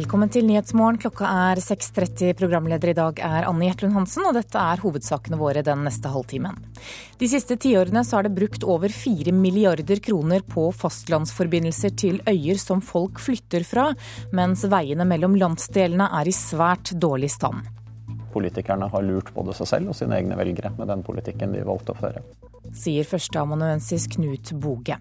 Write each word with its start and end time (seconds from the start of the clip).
Velkommen 0.00 0.30
til 0.32 0.46
Nyhetsmorgen. 0.48 0.96
Klokka 0.96 1.28
er 1.28 1.58
6.30. 1.60 2.30
Programleder 2.38 2.88
i 2.88 2.96
dag 2.96 3.18
er 3.20 3.44
Anne 3.44 3.66
Gjertlund 3.66 3.98
Hansen, 3.98 4.24
og 4.24 4.32
dette 4.32 4.56
er 4.56 4.80
hovedsakene 4.80 5.36
våre 5.36 5.60
den 5.66 5.82
neste 5.84 6.08
halvtimen. 6.08 6.56
De 7.20 7.28
siste 7.28 7.58
tiårene 7.60 8.00
så 8.08 8.16
er 8.16 8.24
det 8.24 8.32
brukt 8.38 8.64
over 8.64 8.88
fire 8.94 9.34
milliarder 9.36 10.00
kroner 10.00 10.46
på 10.54 10.70
fastlandsforbindelser 10.72 11.92
til 12.00 12.22
øyer 12.24 12.62
som 12.62 12.80
folk 12.80 13.20
flytter 13.20 13.66
fra, 13.68 13.90
mens 14.32 14.64
veiene 14.72 15.04
mellom 15.04 15.36
landsdelene 15.36 16.08
er 16.22 16.32
i 16.32 16.36
svært 16.38 16.94
dårlig 16.96 17.34
stand. 17.36 17.68
Politikerne 18.32 18.88
har 18.88 19.04
lurt 19.04 19.34
både 19.36 19.58
seg 19.58 19.68
selv 19.74 19.92
og 19.92 20.00
sine 20.00 20.16
egne 20.16 20.38
velgere 20.40 20.72
med 20.78 20.88
den 20.94 21.04
politikken 21.04 21.52
de 21.52 21.66
valgte 21.68 21.92
å 21.92 22.00
føre. 22.00 22.24
Sier 22.72 23.04
førsteamanuensis 23.04 24.08
Knut 24.16 24.54
Boge. 24.64 24.96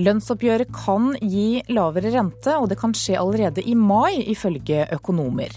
Lønnsoppgjøret 0.00 0.70
kan 0.72 1.12
gi 1.20 1.62
lavere 1.68 2.12
rente, 2.14 2.54
og 2.56 2.70
det 2.70 2.78
kan 2.80 2.94
skje 2.96 3.18
allerede 3.20 3.64
i 3.64 3.74
mai, 3.76 4.22
ifølge 4.32 4.86
økonomer. 4.96 5.52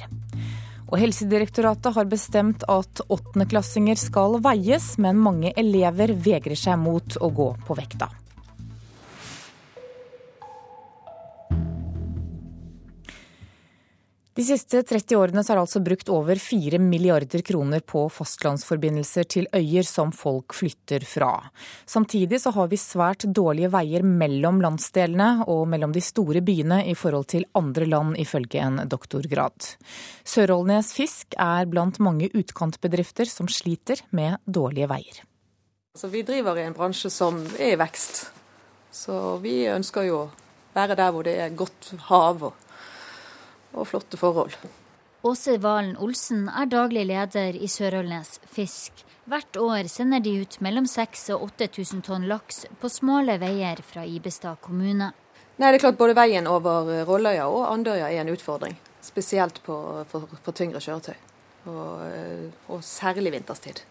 Og 0.92 1.00
Helsedirektoratet 1.02 1.96
har 1.96 2.10
bestemt 2.12 2.66
at 2.70 3.02
åttendeklassinger 3.10 3.98
skal 4.00 4.38
veies, 4.44 4.94
men 5.02 5.24
mange 5.24 5.54
elever 5.58 6.14
vegrer 6.14 6.60
seg 6.60 6.78
mot 6.82 7.18
å 7.22 7.32
gå 7.34 7.50
på 7.66 7.80
vekta. 7.80 8.12
De 14.36 14.44
siste 14.44 14.82
30 14.84 15.16
årene 15.16 15.40
er 15.40 15.56
det 15.56 15.62
altså 15.62 15.80
brukt 15.80 16.10
over 16.12 16.36
4 16.44 16.76
milliarder 16.84 17.40
kroner 17.48 17.80
på 17.88 18.02
fastlandsforbindelser 18.12 19.28
til 19.32 19.46
øyer 19.56 19.88
som 19.88 20.10
folk 20.12 20.52
flytter 20.58 21.06
fra. 21.08 21.30
Samtidig 21.88 22.42
så 22.44 22.52
har 22.52 22.68
vi 22.68 22.76
svært 22.76 23.24
dårlige 23.32 23.70
veier 23.72 24.04
mellom 24.04 24.60
landsdelene 24.60 25.46
og 25.48 25.62
mellom 25.72 25.94
de 25.96 26.04
store 26.04 26.42
byene 26.44 26.82
i 26.84 26.98
forhold 27.00 27.30
til 27.32 27.48
andre 27.56 27.88
land, 27.88 28.18
ifølge 28.20 28.60
en 28.60 28.82
doktorgrad. 28.92 29.70
Sørålnes 30.28 30.92
Fisk 30.98 31.40
er 31.40 31.72
blant 31.72 32.02
mange 32.04 32.28
utkantbedrifter 32.36 33.32
som 33.32 33.48
sliter 33.48 34.04
med 34.12 34.44
dårlige 34.44 34.92
veier. 34.92 35.24
Altså, 35.96 36.12
vi 36.12 36.26
driver 36.28 36.60
i 36.60 36.68
en 36.68 36.76
bransje 36.76 37.08
som 37.08 37.40
er 37.56 37.78
i 37.78 37.80
vekst, 37.80 38.26
så 38.92 39.38
vi 39.40 39.62
ønsker 39.72 40.12
jo 40.12 40.22
å 40.26 40.30
være 40.76 41.00
der 41.00 41.16
hvor 41.16 41.24
det 41.24 41.40
er 41.40 41.56
godt 41.56 41.94
hav. 42.12 42.50
og 42.52 42.65
og 43.76 43.88
flotte 43.92 44.20
forhold. 44.20 44.56
Åse 45.26 45.58
Valen 45.58 45.96
Olsen 45.98 46.48
er 46.50 46.70
daglig 46.70 47.06
leder 47.10 47.56
i 47.58 47.68
Sørølnes 47.72 48.38
Fisk. 48.46 49.06
Hvert 49.26 49.58
år 49.58 49.88
sender 49.90 50.22
de 50.22 50.36
ut 50.44 50.60
mellom 50.62 50.86
6000 50.86 51.34
og 51.34 51.48
8000 51.58 52.04
tonn 52.06 52.28
laks 52.30 52.68
på 52.78 52.92
smale 52.94 53.40
veier 53.42 53.82
fra 53.82 54.04
Ibestad 54.06 54.60
kommune. 54.62 55.08
Nei, 55.58 55.72
det 55.72 55.80
er 55.80 55.84
klart 55.88 55.98
Både 55.98 56.14
veien 56.18 56.46
over 56.52 56.92
Rolløya 57.08 57.48
og 57.50 57.66
Andøya 57.72 58.12
er 58.12 58.22
en 58.22 58.30
utfordring. 58.36 58.76
Spesielt 59.02 59.62
på, 59.66 59.80
for, 60.12 60.30
for 60.46 60.54
tyngre 60.54 60.82
kjøretøy. 60.84 61.16
Og, 61.72 62.06
og, 62.70 62.84
særlig 62.86 63.34
vinterstid. 63.34 63.82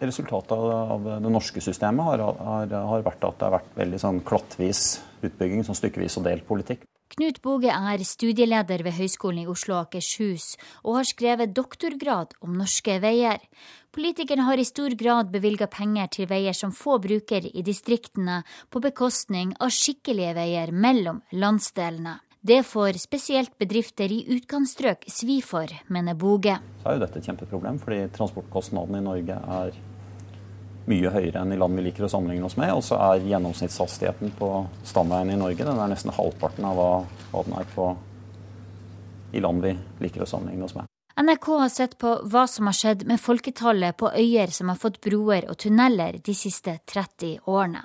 Resultatet 0.00 0.54
av 0.54 1.08
det 1.24 1.32
norske 1.34 1.58
systemet 1.64 2.06
har, 2.06 2.22
har, 2.46 2.76
har 2.92 3.02
vært 3.10 3.26
at 3.26 3.40
det 3.40 3.48
har 3.48 3.56
vært 3.58 3.74
veldig 3.80 4.00
sånn 4.00 4.22
klattvis 4.26 4.84
utbygging, 5.18 5.66
sånn 5.66 5.78
stykkevis 5.82 6.20
og 6.20 6.28
delt 6.30 6.46
politikk. 6.46 6.86
Knut 7.10 7.40
Boge 7.42 7.72
er 7.74 8.02
studieleder 8.06 8.84
ved 8.86 8.94
Høgskolen 8.94 9.42
i 9.42 9.48
Oslo 9.50 9.74
og 9.74 9.88
Akershus, 9.88 10.52
og 10.84 11.00
har 11.00 11.08
skrevet 11.08 11.50
doktorgrad 11.56 12.36
om 12.38 12.54
norske 12.54 13.00
veier. 13.02 13.42
Politikerne 13.90 14.46
har 14.46 14.62
i 14.62 14.66
stor 14.68 14.94
grad 14.94 15.32
bevilga 15.32 15.66
penger 15.66 16.06
til 16.14 16.28
veier 16.30 16.54
som 16.54 16.70
få 16.70 17.00
bruker 17.02 17.48
i 17.50 17.64
distriktene, 17.66 18.44
på 18.70 18.82
bekostning 18.84 19.56
av 19.58 19.74
skikkelige 19.74 20.36
veier 20.38 20.70
mellom 20.70 21.18
landsdelene. 21.34 22.20
Det 22.46 22.62
får 22.64 23.02
spesielt 23.02 23.58
bedrifter 23.58 24.14
i 24.14 24.22
utkantstrøk 24.36 25.02
svi 25.10 25.40
for, 25.42 25.66
mener 25.90 26.14
Boge. 26.14 26.60
Så 26.80 26.92
er 26.92 27.00
jo 27.00 27.02
dette 27.08 27.18
et 27.18 27.26
kjempeproblem, 27.26 27.82
fordi 27.82 28.04
transportkostnadene 28.14 29.02
i 29.02 29.08
Norge 29.10 29.42
er 29.58 29.74
mye 30.90 31.12
høyere 31.14 31.44
enn 31.44 31.54
i 31.54 31.58
land 31.60 31.78
vi 31.78 31.86
liker 31.86 32.06
å 32.06 32.12
sammenligne 32.12 32.48
oss 32.50 32.58
med. 32.60 32.74
Og 32.74 32.84
så 32.86 32.98
er 33.00 33.26
gjennomsnittshastigheten 33.30 34.34
på 34.38 34.52
stamveien 34.88 35.32
i 35.34 35.40
Norge 35.40 35.66
den 35.66 35.78
er 35.78 35.92
nesten 35.94 36.14
halvparten 36.16 36.66
av 36.68 36.78
hva, 36.78 36.92
hva 37.32 37.44
den 37.46 37.58
er 37.60 37.74
på, 37.74 37.90
i 39.30 39.42
land 39.42 39.62
vi 39.62 39.76
liker 40.02 40.26
å 40.26 40.30
sammenligne 40.30 40.66
oss 40.66 40.74
med. 40.78 40.89
NRK 41.20 41.46
har 41.46 41.68
sett 41.68 41.98
på 41.98 42.10
hva 42.32 42.46
som 42.48 42.68
har 42.70 42.76
skjedd 42.78 43.02
med 43.04 43.20
folketallet 43.20 43.96
på 44.00 44.08
øyer 44.16 44.48
som 44.56 44.70
har 44.72 44.78
fått 44.80 45.02
broer 45.04 45.44
og 45.52 45.58
tunneler 45.60 46.16
de 46.24 46.32
siste 46.32 46.78
30 46.88 47.42
årene. 47.44 47.82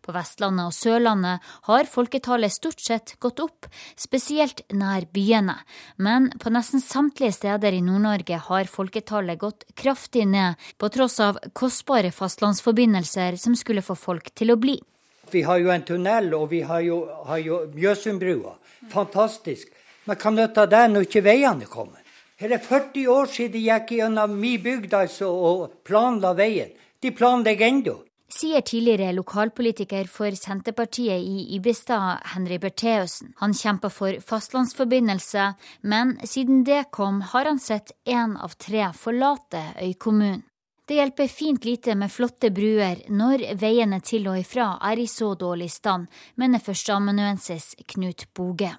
På 0.00 0.14
Vestlandet 0.16 0.70
og 0.70 0.72
Sørlandet 0.72 1.50
har 1.68 1.90
folketallet 1.92 2.54
stort 2.54 2.80
sett 2.80 3.12
gått 3.20 3.42
opp, 3.44 3.68
spesielt 3.92 4.62
nær 4.72 5.04
byene. 5.12 5.58
Men 6.00 6.30
på 6.40 6.54
nesten 6.54 6.80
samtlige 6.80 7.36
steder 7.36 7.76
i 7.76 7.84
Nord-Norge 7.84 8.40
har 8.48 8.72
folketallet 8.72 9.42
gått 9.44 9.68
kraftig 9.76 10.24
ned, 10.32 10.56
på 10.80 10.88
tross 10.88 11.20
av 11.20 11.42
kostbare 11.52 12.08
fastlandsforbindelser 12.08 13.36
som 13.36 13.58
skulle 13.58 13.84
få 13.84 14.00
folk 14.00 14.32
til 14.32 14.56
å 14.56 14.60
bli. 14.64 14.80
Vi 15.28 15.44
har 15.44 15.60
jo 15.60 15.76
en 15.76 15.84
tunnel, 15.84 16.32
og 16.40 16.48
vi 16.56 16.64
har 16.64 16.80
jo, 16.88 17.02
jo 17.44 17.62
Mjøsundbrua. 17.76 18.56
Fantastisk. 18.96 19.68
Men 20.08 20.16
hva 20.16 20.38
nytter 20.40 20.72
det 20.72 20.86
når 20.88 21.10
ikke 21.10 21.26
veiene 21.28 21.68
kommer? 21.68 22.00
Her 22.38 22.52
er 22.54 22.60
40 22.62 23.08
år 23.10 23.26
siden 23.26 23.52
de 23.56 23.64
gikk 23.64 23.96
gjennom 23.96 24.36
min 24.38 24.60
bygd 24.62 24.92
altså, 24.94 25.26
og 25.26 25.72
planla 25.82 26.36
veien. 26.38 26.70
De 27.02 27.10
planlegger 27.10 27.66
ennå. 27.66 27.94
Sier 28.30 28.60
tidligere 28.60 29.14
lokalpolitiker 29.16 30.06
for 30.12 30.36
Senterpartiet 30.36 31.18
i 31.18 31.56
Ibestad, 31.56 32.20
Henry 32.34 32.60
Bertheussen. 32.62 33.32
Han 33.40 33.56
kjemper 33.56 33.90
for 33.90 34.20
fastlandsforbindelse, 34.20 35.48
men 35.82 36.14
siden 36.22 36.62
det 36.68 36.90
kom, 36.94 37.22
har 37.32 37.48
han 37.48 37.58
sett 37.58 37.90
én 38.06 38.36
av 38.36 38.54
tre 38.60 38.90
forlate 38.94 39.64
øykommunen. 39.82 40.44
Det 40.88 40.96
hjelper 40.96 41.28
fint 41.28 41.64
lite 41.64 41.94
med 41.98 42.08
flotte 42.08 42.48
bruer 42.54 43.02
når 43.12 43.48
veiene 43.60 43.98
til 44.00 44.30
og 44.30 44.38
ifra 44.40 44.76
er 44.88 45.02
i 45.02 45.08
så 45.10 45.34
dårlig 45.36 45.68
stand, 45.74 46.06
mener 46.36 46.62
førsteamanuensis 46.64 47.74
Knut 47.92 48.30
Boge. 48.32 48.76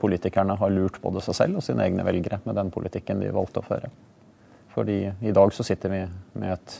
Politikerne 0.00 0.58
har 0.60 0.72
lurt 0.74 1.00
både 1.00 1.22
seg 1.24 1.38
selv 1.38 1.60
og 1.60 1.64
sine 1.64 1.86
egne 1.86 2.04
velgere 2.04 2.40
med 2.44 2.58
den 2.58 2.70
politikken 2.74 3.22
de 3.22 3.32
valgte 3.32 3.62
å 3.62 3.66
føre. 3.66 3.88
Fordi 4.74 4.98
i 5.24 5.32
dag 5.32 5.54
så 5.56 5.64
sitter 5.64 5.92
vi 5.92 6.02
med 6.36 6.52
et 6.52 6.76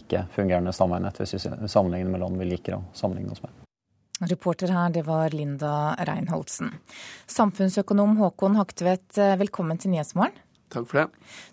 ikke-fungerende 0.00 0.72
stamveinett 0.76 1.20
hvis 1.20 1.36
vi 1.36 1.68
sammenligner 1.68 2.12
med 2.12 2.24
land 2.24 2.40
vi 2.40 2.48
liker 2.48 2.78
å 2.78 2.82
sammenligne 2.96 3.36
oss 3.36 3.44
med. 3.44 3.52
Reporter 4.30 4.72
her, 4.72 4.88
det 4.94 5.02
var 5.04 5.34
Linda 5.36 5.92
Reinholdsen. 6.08 6.72
Samfunnsøkonom 7.28 8.16
Håkon 8.16 8.56
Haktvedt, 8.56 9.18
velkommen 9.36 9.76
til 9.76 9.92
Nyhetsmorgen. 9.92 10.45
Takk 10.68 10.88
for 10.90 10.98
det. 10.98 11.06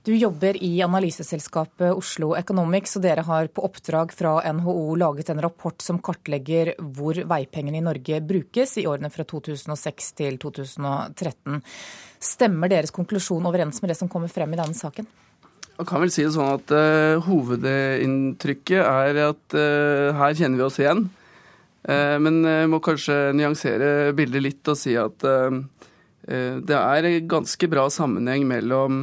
Du 0.03 0.15
jobber 0.15 0.57
i 0.63 0.81
analyseselskapet 0.81 1.93
Oslo 1.93 2.31
Economics, 2.35 2.95
og 2.97 3.03
dere 3.05 3.21
har 3.27 3.49
på 3.53 3.61
oppdrag 3.67 4.13
fra 4.15 4.39
NHO 4.57 4.95
laget 4.97 5.29
en 5.29 5.41
rapport 5.43 5.85
som 5.85 5.99
kartlegger 6.01 6.73
hvor 6.81 7.19
veipengene 7.29 7.77
i 7.77 7.85
Norge 7.85 8.21
brukes 8.25 8.77
i 8.81 8.87
årene 8.89 9.11
fra 9.13 9.25
2006 9.29 10.09
til 10.17 10.39
2013. 10.41 11.61
Stemmer 12.23 12.73
deres 12.73 12.93
konklusjon 12.95 13.45
overens 13.45 13.83
med 13.83 13.93
det 13.93 13.99
som 14.01 14.09
kommer 14.09 14.33
frem 14.33 14.55
i 14.55 14.59
denne 14.59 14.77
saken? 14.77 15.09
Jeg 15.73 15.89
kan 15.89 16.01
vel 16.01 16.13
si 16.13 16.25
det 16.25 16.33
sånn 16.33 16.55
at 16.55 16.73
uh, 16.73 17.21
Hovedinntrykket 17.25 18.81
er 18.81 19.21
at 19.29 19.57
uh, 19.57 20.09
her 20.17 20.35
kjenner 20.37 20.57
vi 20.57 20.65
oss 20.65 20.81
igjen. 20.81 21.07
Uh, 21.85 22.17
men 22.21 22.41
jeg 22.45 22.69
må 22.71 22.81
kanskje 22.81 23.17
nyansere 23.37 24.13
bildet 24.17 24.45
litt 24.45 24.73
og 24.73 24.77
si 24.79 24.97
at 24.97 25.25
Eh, 25.25 25.51
det 26.23 26.77
er 26.77 27.07
ganske 27.27 27.67
bra 27.67 27.89
sammenheng 27.91 28.45
mellom 28.47 29.01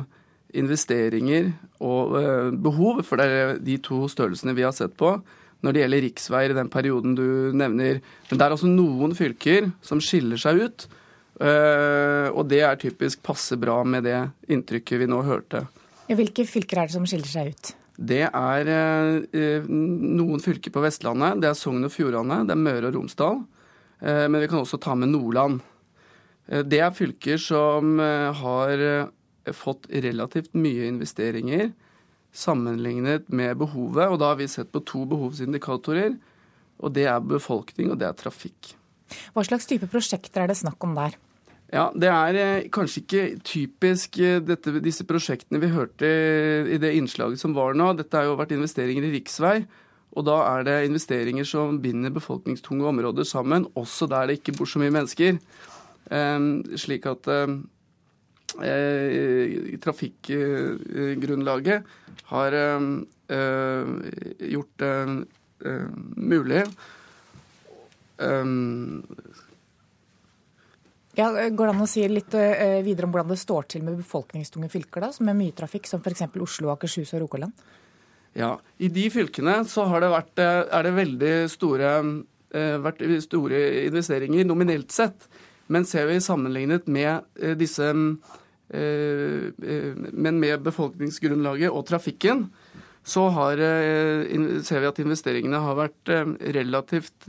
investeringer 0.57 1.53
og 1.81 2.17
eh, 2.19 2.49
behov, 2.63 3.03
for 3.07 3.21
det 3.21 3.27
er 3.27 3.61
de 3.63 3.77
to 3.83 4.05
størrelsene 4.11 4.55
vi 4.57 4.67
har 4.67 4.75
sett 4.77 4.97
på 4.99 5.17
når 5.61 5.75
det 5.77 5.83
gjelder 5.83 6.03
riksveier 6.07 6.55
i 6.55 6.57
den 6.57 6.71
perioden 6.73 7.17
du 7.19 7.53
nevner. 7.53 7.99
Men 8.31 8.39
det 8.39 8.45
er 8.47 8.55
altså 8.55 8.71
noen 8.71 9.13
fylker 9.17 9.69
som 9.85 10.01
skiller 10.01 10.41
seg 10.41 10.63
ut, 10.65 10.87
eh, 11.45 12.29
og 12.33 12.47
det 12.49 12.63
er 12.65 12.81
typisk 12.81 13.21
passe 13.27 13.59
bra 13.61 13.83
med 13.85 14.09
det 14.09 14.23
inntrykket 14.49 15.03
vi 15.03 15.11
nå 15.11 15.21
hørte. 15.27 15.67
Hvilke 16.09 16.47
fylker 16.49 16.81
er 16.81 16.89
det 16.89 16.97
som 16.97 17.05
skiller 17.07 17.29
seg 17.31 17.53
ut? 17.53 17.75
Det 18.01 18.23
er 18.25 18.69
noen 19.69 20.41
fylker 20.41 20.73
på 20.73 20.81
Vestlandet. 20.81 21.43
Det 21.43 21.51
er 21.51 21.59
Sogn 21.59 21.85
og 21.85 21.93
Fjordane, 21.93 22.41
det 22.49 22.55
er 22.55 22.63
Møre 22.63 22.89
og 22.89 22.97
Romsdal. 22.97 23.43
Men 24.01 24.39
vi 24.41 24.49
kan 24.49 24.63
også 24.63 24.81
ta 24.81 24.95
med 24.97 25.13
Nordland. 25.13 25.61
Eh, 26.51 26.65
det 26.67 26.83
er 26.83 26.97
fylker 26.97 27.41
som 27.41 28.01
eh, 28.03 28.43
har 28.43 28.85
eh, 28.87 29.55
fått 29.57 29.89
relativt 29.91 30.53
mye 30.59 30.91
investeringer 30.91 31.71
sammenlignet 32.31 33.31
med 33.35 33.59
behovet. 33.59 34.11
Og 34.11 34.21
da 34.23 34.33
har 34.33 34.39
vi 34.43 34.51
sett 34.51 34.71
på 34.75 34.83
to 34.87 35.07
behovsindikatorer. 35.11 36.15
Og 36.81 36.95
det 36.97 37.09
er 37.11 37.19
befolkning, 37.21 37.91
og 37.93 37.99
det 38.01 38.09
er 38.09 38.17
trafikk. 38.17 38.75
Hva 39.35 39.43
slags 39.45 39.67
type 39.69 39.89
prosjekter 39.91 40.45
er 40.45 40.53
det 40.53 40.61
snakk 40.61 40.81
om 40.87 40.95
der? 40.97 41.19
Ja, 41.71 41.91
Det 41.95 42.09
er 42.09 42.65
kanskje 42.73 43.03
ikke 43.03 43.25
typisk 43.47 44.17
dette, 44.47 44.73
disse 44.83 45.05
prosjektene 45.07 45.61
vi 45.63 45.71
hørte 45.71 46.09
i 46.67 46.79
det 46.83 46.95
innslaget 46.99 47.39
som 47.39 47.55
var 47.55 47.77
nå. 47.79 47.93
Dette 47.99 48.17
har 48.17 48.27
jo 48.27 48.39
vært 48.39 48.55
investeringer 48.57 49.07
i 49.07 49.13
riksvei. 49.19 49.57
Og 50.19 50.27
da 50.27 50.39
er 50.57 50.65
det 50.67 50.79
investeringer 50.89 51.47
som 51.47 51.79
binder 51.83 52.11
befolkningstunge 52.15 52.87
områder 52.91 53.27
sammen, 53.27 53.69
også 53.79 54.09
der 54.11 54.31
det 54.31 54.41
ikke 54.41 54.57
bor 54.59 54.71
så 54.71 54.83
mye 54.83 54.95
mennesker. 54.95 55.39
Ehm, 56.11 56.65
slik 56.75 57.05
at 57.07 57.29
ehm, 57.31 57.61
eh, 58.67 59.79
trafikkgrunnlaget 59.83 61.83
har 62.33 62.57
gjort 64.51 64.83
det 64.83 64.95
mulig 66.19 66.65
ja, 71.15 71.29
Går 71.31 71.67
det 71.67 71.71
an 71.71 71.85
å 71.85 71.87
si 71.87 72.03
litt 72.11 72.35
videre 72.35 73.07
om 73.07 73.13
hvordan 73.15 73.31
det 73.31 73.39
står 73.39 73.69
til 73.71 73.85
med 73.87 74.01
befolkningstunge 74.01 74.67
fylker, 74.73 75.05
da, 75.05 75.11
med 75.27 75.39
mye 75.39 75.55
trafikk, 75.55 75.87
som 75.87 76.03
f.eks. 76.03 76.27
Oslo, 76.43 76.73
Akershus 76.75 77.15
og 77.15 77.23
Rogaland? 77.23 77.55
Ja, 78.35 78.57
I 78.83 78.91
de 78.91 79.07
fylkene 79.15 79.61
så 79.71 79.87
har 79.91 80.03
det 80.03 80.11
vært, 80.11 80.43
er 80.43 80.83
det 80.89 80.99
veldig 80.99 81.35
store, 81.55 81.95
vært 82.83 83.07
store 83.29 83.63
investeringer 83.87 84.49
nominelt 84.49 84.91
sett. 84.95 85.31
Men 85.71 85.87
ser 85.87 86.09
vi 86.11 86.19
sammenlignet 86.23 86.89
med 86.91 87.23
eh, 87.39 87.55
disse 87.59 87.87
eh, 87.91 89.47
eh, 89.55 90.01
Men 90.11 90.41
med 90.43 90.67
befolkningsgrunnlaget 90.67 91.71
og 91.71 91.87
trafikken, 91.89 92.49
så 93.07 93.31
har, 93.33 93.57
ser 94.61 94.83
vi 94.83 94.87
at 94.87 94.99
investeringene 95.01 95.57
har 95.65 95.79
vært 95.79 96.11
relativt 96.53 97.25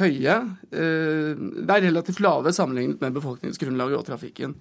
høye. 0.00 0.36
Det 0.72 1.74
er 1.76 1.84
relativt 1.84 2.22
lave 2.24 2.54
sammenlignet 2.56 3.04
med 3.04 3.18
befolkningsgrunnlaget 3.18 4.00
og 4.00 4.06
trafikken. 4.08 4.56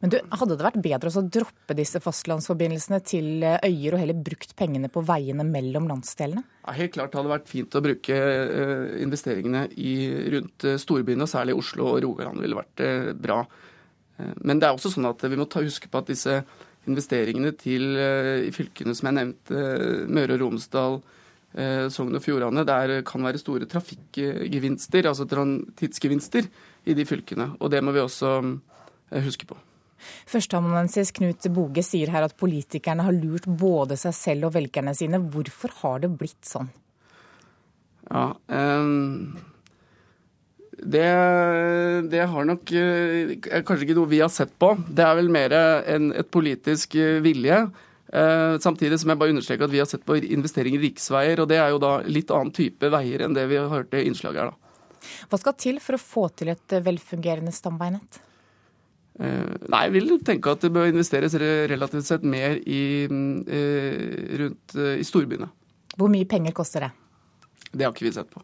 Men 0.00 0.12
du, 0.12 0.18
Hadde 0.34 0.56
det 0.56 0.66
vært 0.66 0.80
bedre 0.82 1.12
å 1.12 1.24
droppe 1.26 1.76
disse 1.78 2.00
fastlandsforbindelsene 2.02 3.00
til 3.06 3.44
eh, 3.46 3.58
øyer, 3.66 3.94
og 3.94 4.02
heller 4.02 4.22
brukt 4.30 4.54
pengene 4.58 4.90
på 4.92 5.02
veiene 5.06 5.46
mellom 5.46 5.88
landsdelene? 5.90 6.44
Ja, 6.64 6.76
helt 6.76 6.94
klart 6.96 7.16
hadde 7.16 7.28
det 7.28 7.36
vært 7.36 7.50
fint 7.50 7.76
å 7.76 7.84
bruke 7.84 8.16
eh, 8.16 8.86
investeringene 9.04 9.66
i, 9.76 9.94
rundt 10.36 10.66
eh, 10.68 10.80
storbyene, 10.80 11.28
særlig 11.30 11.58
Oslo 11.60 11.92
og 11.94 12.00
Rogaland 12.04 12.42
ville 12.42 12.58
vært 12.58 12.84
bra. 13.20 13.44
Men 14.44 14.58
det 14.60 14.66
er 14.68 14.76
også 14.76 14.90
sånn 14.92 15.08
at 15.08 15.22
vi 15.32 15.36
må 15.40 15.46
ta, 15.48 15.62
huske 15.64 15.88
på 15.88 16.00
at 16.02 16.10
disse 16.10 16.34
investeringene 16.88 17.54
til, 17.56 17.94
i 17.96 18.50
fylkene 18.52 18.92
som 18.96 19.08
jeg 19.08 19.16
nevnte, 19.16 19.62
Møre 20.12 20.36
og 20.36 20.42
Romsdal, 20.42 20.98
Sogn 21.92 22.18
og 22.18 22.24
Fjordane, 22.24 22.66
der 22.68 22.92
kan 23.08 23.24
være 23.24 23.40
store 23.40 23.68
trafikkgevinster, 23.70 25.08
altså 25.08 25.24
tidsgevinster, 25.80 26.50
i 26.84 26.96
de 26.96 27.06
fylkene. 27.08 27.48
Og 27.64 27.72
det 27.72 27.80
må 27.84 27.96
vi 27.96 28.04
også 28.04 28.34
huske 29.10 29.48
på. 29.48 29.58
Førsteamanuensis 30.30 31.12
Knut 31.16 31.46
Boge 31.52 31.84
sier 31.84 32.12
her 32.12 32.24
at 32.26 32.36
politikerne 32.40 33.04
har 33.06 33.16
lurt 33.16 33.46
både 33.46 33.98
seg 34.00 34.16
selv 34.16 34.48
og 34.48 34.56
velgerne 34.56 34.94
sine. 34.96 35.20
Hvorfor 35.32 35.74
har 35.82 36.04
det 36.04 36.12
blitt 36.20 36.40
sånn? 36.48 36.70
Ja, 38.10 38.30
um, 38.48 39.36
det, 40.80 41.04
det, 42.10 42.22
har 42.32 42.48
nok 42.48 42.72
uh, 42.72 43.34
kanskje 43.66 43.84
ikke 43.86 43.98
noe 43.98 44.10
vi 44.10 44.22
har 44.22 44.32
sett 44.32 44.56
på. 44.58 44.72
Det 44.88 45.04
er 45.04 45.18
vel 45.20 45.30
mer 45.32 45.54
en, 45.54 46.10
et 46.16 46.30
politisk 46.32 46.96
uh, 46.98 47.20
vilje. 47.24 47.60
Uh, 48.10 48.56
samtidig 48.58 48.98
som 48.98 49.12
jeg 49.12 49.20
bare 49.20 49.30
understreker 49.36 49.68
at 49.68 49.74
vi 49.74 49.82
har 49.82 49.86
sett 49.86 50.02
på 50.06 50.16
investeringer 50.18 50.80
i 50.80 50.88
riksveier, 50.88 51.44
og 51.44 51.52
det 51.52 51.60
er 51.62 51.70
jo 51.70 51.82
da 51.82 51.98
litt 52.08 52.32
annen 52.34 52.50
type 52.56 52.90
veier 52.90 53.22
enn 53.26 53.36
det 53.36 53.46
vi 53.52 53.60
har 53.60 53.70
hørt 53.70 53.94
i 53.94 54.02
innslaget 54.08 54.42
her, 54.42 54.50
da. 54.50 54.56
Hva 55.30 55.38
skal 55.40 55.54
til 55.56 55.78
for 55.80 55.96
å 55.96 56.02
få 56.02 56.26
til 56.36 56.50
et 56.52 56.74
velfungerende 56.84 57.54
stamveinett? 57.54 58.18
Eh, 59.20 59.56
nei, 59.68 59.82
jeg 59.86 59.94
vil 59.98 60.14
tenke 60.24 60.54
at 60.54 60.62
det 60.64 60.70
bør 60.72 60.88
investeres 60.88 61.34
relativt 61.68 62.08
sett 62.08 62.22
mer 62.24 62.56
i, 62.64 63.04
eh, 63.04 64.38
rundt 64.40 64.76
eh, 64.76 64.96
i 65.02 65.04
storbyene. 65.04 65.50
Hvor 65.98 66.08
mye 66.08 66.28
penger 66.28 66.54
koster 66.56 66.86
det? 66.86 66.90
Det 67.70 67.84
har 67.84 67.92
ikke 67.92 68.08
vi 68.08 68.14
sett 68.16 68.30
på. 68.32 68.40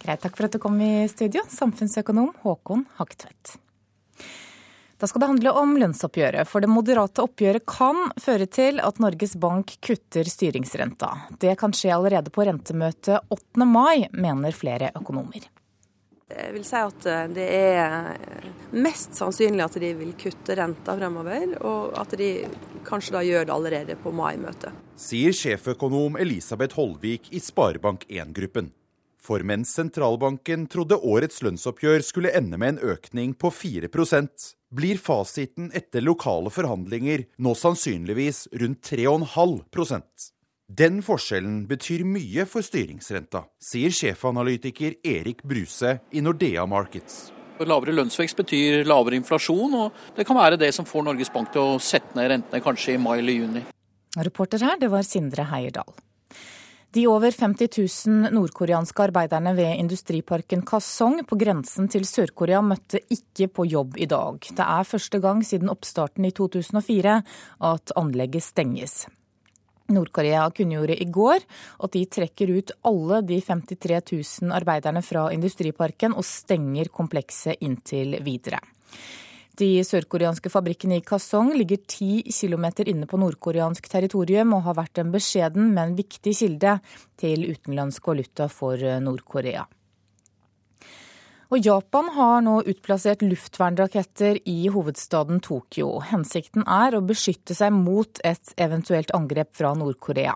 Greit, 0.00 0.22
takk 0.22 0.36
for 0.36 0.46
at 0.46 0.56
du 0.56 0.60
kom 0.60 0.80
i 0.80 1.04
studio, 1.08 1.44
samfunnsøkonom 1.52 2.32
Håkon 2.44 2.86
Hagtvedt. 2.96 3.58
Da 5.00 5.08
skal 5.08 5.20
det 5.20 5.28
handle 5.28 5.52
om 5.58 5.74
lønnsoppgjøret, 5.76 6.48
for 6.48 6.64
det 6.64 6.70
moderate 6.70 7.24
oppgjøret 7.24 7.66
kan 7.68 8.06
føre 8.20 8.46
til 8.48 8.80
at 8.80 9.00
Norges 9.02 9.34
Bank 9.40 9.74
kutter 9.84 10.28
styringsrenta. 10.30 11.10
Det 11.42 11.56
kan 11.60 11.74
skje 11.76 11.92
allerede 11.96 12.32
på 12.32 12.46
rentemøtet 12.46 13.20
8. 13.34 13.68
mai, 13.68 14.06
mener 14.12 14.56
flere 14.56 14.94
økonomer. 14.96 15.44
Jeg 16.32 16.52
vil 16.54 16.64
si 16.64 16.78
at 16.80 17.06
eh, 17.10 17.24
det 17.36 17.48
er 17.52 18.14
mest 18.74 19.16
sannsynlig 19.18 19.64
at 19.66 19.76
de 19.80 19.90
vil 19.98 20.14
kutte 20.18 20.56
renta 20.56 20.94
fremover, 20.96 21.56
og 21.60 21.92
at 22.00 22.14
de 22.18 22.30
kanskje 22.86 23.16
da 23.16 23.24
gjør 23.26 23.44
det 23.48 23.54
allerede 23.54 23.98
på 24.00 24.12
mai-møtet. 24.16 24.72
Sier 24.96 25.36
sjeføkonom 25.36 26.16
Elisabeth 26.20 26.78
Holvik 26.78 27.28
i 27.34 27.42
Sparebank1-gruppen. 27.44 28.72
For 29.24 29.40
mens 29.46 29.70
sentralbanken 29.72 30.66
trodde 30.68 31.00
årets 31.00 31.40
lønnsoppgjør 31.44 32.02
skulle 32.04 32.32
ende 32.36 32.58
med 32.60 32.74
en 32.74 32.92
økning 32.92 33.32
på 33.40 33.48
4% 33.52 34.50
blir 34.74 34.98
fasiten 35.00 35.70
etter 35.76 36.04
lokale 36.04 36.52
forhandlinger 36.52 37.24
nå 37.40 37.54
sannsynligvis 37.56 38.48
rundt 38.60 38.90
3,5 38.90 40.32
den 40.68 41.02
forskjellen 41.04 41.66
betyr 41.68 42.06
mye 42.08 42.46
for 42.48 42.64
styringsrenta, 42.64 43.44
sier 43.60 43.92
sjefanalytiker 43.92 44.96
Erik 45.04 45.42
Bruse 45.44 45.98
i 46.10 46.22
Nordea 46.24 46.64
Markets. 46.66 47.32
Lavere 47.60 47.92
lønnsvekst 47.94 48.38
betyr 48.40 48.88
lavere 48.88 49.18
inflasjon, 49.20 49.74
og 49.76 50.16
det 50.16 50.24
kan 50.26 50.38
være 50.38 50.58
det 50.58 50.72
som 50.74 50.88
får 50.88 51.04
Norges 51.06 51.30
Bank 51.30 51.52
til 51.52 51.62
å 51.62 51.76
sette 51.78 52.16
ned 52.16 52.30
rentene 52.32 52.64
kanskje 52.64 52.96
i 52.96 53.02
mai 53.02 53.18
eller 53.18 53.36
juni. 53.36 53.62
Reporter 54.16 54.64
her, 54.64 54.80
det 54.80 54.88
var 54.90 55.04
Sindre 55.06 55.44
Heierdal. 55.50 55.92
De 56.94 57.04
over 57.10 57.34
50 57.34 57.68
000 58.06 58.34
nordkoreanske 58.34 59.02
arbeiderne 59.02 59.52
ved 59.58 59.80
industriparken 59.82 60.62
Kasong 60.66 61.24
på 61.26 61.38
grensen 61.38 61.90
til 61.90 62.06
Sør-Korea 62.06 62.60
møtte 62.62 63.00
ikke 63.10 63.48
på 63.50 63.66
jobb 63.66 63.98
i 63.98 64.06
dag. 64.10 64.38
Det 64.46 64.62
er 64.64 64.88
første 64.88 65.18
gang 65.20 65.42
siden 65.44 65.72
oppstarten 65.72 66.24
i 66.24 66.32
2004 66.34 67.18
at 67.70 67.94
anlegget 67.98 68.46
stenges. 68.46 69.02
Nord-Korea 69.92 70.46
kunngjorde 70.54 70.96
i 70.96 71.06
går 71.12 71.42
at 71.84 71.92
de 71.92 72.04
trekker 72.06 72.52
ut 72.56 72.72
alle 72.88 73.20
de 73.28 73.40
53 73.44 74.00
000 74.46 74.54
arbeiderne 74.56 75.02
fra 75.04 75.26
industriparken 75.34 76.16
og 76.16 76.24
stenger 76.24 76.88
komplekset 76.94 77.60
inntil 77.64 78.16
videre. 78.24 78.62
De 79.54 79.68
sørkoreanske 79.86 80.50
fabrikkene 80.50 80.98
i 80.98 81.04
Kasong 81.06 81.52
ligger 81.54 81.78
ti 81.86 82.24
kilometer 82.26 82.88
inne 82.90 83.06
på 83.06 83.20
nordkoreansk 83.22 83.86
territorium 83.92 84.56
og 84.56 84.64
har 84.66 84.80
vært 84.80 84.98
en 84.98 85.12
beskjeden, 85.14 85.70
men 85.76 85.94
viktig 85.94 86.34
kilde 86.40 86.78
til 87.20 87.46
utenlandsk 87.52 88.10
valuta 88.10 88.48
for 88.50 88.80
Nord-Korea. 89.04 89.62
Og 91.52 91.60
Japan 91.60 92.08
har 92.14 92.40
nå 92.46 92.60
utplassert 92.70 93.22
luftvernraketter 93.24 94.40
i 94.48 94.68
hovedstaden 94.72 95.42
Tokyo. 95.44 95.98
Hensikten 96.08 96.64
er 96.64 96.96
å 96.96 97.04
beskytte 97.04 97.56
seg 97.56 97.74
mot 97.76 98.20
et 98.24 98.54
eventuelt 98.56 99.12
angrep 99.16 99.52
fra 99.56 99.74
Nord-Korea. 99.76 100.34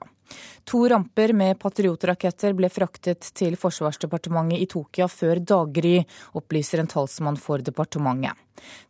To 0.68 0.82
ramper 0.92 1.32
med 1.32 1.56
patriotraketter 1.62 2.52
ble 2.56 2.68
fraktet 2.68 3.30
til 3.38 3.56
Forsvarsdepartementet 3.56 4.60
i 4.60 4.68
Tokyo 4.68 5.08
før 5.08 5.40
daggry, 5.40 6.02
opplyser 6.36 6.82
en 6.82 6.90
talsmann 6.92 7.40
for 7.40 7.64
departementet. 7.64 8.36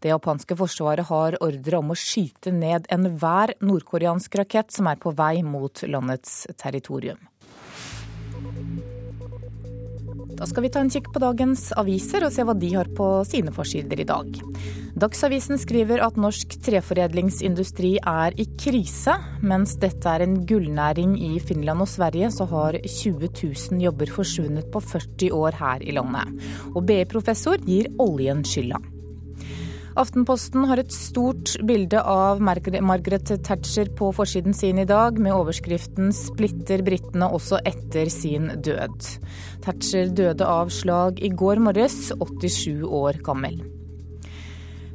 Det 0.03 0.11
japanske 0.11 0.57
forsvaret 0.59 1.07
har 1.07 1.39
ordre 1.45 1.79
om 1.79 1.93
å 1.93 1.99
skyte 1.99 2.51
ned 2.57 2.89
enhver 2.91 3.55
nordkoreansk 3.63 4.41
rakett 4.41 4.75
som 4.75 4.91
er 4.91 4.99
på 4.99 5.15
vei 5.15 5.45
mot 5.47 5.85
landets 5.87 6.47
territorium. 6.59 7.21
Da 10.39 10.47
skal 10.47 10.63
vi 10.63 10.71
ta 10.71 10.83
en 10.85 10.91
kikk 10.93 11.09
på 11.11 11.21
dagens 11.23 11.73
aviser 11.81 12.23
og 12.23 12.31
se 12.35 12.45
hva 12.47 12.55
de 12.55 12.69
har 12.77 12.87
på 12.95 13.07
sine 13.27 13.51
forsider 13.55 13.99
i 13.99 14.07
dag. 14.07 14.37
Dagsavisen 14.99 15.59
skriver 15.59 16.03
at 16.05 16.19
norsk 16.19 16.55
treforedlingsindustri 16.63 17.97
er 17.99 18.37
i 18.39 18.47
krise. 18.59 19.17
Mens 19.43 19.75
dette 19.83 20.11
er 20.11 20.23
en 20.23 20.39
gullnæring 20.47 21.17
i 21.19 21.39
Finland 21.43 21.83
og 21.83 21.91
Sverige, 21.91 22.31
så 22.35 22.47
har 22.51 22.79
20 22.79 23.33
000 23.35 23.83
jobber 23.83 24.15
forsvunnet 24.15 24.71
på 24.71 24.83
40 24.83 25.35
år 25.35 25.59
her 25.59 25.83
i 25.83 25.97
landet. 25.99 26.39
Og 26.75 26.87
BI-professor 26.87 27.59
gir 27.67 27.91
oljen 28.03 28.47
skylda. 28.47 28.83
Aftenposten 29.99 30.63
har 30.71 30.79
et 30.79 30.93
stort 30.95 31.57
bilde 31.67 31.99
av 31.99 32.39
Margaret 32.39 33.33
Thatcher 33.43 33.89
på 33.99 34.13
forsiden 34.15 34.55
sin 34.55 34.79
i 34.79 34.87
dag, 34.87 35.19
med 35.19 35.35
overskriften 35.35 36.13
'Splitter 36.15 36.85
britene 36.87 37.27
også 37.27 37.59
etter 37.67 38.07
sin 38.07 38.47
død'. 38.63 39.09
Thatcher 39.65 40.15
døde 40.15 40.47
av 40.47 40.71
slag 40.71 41.19
i 41.19 41.33
går 41.35 41.59
morges, 41.59 42.13
87 42.15 42.87
år 42.87 43.19
gammel. 43.27 43.59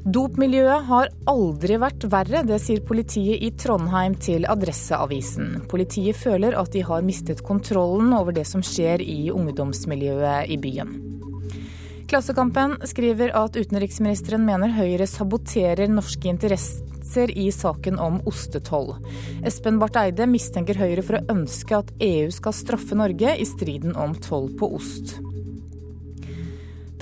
Dopmiljøet 0.03 0.88
har 0.88 1.12
aldri 1.27 1.77
vært 1.79 2.07
verre, 2.12 2.43
det 2.48 2.62
sier 2.63 2.79
politiet 2.83 3.43
i 3.43 3.51
Trondheim 3.60 4.15
til 4.15 4.48
Adresseavisen. 4.48 5.67
Politiet 5.72 6.15
føler 6.15 6.55
at 6.60 6.72
de 6.72 6.83
har 6.83 7.03
mistet 7.03 7.43
kontrollen 7.43 8.15
over 8.15 8.31
det 8.31 8.48
som 8.48 8.63
skjer 8.63 9.03
i 9.03 9.31
ungdomsmiljøet 9.31 10.48
i 10.48 10.60
byen. 10.60 10.95
Klassekampen 12.13 12.75
skriver 12.86 13.32
at 13.34 13.55
utenriksministeren 13.58 14.43
mener 14.46 14.70
Høyre 14.75 15.08
saboterer 15.10 15.89
norske 15.89 16.29
interesser 16.29 17.32
i 17.34 17.48
saken 17.50 17.98
om 17.98 18.20
ostetoll. 18.29 18.91
Espen 19.41 19.79
Barth 19.82 19.98
Eide 19.98 20.27
mistenker 20.29 20.77
Høyre 20.77 21.01
for 21.01 21.17
å 21.17 21.24
ønske 21.34 21.79
at 21.79 21.89
EU 22.05 22.29
skal 22.38 22.53
straffe 22.53 22.93
Norge 23.01 23.34
i 23.34 23.48
striden 23.50 23.98
om 23.98 24.13
toll 24.13 24.51
på 24.62 24.70
ost. 24.77 25.15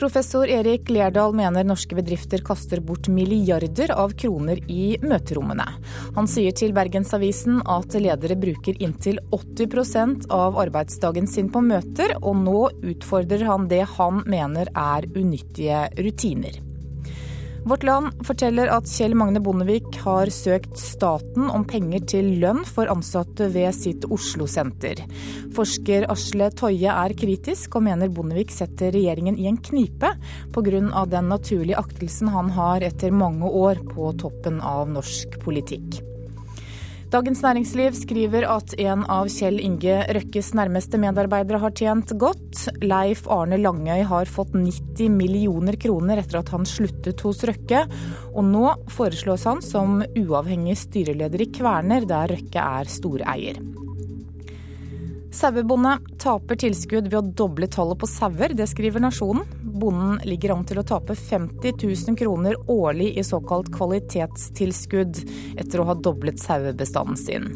Professor 0.02 0.50
Erik 0.50 0.90
Lerdal 0.90 1.36
mener 1.38 1.62
norske 1.64 1.94
bedrifter 1.94 2.42
kaster 2.42 2.80
bort 2.82 3.06
milliarder 3.08 3.92
av 3.94 4.16
kroner 4.18 4.58
i 4.66 4.96
møterommene. 4.98 5.68
Han 6.16 6.30
sier 6.32 6.56
til 6.58 6.74
Bergensavisen 6.74 7.60
at 7.70 7.94
ledere 8.02 8.40
bruker 8.42 8.82
inntil 8.82 9.22
80% 9.30 10.26
av 10.34 10.58
arbeidsdagen 10.66 11.30
sin 11.30 11.54
på 11.54 11.62
møter, 11.62 12.16
og 12.18 12.42
nå 12.42 12.64
utfordrer 12.96 13.46
han 13.46 13.70
det 13.70 13.84
han 13.94 14.26
mener 14.26 14.74
er 14.74 15.06
unyttige 15.14 15.86
rutiner. 16.02 16.58
Vårt 17.62 17.84
Land 17.84 18.24
forteller 18.26 18.72
at 18.74 18.90
Kjell 18.90 19.14
Magne 19.14 19.40
Bondevik 19.44 20.00
har 20.02 20.32
søkt 20.34 20.80
staten 20.82 21.46
om 21.54 21.62
penger 21.70 22.02
til 22.10 22.32
lønn 22.42 22.64
for 22.66 22.90
ansatte 22.90 23.52
ved 23.54 23.70
sitt 23.78 24.08
Oslo-senter. 24.10 25.04
Forsker 25.54 26.08
Asle 26.10 26.50
Toje 26.58 26.90
er 26.90 27.16
kritisk, 27.18 27.78
og 27.78 27.86
mener 27.86 28.10
Bondevik 28.10 28.50
setter 28.56 28.90
regjeringen 28.98 29.38
i 29.38 29.46
en 29.52 29.62
knipe 29.62 30.16
pga. 30.56 31.06
den 31.06 31.30
naturlige 31.30 31.78
aktelsen 31.78 32.34
han 32.34 32.50
har 32.50 32.82
etter 32.82 33.14
mange 33.14 33.46
år 33.46 33.86
på 33.94 34.10
toppen 34.18 34.58
av 34.62 34.90
norsk 34.90 35.38
politikk. 35.46 36.02
Dagens 37.12 37.42
Næringsliv 37.44 37.96
skriver 38.00 38.46
at 38.48 38.72
en 38.80 39.02
av 39.12 39.28
Kjell 39.28 39.58
Inge 39.60 39.98
Røkkes 40.16 40.54
nærmeste 40.56 40.96
medarbeidere 40.96 41.60
har 41.60 41.74
tjent 41.76 42.14
godt. 42.16 42.62
Leif 42.86 43.26
Arne 43.28 43.60
Langøy 43.60 44.06
har 44.08 44.32
fått 44.32 44.56
90 44.56 45.12
millioner 45.18 45.76
kroner 45.76 46.22
etter 46.24 46.40
at 46.40 46.54
han 46.56 46.64
sluttet 46.64 47.20
hos 47.28 47.44
Røkke, 47.44 47.84
og 48.32 48.48
nå 48.48 48.64
foreslås 48.96 49.44
han 49.50 49.60
som 49.60 50.00
uavhengig 50.08 50.78
styreleder 50.86 51.44
i 51.44 51.52
Kverner, 51.52 52.08
der 52.08 52.32
Røkke 52.32 52.64
er 52.80 52.96
storeier. 52.96 53.60
Sauebonde 55.32 55.94
taper 56.20 56.58
tilskudd 56.60 57.06
ved 57.08 57.16
å 57.16 57.30
doble 57.40 57.68
tallet 57.72 58.00
på 58.02 58.08
sauer, 58.10 58.52
det 58.52 58.66
skriver 58.68 59.00
Nasjonen. 59.00 59.46
Bonden 59.64 60.18
ligger 60.28 60.52
an 60.58 60.66
til 60.68 60.82
å 60.82 60.84
tape 60.84 61.16
50 61.16 61.78
000 61.80 62.18
kroner 62.20 62.58
årlig 62.70 63.14
i 63.16 63.24
såkalt 63.24 63.70
kvalitetstilskudd 63.72 65.22
etter 65.56 65.80
å 65.80 65.86
ha 65.88 65.96
doblet 65.96 66.42
sauebestanden 66.42 67.20
sin. 67.20 67.48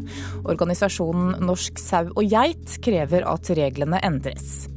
Organisasjonen 0.48 1.44
Norsk 1.44 1.82
sau 1.82 2.08
og 2.14 2.24
geit 2.32 2.78
krever 2.86 3.28
at 3.28 3.52
reglene 3.60 4.00
endres. 4.08 4.70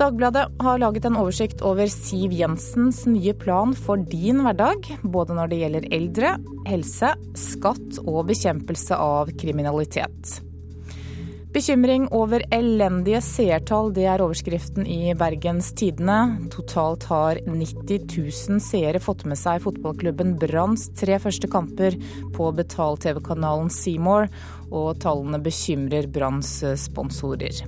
Dagbladet 0.00 0.46
har 0.64 0.80
laget 0.80 1.04
en 1.04 1.18
oversikt 1.20 1.60
over 1.68 1.90
Siv 1.92 2.32
Jensens 2.32 3.02
nye 3.04 3.34
plan 3.36 3.76
for 3.76 4.00
din 4.00 4.40
hverdag, 4.46 4.88
både 5.04 5.36
når 5.36 5.52
det 5.52 5.60
gjelder 5.60 5.90
eldre, 5.98 6.32
helse, 6.70 7.12
skatt 7.36 8.00
og 8.06 8.24
bekjempelse 8.32 8.96
av 8.96 9.34
kriminalitet. 9.36 10.40
Bekymring 11.52 12.06
over 12.16 12.40
elendige 12.48 13.18
seertall, 13.20 13.90
det 13.92 14.06
er 14.08 14.22
overskriften 14.24 14.86
i 14.88 15.12
Bergens 15.20 15.66
Tidende. 15.76 16.38
Totalt 16.54 17.04
har 17.10 17.42
90 17.44 18.06
000 18.08 18.62
seere 18.64 19.02
fått 19.04 19.26
med 19.28 19.36
seg 19.36 19.60
fotballklubben 19.60 20.38
Branns 20.40 20.86
tre 20.96 21.18
første 21.20 21.50
kamper 21.52 21.98
på 22.32 22.48
betalt-TV-kanalen 22.56 23.68
Seymour, 23.68 24.32
og 24.72 24.96
tallene 25.04 25.42
bekymrer 25.44 26.08
Branns 26.08 26.54
sponsorer. 26.86 27.60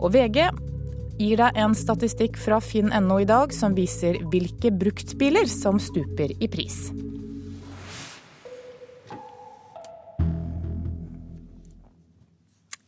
Og 0.00 0.16
VG 0.16 0.46
gir 1.20 1.44
deg 1.44 1.60
en 1.60 1.76
statistikk 1.76 2.40
fra 2.40 2.64
finn.no 2.64 3.20
i 3.20 3.28
dag 3.28 3.52
som 3.52 3.76
viser 3.76 4.22
hvilke 4.32 4.72
bruktbiler 4.72 5.44
som 5.52 5.76
stuper 5.76 6.32
i 6.40 6.48
pris. 6.48 6.86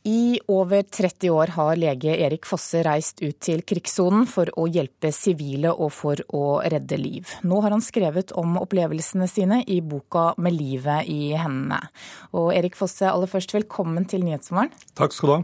I 0.07 0.41
over 0.53 0.83
30 0.83 1.31
år 1.31 1.47
har 1.55 1.79
lege 1.81 2.13
Erik 2.13 2.45
Fosse 2.45 2.83
reist 2.85 3.23
ut 3.23 3.39
til 3.41 3.63
krigssonen 3.65 4.27
for 4.29 4.51
å 4.61 4.67
hjelpe 4.69 5.09
sivile 5.17 5.71
og 5.73 5.95
for 5.97 6.21
å 6.37 6.59
redde 6.61 6.99
liv. 7.01 7.31
Nå 7.49 7.63
har 7.65 7.73
han 7.73 7.81
skrevet 7.81 8.35
om 8.37 8.59
opplevelsene 8.61 9.25
sine 9.33 9.63
i 9.65 9.79
boka 9.81 10.35
'Med 10.37 10.53
livet 10.53 11.09
i 11.09 11.33
hendene'. 11.33 11.89
Og 12.35 12.53
Erik 12.53 12.77
Fosse, 12.77 13.09
aller 13.09 13.27
først 13.27 13.57
velkommen 13.57 14.05
til 14.05 14.21
Nyhetsmorgen. 14.25 14.71
Takk 14.95 15.13
skal 15.13 15.29
du 15.29 15.33
ha. 15.33 15.43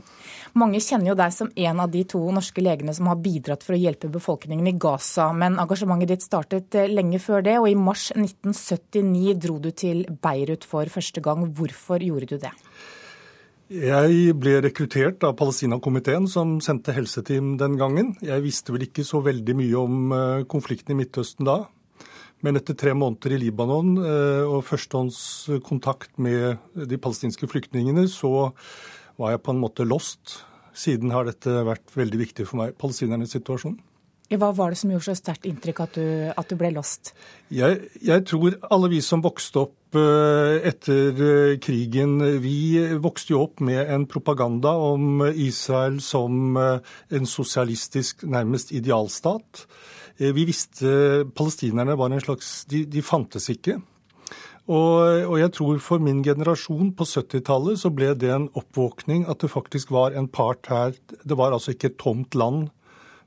Mange 0.52 0.76
kjenner 0.76 1.09
jo 1.09 1.14
deg 1.14 1.33
som 1.33 1.50
en 1.57 1.81
av 1.81 1.90
de 1.90 2.05
to 2.05 2.21
norske 2.31 2.61
legene 2.61 2.95
som 2.95 3.07
har 3.07 3.17
bidratt 3.17 3.62
for 3.62 3.73
å 3.73 3.81
hjelpe 3.81 4.12
befolkningen 4.12 4.69
i 4.69 4.79
Gaza, 4.79 5.33
men 5.33 5.57
engasjementet 5.57 6.09
ditt 6.09 6.23
startet 6.23 6.75
eh, 6.75 6.87
lenge 6.87 7.19
før 7.19 7.43
det, 7.43 7.59
og 7.59 7.71
i 7.71 7.75
mars 7.75 8.12
1979 8.12 9.40
dro 9.40 9.59
du 9.59 9.71
til 9.71 10.05
Beirut 10.05 10.64
for 10.64 10.85
første 10.85 11.23
gang. 11.23 11.49
Hvorfor 11.55 11.99
gjorde 11.99 12.26
du 12.26 12.37
det? 12.37 12.52
Jeg 13.70 14.32
ble 14.34 14.56
rekruttert 14.64 15.22
av 15.22 15.36
Palestina-komiteen, 15.38 16.24
som 16.26 16.56
sendte 16.58 16.90
helseteam 16.90 17.52
den 17.54 17.76
gangen. 17.78 18.08
Jeg 18.18 18.42
visste 18.42 18.74
vel 18.74 18.82
ikke 18.88 19.04
så 19.06 19.20
veldig 19.22 19.54
mye 19.54 19.76
om 19.78 20.14
eh, 20.16 20.40
konflikten 20.50 20.96
i 20.96 20.96
Midtøsten 20.98 21.46
da. 21.46 21.68
Men 22.42 22.58
etter 22.58 22.74
tre 22.74 22.96
måneder 22.98 23.36
i 23.36 23.38
Libanon 23.44 23.92
eh, 24.02 24.42
og 24.42 24.64
førstehåndskontakt 24.66 26.18
med 26.18 26.58
de 26.74 26.98
palestinske 26.98 27.46
flyktningene, 27.46 28.08
så 28.10 28.50
var 29.22 29.36
jeg 29.36 29.44
på 29.46 29.54
en 29.54 29.62
måte 29.62 29.86
lost. 29.86 30.40
Siden 30.74 31.14
har 31.14 31.30
dette 31.30 31.62
vært 31.70 31.94
veldig 31.94 32.24
viktig 32.24 32.48
for 32.50 32.64
meg, 32.64 32.74
palestinernes 32.74 33.38
situasjon. 33.38 33.78
Hva 34.30 34.52
var 34.54 34.70
det 34.70 34.78
som 34.78 34.92
gjorde 34.92 35.08
så 35.08 35.18
sterkt 35.18 35.46
inntrykk 35.49 35.80
at 35.82 35.96
du, 35.99 36.06
at 36.30 36.50
du 36.50 36.54
ble 36.58 36.70
lost? 36.76 37.10
Jeg, 37.50 37.80
jeg, 37.99 38.22
tror 38.30 38.54
alle 38.70 38.90
vi 38.92 39.00
som 39.02 39.25
vokste 39.25 39.64
opp 39.64 39.99
eh, 39.99 40.60
etter 40.70 41.18
eh, 41.26 41.56
krigen, 41.58 42.14
vi 42.38 42.78
vokste 43.02 43.34
jo 43.34 43.42
opp 43.49 43.58
med 43.66 43.82
en 43.90 44.06
propaganda 44.06 44.76
om 44.92 45.25
Israel 45.34 45.99
som 46.04 46.54
eh, 46.54 46.94
en 47.10 47.26
sosialistisk, 47.26 48.22
nærmest 48.22 48.70
idealstat. 48.70 49.66
Vi 50.20 50.44
visste 50.44 51.25
palestinerne 51.34 51.96
var 51.96 52.12
en 52.12 52.22
slags 52.22 52.66
De, 52.70 52.84
de 52.84 53.02
fantes 53.02 53.49
ikke. 53.50 53.80
Og, 54.70 55.25
og, 55.26 55.38
jeg 55.40 55.50
tror 55.56 55.78
for 55.82 55.99
min 55.99 56.20
generasjon 56.22 56.92
på 56.94 57.06
70-tallet 57.08 57.80
så 57.80 57.90
ble 57.90 58.12
det 58.14 58.30
en 58.30 58.50
oppvåkning 58.54 59.25
at 59.26 59.42
det 59.42 59.50
faktisk 59.50 59.90
var 59.90 60.14
en 60.14 60.28
part 60.30 60.68
her. 60.70 60.94
Det 61.25 61.38
var 61.40 61.56
altså 61.56 61.75
ikke 61.75 61.90
et 61.90 61.99
tomt 61.99 62.38
land 62.38 62.68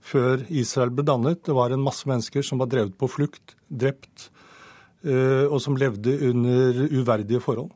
før 0.04 0.44
Israel 0.52 0.92
ble 0.94 1.06
dannet. 1.08 1.42
Det 1.46 1.56
var 1.56 1.74
en 1.74 1.84
masse 1.84 2.08
mennesker 2.10 2.46
som 2.46 2.62
var 2.62 2.72
drevet 2.72 2.96
på 3.00 3.10
flukt, 3.12 3.56
drept, 3.70 4.30
eh, 5.06 5.46
og 5.48 5.60
som 5.64 5.78
levde 5.80 6.16
under 6.30 6.84
uverdige 6.92 7.42
forhold. 7.44 7.72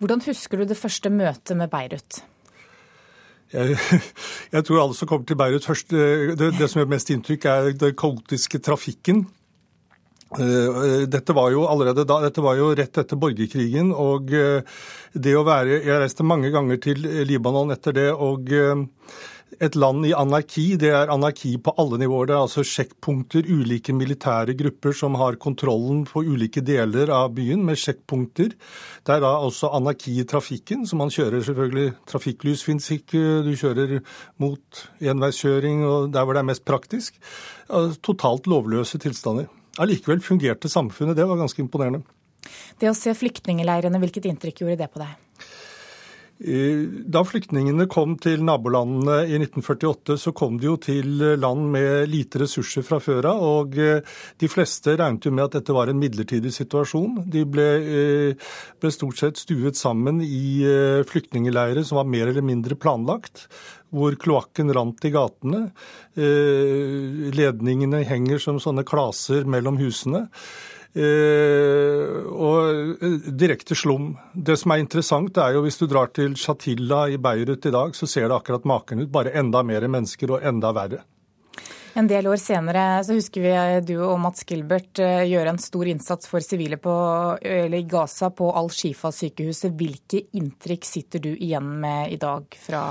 Hvordan 0.00 0.22
husker 0.24 0.60
du 0.60 0.68
det 0.70 0.78
første 0.80 1.12
møtet 1.12 1.58
med 1.60 1.68
Beirut? 1.72 2.22
Jeg, 3.52 3.76
jeg 4.54 4.64
tror 4.64 4.84
alle 4.84 4.96
som 4.96 5.10
kommer 5.10 5.28
til 5.28 5.36
Beirut 5.40 5.66
først, 5.68 5.92
eh, 5.92 6.32
det, 6.38 6.54
det 6.56 6.70
som 6.70 6.80
gjør 6.80 6.94
mest 6.94 7.12
inntrykk, 7.12 7.50
er 7.50 7.74
den 7.76 7.98
kaotiske 7.98 8.62
trafikken. 8.64 9.26
Eh, 10.38 11.04
dette 11.10 11.34
var 11.36 11.50
jo 11.52 11.66
allerede 11.68 12.06
da, 12.06 12.20
dette 12.22 12.44
var 12.44 12.56
jo 12.56 12.70
rett 12.78 13.02
etter 13.02 13.18
borgerkrigen. 13.20 13.92
og 13.92 14.30
det 14.30 15.36
å 15.36 15.44
være, 15.44 15.82
Jeg 15.82 16.00
reiste 16.00 16.24
mange 16.24 16.52
ganger 16.54 16.80
til 16.80 17.04
Libanon 17.26 17.74
etter 17.74 17.92
det. 17.92 18.08
og 18.14 18.48
et 19.58 19.74
land 19.74 20.06
i 20.06 20.12
anarki, 20.14 20.76
det 20.80 20.92
er 20.94 21.10
anarki 21.12 21.56
på 21.62 21.72
alle 21.80 21.98
nivåer. 22.00 22.28
Det 22.30 22.34
er 22.36 22.44
altså 22.44 22.64
sjekkpunkter, 22.66 23.48
ulike 23.50 23.94
militære 23.96 24.54
grupper 24.58 24.94
som 24.96 25.16
har 25.20 25.38
kontrollen 25.42 26.04
på 26.08 26.22
ulike 26.22 26.62
deler 26.64 27.10
av 27.14 27.32
byen 27.36 27.64
med 27.66 27.80
sjekkpunkter. 27.80 28.54
Det 29.06 29.16
er 29.16 29.24
da 29.24 29.32
også 29.42 29.72
anarki 29.76 30.18
i 30.20 30.26
trafikken, 30.28 30.86
så 30.86 30.98
man 31.00 31.12
kjører 31.12 31.42
selvfølgelig 31.46 31.94
Trafikklys 32.10 32.62
fins 32.66 32.86
ikke, 32.94 33.24
du 33.46 33.52
kjører 33.58 33.98
mot 34.42 34.84
enveiskjøring 35.00 35.82
og 35.88 36.12
der 36.14 36.26
hvor 36.26 36.36
det 36.36 36.44
er 36.44 36.50
mest 36.52 36.66
praktisk. 36.68 37.18
Totalt 38.06 38.46
lovløse 38.50 39.00
tilstander. 39.02 39.50
Allikevel 39.80 40.22
fungerte 40.24 40.70
samfunnet, 40.70 41.16
det 41.18 41.26
var 41.28 41.40
ganske 41.40 41.62
imponerende. 41.62 42.02
Det 42.80 42.88
å 42.88 42.96
se 42.96 43.12
flyktningeleirene, 43.16 44.00
hvilket 44.00 44.30
inntrykk 44.30 44.62
gjorde 44.62 44.80
det 44.80 44.88
på 44.92 45.02
deg? 45.02 45.18
Da 46.40 47.20
flyktningene 47.20 47.84
kom 47.92 48.14
til 48.16 48.40
nabolandene 48.48 49.26
i 49.28 49.36
1948, 49.36 50.14
så 50.22 50.32
kom 50.32 50.56
de 50.56 50.70
jo 50.70 50.76
til 50.80 51.20
land 51.36 51.66
med 51.74 52.08
lite 52.08 52.40
ressurser 52.40 52.84
fra 52.86 52.96
før 53.02 53.28
av. 53.28 53.42
Og 53.44 53.76
eh, 53.76 54.00
de 54.40 54.48
fleste 54.48 54.94
regnet 54.96 55.28
jo 55.28 55.34
med 55.36 55.44
at 55.44 55.58
dette 55.58 55.76
var 55.76 55.92
en 55.92 56.00
midlertidig 56.00 56.54
situasjon. 56.56 57.26
De 57.28 57.44
ble, 57.44 57.68
eh, 57.76 58.48
ble 58.80 58.94
stort 58.94 59.20
sett 59.20 59.42
stuet 59.42 59.76
sammen 59.76 60.24
i 60.24 60.64
eh, 60.64 61.04
flyktningleirer 61.10 61.84
som 61.84 62.00
var 62.00 62.08
mer 62.08 62.32
eller 62.32 62.46
mindre 62.46 62.78
planlagt 62.80 63.44
hvor 63.92 64.14
kloakken 64.22 64.70
rant 64.70 65.02
i 65.02 65.10
gatene. 65.10 65.64
Ledningene 66.14 68.04
henger 68.06 68.38
som 68.38 68.60
sånne 68.62 68.84
klaser 68.86 69.48
mellom 69.50 69.80
husene. 69.80 70.28
Eh, 70.90 72.16
og 72.26 72.96
eh, 72.98 73.28
direkte 73.38 73.76
slum. 73.78 74.16
Det 74.34 74.56
som 74.58 74.74
er 74.74 74.82
interessant, 74.82 75.38
er 75.38 75.54
jo 75.54 75.62
hvis 75.62 75.78
du 75.78 75.86
drar 75.90 76.10
til 76.16 76.34
Shatilla 76.38 77.04
i 77.12 77.20
Beirut 77.22 77.66
i 77.66 77.74
dag, 77.74 77.94
så 77.94 78.08
ser 78.10 78.26
det 78.26 78.36
akkurat 78.40 78.66
maken 78.66 79.04
ut. 79.04 79.12
Bare 79.12 79.34
enda 79.38 79.62
mer 79.62 79.86
mennesker 79.86 80.34
og 80.34 80.46
enda 80.46 80.74
verre. 80.74 81.04
En 81.98 82.06
del 82.06 82.28
år 82.30 82.38
senere 82.38 82.82
så 83.04 83.16
husker 83.16 83.42
vi 83.42 83.52
du 83.88 83.96
og 84.04 84.18
Mats 84.22 84.44
Gilbert 84.46 85.00
eh, 85.02 85.24
gjøre 85.26 85.54
en 85.54 85.60
stor 85.60 85.88
innsats 85.90 86.28
for 86.30 86.44
sivile 86.44 86.78
på, 86.80 86.92
i 87.42 87.82
Gaza 87.90 88.30
på 88.34 88.50
Al-Shifa-sykehuset. 88.60 89.74
Hvilke 89.78 90.22
inntrykk 90.38 90.86
sitter 90.86 91.24
du 91.24 91.30
igjen 91.32 91.66
med 91.82 92.14
i 92.14 92.18
dag 92.20 92.46
fra, 92.62 92.82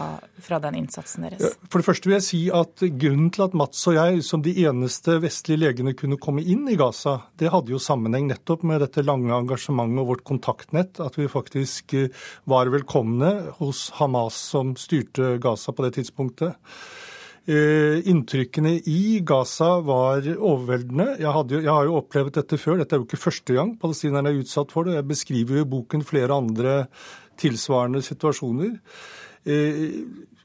fra, 0.44 0.60
den 0.64 0.82
innsatsen 0.82 1.28
deres? 1.28 1.56
For 1.70 1.80
det 1.80 1.88
første 1.88 2.10
vil 2.10 2.18
jeg 2.18 2.28
si 2.28 2.42
at 2.54 2.86
Grunnen 3.00 3.32
til 3.36 3.46
at 3.48 3.58
Mats 3.58 3.86
og 3.90 3.96
jeg 3.96 4.24
som 4.28 4.44
de 4.44 4.56
eneste 4.66 5.20
vestlige 5.24 5.64
legene 5.64 5.96
kunne 5.98 6.20
komme 6.20 6.44
inn 6.44 6.68
i 6.70 6.78
Gaza, 6.80 7.20
det 7.40 7.54
hadde 7.54 7.74
jo 7.76 7.82
sammenheng 7.82 8.28
nettopp 8.30 8.66
med 8.68 8.84
dette 8.84 9.06
lange 9.06 9.32
engasjementet 9.36 10.04
og 10.04 10.14
vårt 10.14 10.26
kontaktnett. 10.28 11.00
At 11.04 11.16
vi 11.20 11.30
faktisk 11.32 11.96
eh, 11.98 12.12
var 12.50 12.72
velkomne 12.74 13.56
hos 13.62 13.88
Hamas 14.02 14.40
som 14.52 14.76
styrte 14.80 15.38
Gaza 15.42 15.76
på 15.76 15.88
det 15.88 15.96
tidspunktet. 16.02 16.60
Eh, 17.48 18.02
inntrykkene 18.12 18.76
i 18.92 19.22
Gaza 19.26 19.80
var 19.86 20.26
overveldende. 20.36 21.16
Jeg, 21.22 21.32
hadde, 21.34 21.62
jeg, 21.64 21.72
har 21.72 21.88
jo 21.88 22.00
opplevd 22.02 22.36
dette 22.36 22.60
før. 22.60 22.82
Dette 22.82 22.98
er 22.98 23.02
jo 23.02 23.08
ikke 23.08 23.22
første 23.22 23.56
gang 23.56 23.72
palestinerne 23.80 24.34
er 24.34 24.42
utsatt 24.42 24.74
for 24.76 24.86
det. 24.86 24.98
Jeg 25.00 25.08
beskriver 25.10 25.60
jo 25.60 25.64
i 25.66 25.70
boken 25.72 26.04
flere 26.06 26.36
andre 26.36 26.76
tilsvarende 27.40 28.04
situasjoner. 28.06 28.76
Eh, 29.48 29.88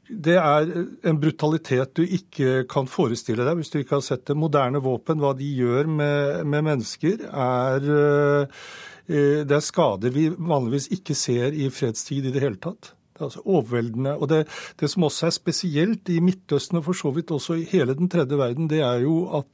det 0.04 0.36
er 0.38 0.72
en 1.08 1.18
brutalitet 1.20 1.94
du 1.96 2.04
ikke 2.04 2.66
kan 2.70 2.88
forestille 2.88 3.44
deg 3.46 3.56
hvis 3.58 3.72
du 3.72 3.78
ikke 3.80 3.98
har 3.98 4.04
sett 4.06 4.26
det. 4.28 4.38
Moderne 4.38 4.82
våpen, 4.84 5.20
hva 5.20 5.34
de 5.36 5.48
gjør 5.58 5.88
med, 5.90 6.44
med 6.46 6.68
mennesker, 6.70 7.24
er 7.28 7.88
eh, 7.98 8.66
det 9.44 9.52
er 9.52 9.64
skader 9.64 10.12
vi 10.14 10.30
vanligvis 10.32 10.88
ikke 10.94 11.16
ser 11.18 11.52
i 11.52 11.68
fredstid 11.68 12.30
i 12.30 12.32
det 12.32 12.40
hele 12.44 12.60
tatt. 12.60 12.94
Det 13.14 13.21
er 13.21 13.28
altså 13.28 13.42
overveldende. 13.47 14.16
Og 14.18 14.28
det, 14.28 14.40
det, 14.80 14.88
som 14.90 15.06
også 15.06 15.28
er 15.28 15.35
spesielt 15.37 16.09
i 16.11 16.18
Midtøsten, 16.18 16.80
og 16.80 16.88
for 16.88 16.99
så 16.99 17.12
vidt 17.14 17.30
også 17.30 17.61
i 17.61 17.68
hele 17.71 17.94
den 17.94 18.11
tredje 18.11 18.38
verden, 18.38 18.66
det 18.71 18.80
er 18.83 19.04
jo 19.04 19.28
at 19.38 19.47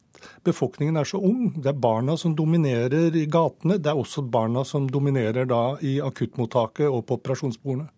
befolkningen 0.44 0.96
er 0.96 1.04
så 1.04 1.20
ung. 1.20 1.52
Det 1.60 1.68
er 1.68 1.76
barna 1.76 2.16
som 2.16 2.32
dominerer 2.36 3.12
i 3.12 3.26
gatene. 3.28 3.76
Det 3.76 3.92
er 3.92 4.00
også 4.00 4.24
barna 4.24 4.64
som 4.64 4.88
dominerer 4.88 5.44
da 5.44 5.76
i 5.84 5.98
akuttmottaket 6.00 6.88
og 6.88 7.04
på 7.04 7.20
operasjonsbordene. 7.20 7.90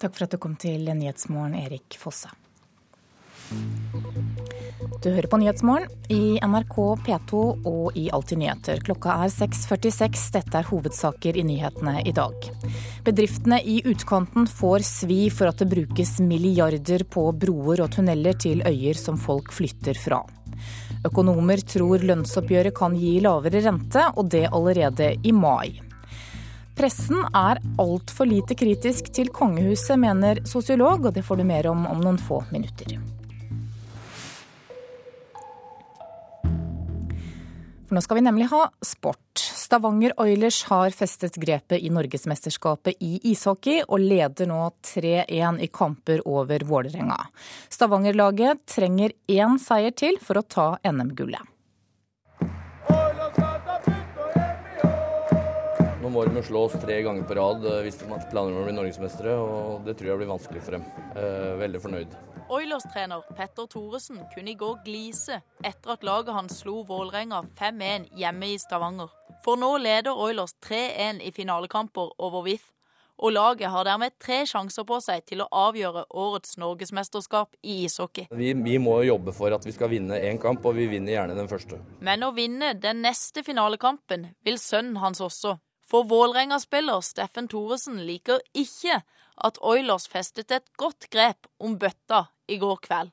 Takk 0.00 0.16
for 0.16 0.24
at 0.26 0.32
du 0.32 0.40
kom 0.40 0.56
til 0.60 0.88
Nyhetsmorgen, 0.88 1.56
Erik 1.60 1.96
Fosse. 2.00 2.32
Du 5.02 5.08
hører 5.10 5.26
på 5.30 5.38
Nyhetsmorgen 5.40 6.12
i 6.12 6.38
NRK 6.42 6.76
P2 7.06 7.40
og 7.66 7.96
i 7.98 8.06
Alltid 8.14 8.40
nyheter. 8.40 8.80
Klokka 8.86 9.16
er 9.24 9.32
6.46. 9.32 10.20
Dette 10.34 10.60
er 10.60 10.68
hovedsaker 10.68 11.38
i 11.38 11.44
nyhetene 11.46 12.00
i 12.06 12.12
dag. 12.16 12.48
Bedriftene 13.06 13.58
i 13.62 13.80
utkanten 13.86 14.46
får 14.50 14.84
svi 14.86 15.26
for 15.34 15.50
at 15.50 15.62
det 15.62 15.70
brukes 15.70 16.16
milliarder 16.22 17.06
på 17.10 17.28
broer 17.34 17.82
og 17.84 17.92
tunneler 17.96 18.38
til 18.38 18.62
øyer 18.66 18.98
som 18.98 19.18
folk 19.20 19.52
flytter 19.54 19.98
fra. 19.98 20.22
Økonomer 21.06 21.62
tror 21.66 22.02
lønnsoppgjøret 22.06 22.74
kan 22.76 22.96
gi 22.98 23.18
lavere 23.24 23.62
rente, 23.66 24.06
og 24.16 24.30
det 24.32 24.46
allerede 24.50 25.12
i 25.22 25.34
mai. 25.34 25.76
Pressen 26.76 27.22
er 27.32 27.62
altfor 27.80 28.28
lite 28.28 28.56
kritisk 28.58 29.08
til 29.16 29.30
kongehuset, 29.32 29.96
mener 30.00 30.42
sosiolog, 30.44 31.08
og 31.08 31.14
det 31.16 31.24
får 31.24 31.40
du 31.40 31.46
mer 31.48 31.70
om 31.72 31.86
om 31.88 32.02
noen 32.04 32.20
få 32.20 32.42
minutter. 32.52 32.98
For 37.86 37.94
nå 37.94 38.02
skal 38.02 38.18
vi 38.18 38.26
nemlig 38.26 38.48
ha 38.50 38.64
sport. 38.82 39.22
Stavanger 39.38 40.12
Oilers 40.20 40.64
har 40.66 40.90
festet 40.90 41.38
grepet 41.38 41.82
i 41.82 41.90
Norgesmesterskapet 41.94 42.98
i 43.02 43.20
ishockey, 43.30 43.84
og 43.86 44.02
leder 44.02 44.50
nå 44.50 44.60
3-1 44.90 45.62
i 45.62 45.70
kamper 45.70 46.24
over 46.26 46.66
Vålerenga. 46.66 47.18
Stavanger-laget 47.70 48.64
trenger 48.74 49.14
én 49.30 49.60
seier 49.62 49.94
til 49.94 50.18
for 50.22 50.42
å 50.42 50.46
ta 50.46 50.66
NM-gullet. 50.82 51.55
Nå 56.06 56.12
må 56.14 56.22
de 56.22 56.38
slå 56.46 56.60
oss 56.68 56.74
tre 56.78 57.00
ganger 57.02 57.24
på 57.26 57.34
rad 57.34 57.64
eh, 57.66 57.80
hvis 57.82 57.96
de 57.98 58.06
planer 58.06 58.52
om 58.52 58.60
å 58.60 58.66
bli 58.68 58.74
norgesmestere, 58.76 59.32
og 59.42 59.80
det 59.82 59.96
tror 59.98 60.12
jeg 60.12 60.20
blir 60.20 60.28
vanskelig 60.30 60.60
for 60.62 60.76
dem. 60.76 60.84
Eh, 61.18 61.54
veldig 61.58 61.80
fornøyd. 61.82 62.14
Oilers-trener 62.54 63.24
Petter 63.34 63.66
Thoresen 63.72 64.20
kunne 64.30 64.52
i 64.52 64.54
går 64.60 64.76
glise 64.84 65.40
etter 65.66 65.96
at 65.96 66.06
laget 66.06 66.30
hans 66.36 66.60
slo 66.60 66.84
Vålerenga 66.86 67.42
5-1 67.58 68.06
hjemme 68.22 68.52
i 68.52 68.60
Stavanger. 68.62 69.10
For 69.42 69.58
nå 69.58 69.72
leder 69.82 70.14
Oilers 70.14 70.54
3-1 70.68 71.24
i 71.26 71.34
finalekamper 71.34 72.14
over 72.22 72.46
VIF, 72.46 72.70
og 73.18 73.34
laget 73.34 73.74
har 73.74 73.90
dermed 73.90 74.14
tre 74.22 74.44
sjanser 74.46 74.86
på 74.86 75.02
seg 75.02 75.26
til 75.26 75.42
å 75.42 75.50
avgjøre 75.66 76.06
årets 76.22 76.54
norgesmesterskap 76.62 77.58
i 77.66 77.80
ishockey. 77.88 78.30
Vi, 78.30 78.54
vi 78.54 78.78
må 78.78 79.00
jobbe 79.08 79.34
for 79.34 79.50
at 79.58 79.66
vi 79.66 79.74
skal 79.74 79.90
vinne 79.90 80.22
én 80.22 80.38
kamp, 80.38 80.62
og 80.62 80.78
vi 80.78 80.86
vinner 80.94 81.16
gjerne 81.16 81.34
den 81.34 81.50
første. 81.50 81.82
Men 81.98 82.22
å 82.22 82.30
vinne 82.36 82.76
den 82.78 83.02
neste 83.02 83.42
finalekampen 83.42 84.30
vil 84.46 84.62
sønnen 84.62 85.02
hans 85.02 85.24
også. 85.24 85.58
For 85.86 86.06
Vålerenga-spiller 86.10 87.02
Steffen 87.04 87.46
Thoresen 87.50 88.00
liker 88.08 88.40
ikke 88.58 89.02
at 89.46 89.60
Oilers 89.62 90.08
festet 90.10 90.50
et 90.50 90.64
godt 90.80 91.06
grep 91.12 91.46
om 91.62 91.76
bøtta 91.78 92.24
i 92.50 92.58
går 92.58 92.80
kveld. 92.82 93.12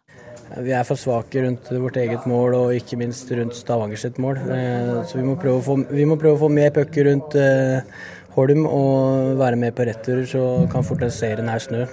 Vi 0.63 0.73
er 0.73 0.85
for 0.87 0.97
svake 0.99 1.43
rundt 1.43 1.69
vårt 1.69 1.99
eget 2.01 2.25
mål 2.29 2.57
og 2.57 2.73
ikke 2.77 2.97
minst 3.01 3.29
rundt 3.33 3.57
Stavanger 3.57 3.99
sitt 3.99 4.17
mål. 4.21 4.39
Eh, 4.55 4.99
så 5.05 5.19
vi 5.19 5.25
må 5.27 5.37
prøve 5.37 5.59
å 5.59 5.65
få, 5.65 5.77
prøve 5.85 6.33
å 6.33 6.41
få 6.45 6.49
mer 6.53 6.73
pucker 6.73 7.09
rundt 7.09 7.37
eh, 7.37 8.01
Holm 8.33 8.65
og 8.65 9.37
være 9.37 9.59
med 9.61 9.75
på 9.77 9.85
returer, 9.85 10.25
så 10.25 10.65
kan 10.71 10.85
fort 10.85 11.03
den 11.03 11.13
serien 11.13 11.51
her 11.51 11.61
snø. 11.61 11.83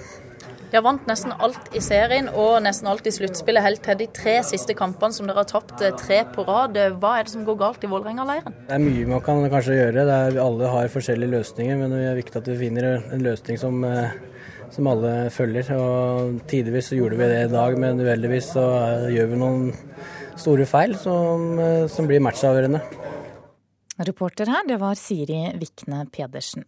De 0.71 0.77
har 0.79 0.85
vant 0.85 1.07
nesten 1.09 1.33
alt 1.35 1.73
i 1.75 1.81
serien 1.83 2.29
og 2.31 2.61
nesten 2.63 2.87
alt 2.87 3.07
i 3.09 3.11
sluttspillet 3.11 3.65
helt 3.65 3.81
til 3.83 3.97
de 3.99 4.05
tre 4.15 4.37
siste 4.47 4.71
kampene 4.79 5.11
som 5.11 5.27
dere 5.27 5.43
har 5.43 5.49
tapt 5.49 5.83
eh, 5.83 5.91
tre 5.99 6.21
på 6.31 6.45
rad. 6.47 6.79
Hva 7.01 7.17
er 7.17 7.27
det 7.27 7.33
som 7.33 7.43
går 7.43 7.57
galt 7.59 7.83
i 7.83 7.89
Vålerenga-leiren? 7.91 8.55
Det 8.69 8.77
er 8.77 8.85
mye 8.85 9.09
man 9.09 9.23
kan 9.25 9.43
kanskje 9.51 9.75
gjøre. 9.75 10.05
Er, 10.07 10.39
alle 10.39 10.71
har 10.71 10.93
forskjellige 10.93 11.33
løsninger, 11.33 11.75
men 11.75 11.91
det 11.91 12.05
er 12.07 12.15
viktig 12.21 12.39
at 12.39 12.47
vi 12.53 12.57
finner 12.63 12.87
en 13.01 13.27
løsning 13.27 13.59
som, 13.59 13.83
eh, 13.83 14.15
som 14.71 14.87
alle 14.93 15.13
følger. 15.35 15.75
Og 15.75 16.39
Tidvis 16.47 16.93
gjorde 16.95 17.19
vi 17.19 17.29
det 17.33 17.43
i 17.49 17.51
dag, 17.51 17.75
men 17.83 17.99
uheldigvis 17.99 18.53
så 18.55 18.65
eh, 18.79 19.07
gjør 19.17 19.31
vi 19.33 19.43
noen 19.43 19.69
store 20.39 20.71
feil 20.71 20.95
som, 20.95 21.59
som 21.91 22.07
blir 22.07 22.23
matchavgjørende. 22.23 22.79
Reporter 24.07 24.47
her, 24.47 24.63
det 24.71 24.79
var 24.79 24.95
Siri 24.95 25.49
Vikne 25.59 26.05
Pedersen. 26.15 26.63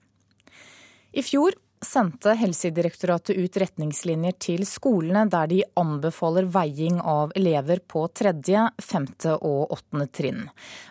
I 1.15 1.23
fjor 1.23 1.55
sendte 1.85 2.33
Helsedirektoratet 2.39 3.37
ut 3.37 3.57
retningslinjer 3.61 4.35
til 4.41 4.63
skolene 4.67 5.25
der 5.31 5.49
de 5.51 5.59
anbefaler 5.79 6.47
veiing 6.51 6.99
av 6.99 7.33
elever 7.37 7.81
på 7.87 8.05
tredje, 8.15 8.65
femte 8.81 9.35
og 9.35 9.73
åttende 9.75 10.07
trinn. 10.07 10.47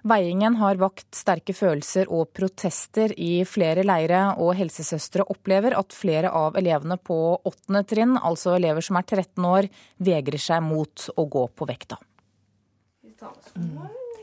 Veiingen 0.08 0.58
har 0.60 0.80
vakt 0.82 1.08
sterke 1.16 1.54
følelser 1.56 2.10
og 2.12 2.30
protester 2.36 3.14
i 3.16 3.44
flere 3.48 3.84
leire, 3.86 4.22
og 4.38 4.54
helsesøstre 4.58 5.26
opplever 5.32 5.76
at 5.78 5.96
flere 5.96 6.30
av 6.30 6.56
elevene 6.60 6.98
på 7.00 7.18
åttende 7.48 7.84
trinn, 7.88 8.16
altså 8.16 8.56
elever 8.56 8.84
som 8.84 9.00
er 9.00 9.08
13 9.08 9.48
år, 9.48 9.68
vegrer 9.98 10.40
seg 10.40 10.62
mot 10.66 11.08
å 11.16 11.26
gå 11.26 11.46
på 11.56 11.68
vekta. 11.72 11.98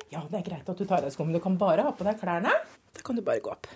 Ja, 0.09 0.23
det 0.25 0.39
er 0.39 0.47
greit 0.47 0.69
at 0.69 0.79
du 0.79 0.85
tar 0.85 0.99
av 0.99 1.05
deg 1.05 1.13
skoene, 1.13 1.31
men 1.31 1.37
du 1.37 1.43
kan 1.43 1.59
bare 1.59 1.85
ha 1.85 1.93
på 1.95 2.07
deg 2.07 2.17
klærne. 2.21 2.55
Da 2.95 3.05
kan 3.05 3.17
du 3.17 3.21
bare 3.25 3.43
gå 3.45 3.53
opp. 3.53 3.69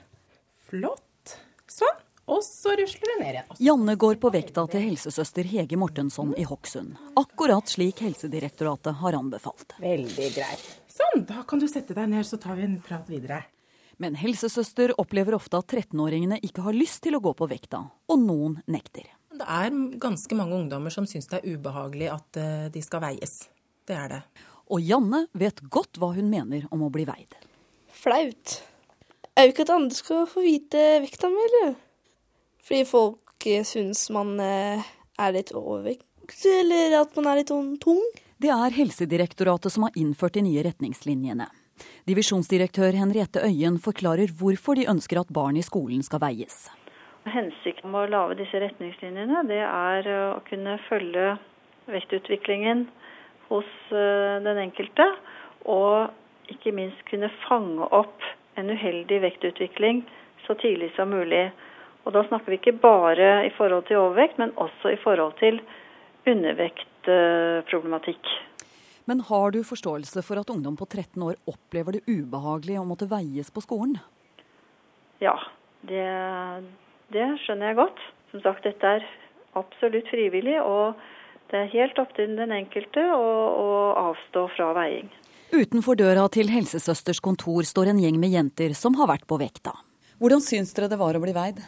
Flott. 0.70 1.38
Sånn. 1.70 2.02
Og 2.32 2.40
så 2.46 2.72
rusler 2.80 3.10
du 3.10 3.16
ned 3.20 3.34
igjen. 3.34 3.56
Janne 3.68 3.96
går 4.00 4.20
på 4.24 4.32
vekta 4.32 4.64
til 4.72 4.86
helsesøster 4.86 5.48
Hege 5.50 5.80
Mortensson 5.80 6.32
i 6.40 6.46
Hokksund. 6.48 6.96
Akkurat 7.20 7.68
slik 7.68 8.00
Helsedirektoratet 8.06 8.96
har 9.02 9.18
anbefalt. 9.18 9.76
Veldig 9.84 10.30
greit. 10.38 10.70
Sånn, 10.88 11.26
da 11.28 11.44
kan 11.48 11.60
du 11.60 11.68
sette 11.68 11.96
deg 11.98 12.08
ned, 12.14 12.24
så 12.28 12.40
tar 12.40 12.56
vi 12.60 12.68
en 12.70 12.80
prat 12.86 13.10
videre. 13.12 13.42
Men 14.02 14.16
helsesøster 14.18 14.96
opplever 15.02 15.36
ofte 15.36 15.60
at 15.60 15.76
13-åringene 15.76 16.40
ikke 16.48 16.64
har 16.66 16.78
lyst 16.78 17.04
til 17.04 17.18
å 17.18 17.22
gå 17.24 17.36
på 17.38 17.50
vekta, 17.52 17.84
og 18.08 18.24
noen 18.24 18.58
nekter. 18.72 19.12
Det 19.34 19.46
er 19.50 19.74
ganske 20.02 20.38
mange 20.38 20.56
ungdommer 20.56 20.94
som 20.94 21.08
syns 21.10 21.28
det 21.32 21.42
er 21.42 21.56
ubehagelig 21.58 22.10
at 22.14 22.40
eh, 22.40 22.68
de 22.74 22.84
skal 22.86 23.04
veies. 23.04 23.40
Det 23.84 23.98
er 23.98 24.12
det. 24.14 24.22
Og 24.72 24.80
Janne 24.80 25.26
vet 25.36 25.60
godt 25.74 26.00
hva 26.00 26.14
hun 26.16 26.30
mener 26.32 26.70
om 26.72 26.86
å 26.86 26.92
bli 26.94 27.04
veid. 27.10 27.36
Flaut. 27.94 28.60
Er 29.34 29.48
jo 29.48 29.56
ikke 29.56 29.66
at 29.66 29.74
andre 29.74 29.98
skal 29.98 30.28
få 30.30 30.46
vite 30.46 30.84
vekta 31.04 31.30
mi, 31.34 31.42
eller? 31.50 31.74
Fordi 32.64 32.86
folk 32.88 33.46
eh, 33.46 33.64
syns 33.68 34.06
man 34.16 34.38
eh, 34.40 34.84
er 35.20 35.34
litt 35.36 35.52
overvekt, 35.56 36.08
eller 36.48 37.02
at 37.02 37.18
man 37.18 37.28
er 37.28 37.42
litt 37.42 37.52
sånn 37.52 37.74
tung. 37.84 38.00
Det 38.40 38.52
er 38.54 38.76
Helsedirektoratet 38.76 39.74
som 39.74 39.88
har 39.88 39.98
innført 40.00 40.38
de 40.38 40.46
nye 40.46 40.64
retningslinjene. 40.64 41.50
Divisjonsdirektør 42.08 42.96
Henriette 42.96 43.44
Øyen 43.44 43.80
forklarer 43.84 44.32
hvorfor 44.40 44.80
de 44.80 44.88
ønsker 44.92 45.20
at 45.20 45.32
barn 45.36 45.60
i 45.60 45.66
skolen 45.66 46.04
skal 46.08 46.22
veies. 46.24 46.70
Hensikten 47.28 47.92
med 47.92 48.06
å 48.08 48.12
lage 48.14 48.40
disse 48.40 48.60
retningslinjene 48.64 49.44
det 49.52 49.60
er 49.68 50.08
eh, 50.08 50.26
å 50.38 50.40
kunne 50.48 50.78
følge 50.88 51.34
vektutviklingen 51.92 52.88
hos 53.50 53.68
den 53.92 54.58
enkelte, 54.58 55.04
og 55.68 56.14
ikke 56.50 56.72
minst 56.74 57.02
kunne 57.10 57.28
fange 57.44 57.86
opp 57.92 58.24
en 58.58 58.72
uheldig 58.72 59.20
vektutvikling 59.26 60.00
så 60.48 60.56
tidlig 60.64 60.94
som 60.96 61.12
mulig. 61.12 61.52
Og 62.04 62.12
da 62.16 62.24
snakker 62.28 62.52
vi 62.52 62.60
ikke 62.60 62.82
bare 62.84 63.46
i 63.48 63.52
forhold 63.58 63.86
til 63.88 64.02
overvekt, 64.02 64.40
men 64.42 64.52
også 64.60 64.92
i 64.92 65.00
forhold 65.04 65.34
til 65.40 65.62
undervektproblematikk. 66.28 68.24
Men 69.08 69.20
har 69.28 69.52
du 69.52 69.64
forståelse 69.68 70.24
for 70.24 70.40
at 70.40 70.50
ungdom 70.52 70.78
på 70.80 70.86
13 70.88 71.24
år 71.24 71.36
opplever 71.50 71.92
det 71.98 72.06
ubehagelig 72.08 72.80
å 72.80 72.88
måtte 72.88 73.10
veies 73.12 73.52
på 73.52 73.64
skolen? 73.64 73.98
Ja, 75.24 75.36
det, 75.88 76.08
det 77.12 77.28
skjønner 77.44 77.72
jeg 77.72 77.80
godt. 77.82 78.00
Som 78.32 78.40
sagt, 78.46 78.64
dette 78.68 78.96
er 78.98 79.04
absolutt 79.60 80.08
frivillig, 80.12 80.56
og 80.64 80.96
det 81.52 81.60
er 81.60 81.74
helt 81.76 82.00
opp 82.02 82.16
til 82.18 82.32
den 82.40 82.52
enkelte 82.56 83.04
å, 83.14 83.28
å 83.60 83.68
avstå 84.10 84.48
fra 84.56 84.72
veiing. 84.80 85.12
Utenfor 85.54 86.00
døra 86.00 86.26
til 86.34 86.50
helsesøsters 86.50 87.20
kontor 87.22 87.68
står 87.68 87.92
en 87.92 88.00
gjeng 88.02 88.18
med 88.18 88.34
jenter 88.34 88.74
som 88.78 88.96
har 88.98 89.12
vært 89.12 89.28
på 89.30 89.38
vekta. 89.38 89.76
Hvordan 90.18 90.42
syns 90.42 90.74
dere 90.74 90.90
det 90.90 90.98
var 90.98 91.14
å 91.14 91.22
bli 91.22 91.36
veid? 91.36 91.60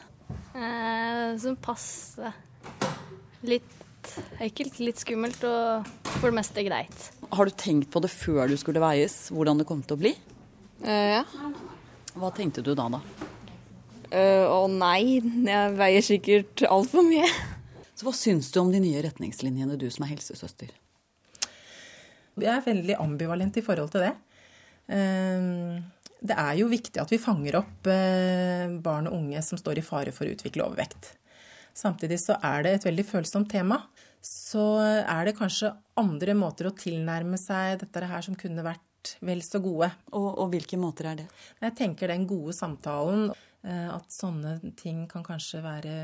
Eh, 0.55 1.37
som 1.41 1.57
passer. 1.59 2.33
Litt 3.45 3.81
ekkelt, 4.43 4.79
litt 4.79 5.01
skummelt 5.01 5.41
og 5.47 5.87
for 6.15 6.29
det 6.29 6.37
meste 6.37 6.63
greit. 6.65 7.09
Har 7.35 7.49
du 7.49 7.55
tenkt 7.57 7.89
på 7.93 8.01
det 8.03 8.11
før 8.13 8.47
du 8.49 8.55
skulle 8.59 8.83
veies, 8.83 9.27
hvordan 9.33 9.59
det 9.59 9.67
kom 9.69 9.81
til 9.85 9.97
å 9.97 10.01
bli? 10.01 10.13
Eh, 10.85 11.17
ja. 11.17 11.23
Hva 12.15 12.31
tenkte 12.35 12.63
du 12.63 12.71
da, 12.77 12.87
da? 12.93 13.01
Eh, 14.15 14.45
å 14.47 14.65
nei, 14.71 15.19
jeg 15.19 15.75
veier 15.75 16.05
sikkert 16.05 16.63
altfor 16.69 17.03
mye. 17.07 17.27
Så 17.95 18.07
Hva 18.07 18.15
syns 18.15 18.51
du 18.51 18.61
om 18.61 18.71
de 18.71 18.81
nye 18.83 19.03
retningslinjene, 19.03 19.77
du 19.79 19.87
som 19.91 20.05
er 20.05 20.13
helsesøster? 20.13 20.71
Jeg 22.35 22.51
er 22.51 22.63
veldig 22.65 22.97
ambivalent 22.99 23.55
i 23.55 23.63
forhold 23.63 23.93
til 23.93 24.03
det. 24.03 24.13
Eh, 24.91 25.79
det 26.25 26.37
er 26.39 26.55
jo 26.59 26.71
viktig 26.71 27.01
at 27.01 27.11
vi 27.13 27.21
fanger 27.21 27.59
opp 27.61 27.89
eh, 27.91 28.71
barn 28.83 29.09
og 29.09 29.17
unge 29.19 29.43
som 29.45 29.59
står 29.59 29.81
i 29.81 29.85
fare 29.85 30.13
for 30.15 30.27
å 30.27 30.33
utvikle 30.35 30.65
overvekt. 30.65 31.13
Samtidig 31.75 32.21
så 32.23 32.37
er 32.39 32.63
det 32.63 32.73
et 32.77 32.87
veldig 32.87 33.05
følsomt 33.07 33.49
tema. 33.51 33.81
Så 34.25 34.63
er 34.81 35.27
det 35.27 35.35
kanskje 35.37 35.73
andre 35.99 36.33
måter 36.37 36.69
å 36.69 36.75
tilnærme 36.77 37.37
seg 37.37 37.81
dette 37.83 38.07
her 38.09 38.25
som 38.25 38.37
kunne 38.39 38.63
vært 38.65 39.17
vel 39.25 39.43
så 39.45 39.61
gode. 39.61 39.91
Og, 40.15 40.29
og 40.41 40.53
hvilke 40.53 40.79
måter 40.81 41.11
er 41.11 41.19
det? 41.19 41.27
Jeg 41.61 41.75
tenker 41.77 42.09
den 42.09 42.25
gode 42.29 42.55
samtalen. 42.57 43.29
Eh, 43.65 43.89
at 43.91 44.13
sånne 44.13 44.57
ting 44.79 45.05
kan 45.11 45.25
kanskje 45.25 45.61
være 45.65 45.95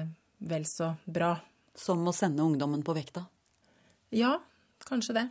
vel 0.52 0.68
så 0.70 0.94
bra. 1.06 1.36
Som 1.78 2.04
å 2.10 2.14
sende 2.14 2.44
ungdommen 2.44 2.84
på 2.84 2.94
vekta? 2.98 3.24
Ja, 4.12 4.36
kanskje 4.86 5.16
det. 5.16 5.28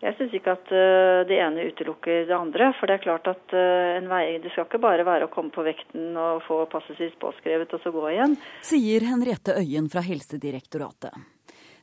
Jeg 0.00 0.16
syns 0.16 0.32
ikke 0.36 0.54
at 0.56 0.70
uh, 0.72 1.22
det 1.28 1.36
ene 1.44 1.66
utelukker 1.68 2.24
det 2.28 2.36
andre. 2.36 2.70
For 2.78 2.88
det 2.88 2.96
er 2.96 3.04
klart 3.04 3.28
at 3.28 3.52
uh, 3.52 3.98
en 3.98 4.08
vei, 4.08 4.38
det 4.40 4.52
skal 4.54 4.64
ikke 4.64 4.80
bare 4.80 5.04
være 5.04 5.28
å 5.28 5.32
komme 5.32 5.52
på 5.52 5.64
vekten 5.66 6.14
og 6.16 6.40
få 6.46 6.62
passet 6.72 6.96
sitt 7.00 7.18
påskrevet 7.20 7.74
og 7.76 7.84
så 7.84 7.92
gå 7.92 8.06
igjen. 8.14 8.38
Sier 8.64 9.04
Henriette 9.10 9.58
Øyen 9.60 9.90
fra 9.92 10.04
Helsedirektoratet. 10.06 11.12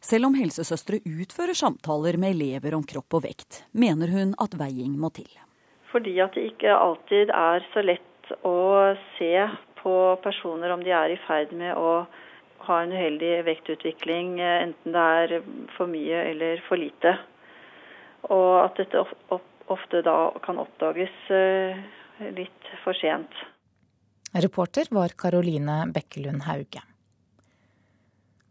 Selv 0.02 0.30
om 0.30 0.36
helsesøstre 0.38 1.00
utfører 1.06 1.58
samtaler 1.58 2.18
med 2.22 2.36
elever 2.36 2.76
om 2.78 2.86
kropp 2.86 3.18
og 3.18 3.26
vekt, 3.26 3.64
mener 3.74 4.12
hun 4.14 4.36
at 4.42 4.54
veiing 4.58 4.94
må 4.98 5.10
til. 5.14 5.30
Fordi 5.92 6.14
at 6.22 6.36
det 6.38 6.52
ikke 6.52 6.74
alltid 6.74 7.32
er 7.34 7.66
så 7.74 7.84
lett 7.86 8.34
å 8.46 8.58
se 9.18 9.34
på 9.82 9.96
personer 10.24 10.74
om 10.74 10.84
de 10.84 10.94
er 10.94 11.14
i 11.14 11.22
ferd 11.26 11.54
med 11.56 11.74
å 11.80 12.06
ha 12.68 12.78
en 12.84 12.92
uheldig 12.92 13.34
vektutvikling, 13.48 14.40
eh, 14.42 14.64
enten 14.68 14.96
det 14.96 15.06
er 15.24 15.50
for 15.78 15.90
mye 15.90 16.24
eller 16.34 16.62
for 16.68 16.80
lite. 16.82 17.16
Og 18.24 18.66
at 18.66 18.80
dette 18.80 19.06
ofte 19.68 20.02
da 20.06 20.18
kan 20.44 20.60
oppdages 20.64 21.16
eh, 21.34 21.80
litt 22.34 22.76
for 22.84 22.98
sent. 22.98 23.32
Reporter 24.34 24.90
var 24.92 25.16
Karoline 25.18 25.86
Bekkelund 25.94 26.44
Hauge. 26.48 26.84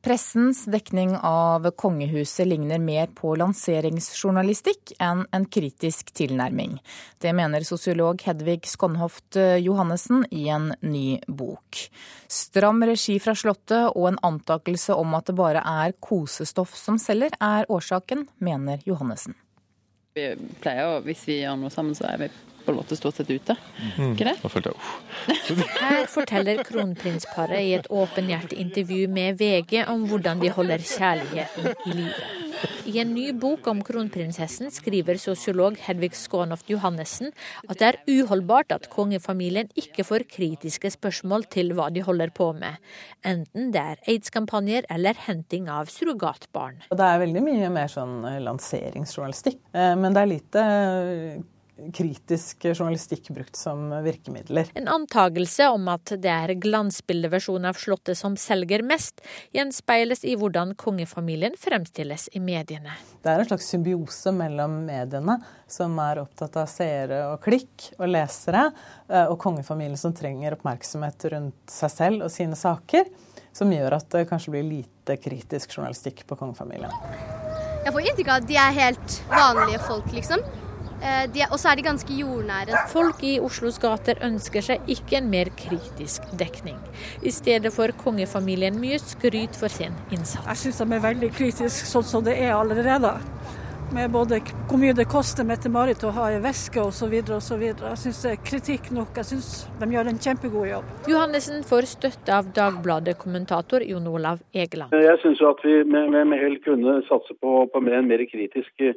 Pressens 0.07 0.61
dekning 0.71 1.17
av 1.19 1.65
kongehuset 1.75 2.47
ligner 2.47 2.79
mer 2.79 3.09
på 3.11 3.33
lanseringsjournalistikk 3.41 4.93
enn 5.03 5.25
en 5.35 5.47
kritisk 5.51 6.13
tilnærming. 6.15 6.77
Det 7.19 7.33
mener 7.35 7.67
sosiolog 7.67 8.23
Hedvig 8.23 8.69
Skonhoft 8.71 9.35
Johannessen 9.59 10.23
i 10.31 10.45
en 10.55 10.69
ny 10.87 11.19
bok. 11.27 11.81
Stram 12.31 12.87
regi 12.87 13.17
fra 13.19 13.35
Slottet 13.35 13.97
og 13.97 14.07
en 14.13 14.21
antakelse 14.31 14.95
om 14.95 15.19
at 15.19 15.27
det 15.27 15.35
bare 15.43 15.65
er 15.67 15.97
kosestoff 15.99 16.79
som 16.79 17.03
selger, 17.03 17.35
er 17.43 17.67
årsaken, 17.67 18.29
mener 18.39 18.87
Johannessen. 18.87 19.35
Vi 20.17 20.31
pleier 20.65 20.89
å, 20.89 21.01
Hvis 21.05 21.27
vi 21.29 21.43
gjør 21.43 21.59
noe 21.61 21.73
sammen, 21.73 21.97
så 21.97 22.07
er 22.09 22.21
vi 22.25 22.29
på 22.67 22.73
en 22.73 22.79
måte 22.81 22.97
stort 22.99 23.19
sett 23.19 23.29
ute. 23.31 23.55
Mm. 23.99 24.15
Ikke 24.15 24.27
det? 24.27 24.33
Da 24.41 24.49
følte 24.51 24.73
jeg. 24.73 25.67
Her 25.83 26.09
forteller 26.11 26.63
kronprinsparet 26.67 27.61
i 27.63 27.75
et 27.77 27.87
åpenhjertig 27.93 28.57
intervju 28.65 29.11
med 29.13 29.37
VG 29.39 29.85
om 29.93 30.09
hvordan 30.11 30.41
de 30.41 30.51
holder 30.57 30.83
kjærligheten 30.83 31.69
i 31.93 31.99
live. 32.01 32.33
I 32.87 33.01
en 33.03 33.09
ny 33.17 33.33
bok 33.35 33.67
om 33.67 33.81
kronprinsessen 33.83 34.71
skriver 34.71 35.19
sosiolog 35.19 35.75
Hedvig 35.83 36.13
Skånoft 36.15 36.69
Johannessen 36.71 37.33
at 37.67 37.81
det 37.81 37.89
er 37.89 37.99
uholdbart 38.07 38.71
at 38.77 38.87
kongefamilien 38.93 39.73
ikke 39.75 40.05
får 40.07 40.27
kritiske 40.31 40.93
spørsmål 40.95 41.49
til 41.51 41.75
hva 41.75 41.89
de 41.91 42.05
holder 42.07 42.31
på 42.37 42.53
med, 42.55 42.79
enten 43.27 43.73
det 43.75 43.83
er 43.83 44.05
aids-kampanjer 44.07 44.87
eller 44.95 45.19
henting 45.27 45.67
av 45.67 45.91
surrogatbarn. 45.91 46.85
Det 46.93 47.11
er 47.11 47.21
veldig 47.25 47.43
mye 47.49 47.73
mer 47.75 47.91
sånn 47.91 48.21
lanseringsjournalistikk, 48.47 49.59
eh, 49.75 49.93
men 49.99 50.15
det 50.15 50.23
er 50.23 50.35
lite 50.37 50.67
kritisk 51.93 52.65
journalistikk 52.65 53.29
brukt 53.29 53.57
som 53.57 53.91
virkemidler. 54.05 54.71
En 54.75 54.89
antagelse 54.89 55.69
om 55.69 55.89
at 55.93 56.13
det 56.23 56.33
er 56.33 56.55
glansbildeversjonen 56.61 57.69
av 57.69 57.77
Slottet 57.81 58.19
som 58.19 58.37
selger 58.41 58.85
mest, 58.87 59.21
gjenspeiles 59.57 60.25
i 60.25 60.37
hvordan 60.41 60.75
kongefamilien 60.81 61.57
fremstilles 61.61 62.29
i 62.33 62.41
mediene. 62.41 62.97
Det 63.23 63.33
er 63.33 63.43
en 63.43 63.51
slags 63.51 63.69
symbiose 63.73 64.33
mellom 64.33 64.79
mediene, 64.87 65.39
som 65.69 65.97
er 66.01 66.23
opptatt 66.23 66.57
av 66.63 66.69
seere 66.71 67.23
og 67.33 67.41
klikk 67.45 67.91
og 67.99 68.09
lesere, 68.09 68.71
eh, 69.09 69.27
og 69.27 69.39
kongefamilien 69.43 70.01
som 70.01 70.15
trenger 70.17 70.57
oppmerksomhet 70.57 71.29
rundt 71.35 71.73
seg 71.73 71.93
selv 71.93 72.29
og 72.29 72.33
sine 72.33 72.57
saker, 72.57 73.11
som 73.57 73.73
gjør 73.73 73.99
at 73.99 74.09
det 74.13 74.29
kanskje 74.31 74.53
blir 74.55 74.69
lite 74.69 75.17
kritisk 75.21 75.77
journalistikk 75.77 76.25
på 76.29 76.39
kongefamilien. 76.39 76.93
Jeg 77.87 77.95
får 77.95 78.07
inntrykk 78.11 78.31
av 78.31 78.41
at 78.41 78.49
de 78.49 78.57
er 78.61 78.79
helt 78.81 79.19
vanlige 79.31 79.83
folk, 79.87 80.09
liksom. 80.15 80.43
Eh, 81.03 81.45
og 81.51 81.59
så 81.61 81.71
er 81.71 81.79
de 81.79 81.85
ganske 81.87 82.19
jordnære. 82.21 82.87
Folk 82.93 83.23
i 83.27 83.37
Oslos 83.43 83.79
gater 83.83 84.21
ønsker 84.25 84.65
seg 84.65 84.91
ikke 84.91 85.21
en 85.21 85.31
mer 85.33 85.51
kritisk 85.59 86.25
dekning. 86.41 86.79
I 87.23 87.33
stedet 87.35 87.73
får 87.75 87.97
kongefamilien 88.01 88.79
mye 88.81 88.99
skryt 89.03 89.59
for 89.61 89.73
sin 89.73 89.95
innsats. 90.11 90.47
Jeg 90.47 90.63
syns 90.65 90.83
de 90.83 90.97
er 90.97 91.07
veldig 91.11 91.33
kritiske 91.37 91.91
sånn 91.91 92.07
som 92.07 92.25
det 92.27 92.39
er 92.41 92.57
allerede. 92.57 93.17
Med 93.95 94.11
både 94.11 94.41
hvor 94.67 94.81
mye 94.83 94.97
det 94.99 95.05
koster 95.07 95.47
Mette-Marit 95.47 96.03
å 96.03 96.11
ha 96.17 96.25
i 96.35 96.41
veske 96.43 96.81
osv. 96.83 97.13
osv. 97.37 97.61
Jeg 97.63 97.99
syns 98.03 98.23
det 98.25 98.33
er 98.33 98.41
kritikk 98.49 98.89
nok. 98.97 99.13
Jeg 99.21 99.29
syns 99.29 99.51
de 99.79 99.89
gjør 99.93 100.11
en 100.11 100.19
kjempegod 100.25 100.67
jobb. 100.73 100.89
Johannessen 101.13 101.63
får 101.69 101.87
støtte 101.93 102.35
av 102.35 102.49
Dagbladet-kommentator 102.57 103.85
Jon 103.87 104.09
Olav 104.11 104.43
Egeland. 104.51 104.97
Jeg 104.97 105.21
syns 105.23 105.45
at 105.53 105.63
vi 105.63 105.77
med, 105.85 106.11
med, 106.17 106.27
med 106.33 106.43
hell 106.43 106.59
kunne 106.67 106.99
satse 107.07 107.37
på, 107.39 107.61
på 107.71 107.85
en 107.85 108.11
mer 108.11 108.27
kritisk 108.33 108.89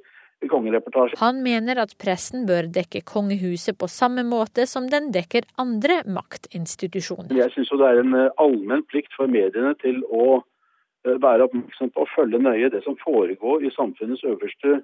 kongereportasje. 0.47 1.17
Han 1.19 1.41
mener 1.43 1.81
at 1.83 1.95
pressen 1.99 2.45
bør 2.47 2.69
dekke 2.71 3.01
kongehuset 3.07 3.77
på 3.79 3.89
samme 3.91 4.23
måte 4.27 4.67
som 4.69 4.87
den 4.91 5.11
dekker 5.15 5.47
andre 5.59 6.01
maktinstitusjoner. 6.07 7.35
Jeg 7.35 7.51
syns 7.55 7.73
det 7.73 7.89
er 7.89 8.03
en 8.03 8.15
eh, 8.15 8.31
allmenn 8.39 8.85
plikt 8.87 9.15
for 9.17 9.27
mediene 9.31 9.75
til 9.83 9.99
å 10.07 10.39
eh, 10.39 11.17
være 11.19 11.49
oppmerksom 11.49 11.91
på 11.91 12.05
og 12.05 12.13
følge 12.15 12.39
nøye 12.39 12.71
det 12.71 12.83
som 12.87 12.95
foregår 13.03 13.67
i 13.67 13.73
samfunnets 13.75 14.23
øverste 14.23 14.79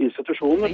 institusjoner. 0.00 0.72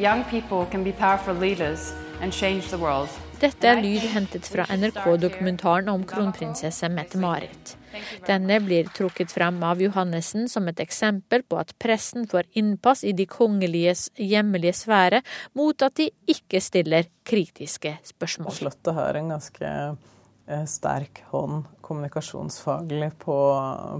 Dette 3.40 3.68
er 3.68 3.82
lyd 3.84 4.06
hentet 4.14 4.48
fra 4.48 4.64
NRK-dokumentaren 4.72 5.92
om 5.92 6.06
kronprinsesse 6.08 6.88
Mette-Marit. 6.92 7.79
Denne 8.26 8.60
blir 8.64 8.90
trukket 8.96 9.32
frem 9.32 9.60
av 9.66 9.82
Johannessen 9.82 10.48
som 10.50 10.68
et 10.70 10.80
eksempel 10.82 11.44
på 11.46 11.58
at 11.60 11.74
pressen 11.82 12.28
får 12.30 12.48
innpass 12.58 13.04
i 13.04 13.14
de 13.16 13.26
kongeliges 13.30 14.08
hjemlige 14.18 14.76
sfære 14.82 15.22
mot 15.58 15.82
at 15.86 15.98
de 16.00 16.10
ikke 16.30 16.62
stiller 16.62 17.10
kritiske 17.26 17.96
spørsmål. 18.12 18.54
Slottet 18.54 18.94
har 18.96 19.18
en 19.18 19.34
ganske 19.34 19.74
sterk 20.66 21.22
hånd 21.30 21.68
kommunikasjonsfaglig 21.90 23.10
på, 23.18 23.36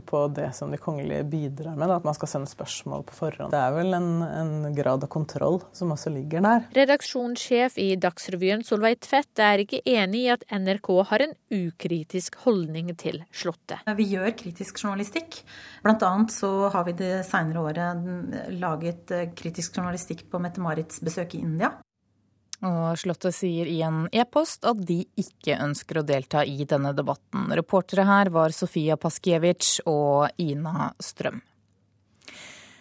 på, 0.06 0.18
det 0.28 0.52
som 0.54 0.70
de 0.70 0.78
kongelige 0.78 1.24
bidrar 1.24 1.74
med. 1.76 1.90
At 1.90 2.04
man 2.06 2.14
skal 2.14 2.30
sende 2.30 2.50
spørsmål 2.50 3.02
på 3.08 3.16
forhånd. 3.16 3.50
Det 3.50 3.58
er 3.58 3.74
vel 3.74 3.96
en, 3.96 4.10
en 4.22 4.52
grad 4.76 5.02
av 5.02 5.10
kontroll 5.10 5.58
som 5.74 5.90
også 5.90 6.12
ligger 6.14 6.44
der. 6.46 6.68
Redaksjonssjef 6.76 7.80
i 7.82 7.88
Dagsrevyen 8.00 8.62
Solveig 8.66 9.00
Tvedt 9.02 9.42
er 9.42 9.64
ikke 9.64 9.82
enig 9.90 10.22
i 10.22 10.30
at 10.36 10.46
NRK 10.54 10.92
har 11.10 11.26
en 11.26 11.36
ukritisk 11.50 12.38
holdning 12.44 12.94
til 13.00 13.24
Slottet. 13.34 13.82
Vi 13.98 14.06
gjør 14.14 14.30
kritisk 14.38 14.84
journalistikk. 14.84 15.42
Blant 15.82 16.06
annet 16.06 16.34
så 16.36 16.70
har 16.70 16.86
vi 16.86 16.94
det 17.00 17.14
seinere 17.26 17.66
året 17.66 18.54
laget 18.54 19.10
eh, 19.16 19.30
kritisk 19.34 19.80
journalistikk 19.80 20.28
på 20.30 20.38
Mette-Marits 20.42 21.02
besøk 21.02 21.34
i 21.34 21.42
India. 21.42 21.74
Og 22.66 22.98
Slottet 23.00 23.32
sier 23.32 23.68
i 23.70 23.78
en 23.86 24.04
e-post 24.12 24.66
at 24.68 24.80
de 24.84 25.00
ikke 25.20 25.56
ønsker 25.64 26.00
å 26.00 26.06
delta 26.06 26.44
i 26.44 26.66
denne 26.68 26.92
debatten. 26.96 27.48
Reportere 27.56 28.04
her 28.08 28.32
var 28.34 28.52
Sofia 28.52 28.98
Paskiewicz 29.00 29.78
og 29.88 30.28
Ina 30.42 30.92
Strøm. 31.00 31.40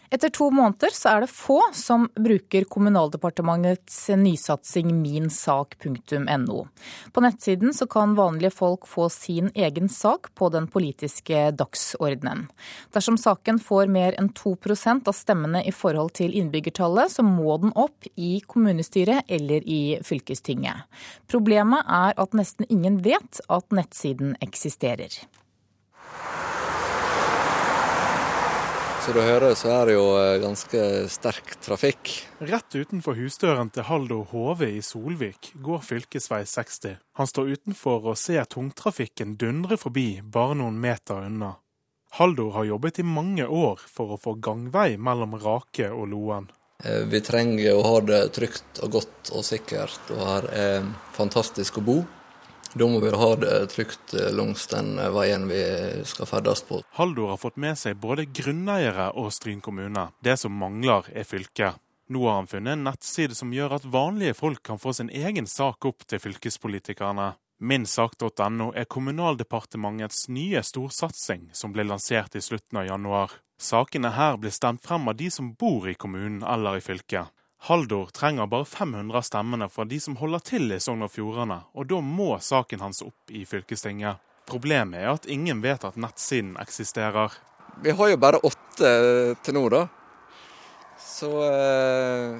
Etter 0.09 0.31
to 0.33 0.47
måneder 0.49 0.89
så 0.93 1.11
er 1.11 1.21
det 1.21 1.29
få 1.29 1.59
som 1.77 2.07
bruker 2.17 2.65
Kommunaldepartementets 2.65 4.07
nysatsing 4.17 4.89
minsak.no. 5.03 6.63
På 7.13 7.21
nettsiden 7.21 7.75
så 7.77 7.85
kan 7.85 8.15
vanlige 8.17 8.49
folk 8.57 8.87
få 8.89 9.05
sin 9.13 9.51
egen 9.53 9.89
sak 9.89 10.31
på 10.33 10.49
den 10.49 10.65
politiske 10.67 11.51
dagsordenen. 11.53 12.47
Dersom 12.95 13.19
saken 13.21 13.61
får 13.61 13.91
mer 13.93 14.17
enn 14.17 14.31
2% 14.33 15.05
av 15.11 15.13
stemmene 15.13 15.61
i 15.69 15.73
forhold 15.75 16.15
til 16.17 16.33
innbyggertallet, 16.33 17.13
så 17.13 17.25
må 17.25 17.59
den 17.61 17.75
opp 17.77 18.09
i 18.15 18.39
kommunestyret 18.49 19.29
eller 19.29 19.61
i 19.61 19.99
fylkestinget. 20.05 20.89
Problemet 21.29 21.85
er 21.85 22.17
at 22.17 22.33
nesten 22.33 22.65
ingen 22.69 23.03
vet 23.05 23.43
at 23.45 23.69
nettsiden 23.69 24.33
eksisterer. 24.41 25.21
Som 29.09 29.15
du 29.17 29.23
hører, 29.25 29.55
så 29.57 29.69
er 29.73 29.87
det 29.89 29.93
jo 29.95 30.03
eh, 30.21 30.35
ganske 30.37 30.81
sterk 31.09 31.55
trafikk. 31.65 32.11
Rett 32.45 32.75
utenfor 32.77 33.15
husdøren 33.17 33.71
til 33.73 33.87
Haldor 33.87 34.27
Hove 34.29 34.67
i 34.69 34.83
Solvik 34.85 35.49
går 35.65 35.81
fylkesvei 35.81 36.43
60. 36.45 36.99
Han 37.17 37.29
står 37.31 37.49
utenfor 37.55 38.05
og 38.11 38.19
ser 38.21 38.45
tungtrafikken 38.53 39.33
dundre 39.41 39.79
forbi 39.81 40.19
bare 40.21 40.59
noen 40.59 40.77
meter 40.77 41.25
unna. 41.25 41.55
Haldor 42.19 42.53
har 42.59 42.69
jobbet 42.69 43.01
i 43.01 43.07
mange 43.17 43.49
år 43.49 43.81
for 43.81 44.13
å 44.13 44.21
få 44.21 44.35
gangvei 44.37 44.91
mellom 45.01 45.33
Rake 45.41 45.89
og 45.89 46.05
Loen. 46.13 46.45
Eh, 46.85 47.01
vi 47.09 47.25
trenger 47.25 47.79
å 47.79 47.87
ha 47.87 47.97
det 48.05 48.21
trygt 48.37 48.83
og 48.85 48.99
godt 48.99 49.33
og 49.33 49.41
sikkert, 49.41 50.13
og 50.13 50.21
her 50.21 50.51
er 50.53 50.89
fantastisk 51.17 51.81
å 51.81 51.87
bo. 51.89 51.99
Da 52.73 52.85
må 52.85 52.99
vi 53.01 53.09
ha 53.09 53.29
det 53.35 53.53
trygt 53.73 54.13
eh, 54.13 54.29
langs 54.35 54.67
den 54.69 54.99
eh, 54.99 55.09
veien 55.13 55.47
vi 55.49 55.61
skal 56.05 56.29
ferdes 56.29 56.61
på. 56.67 56.81
Haldor 56.99 57.33
har 57.33 57.41
fått 57.41 57.57
med 57.57 57.77
seg 57.79 57.97
både 57.97 58.27
grunneiere 58.29 59.09
og 59.17 59.31
Stryn 59.33 59.61
kommune. 59.61 60.09
Det 60.21 60.37
som 60.37 60.53
mangler, 60.53 61.09
er 61.13 61.25
fylket. 61.25 61.81
Nå 62.09 62.23
har 62.25 62.39
han 62.39 62.49
funnet 62.49 62.73
en 62.73 62.85
nettside 62.85 63.37
som 63.37 63.53
gjør 63.53 63.77
at 63.77 63.89
vanlige 63.89 64.37
folk 64.37 64.63
kan 64.65 64.81
få 64.81 64.93
sin 64.97 65.09
egen 65.09 65.49
sak 65.49 65.85
opp 65.85 66.05
til 66.09 66.21
fylkespolitikerne. 66.21 67.33
Minsak.no 67.59 68.69
er 68.71 68.87
Kommunaldepartementets 68.89 70.29
nye 70.31 70.61
storsatsing 70.63 71.49
som 71.53 71.73
ble 71.75 71.83
lansert 71.89 72.37
i 72.37 72.41
slutten 72.41 72.81
av 72.81 72.87
januar. 72.87 73.33
Sakene 73.59 74.13
her 74.15 74.37
blir 74.39 74.53
stemt 74.55 74.85
frem 74.85 75.09
av 75.11 75.17
de 75.19 75.27
som 75.33 75.51
bor 75.59 75.89
i 75.89 75.97
kommunen 75.99 76.41
eller 76.47 76.79
i 76.79 76.85
fylket. 76.85 77.33
Haldor 77.67 78.05
trenger 78.15 78.47
bare 78.47 78.65
500 78.65 79.21
stemmene 79.21 79.67
fra 79.69 79.85
de 79.85 79.99
som 79.99 80.15
holder 80.15 80.43
til 80.47 80.71
i 80.71 80.79
Sogn 80.79 81.03
og 81.03 81.11
Fjordane, 81.11 81.59
og 81.75 81.89
da 81.91 81.99
må 81.99 82.31
saken 82.39 82.79
hans 82.79 83.01
opp 83.03 83.33
i 83.35 83.43
fylkestinget. 83.45 84.21
Problemet 84.49 85.01
er 85.01 85.11
at 85.11 85.27
ingen 85.29 85.59
vet 85.61 85.83
at 85.85 85.99
nettsiden 85.99 86.55
eksisterer. 86.61 87.35
Vi 87.83 87.91
har 87.91 88.13
jo 88.13 88.21
bare 88.21 88.39
åtte 88.47 88.93
til 89.43 89.57
nå, 89.57 89.65
da. 89.69 89.83
Så 91.03 91.29
eh, 91.45 92.39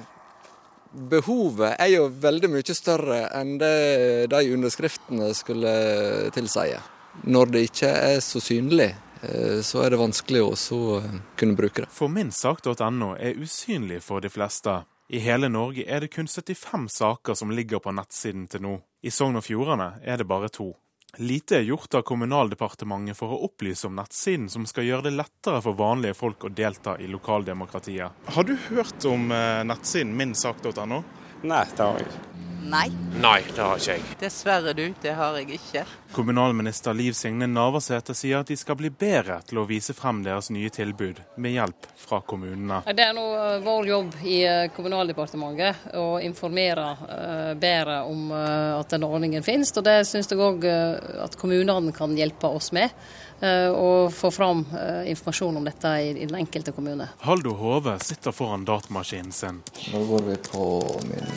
behovet 1.12 1.76
er 1.76 1.92
jo 1.92 2.08
veldig 2.22 2.50
mye 2.56 2.76
større 2.76 3.20
enn 3.36 3.58
det 3.60 4.30
de 4.32 4.40
underskriftene 4.56 5.30
skulle 5.36 5.74
tilsi. 6.34 6.72
Når 7.28 7.52
det 7.52 7.66
ikke 7.68 7.90
er 7.92 8.22
så 8.24 8.40
synlig, 8.42 8.88
eh, 9.20 9.60
så 9.62 9.84
er 9.84 9.92
det 9.92 10.00
vanskelig 10.00 10.46
å 10.48 10.54
kunne 11.36 11.60
bruke 11.60 11.84
det. 11.84 11.92
For 11.92 12.08
minsak.no 12.08 13.12
er 13.20 13.36
usynlig 13.36 14.00
for 14.06 14.24
de 14.24 14.32
fleste. 14.32 14.80
I 15.12 15.18
hele 15.18 15.48
Norge 15.50 15.82
er 15.90 16.04
det 16.04 16.12
kun 16.14 16.28
75 16.30 16.84
saker 16.94 17.34
som 17.34 17.50
ligger 17.50 17.80
på 17.82 17.90
nettsiden 17.90 18.44
til 18.46 18.62
nå. 18.62 18.76
I 19.02 19.10
Sogn 19.10 19.40
og 19.40 19.42
Fjordane 19.42 19.96
er 20.06 20.20
det 20.20 20.26
bare 20.30 20.46
to. 20.54 20.68
Lite 21.18 21.56
er 21.58 21.66
gjort 21.66 21.96
av 21.98 22.04
Kommunaldepartementet 22.06 23.18
for 23.18 23.34
å 23.34 23.40
opplyse 23.48 23.88
om 23.88 23.98
nettsiden 23.98 24.46
som 24.52 24.68
skal 24.70 24.86
gjøre 24.86 25.08
det 25.08 25.16
lettere 25.16 25.58
for 25.64 25.74
vanlige 25.74 26.14
folk 26.14 26.46
å 26.46 26.52
delta 26.54 26.94
i 27.02 27.10
lokaldemokratiet. 27.10 28.22
Har 28.36 28.46
du 28.46 28.54
hørt 28.68 29.08
om 29.10 29.26
eh, 29.34 29.64
nettsiden 29.66 30.14
minsak.no? 30.14 31.02
Nei, 31.42 31.64
det 31.74 31.82
har 31.82 31.98
jeg 31.98 32.06
ikke. 32.06 32.49
Nei. 32.68 32.90
Nei, 33.20 33.40
det 33.54 33.62
har 33.62 33.80
ikke 33.80 33.96
jeg. 33.96 34.16
Dessverre 34.20 34.74
du, 34.76 34.86
det 35.02 35.14
har 35.16 35.38
jeg 35.40 35.56
ikke. 35.56 35.84
Kommunalminister 36.12 36.94
Liv 36.94 37.12
Signe 37.14 37.46
Navarsete 37.46 38.14
sier 38.18 38.42
at 38.42 38.48
de 38.50 38.56
skal 38.58 38.74
bli 38.78 38.90
bedre 38.90 39.36
til 39.46 39.60
å 39.62 39.64
vise 39.68 39.94
frem 39.94 40.24
deres 40.24 40.50
nye 40.50 40.70
tilbud, 40.74 41.20
med 41.38 41.54
hjelp 41.54 41.86
fra 42.00 42.18
kommunene. 42.26 42.80
Det 42.90 43.04
er 43.04 43.14
nå 43.14 43.26
eh, 43.38 43.56
vår 43.62 43.90
jobb 43.92 44.16
i 44.26 44.40
eh, 44.42 44.66
Kommunaldepartementet 44.74 45.94
å 46.00 46.18
informere 46.24 46.88
eh, 47.06 47.52
bedre 47.60 48.00
om 48.10 48.32
at 48.34 48.90
den 48.90 49.06
ordningen 49.06 49.46
finnes. 49.46 49.70
Og 49.78 49.86
det 49.86 50.00
syns 50.08 50.30
jeg 50.30 50.40
òg 50.42 50.66
at 50.66 51.36
kommunene 51.38 51.94
kan 51.94 52.14
hjelpe 52.16 52.50
oss 52.50 52.70
med. 52.76 52.90
Og 53.40 54.10
få 54.12 54.28
fram 54.34 54.58
informasjon 55.08 55.56
om 55.56 55.64
dette 55.64 55.94
i 56.04 56.10
den 56.18 56.36
enkelte 56.42 56.74
kommune. 56.76 57.06
Haldo 57.24 57.54
Hove 57.56 57.96
sitter 58.04 58.36
foran 58.36 58.66
datamaskinen 58.68 59.32
sin. 59.32 59.62
Nå 59.94 60.04
går 60.10 60.26
vi 60.28 60.36
på 60.50 60.66
min 61.08 61.32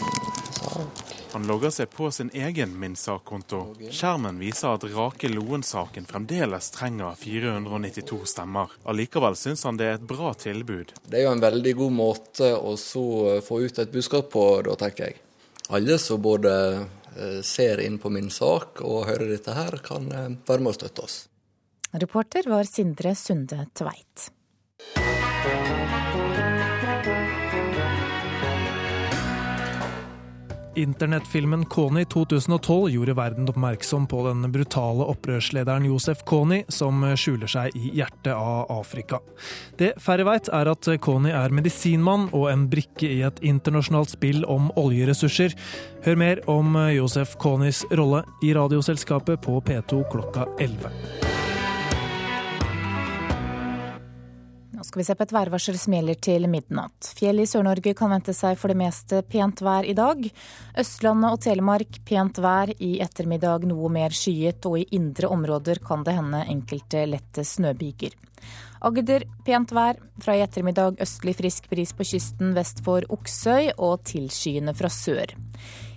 sak. 0.59 1.12
Han 1.33 1.47
logger 1.47 1.71
seg 1.73 1.89
på 1.89 2.11
sin 2.11 2.29
egen 2.33 2.75
Minsak-konto. 2.79 3.63
Skjermen 3.89 4.37
viser 4.37 4.75
at 4.75 4.83
Rake 4.85 5.31
Loen-saken 5.31 6.05
fremdeles 6.05 6.67
trenger 6.75 7.15
492 7.17 8.19
stemmer. 8.29 8.75
Allikevel 8.85 9.33
syns 9.39 9.65
han 9.65 9.79
det 9.79 9.87
er 9.89 9.97
et 9.97 10.05
bra 10.05 10.35
tilbud. 10.37 10.93
Det 11.09 11.17
er 11.17 11.25
jo 11.25 11.33
en 11.33 11.41
veldig 11.41 11.73
god 11.79 11.95
måte 11.97 12.51
å 12.53 12.75
få 12.77 13.59
ut 13.65 13.81
et 13.81 13.95
budskap 13.95 14.29
på, 14.35 14.45
da 14.69 14.77
tenker 14.77 15.09
jeg. 15.09 15.17
Alle 15.73 15.97
som 15.97 16.21
både 16.21 16.53
eh, 16.77 17.41
ser 17.41 17.81
inn 17.81 17.97
på 17.97 18.13
min 18.13 18.29
sak 18.29 18.83
og 18.85 19.07
hører 19.09 19.33
dette 19.33 19.57
her, 19.57 19.81
kan 19.81 20.05
eh, 20.13 20.29
være 20.45 20.61
med 20.61 20.75
å 20.75 20.77
støtte 20.77 21.07
oss. 21.07 21.17
Reporter 21.97 22.45
var 22.49 22.69
Sindre 22.69 23.17
Sunde 23.17 23.65
Tveit. 23.73 24.29
Internettfilmen 30.75 31.65
Kony 31.65 32.05
2012 32.05 32.89
gjorde 32.89 33.13
verden 33.13 33.49
oppmerksom 33.49 34.07
på 34.07 34.23
den 34.27 34.51
brutale 34.51 35.05
opprørslederen 35.11 35.85
Josef 35.85 36.23
Kony, 36.25 36.63
som 36.67 37.03
skjuler 37.19 37.51
seg 37.51 37.75
i 37.77 37.91
hjertet 37.99 38.33
av 38.33 38.71
Afrika. 38.73 39.19
Det 39.77 39.93
færre 40.01 40.25
veit, 40.27 40.49
er 40.49 40.71
at 40.71 40.89
Kony 41.03 41.33
er 41.33 41.53
medisinmann 41.53 42.29
og 42.31 42.49
en 42.51 42.65
brikke 42.71 43.09
i 43.09 43.21
et 43.27 43.43
internasjonalt 43.45 44.15
spill 44.15 44.41
om 44.49 44.71
oljeressurser. 44.79 45.53
Hør 46.07 46.19
mer 46.19 46.41
om 46.51 46.77
Josef 46.93 47.37
Konys 47.41 47.83
rolle 47.93 48.23
i 48.43 48.55
Radioselskapet 48.57 49.43
på 49.45 49.59
P2 49.67 50.03
klokka 50.11 50.49
11. 50.59 51.32
skal 54.93 55.01
vi 55.01 55.05
se 55.07 55.15
på 55.17 55.25
et 55.25 55.31
værvarsel 55.33 55.77
som 55.81 55.93
gjelder 55.95 56.17
til 56.21 56.43
midnatt. 56.45 57.07
Fjell 57.17 57.41
i 57.41 57.47
Sør-Norge 57.49 57.95
kan 57.97 58.11
vente 58.13 58.33
seg 58.37 58.59
for 58.61 58.69
det 58.69 58.77
meste 58.77 59.23
pent 59.25 59.63
vær 59.65 59.87
i 59.89 59.95
dag. 59.97 60.19
Østlandet 60.77 61.33
og 61.33 61.39
Telemark 61.41 61.97
pent 62.05 62.37
vær, 62.43 62.69
i 62.77 62.99
ettermiddag 63.01 63.65
noe 63.65 63.89
mer 63.89 64.13
skyet, 64.13 64.61
og 64.69 64.77
i 64.77 64.85
indre 64.93 65.31
områder 65.33 65.81
kan 65.81 66.05
det 66.05 66.13
hende 66.19 66.43
enkelte 66.45 67.07
lette 67.09 67.41
snøbyger. 67.41 68.13
Agder 68.85 69.25
pent 69.47 69.73
vær, 69.73 69.97
fra 70.21 70.37
i 70.37 70.45
ettermiddag 70.45 71.01
østlig 71.01 71.39
frisk 71.41 71.71
bris 71.73 71.95
på 71.97 72.05
kysten 72.11 72.53
vest 72.53 72.85
for 72.85 73.09
Oksøy 73.17 73.71
og 73.79 74.05
tilskyende 74.05 74.77
fra 74.77 74.93
sør. 74.93 75.33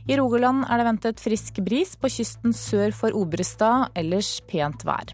I 0.09 0.17
Rogaland 0.17 0.65
er 0.71 0.81
det 0.81 0.89
ventet 0.89 1.21
frisk 1.21 1.61
bris, 1.67 1.99
på 2.01 2.09
kysten 2.17 2.57
sør 2.57 2.97
for 2.97 3.13
Obrestad 3.13 3.91
ellers 3.93 4.39
pent 4.49 4.89
vær. 4.89 5.13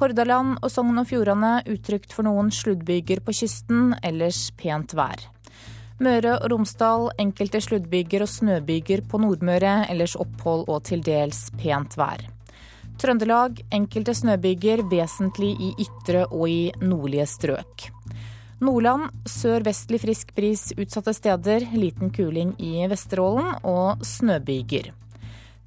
Hordaland 0.00 0.58
og 0.58 0.72
Sogn 0.72 0.98
og 0.98 1.06
Fjordane 1.06 1.60
utrygt 1.70 2.14
for 2.14 2.26
noen 2.26 2.50
sluddbyger 2.50 3.20
på 3.22 3.34
kysten, 3.38 3.92
ellers 4.02 4.48
pent 4.58 4.94
vær. 4.98 5.28
Møre 6.02 6.34
og 6.40 6.48
Romsdal 6.50 7.12
enkelte 7.22 7.60
sluddbyger 7.62 8.24
og 8.24 8.30
snøbyger 8.32 9.04
på 9.06 9.20
Nordmøre, 9.22 9.84
ellers 9.92 10.16
opphold 10.18 10.66
og 10.66 10.82
til 10.88 11.04
dels 11.06 11.46
pent 11.60 11.94
vær. 12.00 12.24
Trøndelag 12.98 13.62
enkelte 13.74 14.14
snøbyger, 14.18 14.82
vesentlig 14.90 15.52
i 15.62 15.70
ytre 15.86 16.26
og 16.26 16.48
i 16.50 16.72
nordlige 16.82 17.26
strøk. 17.30 17.88
Nordland 18.64 19.10
sør-vestlig 19.28 20.02
frisk 20.02 20.34
bris 20.34 20.68
utsatte 20.78 21.14
steder, 21.14 21.66
liten 21.74 22.10
kuling 22.14 22.54
i 22.62 22.86
Vesterålen 22.90 23.56
og 23.62 24.02
snøbyger. 24.06 24.90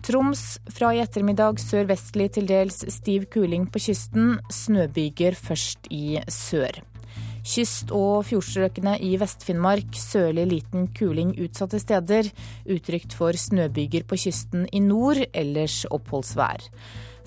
Troms 0.05 0.59
fra 0.71 0.91
i 0.93 1.01
ettermiddag 1.01 1.57
sørvestlig 1.61 2.29
til 2.37 2.45
dels 2.49 2.83
stiv 2.93 3.25
kuling 3.33 3.65
på 3.71 3.81
kysten. 3.87 4.37
Snøbyger 4.53 5.35
først 5.35 5.89
i 5.91 6.19
sør. 6.31 6.79
Kyst- 7.47 7.93
og 7.95 8.25
fjordstrøkene 8.27 8.97
i 8.99 9.13
Vest-Finnmark 9.19 9.95
sørlig 9.95 10.45
liten 10.51 10.89
kuling 10.97 11.31
utsatte 11.39 11.79
steder. 11.79 12.27
Utrygt 12.67 13.15
for 13.15 13.31
snøbyger 13.39 14.03
på 14.07 14.19
kysten 14.19 14.67
i 14.75 14.81
nord, 14.83 15.21
ellers 15.33 15.85
oppholdsvær. 15.89 16.67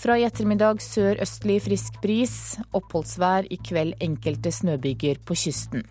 Fra 0.01 0.17
i 0.17 0.27
ettermiddag 0.29 0.81
sørøstlig 0.85 1.63
frisk 1.65 1.97
bris. 2.05 2.37
Oppholdsvær 2.77 3.49
i 3.51 3.59
kveld 3.65 3.97
enkelte 4.01 4.53
snøbyger 4.53 5.25
på 5.25 5.37
kysten. 5.37 5.89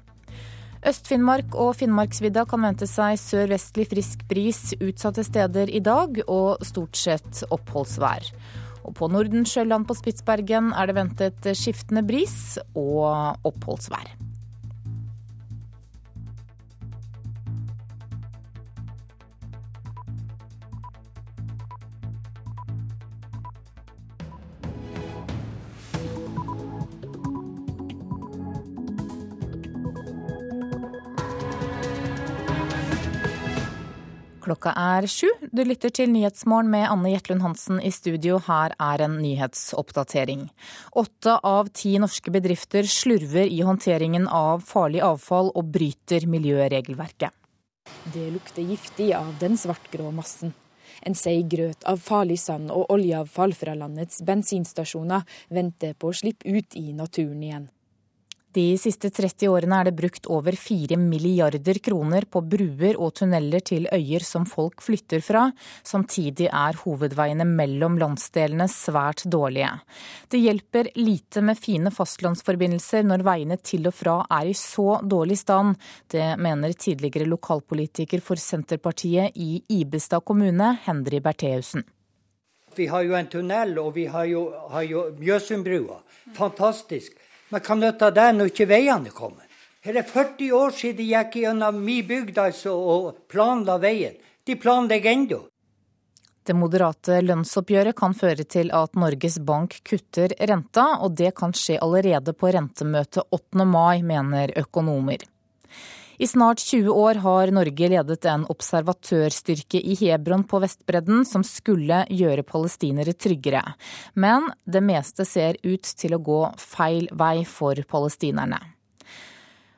Øst-Finnmark 0.87 1.55
og 1.59 1.73
Finnmarksvidda 1.75 2.45
kan 2.47 2.63
vente 2.63 2.87
seg 2.87 3.17
sørvestlig 3.19 3.89
frisk 3.91 4.21
bris 4.29 4.61
utsatte 4.79 5.25
steder 5.27 5.67
i 5.75 5.81
dag, 5.83 6.21
og 6.31 6.63
stort 6.63 6.95
sett 6.95 7.41
oppholdsvær. 7.51 8.29
Og 8.87 8.95
på 8.95 9.09
Nordensjøland 9.11 9.89
på 9.89 9.97
Spitsbergen 9.99 10.71
er 10.71 10.87
det 10.87 10.95
ventet 10.95 11.51
skiftende 11.51 12.05
bris 12.07 12.55
og 12.79 13.43
oppholdsvær. 13.43 14.18
Klokka 34.49 34.71
er 34.73 35.05
sju. 35.05 35.27
Du 35.53 35.59
lytter 35.61 35.91
til 35.93 36.09
Nyhetsmorgen 36.09 36.71
med 36.73 36.87
Anne 36.89 37.11
Jetlund 37.11 37.43
Hansen 37.45 37.77
i 37.85 37.91
studio. 37.93 38.39
Her 38.47 38.73
er 38.81 39.03
en 39.05 39.19
nyhetsoppdatering. 39.21 40.47
Åtte 40.97 41.35
av 41.45 41.69
ti 41.77 41.91
norske 42.01 42.33
bedrifter 42.33 42.89
slurver 42.89 43.45
i 43.45 43.59
håndteringen 43.61 44.25
av 44.25 44.65
farlig 44.65 45.03
avfall 45.05 45.51
og 45.53 45.69
bryter 45.75 46.25
miljøregelverket. 46.25 47.29
Det 48.09 48.25
lukter 48.33 48.65
giftig 48.65 49.11
av 49.13 49.35
den 49.37 49.53
svartgrå 49.53 50.09
massen. 50.17 50.57
En 51.05 51.13
seig 51.13 51.45
grøt 51.53 51.85
av 51.85 52.01
farlig 52.01 52.41
sand 52.41 52.73
og 52.73 52.89
oljeavfall 52.89 53.53
fra 53.53 53.77
landets 53.77 54.23
bensinstasjoner 54.25 55.29
venter 55.53 55.93
på 55.93 56.09
å 56.09 56.23
slippe 56.23 56.49
ut 56.49 56.73
i 56.73 56.89
naturen 56.97 57.45
igjen. 57.45 57.69
De 58.51 58.63
siste 58.81 59.11
30 59.13 59.45
årene 59.53 59.77
er 59.77 59.87
det 59.89 59.97
brukt 59.99 60.25
over 60.33 60.55
4 60.57 60.95
milliarder 60.97 61.77
kroner 61.85 62.25
på 62.25 62.41
bruer 62.41 62.97
og 62.97 63.11
tunneler 63.19 63.61
til 63.61 63.85
øyer 63.93 64.25
som 64.25 64.47
folk 64.49 64.81
flytter 64.81 65.21
fra. 65.21 65.43
Samtidig 65.85 66.47
er 66.49 66.79
hovedveiene 66.81 67.45
mellom 67.45 67.99
landsdelene 68.01 68.65
svært 68.73 69.27
dårlige. 69.29 69.69
Det 70.33 70.41
hjelper 70.41 70.89
lite 70.97 71.45
med 71.45 71.61
fine 71.61 71.93
fastlandsforbindelser 71.93 73.05
når 73.05 73.27
veiene 73.29 73.59
til 73.61 73.85
og 73.85 73.97
fra 73.99 74.17
er 74.39 74.49
i 74.49 74.57
så 74.57 74.97
dårlig 75.05 75.37
stand. 75.43 75.77
Det 76.09 76.33
mener 76.41 76.73
tidligere 76.73 77.29
lokalpolitiker 77.29 78.25
for 78.25 78.41
Senterpartiet 78.41 79.37
i 79.37 79.61
Ibestad 79.77 80.25
kommune, 80.25 80.73
Henry 80.89 81.21
Bertheussen. 81.21 81.85
Vi 82.75 82.89
har 82.89 83.05
jo 83.05 83.13
en 83.17 83.29
tunnel, 83.29 83.77
og 83.77 83.93
vi 83.93 84.09
har 84.09 84.25
jo, 84.29 84.47
har 84.73 84.85
jo 84.89 85.09
Mjøsundbrua. 85.21 86.01
Fantastisk. 86.37 87.13
Men 87.49 87.63
hva 87.65 87.75
nytter 87.75 88.11
det 88.13 88.27
når 88.37 88.51
ikke 88.51 88.67
veiene 88.69 89.09
er 89.09 89.15
kommet? 89.15 89.45
Her 89.85 90.01
er 90.01 90.05
40 90.05 90.51
år 90.53 90.73
siden 90.75 90.97
de 90.99 91.05
gikk 91.13 91.37
gjennom 91.39 91.77
min 91.85 92.05
bygd 92.07 92.37
altså, 92.41 92.73
og 92.75 93.23
planla 93.31 93.77
veien. 93.79 94.17
De 94.45 94.57
planlegger 94.59 95.15
ennå. 95.15 95.39
Det 96.43 96.55
moderate 96.57 97.19
lønnsoppgjøret 97.21 97.95
kan 97.97 98.15
føre 98.17 98.43
til 98.49 98.71
at 98.73 98.95
Norges 98.97 99.37
Bank 99.45 99.75
kutter 99.85 100.33
renta, 100.49 100.85
og 101.03 101.13
det 101.19 101.35
kan 101.37 101.53
skje 101.53 101.77
allerede 101.83 102.33
på 102.33 102.49
rentemøtet 102.55 103.21
8. 103.29 103.65
mai, 103.69 104.01
mener 104.01 104.55
økonomer. 104.57 105.25
I 106.19 106.27
snart 106.27 106.59
20 106.59 106.89
år 106.89 107.15
har 107.23 107.51
Norge 107.55 107.87
ledet 107.93 108.25
en 108.27 108.41
observatørstyrke 108.51 109.79
i 109.79 109.95
Hebron 110.01 110.43
på 110.43 110.59
Vestbredden 110.59 111.21
som 111.23 111.45
skulle 111.47 112.01
gjøre 112.11 112.43
palestinere 112.43 113.13
tryggere. 113.15 113.61
Men 114.19 114.49
det 114.67 114.81
meste 114.83 115.23
ser 115.23 115.55
ut 115.63 115.87
til 116.01 116.17
å 116.17 116.19
gå 116.19 116.41
feil 116.59 117.07
vei 117.15 117.45
for 117.47 117.79
palestinerne. 117.87 118.59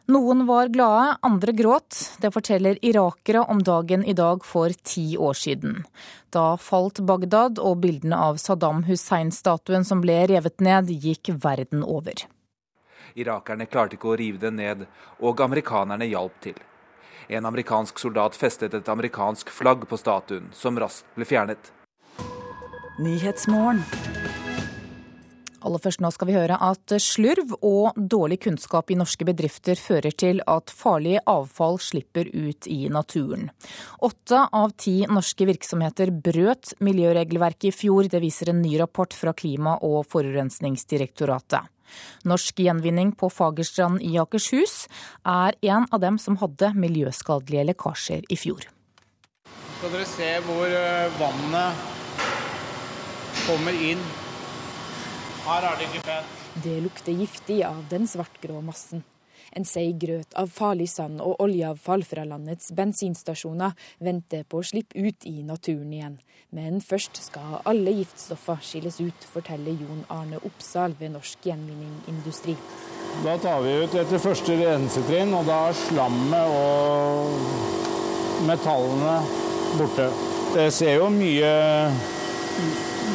Noen 0.09 0.47
var 0.49 0.73
glade, 0.73 1.13
andre 1.21 1.53
gråt. 1.53 2.01
Det 2.19 2.33
forteller 2.33 2.81
irakere 2.81 3.45
om 3.45 3.61
dagen 3.61 4.01
i 4.01 4.17
dag 4.17 4.41
for 4.41 4.73
ti 4.81 5.13
år 5.21 5.37
siden. 5.37 5.83
Da 6.33 6.55
falt 6.57 7.05
Bagdad, 7.05 7.61
og 7.61 7.83
bildene 7.85 8.17
av 8.17 8.41
Saddam 8.41 8.81
Hussein-statuen 8.89 9.85
som 9.85 10.01
ble 10.01 10.23
revet 10.33 10.57
ned, 10.57 10.89
gikk 10.89 11.35
verden 11.45 11.85
over. 11.85 12.25
Irakerne 13.15 13.67
klarte 13.67 13.97
ikke 13.97 14.13
å 14.13 14.17
rive 14.19 14.41
den 14.41 14.59
ned, 14.61 14.85
og 15.19 15.41
amerikanerne 15.43 16.07
hjalp 16.07 16.37
til. 16.43 16.57
En 17.31 17.45
amerikansk 17.47 17.99
soldat 17.99 18.35
festet 18.35 18.73
et 18.73 18.89
amerikansk 18.91 19.51
flagg 19.53 19.87
på 19.87 19.99
statuen, 19.99 20.49
som 20.53 20.79
raskt 20.79 21.07
ble 21.15 21.27
fjernet. 21.27 21.71
Aller 25.61 25.81
først 25.81 26.01
nå 26.01 26.09
skal 26.09 26.27
vi 26.27 26.35
høre 26.35 26.57
at 26.65 26.93
slurv 27.03 27.53
og 27.61 27.97
dårlig 27.97 28.39
kunnskap 28.47 28.89
i 28.89 28.97
norske 28.97 29.25
bedrifter 29.27 29.77
fører 29.77 30.15
til 30.17 30.41
at 30.49 30.73
farlig 30.73 31.19
avfall 31.29 31.77
slipper 31.81 32.31
ut 32.33 32.65
i 32.65 32.79
naturen. 32.89 33.51
Åtte 34.01 34.47
av 34.57 34.73
ti 34.81 35.03
norske 35.05 35.45
virksomheter 35.45 36.09
brøt 36.11 36.73
miljøregelverket 36.81 37.69
i 37.69 37.75
fjor, 37.75 38.09
det 38.09 38.23
viser 38.23 38.49
en 38.49 38.63
ny 38.63 38.73
rapport 38.81 39.13
fra 39.13 39.35
Klima- 39.37 39.77
og 39.85 40.07
forurensningsdirektoratet. 40.09 41.69
Norsk 42.27 42.59
gjenvinning 42.63 43.13
på 43.17 43.29
Fagerstrand 43.33 44.01
i 44.05 44.17
Akershus 44.21 44.85
er 45.27 45.57
en 45.61 45.87
av 45.91 46.01
dem 46.03 46.19
som 46.21 46.37
hadde 46.41 46.73
miljøskadelige 46.77 47.67
lekkasjer 47.71 48.27
i 48.29 48.37
fjor. 48.39 48.67
Skal 49.79 49.95
dere 49.95 50.09
se 50.09 50.33
hvor 50.45 50.69
eh, 50.69 51.15
vannet 51.17 51.87
kommer 53.47 53.73
inn. 53.91 54.03
Her 55.47 55.71
er 55.71 55.79
det 55.79 55.89
ikke 55.89 56.05
pent. 56.05 56.37
Det 56.61 56.77
lukter 56.83 57.15
giftig 57.15 57.63
av 57.65 57.79
den 57.89 58.05
svartgrå 58.09 58.59
massen. 58.65 59.01
En 59.51 59.65
seig 59.67 59.97
grøt 59.99 60.35
av 60.39 60.51
farlig 60.53 60.87
sand 60.91 61.19
og 61.23 61.41
oljeavfall 61.43 62.05
fra 62.07 62.23
landets 62.27 62.71
bensinstasjoner 62.75 63.75
venter 63.99 64.45
på 64.47 64.61
å 64.61 64.67
slippe 64.67 64.95
ut 64.95 65.27
i 65.27 65.41
naturen 65.43 65.91
igjen. 65.91 66.19
Men 66.55 66.81
først 66.83 67.19
skal 67.23 67.61
alle 67.67 67.93
giftstoffer 67.95 68.59
skilles 68.63 68.99
ut, 68.99 69.27
forteller 69.33 69.75
Jon 69.75 70.03
Arne 70.11 70.39
Oppsal 70.47 70.95
ved 70.99 71.13
Norsk 71.15 71.47
Gjenvinning 71.47 71.93
Industri. 72.11 72.57
Da 73.23 73.37
tar 73.43 73.61
vi 73.63 73.77
ut 73.83 73.95
etter 73.95 74.19
første 74.23 74.55
rensetrinn, 74.59 75.31
og 75.35 75.47
da 75.47 75.61
er 75.69 75.79
slammet 75.79 76.57
og 76.57 78.43
metallene 78.47 79.15
borte. 79.79 80.09
Det 80.55 80.67
ser 80.75 80.97
jo 80.99 81.07
mye 81.13 81.53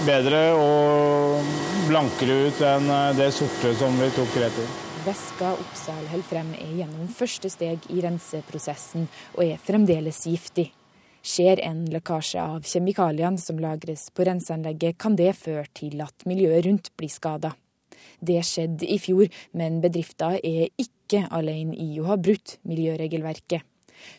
bedre 0.06 0.42
og 0.56 1.52
blankere 1.90 2.46
ut 2.48 2.66
enn 2.72 2.90
det 3.18 3.30
sorte 3.36 3.76
som 3.76 4.00
vi 4.00 4.08
tok 4.16 4.40
rett 4.40 4.64
i. 4.64 4.66
Væska 5.06 5.52
Oppsal 5.54 6.08
holder 6.10 6.26
frem 6.26 6.48
er 6.56 6.70
gjennom 6.80 7.06
første 7.14 7.46
steg 7.52 7.84
i 7.94 8.00
renseprosessen 8.02 9.04
og 9.36 9.44
er 9.44 9.60
fremdeles 9.62 10.24
giftig. 10.26 10.64
Skjer 11.22 11.62
en 11.62 11.84
lekkasje 11.92 12.42
av 12.42 12.66
kjemikaliene 12.66 13.38
som 13.38 13.60
lagres 13.62 14.08
på 14.10 14.26
renseanlegget, 14.26 14.98
kan 14.98 15.14
det 15.14 15.36
føre 15.38 15.68
til 15.78 16.02
at 16.02 16.26
miljøet 16.26 16.66
rundt 16.66 16.90
blir 16.98 17.12
skada. 17.14 17.52
Det 18.18 18.40
skjedde 18.48 18.88
i 18.90 18.98
fjor, 18.98 19.30
men 19.54 19.78
bedriften 19.84 20.40
er 20.42 20.74
ikke 20.74 21.22
alene 21.30 21.78
i 21.78 22.00
å 22.02 22.08
ha 22.10 22.18
brutt 22.18 22.56
miljøregelverket. 22.66 23.62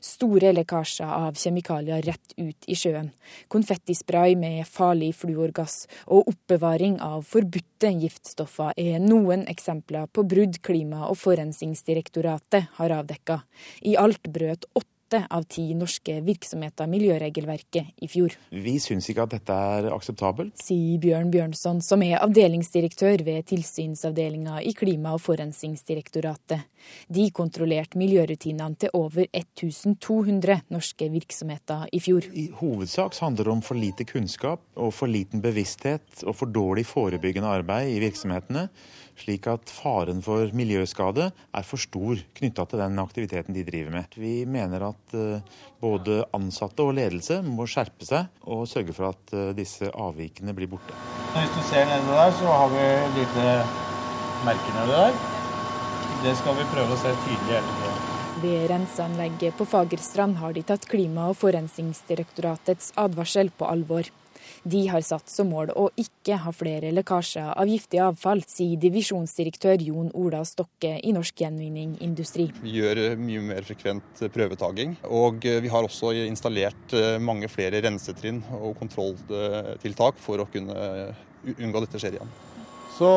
Store 0.03 0.51
lekkasjer 0.55 1.07
av 1.07 1.37
kjemikalier 1.39 2.03
rett 2.07 2.35
ut 2.37 2.67
i 2.67 2.75
sjøen. 2.77 3.11
Konfettispray 3.53 4.35
med 4.39 4.67
farlig 4.69 5.13
fluorgass 5.19 5.85
og 6.05 6.31
oppbevaring 6.33 6.99
av 7.03 7.23
forbudte 7.27 7.93
giftstoffer 8.03 8.75
er 8.77 8.99
noen 9.03 9.45
eksempler 9.51 10.09
på 10.11 10.25
brudd 10.27 10.61
Klima- 10.65 11.07
og 11.07 11.17
forurensningsdirektoratet 11.21 12.73
har 12.79 12.99
avdekka. 12.99 13.41
I 13.81 13.97
alt 13.99 14.27
brøt 14.33 14.69
åtte 14.73 14.96
åtte 15.07 15.27
av 15.29 15.43
ti 15.43 15.73
norske 15.73 16.21
virksomheter 16.21 16.87
miljøregelverket 16.87 18.03
i 18.03 18.07
fjor. 18.11 18.33
Vi 18.51 18.75
syns 18.79 19.07
ikke 19.09 19.23
at 19.23 19.35
dette 19.37 19.53
er 19.53 19.87
akseptabelt. 19.93 20.55
Sier 20.59 20.99
Bjørn 20.99 21.31
Bjørnson, 21.31 21.79
som 21.81 22.03
er 22.03 22.19
avdelingsdirektør 22.19 23.23
ved 23.23 23.47
tilsynsavdelinga 23.47 24.59
i 24.61 24.73
Klima- 24.75 25.13
og 25.15 25.21
forurensningsdirektoratet. 25.23 26.67
De 27.07 27.29
kontrollerte 27.31 27.97
miljørutinene 27.97 28.75
til 28.75 28.91
over 28.93 29.27
1200 29.31 30.61
norske 30.69 31.09
virksomheter 31.09 31.87
i 31.93 31.99
fjor. 32.03 32.27
I 32.33 32.49
hovedsak 32.59 33.15
handler 33.21 33.47
det 33.47 33.55
om 33.55 33.61
for 33.63 33.79
lite 33.79 34.03
kunnskap 34.07 34.61
og 34.75 34.93
for 34.93 35.07
liten 35.07 35.41
bevissthet 35.41 36.23
og 36.25 36.35
for 36.35 36.51
dårlig 36.51 36.85
forebyggende 36.85 37.47
arbeid 37.47 37.95
i 37.95 37.99
virksomhetene 38.03 38.67
slik 39.17 39.47
at 39.51 39.71
faren 39.71 40.21
for 40.25 40.51
miljøskade 40.57 41.29
er 41.31 41.65
for 41.67 41.81
stor 41.81 42.21
knytta 42.37 42.65
til 42.69 42.81
den 42.83 43.01
aktiviteten 43.01 43.55
de 43.55 43.65
driver 43.67 43.95
med. 43.97 44.17
Vi 44.17 44.33
mener 44.49 44.89
at 44.91 45.17
eh, 45.17 45.55
både 45.81 46.21
ansatte 46.37 46.85
og 46.85 46.95
ledelse 46.97 47.41
må 47.45 47.67
skjerpe 47.69 48.07
seg 48.07 48.29
og 48.45 48.67
sørge 48.69 48.95
for 48.97 49.11
at 49.11 49.33
eh, 49.35 49.53
disse 49.57 49.89
avvikene 49.91 50.55
blir 50.57 50.71
borte. 50.71 50.95
Hvis 51.37 51.53
du 51.55 51.63
ser 51.69 51.89
nede 51.89 52.13
der, 52.13 52.35
så 52.37 52.51
har 52.53 52.69
vi 52.73 52.83
et 52.83 53.17
lite 53.21 53.47
merke 54.45 54.77
nede 54.77 55.01
der. 55.01 55.25
Det 56.23 56.37
skal 56.39 56.55
vi 56.57 56.69
prøve 56.73 56.93
å 56.95 57.01
se 57.01 57.13
tydelig 57.25 57.57
hele 57.59 57.73
tida. 57.81 57.97
Ved 58.37 58.67
renseanlegget 58.69 59.57
på 59.57 59.65
Fagerstrand 59.65 60.37
har 60.37 60.53
de 60.53 60.61
tatt 60.65 60.85
Klima- 60.89 61.31
og 61.31 61.39
forurensningsdirektoratets 61.39 62.91
advarsel 63.01 63.49
på 63.49 63.65
alvor. 63.65 64.09
De 64.67 64.81
har 64.91 65.03
satt 65.05 65.29
som 65.31 65.47
mål 65.47 65.69
å 65.79 65.85
ikke 65.95 66.35
ha 66.43 66.51
flere 66.51 66.89
lekkasjer 66.91 67.53
av 67.53 67.69
giftig 67.71 68.01
avfall, 68.03 68.41
sier 68.51 68.75
divisjonsdirektør 68.81 69.79
Jon 69.85 70.09
Ola 70.17 70.41
Stokke 70.47 70.97
i 70.99 71.13
Norsk 71.15 71.39
Gjenvinning 71.39 71.93
Industri. 72.03 72.49
Vi 72.59 72.73
gjør 72.75 73.15
mye 73.21 73.45
mer 73.47 73.63
frekvent 73.63 74.25
prøvetaking, 74.33 74.97
og 75.07 75.47
vi 75.47 75.71
har 75.71 75.87
også 75.87 76.11
installert 76.25 76.97
eh, 76.97 77.15
mange 77.23 77.47
flere 77.51 77.79
rensetrinn 77.85 78.43
og 78.59 78.75
kontrolltiltak 78.81 80.19
for 80.19 80.43
å 80.43 80.49
kunne 80.51 81.13
unngå 81.55 81.85
dette 81.85 82.03
skjer 82.03 82.19
igjen. 82.19 82.37
Så 82.97 83.09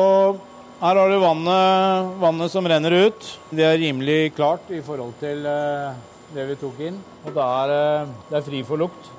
her 0.79 1.03
har 1.03 1.11
du 1.11 1.19
vannet, 1.19 2.17
vannet 2.21 2.53
som 2.53 2.67
renner 2.69 2.95
ut. 3.09 3.33
Det 3.51 3.67
er 3.67 3.81
rimelig 3.81 4.37
klart 4.39 4.71
i 4.71 4.79
forhold 4.85 5.19
til 5.19 5.43
eh, 5.43 6.03
det 6.31 6.47
vi 6.53 6.61
tok 6.63 6.85
inn. 6.87 7.07
Og 7.25 7.35
det 7.35 7.55
er 7.63 8.13
det 8.29 8.39
er 8.39 8.53
fri 8.53 8.63
for 8.63 8.79
lukt. 8.79 9.17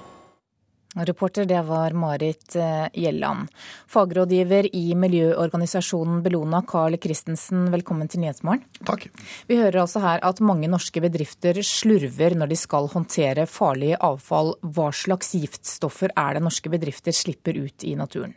Reporter 0.95 1.45
det 1.49 1.63
var 1.63 1.91
Marit 1.97 2.57
eh, 2.57 2.87
Gjelland. 2.93 3.49
Fagrådgiver 3.89 4.69
i 4.77 4.95
miljøorganisasjonen 4.95 6.21
Bellona, 6.23 6.61
Carl 6.69 6.99
Christensen, 7.01 7.65
velkommen 7.73 8.11
til 8.13 8.21
Nyhetsmorgen. 8.21 8.67
Takk. 8.85 9.07
Vi 9.49 9.57
hører 9.57 9.81
altså 9.87 10.03
her 10.05 10.21
at 10.21 10.43
mange 10.45 10.69
norske 10.69 11.01
bedrifter 11.01 11.63
slurver 11.65 12.37
når 12.37 12.53
de 12.53 12.61
skal 12.61 12.91
håndtere 12.93 13.49
farlig 13.49 13.95
avfall. 14.01 14.53
Hva 14.61 14.91
slags 14.93 15.33
giftstoffer 15.33 16.13
er 16.13 16.37
det 16.37 16.45
norske 16.45 16.73
bedrifter 16.73 17.17
slipper 17.17 17.57
ut 17.57 17.89
i 17.89 17.97
naturen? 17.97 18.37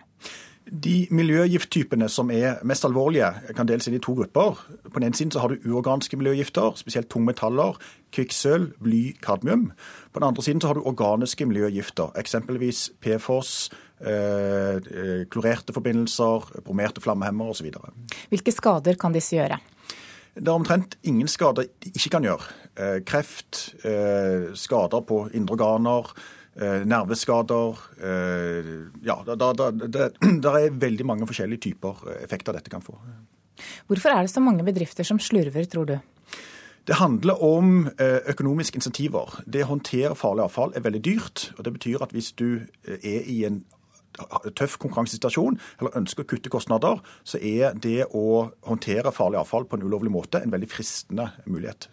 De 0.65 1.07
miljøgifttypene 1.13 2.07
som 2.09 2.31
er 2.33 2.57
mest 2.65 2.87
alvorlige, 2.87 3.27
kan 3.53 3.67
deles 3.69 3.85
inn 3.85 3.99
i 3.99 4.01
to 4.01 4.15
grupper. 4.17 4.57
På 4.89 4.97
den 4.97 5.07
ene 5.07 5.17
siden 5.17 5.33
så 5.33 5.43
har 5.43 5.53
du 5.53 5.67
uorganiske 5.69 6.17
miljøgifter, 6.17 6.73
spesielt 6.79 7.09
tungmetaller, 7.13 7.77
kvikksølv, 8.15 8.71
bly, 8.81 9.03
kadmium. 9.21 9.67
På 10.09 10.19
den 10.23 10.27
andre 10.31 10.45
siden 10.45 10.63
så 10.63 10.71
har 10.71 10.79
du 10.79 10.87
organiske 10.89 11.45
miljøgifter, 11.45 12.09
eksempelvis 12.17 12.87
PFOS, 12.97 13.69
eh, 14.01 14.81
eh, 14.81 15.21
klorerte 15.29 15.73
forbindelser, 15.73 16.49
bromerte 16.65 17.01
flammehemmere 17.01 17.53
osv. 17.53 17.69
Hvilke 18.33 18.51
skader 18.51 18.97
kan 18.97 19.13
disse 19.13 19.37
gjøre? 19.37 19.61
Det 20.35 20.47
er 20.47 20.57
omtrent 20.57 20.97
ingen 21.03 21.27
skader 21.31 21.69
de 21.83 21.91
ikke 21.93 22.09
kan 22.17 22.25
gjøre. 22.25 22.49
Eh, 22.75 22.97
kreft, 23.05 23.75
eh, 23.85 24.51
skader 24.57 25.05
på 25.07 25.29
indre 25.33 25.55
organer 25.55 26.09
nerveskader. 26.55 27.79
Eh, 27.99 28.73
ja, 29.03 29.19
det 29.27 30.51
er 30.61 30.81
veldig 30.81 31.07
mange 31.07 31.27
forskjellige 31.27 31.67
typer 31.69 32.03
effekter 32.21 32.55
dette 32.55 32.71
kan 32.71 32.83
få. 32.83 32.97
Hvorfor 33.87 34.11
er 34.11 34.25
det 34.25 34.33
så 34.33 34.43
mange 34.43 34.65
bedrifter 34.67 35.07
som 35.07 35.19
slurver, 35.19 35.67
tror 35.71 35.89
du? 35.89 35.97
Det 36.85 36.99
handler 36.99 37.41
om 37.43 37.87
eh, 37.97 38.21
økonomiske 38.29 38.77
insentiver. 38.77 39.39
Det 39.49 39.63
å 39.65 39.71
håndtere 39.73 40.17
farlig 40.17 40.45
avfall 40.45 40.75
er 40.77 40.85
veldig 40.85 41.01
dyrt. 41.03 41.49
og 41.57 41.65
Det 41.65 41.73
betyr 41.79 42.03
at 42.05 42.13
hvis 42.13 42.31
du 42.37 42.49
er 42.85 43.25
i 43.25 43.41
en 43.47 43.63
tøff 44.55 44.77
konkurransesituasjon 44.79 45.57
eller 45.81 45.97
ønsker 45.99 46.23
å 46.23 46.29
kutte 46.29 46.51
kostnader, 46.53 47.01
så 47.27 47.41
er 47.41 47.75
det 47.75 48.05
å 48.15 48.47
håndtere 48.67 49.11
farlig 49.15 49.41
avfall 49.41 49.67
på 49.67 49.79
en 49.79 49.85
ulovlig 49.87 50.13
måte 50.13 50.39
en 50.39 50.53
veldig 50.53 50.69
fristende 50.71 51.31
mulighet. 51.49 51.89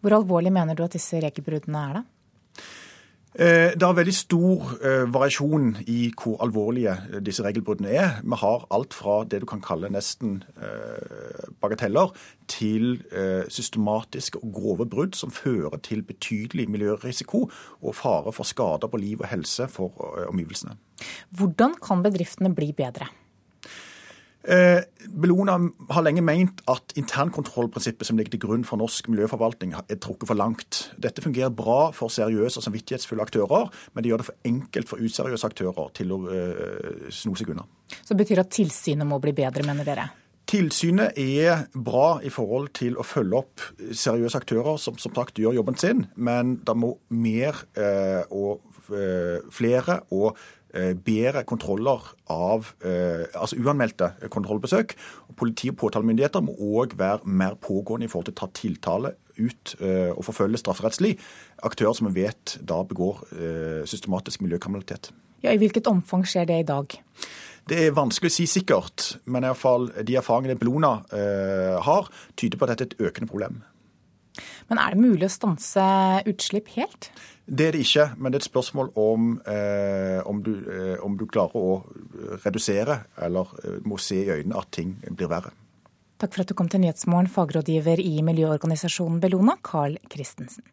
Hvor 0.00 0.14
alvorlig 0.16 0.54
mener 0.54 0.78
du 0.78 0.84
at 0.86 0.94
disse 0.94 1.18
regelbruddene 1.20 1.84
er, 1.90 1.98
da? 1.98 2.04
Eh, 3.34 3.72
det 3.74 3.82
er 3.82 3.96
veldig 3.98 4.12
stor 4.14 4.68
eh, 4.78 5.04
variasjon 5.10 5.72
i 5.90 6.12
hvor 6.14 6.36
alvorlige 6.44 6.92
eh, 6.94 7.22
disse 7.24 7.42
regelbruddene 7.42 7.90
er. 7.90 8.20
Vi 8.22 8.38
har 8.38 8.66
alt 8.70 8.94
fra 8.94 9.16
det 9.26 9.40
du 9.42 9.46
kan 9.50 9.62
kalle 9.64 9.90
nesten 9.90 10.42
bagateller, 11.60 12.12
til 12.48 12.98
systematiske 13.48 14.38
og 14.42 14.52
grove 14.52 14.86
brudd 14.90 15.16
som 15.16 15.32
fører 15.32 15.78
til 15.82 16.02
betydelig 16.04 16.66
miljørisiko 16.70 17.46
og 17.80 17.96
fare 17.96 18.32
for 18.36 18.44
skader 18.44 18.90
på 18.90 19.00
liv 19.00 19.24
og 19.24 19.30
helse 19.30 19.66
for 19.72 20.04
omgivelsene. 20.28 20.76
Hvordan 21.30 21.78
kan 21.82 22.04
bedriftene 22.04 22.52
bli 22.54 22.72
bedre? 22.76 23.08
Eh, 24.44 24.82
Bellona 25.08 25.56
har 25.94 26.04
lenge 26.04 26.22
meint 26.24 26.60
at 26.68 26.92
internkontrollprinsippet 27.00 28.08
som 28.08 28.18
ligger 28.18 28.34
til 28.34 28.42
grunn 28.42 28.64
for 28.68 28.80
norsk 28.80 29.08
miljøforvaltning, 29.08 29.72
er 29.72 30.00
trukket 30.02 30.28
for 30.28 30.36
langt. 30.36 30.80
Dette 31.00 31.24
fungerer 31.24 31.54
bra 31.54 31.88
for 31.96 32.12
seriøse 32.12 32.60
og 32.60 32.66
samvittighetsfulle 32.66 33.24
aktører, 33.24 33.70
men 33.94 34.04
det 34.04 34.12
gjør 34.12 34.20
det 34.20 34.28
for 34.28 34.50
enkelt 34.50 34.90
for 34.90 35.04
useriøse 35.04 35.48
aktører 35.48 35.88
til 35.96 36.12
å 36.12 36.18
uh, 36.26 37.06
sno 37.14 37.32
seg 37.38 37.54
unna. 37.54 37.64
Så 38.02 38.12
det 38.12 38.24
betyr 38.24 38.42
at 38.44 38.52
tilsynet 38.52 39.08
må 39.08 39.20
bli 39.22 39.32
bedre, 39.36 39.64
mener 39.66 39.86
dere? 39.86 40.10
Tilsynet 40.50 41.16
er 41.20 41.64
bra 41.72 42.18
i 42.20 42.32
forhold 42.32 42.74
til 42.76 42.98
å 43.00 43.06
følge 43.06 43.40
opp 43.40 43.64
seriøse 43.96 44.42
aktører 44.42 44.76
som 44.82 44.98
som 45.00 45.14
sagt 45.16 45.40
gjør 45.40 45.56
jobben 45.56 45.80
sin, 45.80 46.04
men 46.16 46.58
det 46.66 46.76
må 46.76 46.98
mer 47.08 47.64
uh, 47.80 48.28
og 48.28 48.60
flere 48.84 50.02
og 50.12 50.36
Eh, 50.36 50.63
bedre 51.06 51.44
kontroller 51.48 52.06
av 52.32 52.70
eh, 52.84 53.24
altså 53.32 53.58
uanmeldte 53.62 54.12
kontrollbesøk. 54.32 54.94
Politi 55.38 55.70
og 55.72 55.78
påtalemyndigheter 55.82 56.44
må 56.44 56.54
òg 56.54 56.96
være 56.98 57.26
mer 57.26 57.58
pågående 57.60 58.08
i 58.08 58.12
forhold 58.12 58.30
til 58.30 58.36
å 58.36 58.40
ta 58.42 58.50
tiltale 58.58 59.14
ut 59.38 59.74
eh, 59.80 60.10
og 60.14 60.24
forfølge 60.26 60.62
strafferettslig 60.62 61.16
aktører 61.64 61.96
som 61.98 62.10
vi 62.10 62.24
vet 62.24 62.58
da 62.60 62.82
begår 62.86 63.22
systematisk 63.88 64.42
miljøkriminalitet. 64.44 65.12
Ja, 65.44 65.52
I 65.52 65.60
hvilket 65.60 65.88
omfang 65.90 66.24
skjer 66.28 66.46
det 66.48 66.58
i 66.62 66.66
dag? 66.68 66.96
Det 67.68 67.78
er 67.80 67.94
vanskelig 67.96 68.28
å 68.28 68.34
si 68.34 68.44
sikkert, 68.48 69.14
men 69.24 69.46
i 69.48 69.52
fall 69.56 69.86
de 70.04 70.18
erfaringene 70.20 70.56
Bellona 70.60 70.98
eh, 71.16 71.76
har, 71.84 72.10
tyder 72.36 72.60
på 72.60 72.66
at 72.66 72.74
dette 72.74 72.84
er 72.84 72.90
et 72.92 73.06
økende 73.08 73.28
problem. 73.30 73.62
Men 74.70 74.80
er 74.82 74.94
det 74.94 75.04
mulig 75.04 75.28
å 75.28 75.32
stanse 75.32 75.84
utslipp 76.30 76.72
helt? 76.74 77.10
Det 77.44 77.66
er 77.68 77.76
det 77.76 77.82
ikke, 77.84 78.06
men 78.16 78.32
det 78.32 78.38
er 78.38 78.42
et 78.42 78.48
spørsmål 78.48 78.90
om, 78.96 79.34
eh, 79.46 80.20
om, 80.24 80.40
du, 80.42 80.54
eh, 80.64 80.96
om, 81.04 81.18
du, 81.20 81.26
klarer 81.28 81.56
å 81.60 81.74
redusere 82.44 83.02
eller 83.20 83.52
eh, 83.60 83.82
må 83.84 83.98
se 84.00 84.22
i 84.22 84.30
øynene 84.32 84.56
at 84.60 84.70
ting 84.72 84.94
blir 85.10 85.28
verre. 85.28 85.52
Takk 86.22 86.32
for 86.32 86.44
at 86.44 86.48
du 86.48 86.56
kom 86.56 86.70
til 86.72 86.80
Nyhetsmorgen, 86.80 87.28
fagrådgiver 87.28 88.00
i 88.00 88.22
miljøorganisasjonen 88.24 89.20
Bellona, 89.20 89.58
Carl 89.66 89.98
Christensen. 90.08 90.64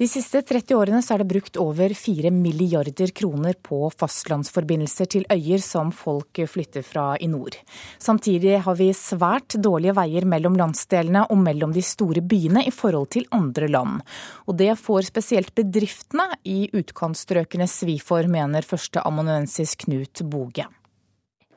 De 0.00 0.06
siste 0.08 0.40
30 0.40 0.78
årene 0.80 1.02
er 1.12 1.20
det 1.20 1.26
brukt 1.28 1.58
over 1.60 1.92
4 1.92 2.30
milliarder 2.32 3.10
kroner 3.12 3.58
på 3.60 3.82
fastlandsforbindelser 3.92 5.10
til 5.12 5.26
øyer 5.28 5.60
som 5.60 5.90
folk 5.92 6.40
flytter 6.48 6.86
fra 6.88 7.04
i 7.20 7.28
nord. 7.28 7.58
Samtidig 8.00 8.62
har 8.64 8.78
vi 8.80 8.88
svært 8.96 9.58
dårlige 9.60 9.92
veier 10.00 10.24
mellom 10.24 10.56
landsdelene 10.56 11.26
og 11.28 11.44
mellom 11.44 11.76
de 11.76 11.84
store 11.84 12.24
byene 12.24 12.64
i 12.64 12.72
forhold 12.72 13.12
til 13.12 13.28
andre 13.36 13.68
land. 13.68 14.00
Og 14.48 14.56
det 14.56 14.72
får 14.80 15.10
spesielt 15.12 15.52
bedriftene 15.52 16.30
i 16.48 16.62
utkantstrøkene 16.72 17.68
svi 17.68 18.00
for, 18.00 18.24
mener 18.24 18.64
førsteamanuensis 18.64 19.76
Knut 19.84 20.24
Boge. 20.24 20.64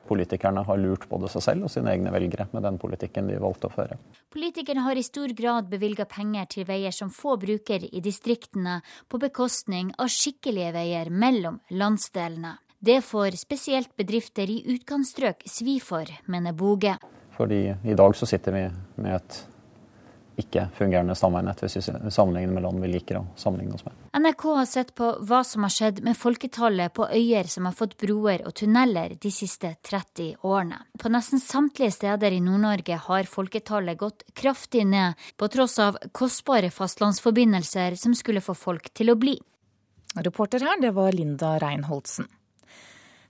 Politikerne 0.08 0.64
har 0.66 0.80
lurt 0.80 1.06
både 1.08 1.30
seg 1.32 1.44
selv 1.46 1.68
og 1.68 1.72
sine 1.72 1.92
egne 1.94 2.12
velgere 2.12 2.48
med 2.52 2.64
den 2.66 2.78
politikken 2.80 3.30
de 3.30 3.38
valgte 3.40 3.70
å 3.70 3.74
føre. 3.74 3.96
Politikerne 4.34 4.84
har 4.84 4.98
i 4.98 5.06
stor 5.06 5.32
grad 5.36 5.70
bevilga 5.70 6.06
penger 6.10 6.50
til 6.56 6.68
veier 6.68 6.94
som 6.94 7.12
få 7.14 7.38
bruker 7.40 7.86
i 7.88 8.02
distriktene, 8.04 8.80
på 9.08 9.20
bekostning 9.22 9.94
av 9.98 10.12
skikkelige 10.12 10.74
veier 10.76 11.10
mellom 11.10 11.60
landsdelene. 11.72 12.58
Det 12.84 13.00
får 13.00 13.38
spesielt 13.40 13.94
bedrifter 13.96 14.50
i 14.50 14.60
utkantstrøk 14.74 15.46
svi 15.48 15.78
for, 15.80 16.04
mener 16.28 16.52
Boge. 16.52 16.98
Fordi 17.38 17.62
i 17.72 17.96
dag 17.96 18.16
så 18.16 18.28
sitter 18.28 18.52
vi 18.52 18.64
med 19.00 19.16
et 19.16 19.38
ikke-fungerende 20.40 21.14
stamveinett, 21.14 21.60
hvis 21.62 21.76
vi 21.78 22.10
sammenligner 22.10 22.54
med 22.54 22.64
land 22.66 22.82
vi 22.82 22.90
liker 22.90 23.20
å 23.20 23.24
sammenligne 23.38 23.76
oss 23.76 23.84
med. 23.86 23.96
NRK 24.18 24.44
har 24.58 24.68
sett 24.70 24.92
på 24.98 25.10
hva 25.28 25.40
som 25.46 25.66
har 25.66 25.74
skjedd 25.74 26.02
med 26.06 26.18
folketallet 26.18 26.94
på 26.94 27.06
øyer 27.06 27.50
som 27.50 27.68
har 27.68 27.76
fått 27.76 27.96
broer 28.00 28.44
og 28.46 28.54
tunneler 28.58 29.16
de 29.20 29.32
siste 29.34 29.74
30 29.86 30.42
årene. 30.42 30.80
På 31.00 31.12
nesten 31.12 31.42
samtlige 31.42 31.94
steder 31.98 32.34
i 32.34 32.42
Nord-Norge 32.44 33.00
har 33.06 33.30
folketallet 33.30 33.98
gått 33.98 34.24
kraftig 34.34 34.86
ned, 34.86 35.14
på 35.36 35.48
tross 35.48 35.78
av 35.82 35.98
kostbare 36.12 36.70
fastlandsforbindelser 36.74 37.98
som 38.00 38.14
skulle 38.18 38.42
få 38.44 38.56
folk 38.58 38.90
til 38.94 39.14
å 39.14 39.18
bli. 39.18 39.38
Reporter 40.14 40.62
her, 40.62 40.80
det 40.80 40.94
var 40.94 41.12
Linda 41.12 41.56
Reinholdsen. 41.58 42.28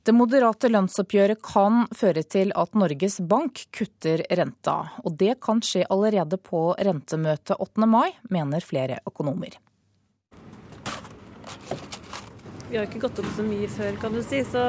Det 0.05 0.12
moderate 0.12 0.68
lønnsoppgjøret 0.68 1.40
kan 1.40 1.86
føre 1.96 2.20
til 2.28 2.50
at 2.61 2.74
Norges 2.76 3.14
Bank 3.24 3.62
kutter 3.72 4.20
renta. 4.36 4.74
Og 5.00 5.16
det 5.16 5.38
kan 5.40 5.62
skje 5.64 5.86
allerede 5.88 6.36
på 6.36 6.74
rentemøtet 6.76 7.57
8. 7.57 7.88
mai, 7.88 8.11
mener 8.28 8.61
flere 8.61 8.98
økonomer. 9.09 9.57
Vi 12.68 12.76
har 12.76 12.84
ikke 12.84 13.00
gått 13.07 13.24
opp 13.24 13.32
så 13.32 13.48
mye 13.48 13.72
før, 13.72 13.96
kan 14.05 14.12
du 14.12 14.20
si, 14.20 14.44
så 14.44 14.66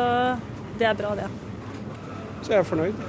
det 0.80 0.88
er 0.88 0.96
bra, 1.04 1.12
det. 1.20 1.28
Så 2.40 2.56
jeg 2.56 2.62
er 2.62 2.72
fornøyd. 2.72 3.06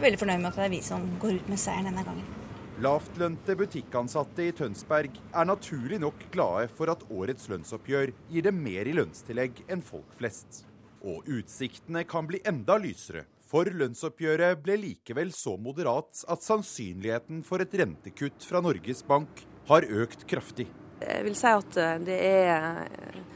Veldig 0.00 0.24
fornøyd 0.24 0.40
med 0.40 0.52
at 0.54 0.60
det 0.62 0.68
er 0.70 0.76
vi 0.78 0.82
som 0.88 1.08
går 1.20 1.42
ut 1.42 1.52
med 1.52 1.60
seieren 1.60 1.92
denne 1.92 2.08
gangen. 2.08 2.36
Lavtlønte 2.80 3.52
butikkansatte 3.60 4.48
i 4.48 4.52
Tønsberg 4.56 5.20
er 5.28 5.52
naturlig 5.52 6.00
nok 6.00 6.24
glade 6.32 6.70
for 6.72 6.88
at 6.88 7.04
årets 7.12 7.52
lønnsoppgjør 7.52 8.16
gir 8.32 8.48
dem 8.48 8.64
mer 8.64 8.88
i 8.88 8.96
lønnstillegg 8.96 9.66
enn 9.68 9.84
folk 9.84 10.16
flest. 10.16 10.64
Og 11.04 11.26
utsiktene 11.28 12.04
kan 12.08 12.24
bli 12.28 12.40
enda 12.48 12.78
lysere, 12.80 13.26
for 13.44 13.68
lønnsoppgjøret 13.68 14.62
ble 14.64 14.78
likevel 14.80 15.34
så 15.36 15.58
moderat 15.60 16.24
at 16.32 16.42
sannsynligheten 16.42 17.44
for 17.44 17.60
et 17.60 17.76
rentekutt 17.76 18.46
fra 18.48 18.62
Norges 18.64 19.04
Bank 19.06 19.44
har 19.68 19.84
økt 19.84 20.24
kraftig. 20.30 20.66
Jeg 21.04 21.24
vil 21.26 21.36
si 21.36 21.50
at 21.50 21.76
eh, 21.80 21.96
det 22.06 22.18
er 22.24 22.88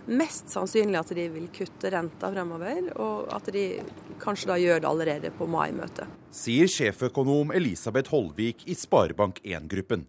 mest 0.08 0.48
sannsynlig 0.52 0.96
at 1.02 1.12
de 1.16 1.26
vil 1.34 1.48
kutte 1.52 1.90
renta 1.92 2.30
fremover, 2.32 2.88
og 2.96 3.28
at 3.36 3.50
de 3.52 3.64
kanskje 4.22 4.48
da 4.48 4.56
gjør 4.62 4.80
det 4.80 4.88
allerede 4.88 5.32
på 5.36 5.48
mai-møtet. 5.50 6.08
Sier 6.32 6.70
sjeføkonom 6.72 7.52
Elisabeth 7.56 8.14
Holvik 8.14 8.64
i 8.68 8.76
Sparebank1-gruppen. 8.78 10.06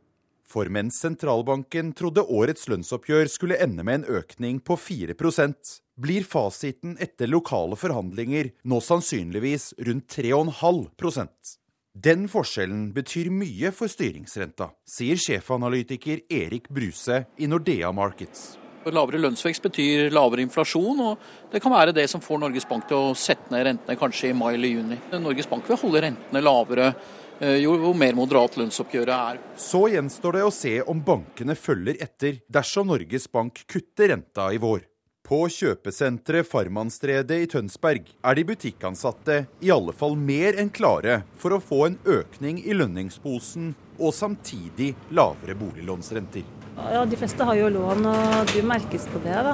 For 0.49 0.65
mens 0.73 0.97
sentralbanken 1.03 1.91
trodde 1.93 2.23
årets 2.25 2.65
lønnsoppgjør 2.71 3.27
skulle 3.29 3.59
ende 3.61 3.83
med 3.85 3.99
en 3.99 4.17
økning 4.17 4.57
på 4.65 4.79
4% 4.81 5.75
blir 5.99 6.25
fasiten 6.25 6.95
etter 7.03 7.29
lokale 7.29 7.77
forhandlinger 7.77 8.49
nå 8.71 8.79
sannsynligvis 8.81 9.75
rundt 9.85 10.07
3,5% 10.15 11.51
Den 11.93 12.25
forskjellen 12.31 12.87
betyr 12.95 13.29
mye 13.29 13.69
for 13.75 13.91
styringsrenta, 13.91 14.71
sier 14.89 15.21
sjefanalytiker 15.21 16.23
Erik 16.33 16.69
Bruse 16.73 17.25
i 17.37 17.49
Nordea 17.51 17.91
Markets. 17.93 18.55
Lavere 18.89 19.19
lønnsvekst 19.21 19.65
betyr 19.67 20.09
lavere 20.15 20.41
inflasjon, 20.41 21.01
og 21.03 21.51
det 21.51 21.59
kan 21.61 21.75
være 21.75 21.93
det 21.93 22.07
som 22.09 22.23
får 22.25 22.39
Norges 22.41 22.65
Bank 22.65 22.87
til 22.89 23.11
å 23.11 23.17
sette 23.17 23.51
ned 23.53 23.67
rentene 23.67 23.99
kanskje 23.99 24.31
i 24.31 24.37
mai 24.37 24.53
eller 24.55 24.71
juni. 24.71 25.01
Norges 25.19 25.49
Bank 25.51 25.67
vil 25.69 25.77
holde 25.83 26.05
rentene 26.07 26.41
lavere 26.41 26.93
eh, 27.39 27.57
jo 27.63 27.93
mer 27.97 28.15
moderat 28.17 28.57
lønnsoppgjøret 28.59 29.15
er. 29.15 29.41
Så 29.59 29.87
gjenstår 29.91 30.39
det 30.39 30.45
å 30.45 30.53
se 30.53 30.75
om 30.81 31.01
bankene 31.03 31.55
følger 31.55 31.99
etter 32.03 32.39
dersom 32.51 32.91
Norges 32.91 33.27
Bank 33.31 33.63
kutter 33.67 34.13
renta 34.13 34.51
i 34.53 34.61
vår. 34.61 34.85
På 35.29 35.43
kjøpesenteret 35.51 36.47
Farmannstredet 36.49 37.43
i 37.43 37.49
Tønsberg 37.51 38.07
er 38.25 38.37
de 38.37 38.45
butikkansatte 38.49 39.43
i 39.61 39.69
alle 39.69 39.93
fall 39.93 40.15
mer 40.17 40.57
enn 40.57 40.71
klare 40.73 41.19
for 41.37 41.53
å 41.53 41.59
få 41.61 41.83
en 41.85 41.99
økning 42.09 42.63
i 42.63 42.73
lønningsposen 42.73 43.75
og 43.99 44.15
samtidig 44.15 44.95
lavere 45.13 45.53
boliglånsrenter. 45.59 46.47
Ja, 46.79 47.05
De 47.05 47.19
fleste 47.19 47.45
har 47.45 47.59
jo 47.59 47.69
lån, 47.75 48.05
og 48.09 48.53
det 48.55 48.63
merkes 48.65 49.05
på 49.11 49.21
det. 49.21 49.35
da. 49.35 49.53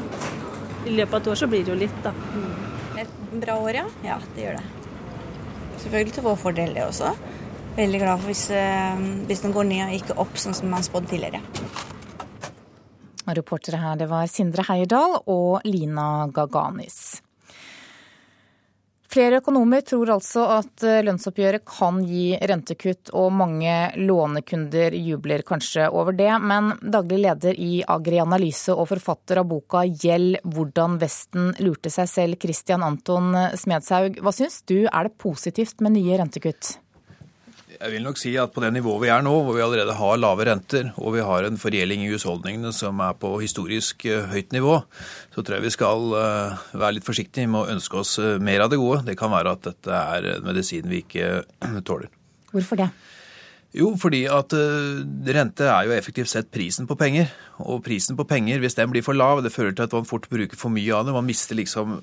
I 0.85 0.93
løpet 0.95 1.13
av 1.13 1.21
et 1.21 1.27
år 1.33 1.39
så 1.41 1.47
blir 1.49 1.65
det 1.65 1.73
jo 1.73 1.77
litt, 1.81 1.99
da. 2.05 2.13
Mm. 2.13 2.99
Et 3.01 3.15
bra 3.41 3.57
år, 3.59 3.81
ja. 3.81 3.85
Ja, 4.05 4.19
det 4.35 4.45
gjør 4.45 4.59
det. 4.61 4.65
Selvfølgelig 5.83 6.13
til 6.15 6.23
vår 6.29 6.37
fordel, 6.39 6.75
det 6.77 6.85
også. 6.85 7.11
Veldig 7.75 7.99
glad 7.99 8.21
for 8.21 8.31
hvis, 8.31 8.49
eh, 8.55 8.99
hvis 9.27 9.41
den 9.43 9.51
går 9.51 9.67
ned 9.67 9.83
og 9.89 9.95
ikke 9.97 10.15
opp, 10.23 10.37
sånn 10.39 10.55
som 10.55 10.71
man 10.71 10.83
spådde 10.85 11.11
tidligere. 11.11 11.41
Reportere 13.25 13.81
her 13.81 13.97
det 13.99 14.07
var 14.07 14.29
Sindre 14.31 14.63
Heierdal 14.63 15.17
og 15.25 15.65
Lina 15.65 16.27
Gaganis. 16.31 17.21
Flere 19.15 19.39
økonomer 19.39 19.83
tror 19.83 20.09
altså 20.11 20.45
at 20.57 20.83
eh, 20.83 21.01
lønnsoppgjøret 21.03 21.65
kan 21.67 21.99
gi 22.03 22.37
rentekutt, 22.51 23.11
og 23.15 23.31
mange 23.31 23.75
lånekunder 23.95 24.95
jubler 24.95 25.43
kanskje 25.47 25.89
over 25.91 26.15
det. 26.15 26.31
Men 26.43 26.73
daglig 26.79 27.21
leder 27.23 27.59
i 27.59 27.81
Agri 27.87 28.19
Analyse 28.23 28.75
og 28.75 28.87
forfatter 28.91 29.39
av 29.39 29.47
boka 29.51 29.83
'Gjeld 29.87 30.41
hvordan 30.43 30.95
Vesten 30.99 31.53
lurte 31.59 31.91
seg 31.91 32.11
selv', 32.11 32.39
Christian 32.39 32.83
Anton 32.83 33.31
Smedshaug. 33.55 34.19
Hva 34.23 34.35
syns 34.35 34.61
du 34.63 34.83
er 34.85 35.07
det 35.07 35.15
positivt 35.19 35.79
med 35.79 35.95
nye 35.95 36.19
rentekutt? 36.23 36.75
Jeg 37.75 37.91
vil 37.91 38.05
nok 38.05 38.19
si 38.19 38.31
at 38.39 38.53
på 38.55 38.61
det 38.63 38.69
nivået 38.71 39.01
vi 39.03 39.09
er 39.11 39.23
nå, 39.25 39.31
hvor 39.43 39.55
vi 39.57 39.63
allerede 39.63 39.95
har 39.97 40.19
lave 40.19 40.45
renter, 40.47 40.91
og 40.95 41.15
vi 41.15 41.23
har 41.25 41.47
en 41.47 41.57
forgjelding 41.59 42.05
i 42.05 42.11
husholdningene 42.13 42.71
som 42.75 43.01
er 43.03 43.17
på 43.19 43.33
historisk 43.41 44.05
eh, 44.07 44.29
høyt 44.31 44.55
nivå, 44.55 44.77
så 45.35 45.43
tror 45.43 45.57
jeg 45.57 45.65
vi 45.65 45.73
skal 45.75 46.15
eh, 46.19 46.63
være 46.75 46.97
litt 46.97 47.07
forsiktige 47.07 47.49
med 47.51 47.65
å 47.65 47.73
ønske 47.75 47.99
oss 47.99 48.15
eh, 48.21 48.37
mer 48.39 48.63
av 48.63 48.71
det 48.71 48.79
gode. 48.79 49.01
Det 49.09 49.17
kan 49.19 49.33
være 49.33 49.57
at 49.57 49.67
dette 49.67 49.99
er 50.15 50.29
en 50.37 50.47
medisin 50.47 50.87
vi 50.91 51.03
ikke 51.03 51.43
tåler. 51.87 52.13
Hvorfor 52.53 52.79
det? 52.79 52.89
Jo, 53.75 53.89
fordi 53.99 54.21
at 54.31 54.53
rente 55.35 55.65
er 55.67 55.89
jo 55.89 55.95
effektivt 55.97 56.31
sett 56.31 56.47
prisen 56.47 56.87
på 56.87 56.95
penger. 56.95 57.27
Og 57.59 57.81
prisen 57.83 58.15
på 58.15 58.23
penger, 58.29 58.61
hvis 58.63 58.77
den 58.77 58.87
blir 58.93 59.03
for 59.03 59.17
lav, 59.17 59.41
det 59.43 59.51
fører 59.51 59.75
til 59.75 59.83
at 59.83 59.95
man 59.97 60.07
fort 60.07 60.29
bruker 60.31 60.55
for 60.55 60.71
mye 60.71 60.95
av 60.95 61.03
det. 61.03 61.15
Man 61.17 61.27
mister 61.27 61.59
liksom 61.59 61.97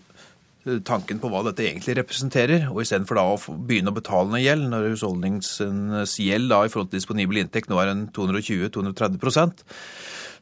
tanken 0.86 1.20
på 1.22 1.30
hva 1.32 1.42
dette 1.48 1.64
egentlig 1.66 1.96
representerer, 1.98 2.68
og 2.70 2.82
istedenfor 2.84 3.18
da 3.18 3.26
å 3.32 3.58
begynne 3.66 3.92
å 3.92 3.96
betale 3.96 4.30
ned 4.30 4.44
gjeld, 4.44 4.68
når 4.70 4.90
husholdningens 4.92 6.16
gjeld 6.22 6.50
da 6.52 6.62
i 6.64 6.72
forhold 6.72 6.92
til 6.92 7.00
disponibel 7.00 7.42
inntekt 7.42 7.70
nå 7.72 7.80
er 7.82 7.92
en 7.92 8.08
220-230% 8.14 9.64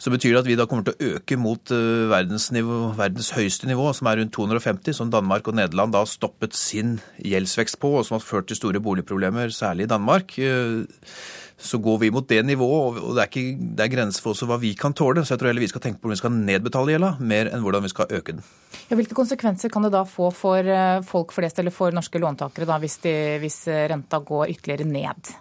så 0.01 0.09
betyr 0.13 0.33
det 0.33 0.41
at 0.41 0.49
vi 0.49 0.57
da 0.57 0.65
kommer 0.69 0.87
til 0.87 0.95
å 0.95 1.17
øke 1.17 1.37
mot 1.37 1.61
verdens, 1.71 2.49
verdens, 2.55 2.97
verdens, 2.97 3.31
høyeste 3.37 3.69
nivå, 3.69 3.91
som 3.97 4.09
er 4.09 4.23
rundt 4.23 4.33
250, 4.33 4.97
som 4.97 5.11
Danmark 5.13 5.51
og 5.51 5.59
Nederland 5.59 5.93
da 5.93 6.07
stoppet 6.09 6.57
sin 6.57 6.97
gjeldsvekst 7.21 7.77
på, 7.83 7.93
og 7.99 8.07
som 8.09 8.17
har 8.17 8.25
ført 8.25 8.49
til 8.49 8.57
store 8.57 8.81
boligproblemer, 8.81 9.53
særlig 9.53 9.85
i 9.85 9.93
Danmark. 9.93 10.39
Så 11.61 11.79
går 11.83 11.99
vi 12.01 12.11
mot 12.15 12.27
det 12.29 12.41
nivået, 12.49 13.01
og 13.03 13.17
det 13.17 13.23
er, 13.23 13.29
ikke, 13.29 13.73
det 13.77 13.85
er 13.85 13.93
grenser 13.93 14.25
for 14.25 14.33
også 14.33 14.49
hva 14.49 14.57
vi 14.63 14.73
kan 14.79 14.95
tåle. 14.97 15.25
Så 15.25 15.35
jeg 15.35 15.43
tror 15.43 15.51
heller 15.51 15.65
vi 15.65 15.71
skal 15.71 15.83
tenke 15.85 16.01
på 16.01 16.09
hvordan 16.09 16.17
vi 16.17 16.23
skal 16.23 16.37
nedbetale 16.37 16.95
gjelda, 16.95 17.11
mer 17.33 17.51
enn 17.51 17.65
hvordan 17.65 17.85
vi 17.85 17.93
skal 17.93 18.15
øke 18.17 18.37
den. 18.37 18.47
Ja, 18.89 18.97
hvilke 18.99 19.19
konsekvenser 19.19 19.73
kan 19.73 19.85
det 19.85 19.93
da 19.95 20.07
få 20.09 20.31
for 20.35 20.65
eh, 20.65 21.03
folk 21.07 21.35
flest, 21.37 21.61
eller 21.61 21.75
for 21.75 21.93
norske 21.95 22.23
låntakere, 22.23 22.69
da, 22.71 22.79
hvis, 22.81 22.97
de, 23.05 23.15
hvis 23.43 23.61
renta 23.93 24.23
går 24.25 24.55
ytterligere 24.55 24.89
ned? 24.89 25.35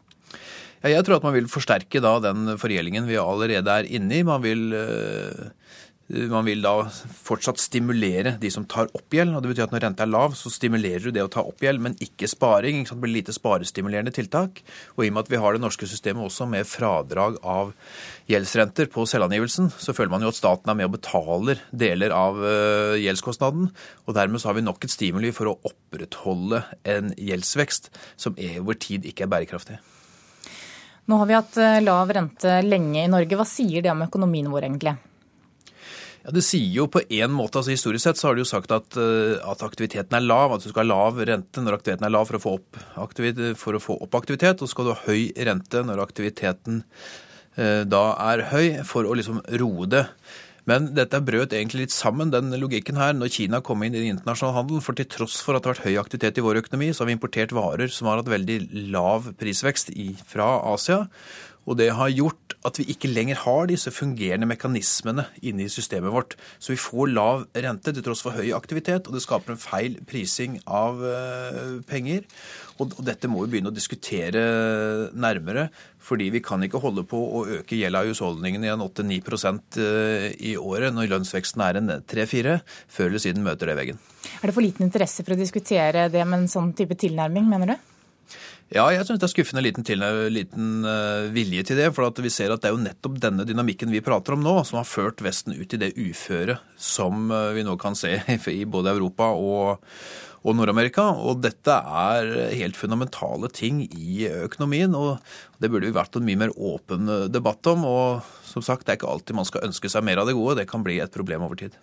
Ja, 0.83 0.91
jeg 0.93 1.05
tror 1.07 1.19
at 1.19 1.27
man 1.27 1.35
vil 1.35 1.47
forsterke 1.51 2.03
da 2.03 2.17
den 2.23 2.55
forgjeldingen 2.59 3.07
vi 3.07 3.19
allerede 3.19 3.79
er 3.79 3.87
inne 3.87 4.19
i. 4.19 4.27
Man 4.27 4.43
vil 4.43 4.75
øh 4.75 5.47
man 6.09 6.47
vil 6.47 6.63
da 6.65 6.87
fortsatt 6.89 7.59
stimulere 7.61 8.31
de 8.41 8.49
som 8.49 8.63
tar 8.65 8.87
opp 8.97 9.13
gjeld. 9.13 9.35
og 9.35 9.43
det 9.43 9.51
betyr 9.51 9.67
at 9.67 9.73
Når 9.75 9.83
renta 9.83 10.03
er 10.03 10.09
lav, 10.09 10.33
så 10.33 10.49
stimulerer 10.49 11.03
du 11.05 11.11
det 11.11 11.21
å 11.21 11.29
ta 11.29 11.43
opp 11.45 11.61
gjeld, 11.61 11.79
men 11.79 11.97
ikke 12.01 12.27
sparing. 12.27 12.81
Ikke 12.81 12.95
det 12.97 13.03
blir 13.03 13.13
lite 13.13 13.35
sparestimulerende 13.35 14.13
tiltak. 14.15 14.63
Og 14.97 15.05
i 15.05 15.09
og 15.09 15.13
med 15.13 15.27
at 15.27 15.29
vi 15.29 15.37
har 15.37 15.53
det 15.53 15.61
norske 15.61 15.85
systemet 15.85 16.25
også 16.25 16.47
med 16.49 16.65
fradrag 16.65 17.37
av 17.45 17.75
gjeldsrenter 18.29 18.89
på 18.89 19.05
selvangivelsen, 19.05 19.69
så 19.77 19.93
føler 19.93 20.09
man 20.09 20.25
jo 20.25 20.31
at 20.33 20.39
staten 20.39 20.71
er 20.71 20.79
med 20.79 20.89
og 20.89 20.95
betaler 20.97 21.61
deler 21.69 22.15
av 22.15 22.41
eh, 22.41 22.97
gjeldskostnaden. 23.05 23.69
Og 24.07 24.17
dermed 24.17 24.41
så 24.41 24.49
har 24.49 24.57
vi 24.57 24.65
nok 24.65 24.83
et 24.83 24.95
stimuli 24.95 25.29
for 25.35 25.51
å 25.51 25.59
opprettholde 25.69 26.63
en 26.89 27.13
gjeldsvekst 27.17 27.91
som 28.17 28.33
over 28.33 28.81
tid 28.81 29.05
ikke 29.05 29.27
er 29.27 29.33
bærekraftig. 29.35 29.77
Nå 31.09 31.21
har 31.21 31.29
vi 31.29 31.37
hatt 31.37 31.61
eh, 31.61 31.77
lav 31.85 32.09
rente 32.17 32.57
lenge 32.65 33.05
i 33.05 33.13
Norge. 33.13 33.37
Hva 33.37 33.45
sier 33.45 33.85
det 33.85 33.93
om 33.93 34.05
økonomien 34.05 34.49
vår 34.49 34.65
egentlig? 34.65 34.97
Ja, 36.29 36.33
Det 36.35 36.43
sier 36.45 36.69
jo 36.69 36.83
på 36.85 37.01
en 37.01 37.31
måte, 37.33 37.57
altså 37.57 37.73
Historisk 37.73 38.03
sett 38.03 38.19
så 38.19 38.27
har 38.27 38.35
de 38.37 38.43
jo 38.43 38.49
sagt 38.49 38.69
at, 38.69 38.93
eh, 39.01 39.41
at, 39.41 39.63
aktiviteten 39.65 40.13
er 40.13 40.21
lav. 40.21 40.53
At 40.53 40.61
du 40.61 40.69
skal 40.69 40.85
ha 40.85 40.91
lav 40.91 41.17
rente 41.17 41.57
når 41.57 41.79
aktiviteten 41.79 42.05
er 42.05 42.13
lav 42.13 42.27
for 42.29 42.37
å 42.37 42.43
få 42.43 42.53
opp, 42.59 42.77
for 43.57 43.73
å 43.73 43.81
få 43.81 43.97
opp 43.97 44.13
aktivitet. 44.13 44.61
Og 44.61 44.69
så 44.69 44.75
skal 44.75 44.85
du 44.85 44.93
ha 44.93 45.07
høy 45.07 45.33
rente 45.33 45.81
når 45.81 46.03
aktiviteten 46.05 46.83
eh, 47.57 47.81
da 47.81 48.03
er 48.29 48.45
høy, 48.53 48.85
for 48.85 49.09
å 49.09 49.17
liksom 49.17 49.41
roe 49.57 49.89
det. 49.89 50.05
Men 50.69 50.91
dette 50.93 51.17
brøt 51.25 51.55
egentlig 51.57 51.87
litt 51.87 51.95
sammen, 51.95 52.29
den 52.29 52.53
logikken 52.61 52.99
her, 53.01 53.15
når 53.17 53.33
Kina 53.33 53.63
kom 53.65 53.81
inn 53.81 53.95
i 53.95 54.03
den 54.03 54.13
internasjonale 54.13 54.59
handelen. 54.59 54.85
For 54.85 54.93
til 54.93 55.09
tross 55.09 55.41
for 55.41 55.57
at 55.57 55.65
det 55.65 55.71
har 55.71 55.79
vært 55.79 55.87
høy 55.87 55.97
aktivitet 55.97 56.37
i 56.37 56.45
vår 56.45 56.61
økonomi, 56.61 56.91
så 56.93 57.01
har 57.01 57.09
vi 57.09 57.17
importert 57.17 57.57
varer 57.57 57.89
som 57.89 58.11
har 58.11 58.21
hatt 58.21 58.29
veldig 58.29 58.59
lav 58.93 59.31
prisvekst 59.41 59.89
fra 60.29 60.51
Asia. 60.75 61.07
Og 61.69 61.77
det 61.77 61.91
har 61.93 62.09
gjort 62.09 62.55
at 62.65 62.79
vi 62.81 62.87
ikke 62.91 63.11
lenger 63.11 63.37
har 63.45 63.67
disse 63.69 63.91
fungerende 63.93 64.47
mekanismene 64.49 65.27
inne 65.45 65.67
i 65.67 65.71
systemet 65.71 66.11
vårt. 66.11 66.33
Så 66.59 66.73
vi 66.73 66.79
får 66.81 67.11
lav 67.13 67.45
rente 67.53 67.93
til 67.93 68.03
tross 68.03 68.23
for 68.25 68.35
høy 68.35 68.49
aktivitet, 68.57 69.07
og 69.07 69.15
det 69.15 69.21
skaper 69.23 69.53
en 69.53 69.61
feil 69.61 69.99
prising 70.09 70.57
av 70.65 71.03
eh, 71.05 71.77
penger. 71.87 72.25
Og 72.79 72.97
dette 73.05 73.29
må 73.31 73.43
vi 73.43 73.53
begynne 73.53 73.71
å 73.71 73.75
diskutere 73.75 74.41
nærmere, 75.13 75.67
fordi 76.03 76.29
vi 76.33 76.41
kan 76.43 76.63
ikke 76.65 76.81
holde 76.81 77.05
på 77.07 77.19
å 77.19 77.45
øke 77.59 77.77
gjelda 77.77 78.01
i 78.03 78.11
husholdningene 78.11 78.67
i 78.67 78.73
en 78.73 78.83
8-9 78.83 79.21
eh, 79.83 80.27
i 80.51 80.55
året 80.57 80.95
når 80.95 81.13
lønnsveksten 81.13 81.63
er 81.63 81.79
en 81.79 81.93
3-4. 82.01 82.57
Før 82.89 83.11
eller 83.11 83.23
siden 83.23 83.45
møter 83.45 83.71
det 83.71 83.77
veggen. 83.79 84.01
Er 84.41 84.49
det 84.49 84.57
for 84.57 84.65
liten 84.65 84.89
interesse 84.89 85.23
for 85.23 85.37
å 85.37 85.39
diskutere 85.39 86.09
det 86.11 86.25
med 86.25 86.43
en 86.43 86.51
sånn 86.51 86.73
type 86.75 86.97
tilnærming, 86.99 87.47
mener 87.51 87.75
du? 87.75 87.89
Ja, 88.69 88.83
jeg 88.93 89.01
syns 89.07 89.17
det 89.17 89.25
er 89.25 89.31
skuffende 89.31 89.63
liten, 89.65 89.85
til, 89.85 90.03
liten 90.29 90.83
uh, 90.85 91.25
vilje 91.33 91.63
til 91.65 91.79
det. 91.81 91.87
For 91.95 92.21
vi 92.21 92.29
ser 92.29 92.53
at 92.53 92.61
det 92.61 92.69
er 92.69 92.75
jo 92.75 92.83
nettopp 92.83 93.17
denne 93.23 93.45
dynamikken 93.49 93.89
vi 93.89 94.03
prater 94.05 94.35
om 94.35 94.43
nå, 94.45 94.59
som 94.67 94.77
har 94.77 94.85
ført 94.85 95.23
Vesten 95.25 95.57
ut 95.57 95.73
i 95.73 95.79
det 95.81 95.95
uføret 95.97 96.61
som 96.77 97.31
uh, 97.33 97.49
vi 97.57 97.65
nå 97.65 97.73
kan 97.81 97.97
se 97.97 98.19
i 98.53 98.61
både 98.69 98.93
Europa 98.93 99.31
og, 99.33 99.89
og 100.45 100.57
Nord-Amerika. 100.59 101.07
Og 101.17 101.41
dette 101.41 101.73
er 101.73 102.29
helt 102.59 102.77
fundamentale 102.77 103.49
ting 103.49 103.81
i 103.89 104.27
økonomien. 104.29 104.93
Og 104.93 105.17
det 105.57 105.73
burde 105.73 105.89
vi 105.89 105.97
vært 105.97 106.21
en 106.21 106.29
mye 106.29 106.43
mer 106.45 106.53
åpen 106.53 107.09
eh, 107.09 107.29
debatt 107.33 107.65
om. 107.73 107.89
Og 107.89 108.35
som 108.45 108.61
sagt, 108.61 108.85
det 108.85 108.93
er 108.93 109.01
ikke 109.01 109.09
alltid 109.09 109.41
man 109.41 109.49
skal 109.49 109.65
ønske 109.65 109.89
seg 109.89 110.05
mer 110.05 110.21
av 110.21 110.29
det 110.29 110.37
gode. 110.37 110.61
Det 110.61 110.69
kan 110.69 110.85
bli 110.85 111.01
et 111.01 111.15
problem 111.15 111.49
over 111.49 111.57
tid. 111.57 111.73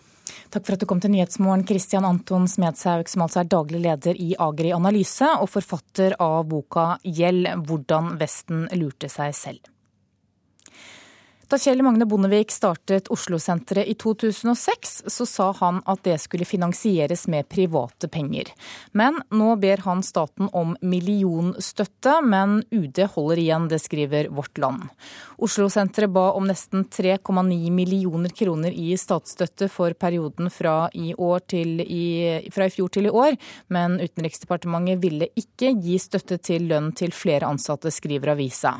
Takk 0.51 0.66
for 0.66 0.77
at 0.77 0.83
du 0.83 0.89
kom 0.91 1.01
til 1.03 1.12
Nyhetsmorgen, 1.14 1.66
Christian 1.68 2.07
Anton 2.09 2.49
Smedshaug, 2.51 3.09
som 3.11 3.24
altså 3.27 3.43
er 3.43 3.53
daglig 3.53 3.83
leder 3.85 4.18
i 4.18 4.33
Agri 4.39 4.72
Analyse 4.74 5.29
og 5.41 5.51
forfatter 5.53 6.18
av 6.22 6.45
boka 6.51 6.97
Gjeld 7.05 7.53
hvordan 7.68 8.16
Vesten 8.20 8.66
lurte 8.79 9.11
seg 9.12 9.35
selv. 9.37 9.76
Da 11.49 11.59
Kjell 11.63 11.79
Magne 11.83 12.03
Bondevik 12.11 12.51
startet 12.51 13.07
Oslo-senteret 13.09 13.87
i 13.87 13.95
2006, 13.95 15.03
så 15.07 15.27
sa 15.27 15.53
han 15.61 15.77
at 15.87 16.01
det 16.03 16.17
skulle 16.19 16.43
finansieres 16.45 17.29
med 17.31 17.47
private 17.47 18.09
penger. 18.11 18.51
Men 18.91 19.21
nå 19.31 19.53
ber 19.63 19.85
han 19.85 20.03
staten 20.03 20.49
om 20.51 20.73
millionstøtte, 20.83 22.17
men 22.27 22.65
UD 22.75 22.99
holder 23.13 23.43
igjen, 23.45 23.69
det 23.71 23.79
skriver 23.85 24.27
Vårt 24.35 24.59
Land. 24.59 24.89
Oslo-senteret 25.39 26.11
ba 26.11 26.33
om 26.35 26.49
nesten 26.51 26.83
3,9 26.91 27.71
millioner 27.71 28.35
kroner 28.35 28.75
i 28.75 28.97
statsstøtte 28.99 29.71
for 29.71 29.95
perioden 29.95 30.51
fra 30.51 30.89
i, 30.99 31.13
i, 31.15 32.51
fra 32.51 32.67
i 32.67 32.75
fjor 32.75 32.91
til 32.91 33.07
i 33.07 33.15
år, 33.15 33.39
men 33.71 34.01
Utenriksdepartementet 34.03 34.99
ville 34.99 35.31
ikke 35.39 35.77
gi 35.79 36.03
støtte 36.03 36.43
til 36.43 36.67
lønn 36.75 36.91
til 36.91 37.15
flere 37.15 37.47
ansatte, 37.47 37.95
skriver 37.95 38.35
avisa. 38.35 38.75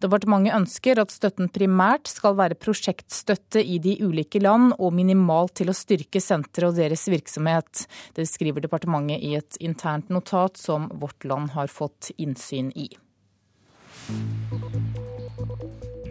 Departementet 0.00 0.56
ønsker 0.56 1.04
at 1.04 1.12
støtten 1.12 1.52
primært 1.52 2.05
skal 2.10 2.36
være 2.38 2.58
prosjektstøtte 2.58 3.62
i 3.62 3.78
de 3.82 3.96
ulike 4.04 4.40
land 4.42 4.74
og 4.78 4.94
minimalt 4.96 5.56
til 5.60 5.72
å 5.72 5.76
styrke 5.76 6.22
senteret 6.22 6.70
og 6.70 6.78
deres 6.80 7.06
virksomhet. 7.10 7.86
Det 8.16 8.28
skriver 8.28 8.64
departementet 8.64 9.24
i 9.24 9.34
et 9.38 9.58
internt 9.60 10.12
notat 10.12 10.60
som 10.60 10.90
Vårt 11.00 11.26
Land 11.28 11.54
har 11.56 11.72
fått 11.72 12.12
innsyn 12.16 12.72
i. 12.76 12.88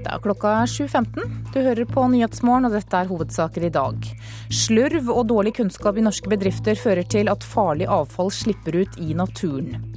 Det 0.05 0.11
er 0.13 0.21
klokka 0.21 0.51
7.15. 0.69 1.23
Du 1.49 1.59
hører 1.65 1.87
på 1.89 2.03
Nyhetsmorgen, 2.11 2.67
og 2.67 2.75
dette 2.75 2.99
er 2.99 3.09
hovedsaker 3.09 3.65
i 3.65 3.73
dag. 3.73 4.05
Slurv 4.53 5.09
og 5.09 5.25
dårlig 5.31 5.55
kunnskap 5.57 5.97
i 5.97 6.05
norske 6.05 6.29
bedrifter 6.29 6.77
fører 6.77 7.07
til 7.09 7.31
at 7.31 7.45
farlig 7.45 7.89
avfall 7.89 8.29
slipper 8.29 8.83
ut 8.83 8.99
i 9.01 9.15
naturen. 9.17 9.94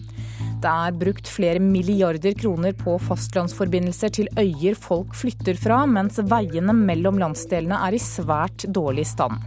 Det 0.59 0.71
er 0.71 0.95
brukt 0.99 1.29
flere 1.31 1.61
milliarder 1.63 2.35
kroner 2.35 2.73
på 2.75 2.97
fastlandsforbindelser 2.99 4.11
til 4.17 4.31
øyer 4.35 4.75
folk 4.75 5.15
flytter 5.15 5.55
fra, 5.55 5.85
mens 5.87 6.19
veiene 6.19 6.75
mellom 6.75 7.21
landsdelene 7.23 7.79
er 7.87 7.95
i 7.95 8.01
svært 8.03 8.67
dårlig 8.67 9.07
stand. 9.07 9.39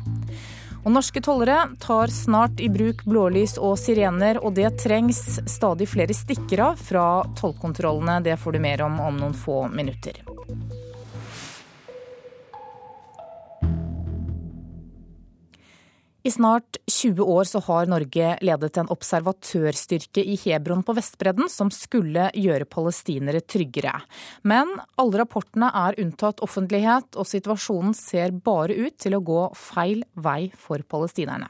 Og 0.81 0.95
norske 0.95 1.21
tollere 1.21 1.67
tar 1.83 2.09
snart 2.15 2.63
i 2.63 2.69
bruk 2.71 3.03
blålys 3.05 3.57
og 3.59 3.75
sirener, 3.77 4.39
og 4.39 4.55
det 4.57 4.71
trengs 4.81 5.41
stadig 5.51 5.89
flere 5.91 6.15
stikkere 6.15 6.71
fra 6.79 7.07
tollkontrollene. 7.37 8.21
Det 8.25 8.39
får 8.39 8.55
du 8.55 8.63
mer 8.63 8.87
om 8.87 8.97
om 9.03 9.19
noen 9.19 9.35
få 9.35 9.65
minutter. 9.75 10.23
I 16.23 16.31
snart 16.31 16.77
20 16.85 17.23
år 17.23 17.43
så 17.43 17.59
har 17.59 17.85
Norge 17.89 18.35
ledet 18.45 18.77
en 18.77 18.89
observatørstyrke 18.93 20.21
i 20.21 20.35
Hebron 20.43 20.83
på 20.85 20.93
Vestbredden 20.93 21.49
som 21.49 21.71
skulle 21.73 22.27
gjøre 22.37 22.67
palestinere 22.69 23.41
tryggere. 23.41 23.95
Men 24.45 24.69
alle 25.01 25.23
rapportene 25.23 25.71
er 25.73 25.97
unntatt 26.03 26.43
offentlighet, 26.45 27.17
og 27.17 27.25
situasjonen 27.25 27.95
ser 27.97 28.35
bare 28.37 28.77
ut 28.77 28.99
til 29.01 29.17
å 29.17 29.23
gå 29.25 29.47
feil 29.57 30.05
vei 30.13 30.51
for 30.53 30.85
palestinerne. 30.85 31.49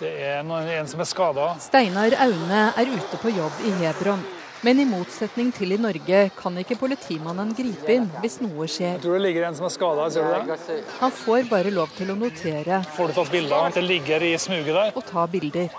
Det 0.00 0.10
er 0.26 0.42
en 0.42 0.90
som 0.90 1.00
er 1.00 1.08
skada. 1.08 1.52
Steinar 1.62 2.18
Aune 2.26 2.64
er 2.74 2.90
ute 2.90 3.22
på 3.22 3.32
jobb 3.32 3.62
i 3.64 3.76
Hebron. 3.84 4.26
Men 4.66 4.80
i 4.82 4.84
motsetning 4.88 5.52
til 5.54 5.76
i 5.76 5.78
Norge 5.78 6.20
kan 6.34 6.56
ikke 6.58 6.74
politimannen 6.80 7.52
gripe 7.54 7.92
inn 7.94 8.08
hvis 8.18 8.40
noe 8.42 8.66
skjer. 8.66 8.96
Jeg 8.96 9.02
tror 9.04 9.14
det 9.14 9.20
ligger 9.22 9.44
en 9.46 9.54
som 9.54 9.68
er 9.68 9.70
skada, 9.70 10.06
ser 10.10 10.26
du 10.26 10.48
det? 10.50 10.78
Han 10.98 11.12
får 11.14 11.46
bare 11.52 11.70
lov 11.70 11.92
til 11.94 12.10
å 12.10 12.16
notere. 12.18 12.80
Får 12.96 13.12
du 13.12 13.14
tatt 13.20 13.30
bilder? 13.30 13.68
Det 13.76 13.84
ligger 13.86 14.26
i 14.26 14.32
smuget 14.42 14.72
der. 14.74 14.90
Og 14.98 15.06
ta 15.06 15.28
bilder. 15.30 15.70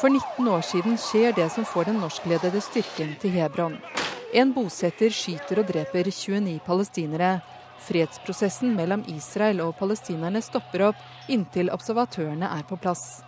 For 0.00 0.08
19 0.08 0.48
år 0.54 0.64
siden 0.70 0.96
skjer 1.00 1.36
det 1.36 1.50
som 1.52 1.68
får 1.68 1.90
den 1.90 2.00
norskledede 2.00 2.64
styrken 2.64 3.12
til 3.20 3.36
Hebron. 3.36 3.76
En 4.32 4.56
bosetter 4.56 5.12
skyter 5.12 5.60
og 5.60 5.68
dreper 5.68 6.08
29 6.08 6.56
palestinere. 6.64 7.34
Fredsprosessen 7.84 8.72
mellom 8.80 9.04
Israel 9.12 9.60
og 9.68 9.76
palestinerne 9.76 10.40
stopper 10.40 10.88
opp 10.88 11.28
inntil 11.28 11.68
observatørene 11.76 12.48
er 12.48 12.64
på 12.64 12.80
plass. 12.80 13.25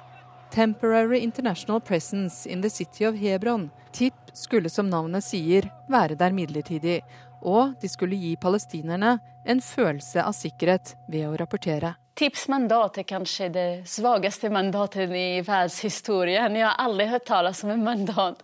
Temporary 0.51 1.20
International 1.20 1.80
Presence 1.80 2.46
in 2.49 2.61
the 2.61 2.70
City 2.70 3.07
of 3.07 3.14
Hebron. 3.14 3.70
TIP 3.92 4.14
skulle 4.32 4.70
som 4.70 4.90
navnet 4.90 5.24
sier 5.24 5.68
være 5.88 6.16
der 6.18 6.32
midlertidig, 6.32 7.01
og 7.42 7.74
de 7.80 7.88
skulle 7.88 8.16
gi 8.16 8.34
palestinerne 8.40 9.18
en 9.46 9.61
følelse 9.62 10.24
av 10.24 10.34
sikkerhet 10.36 10.94
ved 11.09 11.28
å 11.28 11.36
rapportere. 11.38 11.94
TIPs 12.18 12.49
mandat 12.51 12.99
er 12.99 13.07
kanskje 13.07 13.49
det 13.55 13.68
svakeste 13.86 14.51
mandatet 14.51 15.12
i 15.14 15.40
verdenshistorien. 15.46 16.57
Jeg 16.57 16.66
har 16.66 16.80
aldri 16.82 17.07
hørt 17.12 17.28
tale 17.28 17.53
om 17.55 17.74
et 17.74 17.84
mandat 17.84 18.42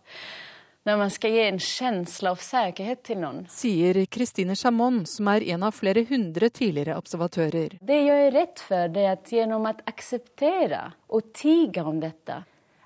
når 0.85 0.99
man 1.01 1.13
skal 1.13 1.33
gi 1.33 1.45
en 1.47 1.61
kjensle 1.63 2.33
av 2.35 2.41
sikkerhet 2.45 3.03
til 3.09 3.21
noen. 3.23 3.45
Sier 3.53 4.03
Kristine 4.13 4.57
Chamon, 4.59 5.03
som 5.09 5.31
er 5.33 5.47
en 5.55 5.65
av 5.65 5.77
flere 5.77 6.05
hundre 6.09 6.51
tidligere 6.53 6.99
observatører. 7.01 7.79
Det 7.81 8.01
jeg 8.05 8.27
er 8.27 8.35
redd 8.35 8.61
for, 8.61 8.91
det 8.93 9.07
er 9.07 9.17
at 9.17 9.33
gjennom 9.33 9.65
å 9.71 9.73
akseptere 9.89 10.83
og 11.09 11.33
tige 11.37 11.87
om 11.89 12.03
dette, 12.05 12.43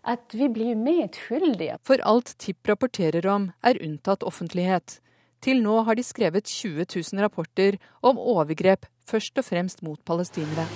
at 0.08 0.38
vi 0.38 0.48
blir 0.52 0.78
medskyldige. 0.78 1.80
For 1.86 2.00
alt 2.06 2.36
TIP 2.38 2.70
rapporterer 2.70 3.26
om, 3.28 3.50
er 3.66 3.82
unntatt 3.82 4.22
offentlighet. 4.26 5.00
Til 5.42 5.60
nå 5.62 5.82
har 5.86 5.98
de 5.98 6.06
skrevet 6.06 6.46
20 6.50 6.86
000 6.94 7.22
rapporter 7.22 7.78
om 8.02 8.18
overgrep, 8.18 8.86
først 9.06 9.38
og 9.38 9.46
fremst 9.46 9.84
mot 9.86 10.00
palestinere. 10.06 10.66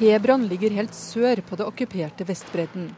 Hebron 0.00 0.48
ligger 0.50 0.74
helt 0.74 0.96
sør 0.96 1.40
på 1.46 1.56
det 1.56 1.68
okkuperte 1.68 2.26
Vestbredden. 2.26 2.90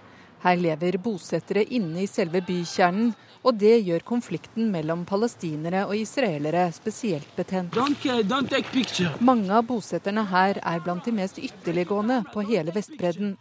Her 0.45 0.57
lever 0.61 0.99
bosettere 1.03 1.65
inne 1.75 2.03
i 2.05 2.11
selve 2.11 2.43
bykjernen, 2.45 3.15
og 3.47 3.59
det 3.61 3.77
gjør 3.87 4.03
konflikten 4.07 4.71
mellom 4.75 5.05
palestinere 5.07 5.85
og 5.87 5.97
israelere 5.97 6.67
spesielt 6.75 7.29
betent. 7.37 7.77
Don't, 7.77 8.03
don't 8.27 9.21
Mange 9.21 9.53
av 9.55 9.67
bosetterne 9.69 10.27
her 10.27 10.61
er 10.63 10.83
blant 10.85 11.05
de 11.07 11.15
mest 11.15 11.39
ytterliggående 11.39 12.23
på 12.33 12.43
hele 12.49 12.75
Vestbredden. 12.75 13.37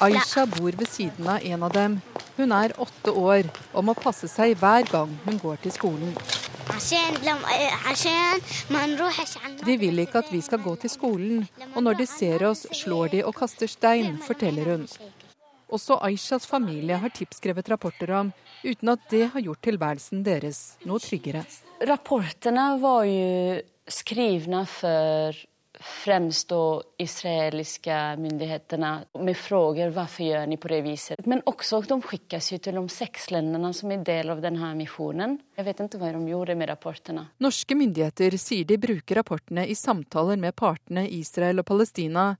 Aisha 0.00 0.46
bor 0.46 0.72
ved 0.76 0.88
siden 0.90 1.28
av 1.28 1.38
en 1.42 1.62
av 1.62 1.72
dem. 1.72 2.00
Hun 2.36 2.52
er 2.52 2.74
åtte 2.82 3.12
år 3.14 3.46
og 3.72 3.84
må 3.88 3.94
passe 3.94 4.28
seg 4.28 4.56
hver 4.58 4.84
gang 4.90 5.12
hun 5.24 5.38
går 5.38 5.62
til 5.62 5.72
skolen. 5.72 6.16
De 9.64 9.76
vil 9.80 9.98
ikke 10.04 10.22
at 10.22 10.30
vi 10.32 10.40
skal 10.44 10.62
gå 10.64 10.74
til 10.80 10.90
skolen, 10.92 11.44
og 11.74 11.82
når 11.84 12.00
de 12.00 12.06
ser 12.08 12.44
oss, 12.48 12.64
slår 12.72 13.12
de 13.14 13.20
og 13.24 13.34
kaster 13.36 13.70
stein, 13.70 14.16
forteller 14.24 14.72
hun. 14.72 14.88
Også 15.74 15.98
Aishas 16.06 16.46
familie 16.46 16.96
har 17.00 17.12
tipskrevet 17.14 17.68
rapporter 17.72 18.12
om, 18.20 18.32
uten 18.64 18.92
at 18.92 19.08
det 19.10 19.28
har 19.32 19.44
gjort 19.44 19.62
tilværelsen 19.64 20.22
deres 20.26 20.76
noe 20.88 21.02
tryggere. 21.02 21.44
Rapportene 21.84 22.66
var 22.82 23.04
jo 23.08 23.60
skrivne 23.90 24.64
for 24.70 25.36
fremst 25.80 26.48
då 26.48 26.82
israeliska 26.98 28.16
myndigheterna 28.16 29.04
med 29.18 29.36
frågor 29.36 29.88
varför 29.88 30.24
gör 30.24 30.46
ni 30.46 30.56
på 30.56 30.68
det 30.68 30.80
viset. 30.80 31.26
Men 31.26 31.42
också 31.46 31.80
de 31.80 32.02
skickas 32.02 32.52
ju 32.52 32.58
till 32.58 32.74
de 32.74 32.88
seks 32.88 33.30
landene 33.30 33.74
som 33.74 33.92
er 33.92 34.04
del 34.04 34.30
av 34.30 34.40
denne 34.40 34.74
misjonen. 34.74 35.38
Jeg 35.56 35.66
vet 35.66 35.80
ikke 35.80 36.00
hva 36.02 36.12
de 36.14 36.28
gjorde 36.28 36.54
med 36.54 36.68
rapportene. 36.68 37.26
Norske 37.42 37.76
myndigheter 37.78 38.36
sier 38.38 38.64
de 38.64 38.78
bruker 38.78 39.20
rapportene 39.20 39.66
i 39.66 39.74
samtaler 39.74 40.40
med 40.40 40.56
partene 40.56 41.08
Israel 41.08 41.62
og 41.62 41.68
Palestina. 41.70 42.34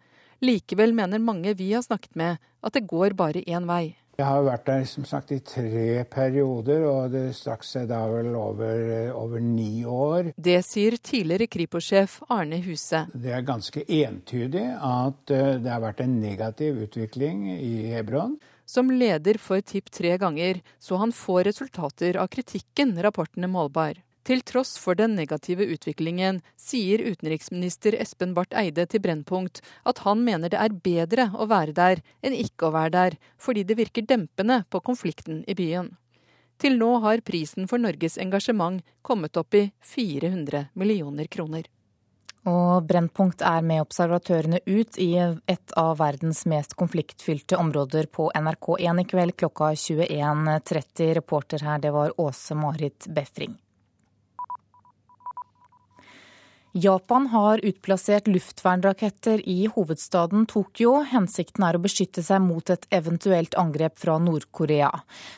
Likevel 0.45 0.95
mener 0.95 1.22
mange 1.22 1.55
vi 1.55 1.72
har 1.72 1.82
snakket 1.82 2.14
med 2.14 2.43
at 2.64 2.74
det 2.74 2.87
går 2.89 3.16
bare 3.18 3.45
én 3.45 3.68
vei. 3.68 3.97
Jeg 4.15 4.27
har 4.29 4.45
vært 4.47 4.67
der 4.69 4.85
som 4.87 5.07
sagt 5.09 5.33
i 5.35 5.41
tre 5.43 6.05
perioder, 6.07 6.85
og 6.87 7.11
det 7.11 7.25
strakk 7.35 7.65
seg 7.67 7.89
da 7.91 8.05
vel 8.07 8.31
over, 8.39 9.11
over 9.19 9.43
ni 9.43 9.83
år. 9.83 10.31
Det 10.39 10.61
sier 10.62 10.95
tidligere 11.03 11.49
Kripos-sjef 11.51 12.21
Arne 12.31 12.61
Huse. 12.62 13.05
Det 13.11 13.35
er 13.35 13.43
ganske 13.47 13.83
entydig 13.83 14.69
at 14.79 15.35
eh, 15.35 15.57
det 15.59 15.73
har 15.73 15.83
vært 15.83 16.05
en 16.05 16.15
negativ 16.23 16.79
utvikling 16.87 17.49
i 17.57 17.91
Hebron. 17.91 18.39
Som 18.65 18.95
leder 18.95 19.37
for 19.43 19.61
TIP 19.61 19.91
tre 19.93 20.15
ganger, 20.23 20.62
så 20.79 21.03
han 21.03 21.12
får 21.12 21.49
resultater 21.51 22.17
av 22.23 22.31
kritikken 22.33 22.95
rapporten 23.03 23.45
er 23.45 23.51
målbar. 23.51 24.04
Til 24.25 24.41
tross 24.41 24.79
for 24.81 24.97
den 24.97 25.18
negative 25.18 25.66
utviklingen 25.68 26.39
sier 26.57 27.03
utenriksminister 27.05 27.97
Espen 28.01 28.33
Barth 28.37 28.57
Eide 28.57 28.87
til 28.89 29.03
Brennpunkt 29.05 29.61
at 29.85 30.01
han 30.07 30.22
mener 30.25 30.49
det 30.49 30.62
er 30.62 30.79
bedre 30.87 31.27
å 31.37 31.45
være 31.51 31.75
der 31.77 32.01
enn 32.25 32.37
ikke 32.39 32.70
å 32.70 32.72
være 32.72 32.95
der, 32.95 33.18
fordi 33.37 33.66
det 33.68 33.77
virker 33.77 34.07
dempende 34.09 34.62
på 34.72 34.81
konflikten 34.87 35.43
i 35.45 35.57
byen. 35.59 35.93
Til 36.57 36.79
nå 36.81 36.89
har 37.05 37.20
prisen 37.27 37.68
for 37.68 37.83
Norges 37.83 38.16
engasjement 38.22 38.81
kommet 39.03 39.37
opp 39.37 39.57
i 39.59 39.66
400 39.93 40.70
millioner 40.72 41.29
kroner. 41.29 41.68
Og 42.49 42.85
Brennpunkt 42.89 43.41
er 43.45 43.64
med 43.64 43.83
observatørene 43.83 44.61
ut 44.64 44.99
i 45.01 45.11
et 45.20 45.77
av 45.81 45.99
verdens 46.01 46.45
mest 46.49 46.77
konfliktfylte 46.81 47.57
områder 47.61 48.09
på 48.12 48.31
NRK1 48.37 49.01
i 49.01 49.07
kveld 49.09 49.37
klokka 49.41 49.72
21.30. 49.72 51.12
Reporter 51.20 51.64
her, 51.64 51.81
det 51.85 51.93
var 51.93 52.16
Åse 52.20 52.57
Marit 52.57 53.09
Befring. 53.09 53.57
Japan 56.77 57.27
har 57.31 57.61
utplassert 57.62 58.27
luftvernraketter 58.27 59.49
i 59.49 59.68
hovedstaden 59.70 60.43
Tokyo. 60.51 60.97
Hensikten 61.07 61.62
er 61.62 61.79
å 61.79 61.83
beskytte 61.85 62.25
seg 62.27 62.43
mot 62.43 62.72
et 62.75 62.89
eventuelt 62.91 63.55
angrep 63.55 63.95
fra 64.03 64.16
Nord-Korea. 64.18 64.91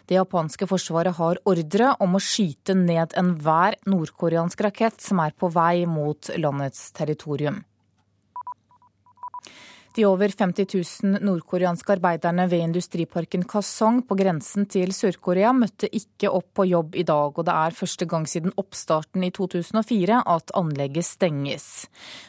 Det 0.09 0.16
japanske 0.16 0.64
forsvaret 0.70 1.18
har 1.20 1.43
ordre 1.45 1.93
om 2.01 2.16
å 2.16 2.22
skyte 2.24 2.72
ned 2.80 3.12
enhver 3.20 3.76
nordkoreansk 3.84 4.64
rakett 4.64 5.05
som 5.05 5.20
er 5.20 5.37
på 5.37 5.53
vei 5.53 5.84
mot 5.84 6.32
landets 6.41 6.89
territorium. 6.97 7.61
De 9.97 10.05
over 10.05 10.28
50 10.28 10.66
000 11.03 11.22
nordkoreanske 11.24 11.94
arbeiderne 11.94 12.44
ved 12.51 12.66
industriparken 12.66 13.47
Kasong 13.49 14.03
på 14.05 14.18
grensen 14.18 14.66
til 14.68 14.92
Sør-Korea 14.92 15.55
møtte 15.57 15.88
ikke 15.88 16.28
opp 16.36 16.51
på 16.59 16.66
jobb 16.68 16.99
i 17.01 17.05
dag, 17.09 17.32
og 17.32 17.47
det 17.49 17.55
er 17.57 17.78
første 17.78 18.05
gang 18.11 18.28
siden 18.28 18.53
oppstarten 18.61 19.24
i 19.24 19.32
2004 19.32 20.20
at 20.36 20.53
anlegget 20.61 21.09
stenges. 21.09 21.68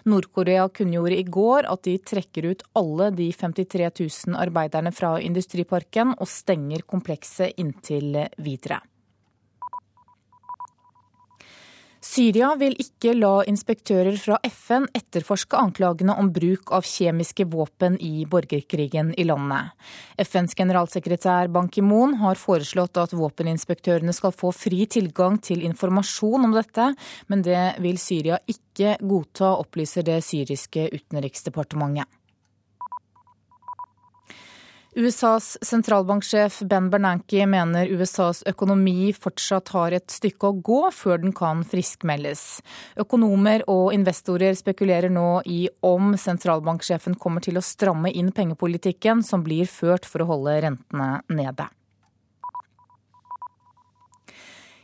Nord-Korea 0.07 0.69
kunngjorde 0.71 1.19
i 1.19 1.27
går 1.27 1.67
at 1.67 1.83
de 1.89 1.99
trekker 1.99 2.53
ut 2.53 2.63
alle 2.79 3.11
de 3.19 3.33
53 3.35 3.91
000 4.31 4.39
arbeiderne 4.47 4.95
fra 4.95 5.17
industriparken 5.19 6.15
og 6.15 6.31
stenger 6.31 6.87
komplekset 6.87 7.59
inntil 7.59 8.23
videre. 8.39 8.79
Syria 12.17 12.47
vil 12.57 12.73
ikke 12.81 13.11
la 13.13 13.43
inspektører 13.45 14.15
fra 14.17 14.39
FN 14.49 14.87
etterforske 14.97 15.59
anklagene 15.59 16.15
om 16.17 16.31
bruk 16.33 16.71
av 16.73 16.87
kjemiske 16.87 17.45
våpen 17.51 17.99
i 18.01 18.23
borgerkrigen 18.25 19.11
i 19.21 19.25
landet. 19.27 19.75
FNs 20.25 20.57
generalsekretær 20.57 21.51
Ban 21.53 21.69
Ki-moon 21.69 22.15
har 22.23 22.41
foreslått 22.41 22.97
at 22.97 23.13
våpeninspektørene 23.13 24.15
skal 24.17 24.33
få 24.33 24.49
fri 24.49 24.87
tilgang 24.89 25.37
til 25.45 25.61
informasjon 25.67 26.49
om 26.49 26.57
dette, 26.57 26.89
men 27.29 27.45
det 27.45 27.75
vil 27.85 28.01
Syria 28.01 28.41
ikke 28.49 28.97
godta, 28.97 29.53
opplyser 29.61 30.07
det 30.07 30.23
syriske 30.25 30.89
utenriksdepartementet. 30.97 32.09
USAs 34.97 35.57
sentralbanksjef 35.61 36.63
Ben 36.65 36.87
Bernanke 36.89 37.45
mener 37.45 37.85
USAs 37.93 38.39
økonomi 38.49 39.11
fortsatt 39.13 39.69
har 39.75 39.93
et 39.93 40.09
stykke 40.09 40.49
å 40.49 40.55
gå 40.65 40.79
før 40.89 41.21
den 41.21 41.35
kan 41.37 41.61
friskmeldes. 41.69 42.63
Økonomer 42.97 43.61
og 43.69 43.91
investorer 43.93 44.57
spekulerer 44.57 45.13
nå 45.13 45.43
i 45.45 45.67
om 45.85 46.15
sentralbanksjefen 46.17 47.13
kommer 47.21 47.45
til 47.45 47.61
å 47.61 47.65
stramme 47.67 48.09
inn 48.09 48.33
pengepolitikken 48.33 49.21
som 49.21 49.45
blir 49.45 49.69
ført 49.69 50.09
for 50.09 50.25
å 50.25 50.31
holde 50.33 50.57
rentene 50.65 51.11
nede. 51.29 51.69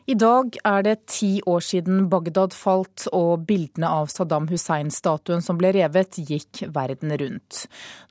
I 0.04 0.16
dag 0.20 0.58
er 0.68 0.82
det 0.84 1.06
ti 1.08 1.38
år 1.48 1.62
siden 1.64 2.10
Bagdad 2.12 2.52
falt 2.52 3.06
og 3.16 3.46
bildene 3.48 3.88
av 3.88 4.10
Saddam 4.12 4.50
Hussein-statuen 4.50 5.40
som 5.46 5.56
ble 5.60 5.72
revet, 5.78 6.20
gikk 6.20 6.66
verden 6.76 7.14
rundt. 7.22 7.62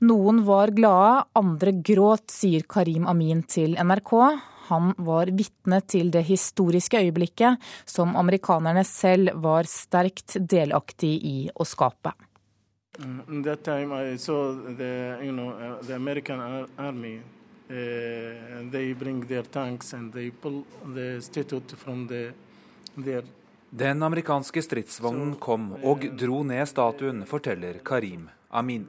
Noen 0.01 0.41
var 0.47 0.73
glade, 0.73 1.27
andre 1.37 1.75
gråt, 1.85 2.33
sier 2.33 2.65
Karim 2.65 3.05
Amin 3.05 3.43
til 3.45 3.77
NRK. 3.77 4.13
Han 4.71 4.95
var 5.05 5.29
vitne 5.37 5.83
til 5.85 6.09
det 6.09 6.23
historiske 6.31 6.97
øyeblikket 6.97 7.61
som 7.85 8.17
amerikanerne 8.17 8.81
selv 8.89 9.37
var 9.43 9.69
sterkt 9.69 10.39
delaktig 10.39 11.13
i 11.29 11.37
å 11.53 11.67
skape. 11.67 12.15
Mm, 12.97 13.43
that 13.43 13.63
time 13.63 13.93
I 13.93 14.17
saw 14.17 14.53
the, 14.77 15.17
Uh, 16.77 17.23
they 17.67 18.93
bring 18.93 19.27
their 19.27 19.43
tanks 19.43 19.93
and 19.93 20.13
they 20.13 20.31
pull 20.31 20.63
the 20.95 21.21
statue 21.21 21.61
from 21.77 22.07
the, 22.07 22.33
their 22.95 23.23
den 23.75 24.03
amerikanske 24.03 24.61
stridsvognen 24.61 25.35
kom 25.41 25.71
og 25.81 26.03
dro 26.19 26.43
ned 26.45 26.67
statuen, 26.69 27.23
forteller 27.25 27.79
Karim 27.81 28.27
Amin. 28.53 28.83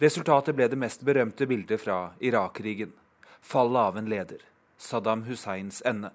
Resultatet 0.00 0.56
ble 0.56 0.68
det 0.72 0.78
mest 0.80 1.04
berømte 1.04 1.44
bildet 1.46 1.80
fra 1.80 2.14
Irak-krigen. 2.24 2.94
Fallet 3.42 3.80
av 3.90 3.98
en 4.00 4.08
leder. 4.08 4.40
Saddam 4.80 5.26
Husseins 5.28 5.82
ende. 5.84 6.08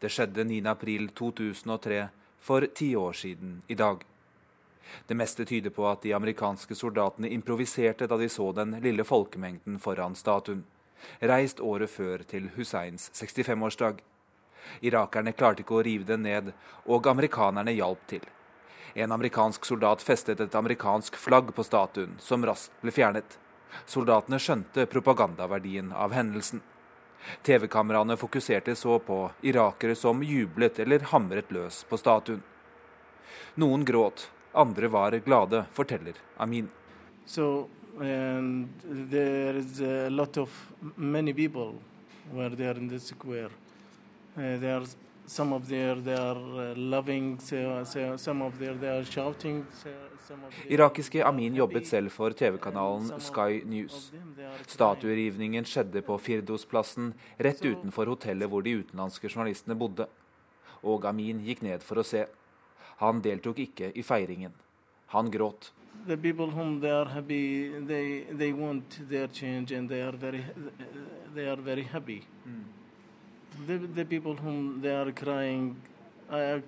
Det 0.00 0.08
skjedde 0.08 0.46
9.4.2003, 0.48 2.06
for 2.40 2.64
ti 2.72 2.94
år 2.96 3.12
siden 3.12 3.60
i 3.68 3.76
dag. 3.76 4.00
Det 5.06 5.14
meste 5.14 5.44
tyder 5.44 5.76
på 5.76 5.84
at 5.90 6.00
de 6.02 6.16
amerikanske 6.16 6.74
soldatene 6.74 7.28
improviserte 7.28 8.08
da 8.08 8.16
de 8.16 8.32
så 8.32 8.48
den 8.56 8.78
lille 8.80 9.04
folkemengden 9.04 9.76
foran 9.78 10.16
statuen 10.16 10.64
reist 11.20 11.60
året 11.60 11.90
før 11.90 12.24
til 12.28 12.50
Husseins 12.56 13.10
65-årsdag. 13.14 14.00
Irakerne 14.80 15.32
klarte 15.32 15.64
ikke 15.64 15.78
å 15.78 15.84
rive 15.84 16.06
den 16.08 16.24
ned, 16.26 16.52
og 16.86 17.06
amerikanerne 17.10 17.74
hjalp 17.74 18.02
til. 18.10 18.24
En 18.94 19.12
amerikansk 19.12 19.64
soldat 19.64 20.02
festet 20.02 20.40
et 20.40 20.54
amerikansk 20.54 21.16
flagg 21.16 21.54
på 21.54 21.64
statuen, 21.64 22.16
som 22.18 22.44
raskt 22.46 22.74
ble 22.82 22.94
fjernet. 22.94 23.38
Soldatene 23.86 24.40
skjønte 24.42 24.88
propagandaverdien 24.90 25.92
av 25.94 26.14
hendelsen. 26.16 26.62
TV-kameraene 27.42 28.16
fokuserte 28.16 28.74
så 28.74 28.98
på 28.98 29.22
irakere 29.46 29.94
som 29.94 30.22
jublet 30.24 30.78
eller 30.80 31.04
hamret 31.12 31.52
løs 31.52 31.84
på 31.88 31.98
statuen. 32.00 32.42
Noen 33.60 33.84
gråt, 33.84 34.30
andre 34.52 34.88
var 34.88 35.14
glade, 35.24 35.64
forteller 35.72 36.18
Amin. 36.38 36.70
So 37.26 37.68
and 38.00 38.68
there 39.10 39.56
is 39.56 39.80
a 39.80 40.08
lot 40.10 40.36
of 40.38 40.50
many 40.96 41.32
people 41.32 41.74
were 42.32 42.50
there 42.50 42.76
in 42.76 42.88
the 42.88 43.00
square. 43.00 43.50
Uh, 44.36 44.58
there 44.58 44.82
some 45.26 45.52
of 45.52 45.68
there 45.68 45.94
they 45.94 46.14
are 46.14 46.74
loving, 46.74 47.38
so, 47.38 47.84
so, 47.84 48.16
some 48.16 48.42
of 48.42 48.58
there 48.58 48.74
they 48.74 48.88
are 48.88 49.04
shouting. 49.04 49.66
So, 49.82 49.90
Irakiske 50.68 51.24
Amin 51.24 51.54
jobbet 51.54 51.86
selv 51.86 52.10
for 52.10 52.30
TV-kanalen 52.30 53.20
Sky 53.20 53.62
News. 53.66 54.12
Statuerivningen 54.66 55.64
skjedde 55.66 56.02
på 56.06 56.18
Firdosplassen, 56.18 57.12
rett 57.38 57.64
utenfor 57.64 58.10
hotellet 58.12 58.50
hvor 58.50 58.62
de 58.62 58.76
utenlandske 58.82 59.30
journalistene 59.30 59.74
bodde. 59.78 60.06
Og 60.86 61.06
Amin 61.10 61.42
gikk 61.46 61.64
ned 61.66 61.82
for 61.86 62.02
å 62.02 62.06
se. 62.06 62.26
Han 63.02 63.22
deltok 63.24 63.58
ikke 63.66 63.90
i 63.94 64.04
feiringen. 64.06 64.54
Han 65.14 65.30
gråt 65.34 65.72
the 66.06 66.16
people 66.16 66.50
whom 66.50 66.80
they 66.80 66.90
are 66.90 67.06
happy, 67.06 67.68
they 67.80 68.24
they 68.30 68.52
want 68.52 69.08
their 69.08 69.26
change 69.26 69.72
and 69.72 69.88
they 69.88 70.00
are 70.02 70.12
very 70.12 70.44
they 71.34 71.46
are 71.48 71.56
very 71.56 71.82
happy. 71.82 72.22
Mm. 72.48 72.64
The 73.66 73.78
the 73.78 74.04
people 74.04 74.34
whom 74.34 74.80
they 74.80 74.94
are 74.94 75.12
crying, 75.12 75.76
I 76.30 76.62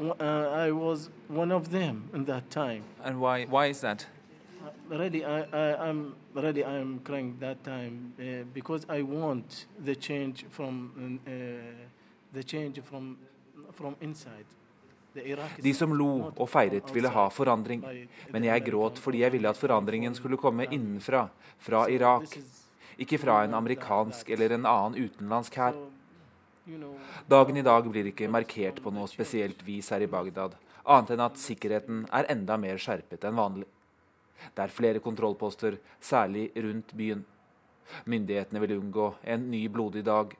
uh, 0.00 0.22
I 0.22 0.70
was 0.70 1.10
one 1.28 1.52
of 1.52 1.70
them 1.70 2.08
in 2.14 2.24
that 2.26 2.50
time. 2.50 2.84
And 3.04 3.20
why 3.20 3.44
why 3.44 3.66
is 3.66 3.80
that? 3.80 4.06
Really, 4.88 5.24
I, 5.24 5.42
I 5.42 5.88
am 5.88 6.14
really 6.34 6.64
I 6.64 6.74
am 6.74 7.00
crying 7.00 7.36
that 7.40 7.62
time 7.64 8.14
uh, 8.18 8.44
because 8.54 8.86
I 8.88 9.02
want 9.02 9.66
the 9.84 9.94
change 9.94 10.46
from 10.50 11.20
uh, 11.26 11.30
the 12.32 12.42
change 12.42 12.80
from 12.82 13.18
from 13.72 13.96
inside. 14.00 14.46
De 15.62 15.74
som 15.74 15.92
lo 15.94 16.10
og 16.30 16.48
feiret, 16.50 16.88
ville 16.94 17.10
ha 17.12 17.28
forandring. 17.32 17.84
Men 18.32 18.48
jeg 18.48 18.66
gråt 18.70 19.00
fordi 19.02 19.22
jeg 19.24 19.34
ville 19.34 19.50
at 19.50 19.60
forandringen 19.60 20.16
skulle 20.16 20.40
komme 20.40 20.68
innenfra, 20.70 21.28
fra 21.58 21.86
Irak. 21.90 22.38
Ikke 22.98 23.18
fra 23.18 23.42
en 23.44 23.54
amerikansk 23.54 24.30
eller 24.34 24.56
en 24.56 24.66
annen 24.66 25.08
utenlandsk 25.08 25.58
hær. 25.60 25.78
Dagen 27.28 27.56
i 27.56 27.64
dag 27.64 27.86
blir 27.88 28.10
ikke 28.10 28.28
markert 28.28 28.82
på 28.84 28.92
noe 28.92 29.08
spesielt 29.08 29.62
vis 29.64 29.88
her 29.94 30.04
i 30.04 30.10
Bagdad, 30.10 30.56
annet 30.84 31.14
enn 31.14 31.22
at 31.24 31.40
sikkerheten 31.40 32.02
er 32.12 32.28
enda 32.32 32.58
mer 32.60 32.80
skjerpet 32.82 33.24
enn 33.24 33.38
vanlig. 33.38 33.68
Det 34.54 34.64
er 34.64 34.74
flere 34.74 35.00
kontrollposter, 35.02 35.78
særlig 36.00 36.50
rundt 36.56 36.92
byen. 36.96 37.24
Myndighetene 38.04 38.60
vil 38.62 38.76
unngå 38.76 39.08
en 39.24 39.48
ny 39.50 39.62
blodig 39.72 40.04
dag. 40.04 40.34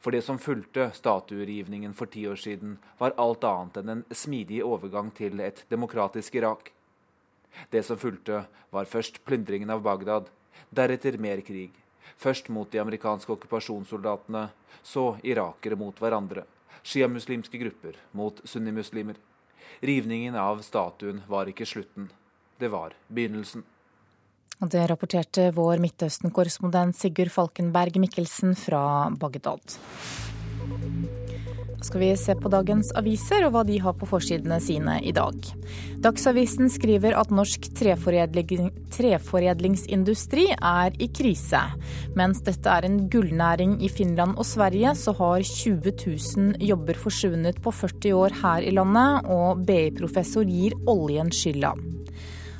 For 0.00 0.14
det 0.14 0.22
som 0.26 0.38
fulgte 0.38 0.90
statuerivningen 0.94 1.94
for 1.94 2.10
ti 2.10 2.26
år 2.28 2.38
siden, 2.40 2.78
var 2.98 3.14
alt 3.20 3.44
annet 3.46 3.80
enn 3.80 3.92
en 3.94 4.04
smidig 4.10 4.62
overgang 4.66 5.12
til 5.14 5.40
et 5.40 5.64
demokratisk 5.70 6.34
Irak. 6.40 6.72
Det 7.70 7.82
som 7.86 7.98
fulgte, 7.98 8.44
var 8.70 8.90
først 8.90 9.22
plyndringen 9.24 9.70
av 9.70 9.82
Bagdad, 9.82 10.28
deretter 10.70 11.18
mer 11.22 11.40
krig. 11.40 11.70
Først 12.16 12.48
mot 12.48 12.70
de 12.72 12.80
amerikanske 12.80 13.32
okkupasjonssoldatene, 13.32 14.48
så 14.82 15.16
irakere 15.22 15.78
mot 15.78 15.96
hverandre. 16.00 16.44
Sjiamuslimske 16.86 17.58
grupper 17.58 17.96
mot 18.12 18.40
sunnimuslimer. 18.44 19.16
Rivningen 19.80 20.36
av 20.38 20.62
statuen 20.64 21.22
var 21.28 21.50
ikke 21.50 21.66
slutten. 21.66 22.10
Det 22.58 22.70
var 22.72 22.94
begynnelsen. 23.08 23.64
Det 24.56 24.86
rapporterte 24.88 25.50
vår 25.52 25.82
Midtøsten-korrespondent 25.84 26.96
Sigurd 26.96 27.28
Falkenberg 27.28 27.98
Mikkelsen 28.00 28.54
fra 28.56 29.10
Bagdad. 29.12 29.60
Da 31.76 31.84
skal 31.84 32.00
vi 32.00 32.08
se 32.16 32.32
på 32.40 32.48
dagens 32.48 32.88
aviser 32.96 33.44
og 33.44 33.52
hva 33.52 33.66
de 33.68 33.76
har 33.84 33.92
på 34.00 34.08
forsidene 34.08 34.56
sine 34.64 34.94
i 35.04 35.12
dag. 35.12 35.36
Dagsavisen 36.00 36.72
skriver 36.72 37.18
at 37.20 37.34
norsk 37.36 37.68
treforedling, 37.76 38.70
treforedlingsindustri 38.96 40.46
er 40.56 40.96
i 41.04 41.10
krise. 41.12 41.60
Mens 42.16 42.40
dette 42.48 42.72
er 42.72 42.88
en 42.88 42.96
gullnæring 43.12 43.76
i 43.84 43.92
Finland 43.92 44.40
og 44.40 44.48
Sverige, 44.48 44.94
så 44.96 45.12
har 45.20 45.44
20 45.44 45.92
000 46.00 46.64
jobber 46.64 46.96
forsvunnet 47.04 47.60
på 47.60 47.76
40 47.76 48.16
år 48.24 48.40
her 48.40 48.64
i 48.64 48.72
landet, 48.72 49.28
og 49.28 49.66
BI-professor 49.68 50.48
gir 50.48 50.80
oljen 50.88 51.28
skylda. 51.28 51.76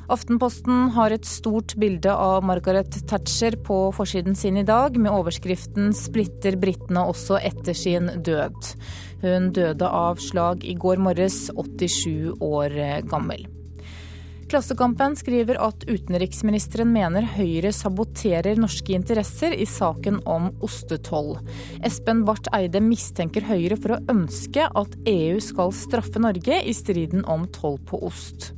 Aftenposten 0.06 0.92
har 0.94 1.10
et 1.10 1.26
stort 1.26 1.74
bilde 1.82 2.12
av 2.14 2.44
Margaret 2.46 2.94
Thatcher 3.10 3.56
på 3.66 3.78
forsiden 3.96 4.36
sin 4.38 4.60
i 4.60 4.62
dag, 4.62 4.94
med 4.96 5.10
overskriften 5.10 5.90
'Splitter 5.90 6.54
britene 6.62 7.02
også 7.10 7.40
etter 7.42 7.74
sin 7.74 8.06
død'. 8.22 8.76
Hun 9.24 9.50
døde 9.50 9.88
av 9.88 10.22
slag 10.22 10.62
i 10.62 10.76
går 10.78 11.02
morges, 11.02 11.50
87 11.50 12.38
år 12.38 13.02
gammel. 13.10 13.48
Klassekampen 14.46 15.16
skriver 15.18 15.58
at 15.58 15.82
utenriksministeren 15.90 16.92
mener 16.94 17.26
Høyre 17.34 17.72
saboterer 17.74 18.54
norske 18.54 18.94
interesser 18.94 19.56
i 19.58 19.66
saken 19.66 20.20
om 20.22 20.52
ostetoll. 20.62 21.40
Espen 21.82 22.22
Barth 22.28 22.52
Eide 22.54 22.78
mistenker 22.78 23.42
Høyre 23.48 23.74
for 23.74 23.96
å 23.96 24.02
ønske 24.14 24.68
at 24.70 24.94
EU 25.02 25.42
skal 25.42 25.74
straffe 25.74 26.22
Norge 26.22 26.60
i 26.62 26.76
striden 26.78 27.26
om 27.26 27.48
toll 27.50 27.80
på 27.90 27.98
ost. 28.06 28.52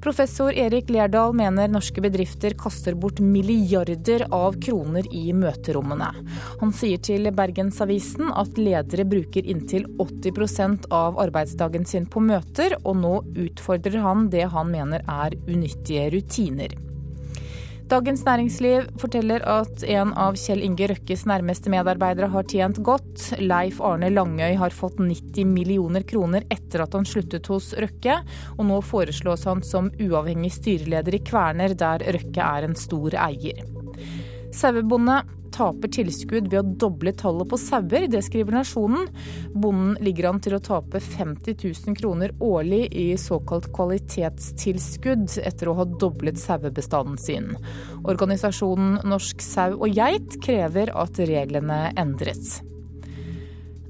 Professor 0.00 0.52
Erik 0.56 0.88
Lerdal 0.88 1.34
mener 1.36 1.68
norske 1.68 2.00
bedrifter 2.00 2.54
kaster 2.56 2.94
bort 2.96 3.18
milliarder 3.20 4.24
av 4.32 4.56
kroner 4.64 5.04
i 5.12 5.26
møterommene. 5.36 6.08
Han 6.62 6.72
sier 6.72 7.02
til 7.04 7.28
Bergensavisen 7.36 8.32
at 8.32 8.56
ledere 8.56 9.04
bruker 9.04 9.44
inntil 9.44 9.84
80% 10.00 10.88
av 10.88 11.20
arbeidsdagen 11.20 11.84
sin 11.84 12.08
på 12.08 12.24
møter, 12.24 12.78
og 12.80 12.96
nå 13.02 13.14
utfordrer 13.44 14.00
han 14.00 14.30
det 14.32 14.48
han 14.54 14.72
mener 14.72 15.04
er 15.04 15.36
unyttige 15.44 16.08
rutiner. 16.16 16.80
Dagens 17.90 18.20
Næringsliv 18.22 18.84
forteller 19.02 19.42
at 19.50 19.82
en 19.82 20.12
av 20.14 20.36
Kjell 20.38 20.60
Inge 20.62 20.86
Røkkes 20.92 21.24
nærmeste 21.26 21.72
medarbeidere 21.72 22.28
har 22.30 22.46
tjent 22.46 22.78
godt. 22.86 23.24
Leif 23.42 23.80
Arne 23.82 24.12
Langøy 24.12 24.54
har 24.60 24.70
fått 24.70 25.00
90 25.02 25.48
millioner 25.50 26.06
kroner 26.06 26.46
etter 26.54 26.84
at 26.84 26.94
han 26.94 27.08
sluttet 27.08 27.50
hos 27.50 27.72
Røkke, 27.74 28.20
og 28.54 28.62
nå 28.68 28.78
foreslås 28.86 29.42
han 29.50 29.64
som 29.66 29.90
uavhengig 29.98 30.52
styreleder 30.54 31.18
i 31.18 31.22
Kverner, 31.32 31.74
der 31.74 32.06
Røkke 32.14 32.46
er 32.46 32.68
en 32.68 32.78
stor 32.78 33.18
eier. 33.26 33.58
Sauebonde 34.54 35.18
taper 35.54 35.90
tilskudd 35.92 36.48
ved 36.52 36.60
å 36.60 36.76
doble 36.84 37.12
tallet 37.16 37.48
på 37.50 37.58
sauer. 37.60 38.06
Det 38.10 38.22
skriver 38.26 38.56
Nasjonen. 38.58 39.10
Bonden 39.54 39.96
ligger 40.04 40.30
an 40.30 40.40
til 40.42 40.56
å 40.56 40.62
tape 40.64 41.02
50 41.02 41.58
000 41.60 41.98
kroner 41.98 42.34
årlig 42.44 42.86
i 42.94 43.06
såkalt 43.20 43.70
kvalitetstilskudd 43.76 45.38
etter 45.44 45.70
å 45.70 45.76
ha 45.80 45.86
doblet 45.90 46.40
sauebestanden 46.40 47.20
sin. 47.20 47.52
Organisasjonen 48.04 49.00
Norsk 49.10 49.44
sau 49.44 49.78
og 49.78 49.94
geit 49.94 50.40
krever 50.44 50.92
at 50.96 51.20
reglene 51.30 51.88
endres. 52.00 52.60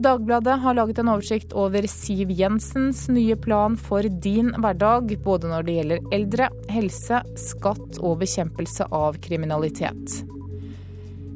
Dagbladet 0.00 0.54
har 0.62 0.74
laget 0.78 0.98
en 1.02 1.10
oversikt 1.12 1.50
over 1.52 1.84
Siv 1.92 2.30
Jensens 2.32 3.02
nye 3.12 3.36
plan 3.36 3.74
for 3.76 4.06
din 4.24 4.48
hverdag, 4.56 5.12
både 5.20 5.50
når 5.52 5.66
det 5.66 5.74
gjelder 5.76 6.06
eldre, 6.16 6.48
helse, 6.72 7.20
skatt 7.36 8.00
og 8.00 8.22
bekjempelse 8.22 8.88
av 8.96 9.20
kriminalitet. 9.20 10.22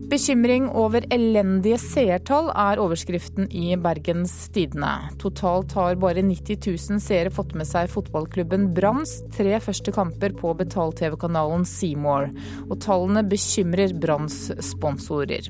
Bekymring 0.04 0.66
over 0.76 1.04
elendige 1.12 1.78
seertall 1.80 2.50
er 2.52 2.80
overskriften 2.82 3.46
i 3.48 3.72
Bergens 3.80 4.32
Tidende. 4.52 4.90
Totalt 5.22 5.72
har 5.78 5.96
bare 6.00 6.20
90 6.22 6.60
000 6.92 7.00
seere 7.00 7.32
fått 7.32 7.54
med 7.56 7.66
seg 7.68 7.88
fotballklubben 7.92 8.68
Branns 8.76 9.16
tre 9.32 9.56
første 9.64 9.94
kamper 9.96 10.36
på 10.36 10.52
betal-TV-kanalen 10.60 11.64
Seymour. 11.68 12.28
Og 12.68 12.76
tallene 12.84 13.24
bekymrer 13.24 13.96
Branns 13.96 14.50
sponsorer. 14.68 15.48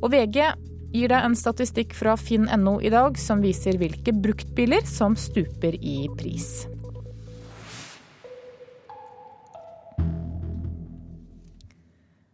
Og 0.00 0.08
VG 0.16 0.40
gir 0.96 1.12
deg 1.12 1.20
en 1.20 1.36
statistikk 1.38 1.92
fra 1.94 2.16
finn.no 2.16 2.78
i 2.80 2.90
dag 2.92 3.20
som 3.20 3.44
viser 3.44 3.76
hvilke 3.78 4.16
bruktbiler 4.16 4.88
som 4.88 5.20
stuper 5.20 5.76
i 5.76 6.06
pris. 6.16 6.69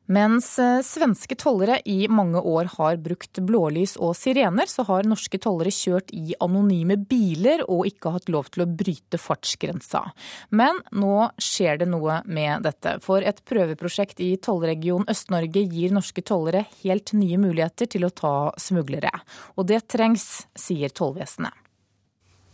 Mens 0.07 0.53
eh, 0.63 0.81
svenske 0.87 1.35
tollere 1.35 1.81
i 1.85 2.07
mange 2.09 2.39
år 2.39 2.69
har 2.77 2.99
brukt 3.03 3.41
blålys 3.43 3.97
og 3.99 4.15
sirener, 4.15 4.71
så 4.71 4.85
har 4.87 5.09
norske 5.09 5.41
tollere 5.43 5.73
kjørt 5.75 6.13
i 6.15 6.37
anonyme 6.43 6.95
biler 7.11 7.65
og 7.67 7.89
ikke 7.91 8.13
hatt 8.15 8.31
lov 8.31 8.53
til 8.55 8.63
å 8.63 8.69
bryte 8.71 9.19
fartsgrensa. 9.19 10.05
Men 10.55 10.79
nå 10.95 11.33
skjer 11.43 11.83
det 11.83 11.91
noe 11.91 12.21
med 12.31 12.63
dette. 12.69 12.97
For 13.03 13.27
et 13.27 13.43
prøveprosjekt 13.51 14.23
i 14.23 14.37
tollregion 14.39 15.09
Øst-Norge 15.11 15.67
gir 15.67 15.95
norske 15.97 16.23
tollere 16.23 16.63
helt 16.85 17.11
nye 17.19 17.41
muligheter 17.43 17.91
til 17.91 18.07
å 18.07 18.15
ta 18.15 18.37
smuglere. 18.63 19.11
Og 19.59 19.67
det 19.67 19.83
trengs, 19.91 20.47
sier 20.55 20.95
tollvesenet. 20.95 21.65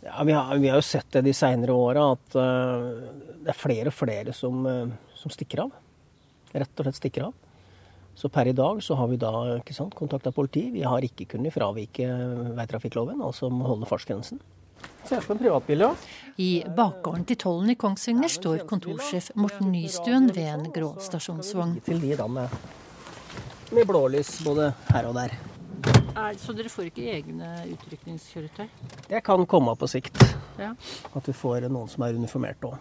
Ja, 0.03 0.25
vi, 0.25 0.33
har, 0.33 0.57
vi 0.59 0.67
har 0.67 0.81
jo 0.81 0.83
sett 0.83 1.13
det 1.13 1.21
de 1.29 1.31
seinere 1.37 1.71
åra, 1.77 2.09
at 2.17 2.33
uh, 2.35 3.37
det 3.45 3.53
er 3.53 3.55
flere 3.55 3.93
og 3.93 3.95
flere 3.95 4.33
som, 4.35 4.65
uh, 4.67 5.13
som 5.15 5.31
stikker 5.31 5.63
av 5.63 5.77
rett 6.53 6.79
og 6.79 6.87
slett 6.87 6.99
stikker 7.01 7.27
av. 7.29 7.33
Så 8.15 8.29
per 8.29 8.47
i 8.47 8.53
dag 8.53 8.83
så 8.83 8.95
har 8.95 9.07
vi 9.09 9.17
da 9.17 9.31
ikke 9.57 9.73
sant, 9.73 9.95
kontakta 9.97 10.31
politi. 10.31 10.67
Vi 10.73 10.83
har 10.85 11.01
ikke 11.01 11.25
kunnet 11.33 11.53
fravike 11.53 12.05
veitrafikkloven, 12.57 13.23
altså 13.25 13.49
holde 13.49 13.89
fartsgrensen. 13.89 14.41
Ser 15.03 15.17
ut 15.17 15.25
som 15.25 15.33
en 15.35 15.41
privatbil, 15.41 15.83
ja. 15.83 15.89
I 16.37 16.51
bakgården 16.77 17.25
til 17.27 17.39
tollen 17.39 17.73
i 17.73 17.77
Kongsvinger 17.79 18.31
står 18.31 18.65
kontorsjef 18.69 19.31
Morten 19.39 19.71
Nystuen 19.73 20.29
ved 20.35 20.51
en 20.51 20.69
grå 20.75 20.93
stasjonsvogn. 21.01 21.79
Til 21.87 22.03
de 22.03 22.13
da 22.19 22.27
med, 22.29 22.53
med 23.73 23.89
blålys 23.89 24.37
både 24.45 24.69
her 24.91 25.09
og 25.09 25.17
der. 25.17 25.35
Så 26.39 26.53
dere 26.55 26.69
får 26.69 26.91
ikke 26.91 27.09
egne 27.09 27.49
utrykningskjøretøy? 27.73 28.67
Det 29.09 29.23
kan 29.25 29.43
komme 29.49 29.73
på 29.79 29.89
sikt. 29.89 30.21
Ja. 30.61 30.75
At 31.17 31.27
vi 31.27 31.33
får 31.35 31.65
noen 31.67 31.89
som 31.91 32.05
er 32.05 32.19
uniformert 32.19 32.69
òg. 32.69 32.77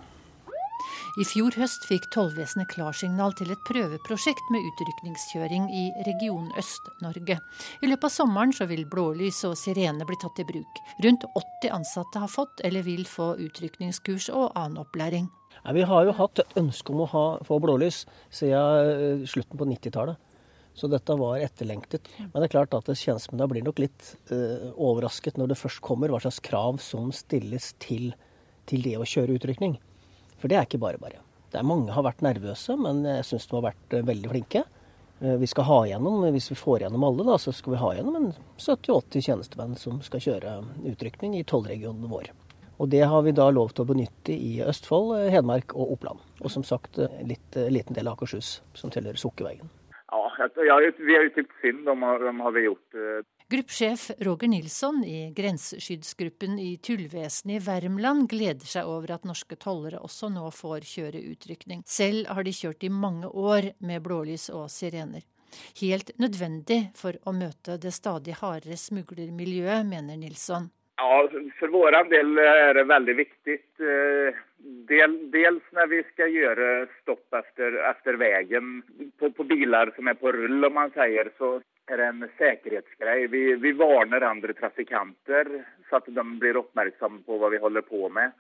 I 1.21 1.25
fjor 1.29 1.53
høst 1.61 1.83
fikk 1.85 2.07
tollvesenet 2.15 2.71
klarsignal 2.73 3.35
til 3.37 3.51
et 3.53 3.61
prøveprosjekt 3.69 4.47
med 4.55 4.65
utrykningskjøring 4.71 5.67
i 5.69 5.83
region 6.07 6.47
Øst-Norge. 6.57 7.37
I 7.85 7.91
løpet 7.91 8.07
av 8.09 8.15
sommeren 8.15 8.55
så 8.57 8.65
vil 8.71 8.87
blålys 8.89 9.43
og 9.45 9.59
sirene 9.61 10.07
bli 10.09 10.17
tatt 10.23 10.41
i 10.41 10.47
bruk. 10.49 10.81
Rundt 11.05 11.27
80 11.37 11.75
ansatte 11.77 12.23
har 12.23 12.33
fått 12.33 12.65
eller 12.65 12.87
vil 12.89 13.05
få 13.05 13.35
utrykningskurs 13.45 14.31
og 14.33 14.57
annen 14.57 14.81
opplæring. 14.81 15.29
Vi 15.77 15.85
har 15.93 16.09
jo 16.09 16.17
hatt 16.17 16.41
et 16.41 16.57
ønske 16.63 16.97
om 16.97 17.05
å 17.05 17.11
ha, 17.13 17.27
få 17.45 17.61
blålys 17.61 18.07
siden 18.33 18.97
eh, 18.97 19.29
slutten 19.29 19.61
på 19.61 19.69
90-tallet. 19.69 20.17
Så 20.73 20.89
dette 20.89 21.21
var 21.21 21.45
etterlengtet. 21.45 22.09
Men 22.25 22.39
det 22.41 22.49
er 22.49 22.57
klart 22.57 22.81
at 22.81 22.89
tjenestemennene 22.89 23.53
blir 23.53 23.69
nok 23.69 23.85
litt 23.85 24.15
uh, 24.33 24.73
overrasket 24.73 25.37
når 25.37 25.53
det 25.53 25.61
først 25.61 25.85
kommer 25.85 26.09
hva 26.09 26.25
slags 26.25 26.41
krav 26.41 26.81
som 26.81 27.13
stilles 27.13 27.75
til, 27.85 28.15
til 28.65 28.89
det 28.89 28.97
å 28.97 29.05
kjøre 29.05 29.37
utrykning. 29.37 29.77
For 30.43 30.51
det 30.51 30.59
er 30.59 30.67
ikke 30.67 30.83
bare 30.83 30.99
bare. 30.99 31.23
Det 31.53 31.61
er 31.61 31.69
Mange 31.69 31.95
har 31.95 32.03
vært 32.03 32.25
nervøse, 32.25 32.75
men 32.81 33.05
jeg 33.07 33.27
syns 33.29 33.45
de 33.47 33.55
har 33.55 33.69
vært 33.69 33.95
eh, 33.95 34.07
veldig 34.09 34.31
flinke. 34.33 34.65
Eh, 35.23 35.37
vi 35.39 35.47
skal 35.47 35.69
ha 35.69 35.77
igjennom, 35.87 36.25
Hvis 36.35 36.51
vi 36.51 36.59
får 36.59 36.83
igjennom 36.83 37.05
alle, 37.07 37.27
da, 37.29 37.37
så 37.39 37.55
skal 37.55 37.77
vi 37.77 37.83
ha 37.83 37.91
igjennom 37.93 38.17
en 38.19 38.31
70-80 38.59 39.27
tjenestemenn 39.29 39.77
som 39.79 40.01
skal 40.03 40.25
kjøre 40.25 40.57
utrykning 40.91 41.37
i 41.39 41.45
tollregionen 41.47 42.11
vår. 42.11 42.33
Og 42.83 42.89
Det 42.91 43.05
har 43.07 43.23
vi 43.23 43.37
da 43.37 43.47
lov 43.55 43.71
til 43.71 43.85
å 43.85 43.91
benytte 43.93 44.35
i 44.35 44.57
Østfold, 44.67 45.13
eh, 45.21 45.31
Hedmark 45.31 45.77
og 45.77 45.95
Oppland. 45.95 46.25
Og 46.43 46.51
som 46.51 46.67
sagt 46.67 46.99
litt 47.23 47.61
liten 47.71 47.95
del 47.95 48.11
av 48.11 48.19
Akershus, 48.19 48.61
som 48.75 48.91
tilhører 48.91 49.21
Sukkerveien. 49.21 49.71
Ja, 50.11 50.49
vi 50.59 50.69
har 51.15 51.23
jo 51.23 51.37
tykt 51.37 51.55
synd 51.63 51.87
om, 51.89 52.03
om 52.03 52.41
har 52.43 52.53
vi 52.53 52.67
gjort 52.67 52.99
Gruppsjef 53.53 54.11
Roger 54.19 54.49
Nilsson 54.49 55.05
i 55.05 55.33
grenseskyddsgruppen 55.37 56.59
i 56.59 56.77
Tullvesenet 56.77 57.57
i 57.57 57.65
Värmland 57.65 58.25
gleder 58.31 58.65
seg 58.65 58.89
over 58.89 59.13
at 59.13 59.27
norske 59.29 59.59
tollere 59.61 60.01
også 60.01 60.31
nå 60.33 60.47
får 60.57 60.87
kjøre 60.89 61.21
utrykning. 61.35 61.83
Selv 61.85 62.31
har 62.33 62.47
de 62.49 62.55
kjørt 62.57 62.87
i 62.89 62.89
mange 62.89 63.29
år 63.29 63.75
med 63.85 64.01
blålys 64.07 64.49
og 64.57 64.71
sirener. 64.73 65.27
Helt 65.83 66.15
nødvendig 66.17 66.79
for 66.97 67.21
å 67.29 67.35
møte 67.37 67.77
det 67.77 67.93
stadig 67.93 68.39
hardere 68.41 68.79
smuglermiljøet, 68.81 69.85
mener 69.85 70.17
Nilsson. 70.17 70.71
Ja, 71.01 71.29
For 71.59 71.73
vår 71.73 71.97
del 72.11 72.39
er 72.39 72.75
det 72.77 72.85
veldig 72.85 73.15
viktig. 73.17 73.59
Eh, 73.81 74.41
del, 74.89 75.17
dels 75.33 75.75
når 75.77 75.89
vi 75.91 76.01
skal 76.13 76.35
gjøre 76.35 76.71
stopp 77.01 77.39
etter, 77.39 78.19
veien 78.21 78.83
på, 79.19 79.31
på, 79.31 79.47
biler 79.49 79.93
som 79.97 80.09
er 80.09 80.19
på 80.21 80.33
rull, 80.37 80.65
om 80.69 80.77
man 80.77 80.93
sier, 80.95 81.33
så 81.39 81.57
er 81.91 81.99
det 81.99 82.09
en 82.09 82.27
sikkerhetsgreie. 82.39 83.27
Vi, 83.33 83.43
vi 83.63 83.73
varner 83.79 84.29
andre 84.29 84.55
trafikanter 84.59 85.49
så 85.89 85.99
at 86.01 86.09
de 86.09 86.25
blir 86.41 86.57
oppmerksomme 86.61 87.25
på 87.27 87.37
hva 87.41 87.51
vi 87.53 87.61
holder 87.63 87.85
på 87.89 88.09
med. 88.09 88.33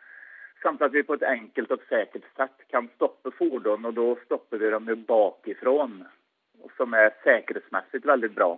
Samt 0.62 0.82
at 0.84 0.92
vi 0.94 1.02
på 1.02 1.18
et 1.18 1.26
enkelt 1.26 1.72
og 1.74 1.82
sikkert 1.90 2.28
sett 2.36 2.68
kan 2.70 2.86
stoppe 2.94 3.32
fordon, 3.34 3.88
og 3.88 3.96
da 3.98 4.06
stopper 4.22 4.62
vi 4.62 4.70
dem 4.70 5.06
bakifra. 5.08 5.88
Som 6.78 6.94
er 6.94 7.16
sikkerhetsmessig 7.24 8.04
veldig 8.06 8.30
bra. 8.36 8.52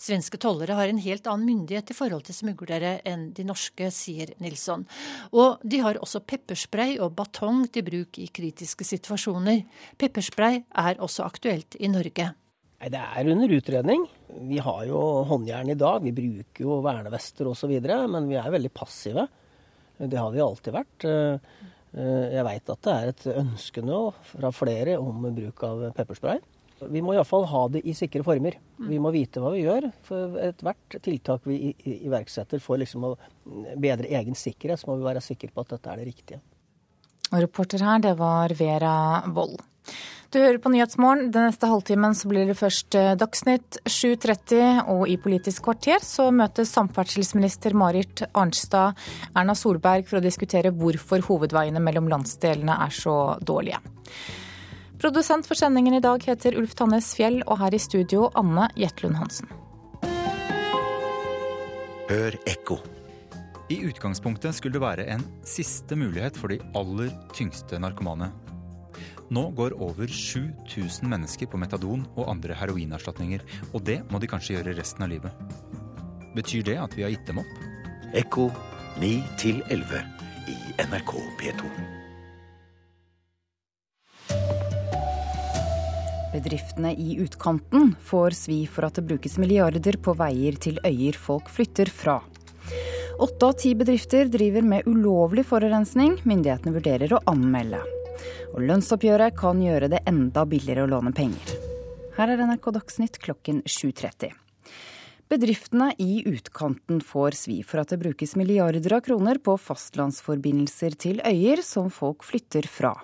Svenske 0.00 0.38
tollere 0.40 0.76
har 0.78 0.88
en 0.88 1.00
helt 1.02 1.26
annen 1.28 1.46
myndighet 1.48 1.92
i 1.92 1.96
forhold 1.96 2.26
til 2.28 2.36
smuglere 2.36 2.98
enn 3.08 3.28
de 3.36 3.44
norske, 3.46 3.90
sier 3.94 4.32
Nilsson. 4.42 4.86
Og 5.32 5.62
de 5.62 5.82
har 5.84 6.00
også 6.00 6.22
pepperspray 6.24 6.96
og 7.04 7.16
batong 7.18 7.66
til 7.72 7.86
bruk 7.86 8.20
i 8.22 8.28
kritiske 8.32 8.86
situasjoner. 8.86 9.64
Pepperspray 10.00 10.62
er 10.62 11.02
også 11.04 11.26
aktuelt 11.26 11.78
i 11.80 11.90
Norge. 11.92 12.30
Nei, 12.78 12.90
Det 12.94 13.00
er 13.00 13.32
under 13.32 13.56
utredning. 13.56 14.06
Vi 14.48 14.58
har 14.62 14.84
jo 14.86 15.00
håndjern 15.26 15.70
i 15.72 15.78
dag. 15.78 16.02
Vi 16.02 16.14
bruker 16.14 16.64
jo 16.64 16.80
vernevester 16.84 17.48
osv. 17.50 17.74
Men 17.82 18.28
vi 18.28 18.38
er 18.38 18.54
veldig 18.54 18.70
passive. 18.72 19.26
Det 19.98 20.18
har 20.18 20.30
vi 20.30 20.44
alltid 20.44 20.76
vært. 20.76 21.04
Eh, 21.04 21.40
eh, 21.98 22.26
jeg 22.36 22.44
veit 22.46 22.70
at 22.70 22.82
det 22.86 22.94
er 22.94 23.08
et 23.10 23.26
ønske 23.34 23.82
nå 23.82 24.12
fra 24.30 24.52
flere 24.54 24.94
om 25.02 25.26
bruk 25.34 25.64
av 25.66 25.88
pepperspray. 25.96 26.38
Vi 26.86 27.02
må 27.02 27.14
iallfall 27.14 27.46
ha 27.50 27.62
det 27.74 27.82
i 27.88 27.94
sikre 27.96 28.22
former. 28.26 28.58
Vi 28.88 29.00
må 29.02 29.10
vite 29.14 29.42
hva 29.42 29.50
vi 29.54 29.64
gjør. 29.64 29.88
For 30.06 30.36
ethvert 30.42 30.98
tiltak 31.04 31.48
vi 31.48 31.72
iverksetter 31.98 32.62
for 32.62 32.80
liksom 32.80 33.08
å 33.08 33.16
bedre 33.76 34.10
egen 34.20 34.38
sikkerhet, 34.38 34.80
så 34.80 34.90
må 34.90 35.00
vi 35.00 35.08
være 35.08 35.24
sikre 35.24 35.50
på 35.54 35.64
at 35.64 35.74
dette 35.74 35.90
er 35.92 36.00
det 36.02 36.08
riktige. 36.12 36.40
Og 37.28 37.42
reporter 37.42 37.82
her, 37.84 37.98
det 38.04 38.14
var 38.20 38.54
Vera 38.56 38.94
Wold. 39.34 39.58
Du 40.28 40.36
hører 40.42 40.58
på 40.60 40.68
Nyhetsmorgen. 40.68 41.30
Den 41.32 41.46
neste 41.48 41.68
halvtimen 41.70 42.12
så 42.16 42.28
blir 42.28 42.50
det 42.50 42.58
først 42.58 42.96
eh, 43.00 43.14
Dagsnytt 43.16 43.78
7.30, 43.88 44.82
og 44.92 45.06
i 45.08 45.16
Politisk 45.20 45.64
kvarter 45.64 46.02
så 46.04 46.26
møtes 46.36 46.72
samferdselsminister 46.76 47.72
Marit 47.72 48.26
Arnstad 48.36 48.98
Erna 49.32 49.56
Solberg 49.56 50.04
for 50.08 50.20
å 50.20 50.24
diskutere 50.24 50.74
hvorfor 50.76 51.24
hovedveiene 51.30 51.80
mellom 51.80 52.12
landsdelene 52.12 52.76
er 52.84 52.92
så 52.92 53.16
dårlige. 53.40 53.80
Produsent 54.98 55.46
for 55.46 55.58
sendingen 55.58 55.94
i 55.94 56.02
dag 56.02 56.24
heter 56.26 56.58
Ulf 56.58 56.74
Tannes 56.78 57.12
Fjell, 57.14 57.40
og 57.46 57.60
her 57.62 57.74
i 57.74 57.80
studio 57.82 58.28
Anne 58.38 58.66
Jetlund 58.78 59.18
Hansen. 59.20 59.50
Hør 62.08 62.38
ekko. 62.48 62.80
I 63.68 63.82
utgangspunktet 63.84 64.56
skulle 64.56 64.78
det 64.78 64.82
være 64.82 65.08
en 65.12 65.24
siste 65.46 65.96
mulighet 65.98 66.38
for 66.40 66.50
de 66.50 66.60
aller 66.78 67.12
tyngste 67.36 67.78
narkomane 67.82 68.32
nå 69.34 69.42
går 69.56 69.76
over 69.84 70.08
7000 70.08 71.08
mennesker 71.08 71.50
på 71.52 71.60
metadon 71.60 72.06
og 72.16 72.30
andre 72.32 72.56
heroinerstatninger. 72.56 73.44
Og 73.74 73.84
det 73.84 74.00
må 74.12 74.20
de 74.20 74.30
kanskje 74.30 74.56
gjøre 74.56 74.76
resten 74.78 75.04
av 75.04 75.12
livet. 75.12 75.44
Betyr 76.36 76.64
det 76.70 76.78
at 76.80 76.96
vi 76.96 77.04
har 77.04 77.12
gitt 77.12 77.28
dem 77.28 77.42
opp? 77.44 77.54
Ekko 78.16 78.48
9 79.02 79.12
11 79.68 80.04
i 80.48 80.58
NRK 80.88 81.16
P2. 81.40 81.97
Bedriftene 86.32 86.92
i 86.94 87.16
utkanten 87.22 87.94
får 88.04 88.36
svi 88.36 88.58
for 88.68 88.84
at 88.88 88.98
det 88.98 89.06
brukes 89.08 89.38
milliarder 89.40 89.96
på 90.02 90.12
veier 90.18 90.58
til 90.60 90.80
øyer 90.84 91.16
folk 91.16 91.48
flytter 91.48 91.88
fra. 91.88 92.18
Åtte 93.18 93.46
av 93.48 93.54
ti 93.58 93.72
bedrifter 93.74 94.28
driver 94.30 94.62
med 94.62 94.86
ulovlig 94.86 95.46
forurensning. 95.48 96.18
Myndighetene 96.28 96.74
vurderer 96.76 97.14
å 97.16 97.22
anmelde. 97.32 97.80
Og 98.52 98.60
lønnsoppgjøret 98.68 99.34
kan 99.38 99.62
gjøre 99.62 99.88
det 99.90 100.04
enda 100.10 100.44
billigere 100.46 100.84
å 100.84 100.92
låne 100.92 101.14
penger. 101.16 101.56
Her 102.18 102.34
er 102.34 102.44
NRK 102.44 102.70
Dagsnytt 102.76 103.18
klokken 103.24 103.64
7.30. 103.66 104.36
Bedriftene 105.28 105.90
i 105.98 106.22
utkanten 106.26 107.02
får 107.04 107.34
svi 107.36 107.58
for 107.60 107.82
at 107.82 107.90
det 107.92 107.98
brukes 108.00 108.30
milliarder 108.40 108.94
av 108.96 109.02
kroner 109.04 109.36
på 109.44 109.58
fastlandsforbindelser 109.60 110.94
til 110.96 111.18
øyer 111.20 111.60
som 111.60 111.90
folk 111.92 112.24
flytter 112.24 112.64
fra. 112.64 112.94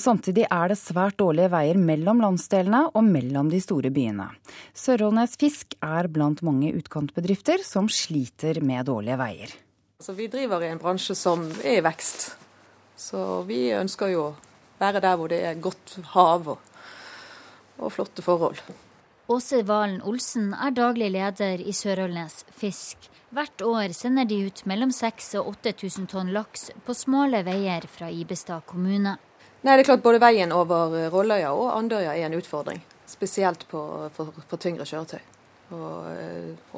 Samtidig 0.00 0.46
er 0.48 0.72
det 0.72 0.78
svært 0.80 1.18
dårlige 1.20 1.50
veier 1.52 1.76
mellom 1.76 2.22
landsdelene 2.24 2.86
og 2.96 3.04
mellom 3.04 3.50
de 3.52 3.60
store 3.60 3.90
byene. 3.92 4.30
Sørholnes 4.72 5.36
Fisk 5.36 5.76
er 5.84 6.08
blant 6.08 6.40
mange 6.48 6.72
utkantbedrifter 6.78 7.60
som 7.60 7.92
sliter 7.92 8.62
med 8.64 8.88
dårlige 8.88 9.20
veier. 9.20 9.52
Altså, 10.00 10.16
vi 10.16 10.30
driver 10.32 10.64
i 10.64 10.72
en 10.72 10.80
bransje 10.80 11.12
som 11.12 11.44
er 11.60 11.82
i 11.82 11.84
vekst. 11.84 12.30
Så 12.96 13.42
vi 13.44 13.66
ønsker 13.76 14.14
jo 14.14 14.30
være 14.80 15.04
der 15.04 15.20
hvor 15.20 15.28
det 15.28 15.44
er 15.44 15.60
godt 15.60 15.98
hav 16.16 16.48
og, 16.56 16.74
og 17.76 17.92
flotte 17.92 18.24
forhold. 18.24 18.64
Åse 19.28 19.62
Valen 19.66 20.02
Olsen 20.06 20.52
er 20.54 20.70
daglig 20.70 21.08
leder 21.10 21.58
i 21.58 21.72
Sørølnes 21.74 22.44
Fisk. 22.54 23.08
Hvert 23.34 23.62
år 23.66 23.90
sender 23.90 24.28
de 24.30 24.36
ut 24.46 24.60
mellom 24.70 24.92
6000 24.94 25.40
og 25.40 25.56
8000 25.66 26.06
tonn 26.12 26.30
laks 26.30 26.68
på 26.86 26.94
smale 26.94 27.40
veier 27.42 27.88
fra 27.90 28.06
Ibestad 28.06 28.62
kommune. 28.70 29.16
Nei, 29.66 29.72
det 29.74 29.82
er 29.82 29.88
klart 29.88 30.04
Både 30.04 30.22
veien 30.22 30.54
over 30.54 30.94
Rolløya 31.10 31.50
og 31.50 31.72
Andøya 31.74 32.14
er 32.14 32.28
en 32.28 32.38
utfordring. 32.38 32.78
Spesielt 33.10 33.66
på, 33.66 33.82
for, 34.14 34.30
for 34.46 34.62
tyngre 34.62 34.86
kjøretøy. 34.86 35.18
Og, 35.74 36.06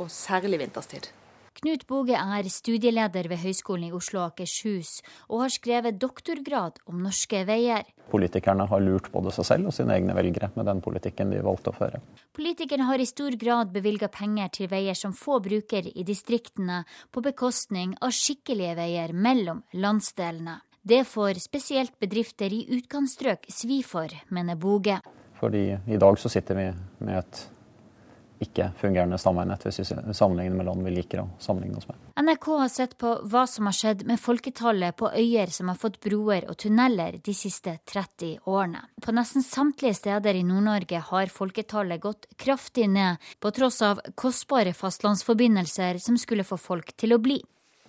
og 0.00 0.08
særlig 0.08 0.62
vinterstid. 0.64 1.10
Knut 1.58 1.88
Boge 1.90 2.14
er 2.14 2.46
studieleder 2.54 3.26
ved 3.26 3.40
Høgskolen 3.42 3.88
i 3.88 3.94
Oslo 3.96 4.20
og 4.20 4.28
Akershus, 4.28 5.00
og 5.26 5.40
har 5.42 5.50
skrevet 5.50 5.96
doktorgrad 5.98 6.76
om 6.86 7.00
norske 7.02 7.40
veier. 7.48 7.82
Politikerne 8.12 8.68
har 8.70 8.84
lurt 8.84 9.08
både 9.10 9.32
seg 9.34 9.48
selv 9.48 9.70
og 9.72 9.74
sine 9.74 9.96
egne 9.96 10.14
velgere 10.14 10.52
med 10.54 10.70
den 10.70 10.78
politikken 10.84 11.34
de 11.34 11.42
valgte 11.42 11.72
å 11.72 11.76
føre. 11.80 11.98
Politikerne 12.38 12.86
har 12.86 13.02
i 13.02 13.08
stor 13.10 13.34
grad 13.42 13.74
bevilga 13.74 14.06
penger 14.06 14.54
til 14.54 14.70
veier 14.70 14.94
som 14.94 15.16
få 15.18 15.40
bruker 15.42 15.90
i 15.90 16.06
distriktene, 16.06 16.84
på 17.10 17.26
bekostning 17.26 17.98
av 18.06 18.14
skikkelige 18.14 18.78
veier 18.78 19.10
mellom 19.12 19.64
landsdelene. 19.74 20.60
Det 20.86 21.02
får 21.10 21.42
spesielt 21.42 21.98
bedrifter 21.98 22.54
i 22.54 22.68
utkantstrøk 22.78 23.50
svi 23.50 23.82
for, 23.82 24.14
mener 24.30 24.54
Boge. 24.54 25.00
Fordi 25.42 25.72
i 25.74 25.98
dag 25.98 26.22
så 26.22 26.30
sitter 26.30 26.54
vi 26.54 26.70
med 27.02 27.18
et 27.18 27.46
ikke-fungerende 28.42 29.18
stamveinett, 29.18 29.64
hvis 29.66 29.80
vi 29.80 30.14
sammenligner 30.14 30.56
med 30.56 30.66
land 30.68 30.84
vi 30.86 30.92
liker 30.94 31.22
å 31.22 31.26
sammenligne 31.42 31.80
oss 31.80 31.88
med. 31.88 31.98
NRK 32.22 32.46
har 32.60 32.70
sett 32.72 32.96
på 32.98 33.14
hva 33.30 33.44
som 33.50 33.68
har 33.68 33.76
skjedd 33.76 34.04
med 34.06 34.20
folketallet 34.20 34.96
på 34.98 35.10
øyer 35.10 35.52
som 35.54 35.70
har 35.72 35.78
fått 35.80 35.98
broer 36.04 36.46
og 36.50 36.58
tunneler 36.62 37.18
de 37.24 37.34
siste 37.34 37.78
30 37.90 38.46
årene. 38.46 38.84
På 39.02 39.14
nesten 39.16 39.44
samtlige 39.46 39.98
steder 39.98 40.38
i 40.38 40.46
Nord-Norge 40.46 41.02
har 41.10 41.34
folketallet 41.34 42.02
gått 42.02 42.28
kraftig 42.36 42.88
ned, 42.90 43.18
på 43.40 43.52
tross 43.54 43.82
av 43.82 44.02
kostbare 44.14 44.74
fastlandsforbindelser 44.74 45.98
som 46.02 46.18
skulle 46.18 46.46
få 46.46 46.60
folk 46.60 46.94
til 46.96 47.16
å 47.16 47.22
bli. 47.22 47.40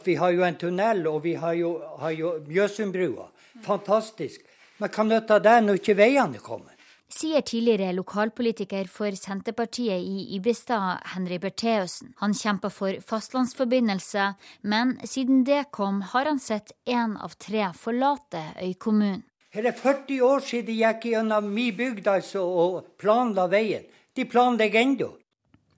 Vi 0.03 0.15
har 0.15 0.31
jo 0.31 0.45
en 0.47 0.55
tunnel, 0.55 1.03
og 1.11 1.23
vi 1.25 1.35
har 1.35 1.53
jo, 1.59 1.73
jo 2.15 2.37
Mjøsundbrua. 2.47 3.27
Fantastisk. 3.65 4.45
Men 4.79 4.91
hva 4.95 5.03
nytter 5.03 5.41
det 5.43 5.55
når 5.65 5.81
ikke 5.81 5.97
veiene 5.99 6.39
kommer? 6.43 6.78
Sier 7.09 7.41
tidligere 7.41 7.93
lokalpolitiker 7.97 8.87
for 8.91 9.15
Senterpartiet 9.17 10.01
i 10.01 10.35
Ibestad, 10.37 11.01
Henry 11.13 11.39
Bertheussen. 11.41 12.13
Han 12.21 12.33
kjemper 12.33 12.73
for 12.73 12.99
fastlandsforbindelse, 13.05 14.33
men 14.61 14.97
siden 15.03 15.43
det 15.43 15.65
kom, 15.71 16.01
har 16.01 16.25
han 16.29 16.39
sett 16.39 16.71
én 16.85 17.17
av 17.17 17.35
tre 17.37 17.71
forlate 17.73 18.43
øykommunen. 18.61 19.23
Her 19.49 19.65
er 19.65 19.73
40 19.73 20.21
år 20.21 20.43
siden 20.45 20.75
jeg 20.77 20.99
gikk 20.99 21.07
gjennom 21.09 21.47
min 21.49 21.73
bygd 21.73 22.07
altså, 22.11 22.43
og 22.45 22.91
planla 23.01 23.47
veien. 23.49 23.87
De 24.13 24.27
planlegger 24.29 24.85
ennå. 24.85 25.09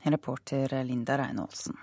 Reporter 0.03 0.83
Linda 0.83 1.15
Reinholsen. 1.21 1.77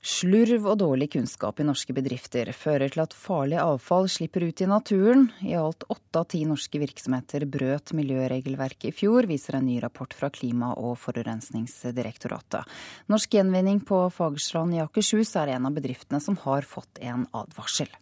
Slurv 0.00 0.64
og 0.64 0.78
dårlig 0.80 1.10
kunnskap 1.12 1.58
i 1.60 1.64
norske 1.68 1.92
bedrifter 1.92 2.48
fører 2.56 2.88
til 2.88 3.02
at 3.02 3.12
farlig 3.12 3.58
avfall 3.60 4.06
slipper 4.08 4.46
ut 4.48 4.62
i 4.64 4.68
naturen. 4.70 5.26
I 5.44 5.52
alt 5.60 5.84
åtte 5.92 6.22
av 6.22 6.24
ti 6.32 6.40
norske 6.48 6.80
virksomheter 6.80 7.44
brøt 7.44 7.92
miljøregelverket 7.92 8.88
i 8.88 8.94
fjor, 8.96 9.28
viser 9.28 9.58
en 9.58 9.68
ny 9.68 9.76
rapport 9.84 10.16
fra 10.16 10.32
Klima- 10.32 10.72
og 10.80 10.96
forurensningsdirektoratet. 11.04 12.64
Norsk 13.12 13.36
Gjenvinning 13.36 13.84
på 13.84 14.06
Fagerstrand 14.16 14.78
i 14.78 14.80
Akershus 14.80 15.36
er 15.36 15.52
en 15.58 15.68
av 15.68 15.76
bedriftene 15.76 16.24
som 16.24 16.40
har 16.46 16.64
fått 16.64 17.04
en 17.04 17.28
advarsel. 17.36 17.92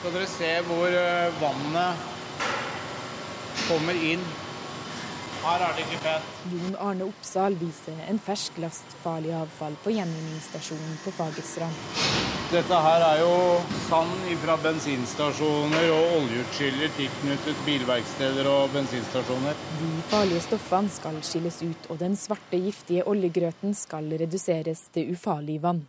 Skal 0.00 0.16
dere 0.16 0.28
se 0.38 0.54
hvor 0.72 0.88
eh, 0.88 1.36
vannet 1.40 2.00
kommer 3.68 4.06
inn 4.08 4.24
her 5.40 5.62
er 5.64 5.76
det 5.76 5.84
ikke 5.86 6.00
pent. 6.04 6.32
Jon 6.52 6.74
Arne 6.86 7.06
Oppsal 7.08 7.56
viser 7.60 7.96
en 8.10 8.18
fersk 8.22 8.58
last 8.62 8.96
farlig 9.04 9.32
avfall 9.36 9.76
på 9.84 9.92
gjenvinningsstasjonen 9.94 10.98
på 11.04 11.12
Fagerstrand. 11.16 11.78
Dette 12.50 12.80
her 12.84 13.04
er 13.06 13.20
jo 13.22 13.34
sand 13.86 14.26
fra 14.42 14.56
bensinstasjoner 14.64 15.92
og 15.94 16.16
oljeutskiller 16.18 16.90
tilknyttet 16.96 17.62
bilverksteder 17.66 18.48
og 18.50 18.74
bensinstasjoner. 18.74 19.60
De 19.78 19.90
farlige 20.10 20.42
stoffene 20.48 20.92
skal 20.92 21.20
skilles 21.26 21.62
ut, 21.62 21.88
og 21.94 22.02
den 22.02 22.18
svarte, 22.18 22.58
giftige 22.60 23.06
oljegrøten 23.08 23.76
skal 23.78 24.10
reduseres 24.20 24.88
til 24.94 25.14
ufarlig 25.14 25.60
vann. 25.62 25.84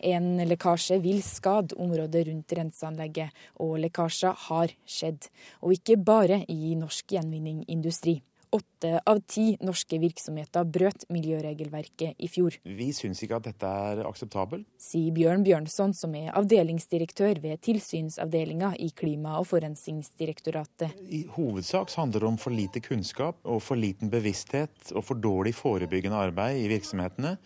En 0.00 0.36
lekkasje 0.48 0.98
vil 1.04 1.22
skade 1.24 1.76
området 1.80 2.26
rundt 2.28 2.52
renseanlegget, 2.58 3.44
og 3.60 3.78
lekkasjer 3.84 4.34
har 4.48 4.72
skjedd. 4.88 5.28
Og 5.62 5.76
ikke 5.76 5.96
bare 6.00 6.42
i 6.52 6.74
norsk 6.80 7.14
gjenvinningindustri. 7.16 8.18
Åtte 8.54 9.00
av 9.06 9.20
ti 9.26 9.56
norske 9.64 9.98
virksomheter 9.98 10.66
brøt 10.70 11.06
miljøregelverket 11.12 12.14
i 12.22 12.28
fjor. 12.30 12.54
Vi 12.62 12.88
syns 12.94 13.22
ikke 13.24 13.40
at 13.40 13.48
dette 13.48 13.70
er 13.90 14.02
akseptabelt. 14.06 14.66
Sier 14.80 15.14
Bjørn 15.16 15.44
Bjørnson, 15.46 15.94
som 15.96 16.14
er 16.18 16.30
avdelingsdirektør 16.38 17.40
ved 17.42 17.62
tilsynsavdelinga 17.66 18.74
i 18.82 18.90
Klima- 18.96 19.38
og 19.40 19.48
forurensningsdirektoratet. 19.50 20.94
I 21.10 21.24
hovedsak 21.36 21.90
handler 21.98 22.22
det 22.22 22.30
om 22.30 22.40
for 22.40 22.54
lite 22.54 22.82
kunnskap 22.84 23.40
og 23.44 23.62
for 23.64 23.80
liten 23.80 24.12
bevissthet 24.12 24.92
og 24.94 25.04
for 25.08 25.18
dårlig 25.18 25.56
forebyggende 25.58 26.20
arbeid 26.28 26.62
i 26.62 26.68
virksomhetene, 26.70 27.36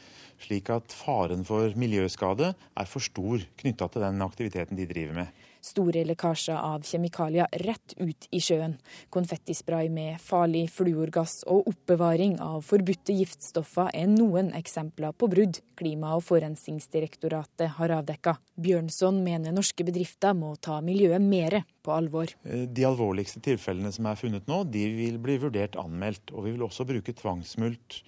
slik 0.41 0.71
at 0.73 0.93
faren 0.97 1.45
for 1.49 1.73
miljøskade 1.81 2.53
er 2.53 2.89
for 2.89 3.05
stor 3.05 3.43
knytta 3.61 3.89
til 3.89 4.05
den 4.05 4.25
aktiviteten 4.25 4.79
de 4.79 4.89
driver 4.89 5.23
med 5.23 5.49
store 5.65 6.05
lekkasjer 6.09 6.57
av 6.57 6.85
kjemikalier 6.87 7.51
rett 7.65 7.95
ut 7.99 8.29
i 8.31 8.41
sjøen, 8.43 8.77
konfettispray 9.11 9.91
med 9.93 10.21
farlig 10.23 10.67
fluorgass 10.75 11.43
og 11.51 11.69
oppbevaring 11.71 12.39
av 12.45 12.63
forbudte 12.67 13.17
giftstoffer 13.17 13.93
er 13.95 14.11
noen 14.11 14.53
eksempler 14.57 15.17
på 15.17 15.31
brudd 15.31 15.61
Klima- 15.81 16.13
og 16.13 16.27
forurensningsdirektoratet 16.27 17.79
har 17.79 17.93
avdekka. 17.95 18.35
Bjørnson 18.61 19.23
mener 19.25 19.55
norske 19.57 19.85
bedrifter 19.87 20.35
må 20.37 20.53
ta 20.61 20.77
miljøet 20.85 21.25
mer 21.25 21.63
på 21.81 21.95
alvor. 21.95 22.35
Eh, 22.45 22.67
de 22.69 22.85
alvorligste 22.85 23.41
tilfellene 23.45 23.93
som 23.95 24.11
er 24.11 24.19
funnet 24.21 24.51
nå, 24.51 24.61
de 24.69 24.85
vil 24.99 25.17
bli 25.23 25.39
vurdert 25.41 25.79
anmeldt. 25.81 26.35
Og 26.35 26.45
vi 26.45 26.53
vil 26.53 26.67
også 26.69 26.85
bruke 26.89 27.17
tvangsmult 27.17 28.03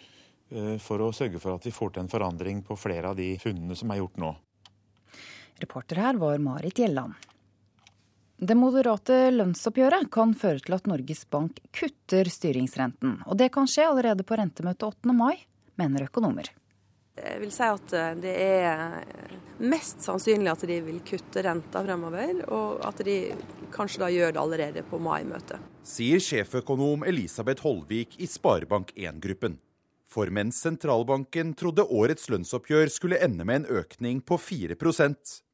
eh, 0.52 0.76
for 0.84 1.00
å 1.00 1.12
sørge 1.16 1.40
for 1.40 1.56
at 1.56 1.64
vi 1.64 1.72
får 1.72 1.94
til 1.94 2.04
en 2.04 2.12
forandring 2.12 2.60
på 2.66 2.76
flere 2.76 3.14
av 3.14 3.16
de 3.16 3.32
funnene 3.40 3.78
som 3.78 3.92
er 3.94 4.02
gjort 4.02 4.20
nå. 4.20 4.34
Reporter 5.62 6.04
her 6.04 6.20
var 6.20 6.42
Marit 6.44 6.76
Gjelland. 6.82 7.16
Det 8.42 8.56
moderate 8.58 9.28
lønnsoppgjøret 9.30 10.08
kan 10.10 10.32
føre 10.34 10.58
til 10.64 10.74
at 10.74 10.88
Norges 10.90 11.20
Bank 11.30 11.60
kutter 11.70 12.26
styringsrenten. 12.26 13.20
Og 13.30 13.38
det 13.38 13.52
kan 13.54 13.68
skje 13.70 13.84
allerede 13.86 14.26
på 14.26 14.34
rentemøtet 14.34 14.82
8. 14.82 15.14
mai, 15.14 15.36
mener 15.78 16.08
økonomer. 16.08 16.50
Jeg 17.14 17.38
vil 17.38 17.52
si 17.54 17.68
at 17.68 17.94
eh, 17.94 18.16
det 18.18 18.32
er 18.42 18.96
mest 19.62 20.02
sannsynlig 20.02 20.50
at 20.50 20.64
de 20.66 20.80
vil 20.82 20.98
kutte 21.06 21.44
renta 21.46 21.84
fremover, 21.86 22.40
og 22.50 22.82
at 22.88 23.04
de 23.06 23.16
kanskje 23.70 24.02
da 24.02 24.10
gjør 24.10 24.34
det 24.34 24.42
allerede 24.42 24.84
på 24.90 24.98
mai-møtet. 24.98 25.62
Sier 25.86 26.18
sjeføkonom 26.18 27.06
Elisabeth 27.06 27.62
Holvik 27.62 28.18
i 28.18 28.26
Sparebank1-gruppen. 28.26 29.60
For 30.12 30.34
mens 30.34 30.58
sentralbanken 30.66 31.54
trodde 31.56 31.86
årets 31.86 32.26
lønnsoppgjør 32.32 32.90
skulle 32.90 33.22
ende 33.22 33.46
med 33.46 33.62
en 33.62 33.70
økning 33.84 34.18
på 34.26 34.40
4 34.50 34.74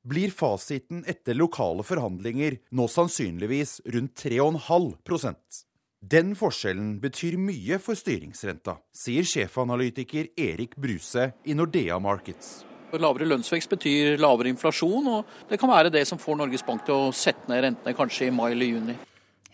blir 0.09 0.33
fasiten 0.35 1.05
etter 1.07 1.37
lokale 1.37 1.85
forhandlinger 1.87 2.59
nå 2.71 2.87
sannsynligvis 2.89 3.81
rundt 3.95 4.15
3,5% 4.25 5.65
Den 6.01 6.35
forskjellen 6.39 7.01
betyr 7.03 7.35
mye 7.43 7.81
for 7.83 7.99
styringsrenta, 7.99 8.77
sier 8.95 9.27
sjefanalytiker 9.27 10.31
Erik 10.39 10.77
Bruse 10.79 11.33
i 11.45 11.57
Nordea 11.59 11.99
Markets. 11.99 12.63
Lavere 12.95 13.27
lønnsvekst 13.29 13.75
betyr 13.75 14.15
lavere 14.23 14.49
inflasjon, 14.53 15.11
og 15.11 15.51
det 15.51 15.59
kan 15.61 15.69
være 15.69 15.91
det 15.93 16.07
som 16.09 16.21
får 16.23 16.39
Norges 16.39 16.65
Bank 16.65 16.87
til 16.87 16.95
å 17.09 17.11
sette 17.13 17.51
ned 17.51 17.65
rentene 17.67 17.99
kanskje 17.99 18.31
i 18.31 18.33
mai 18.33 18.53
eller 18.53 18.71
juni. 18.71 18.97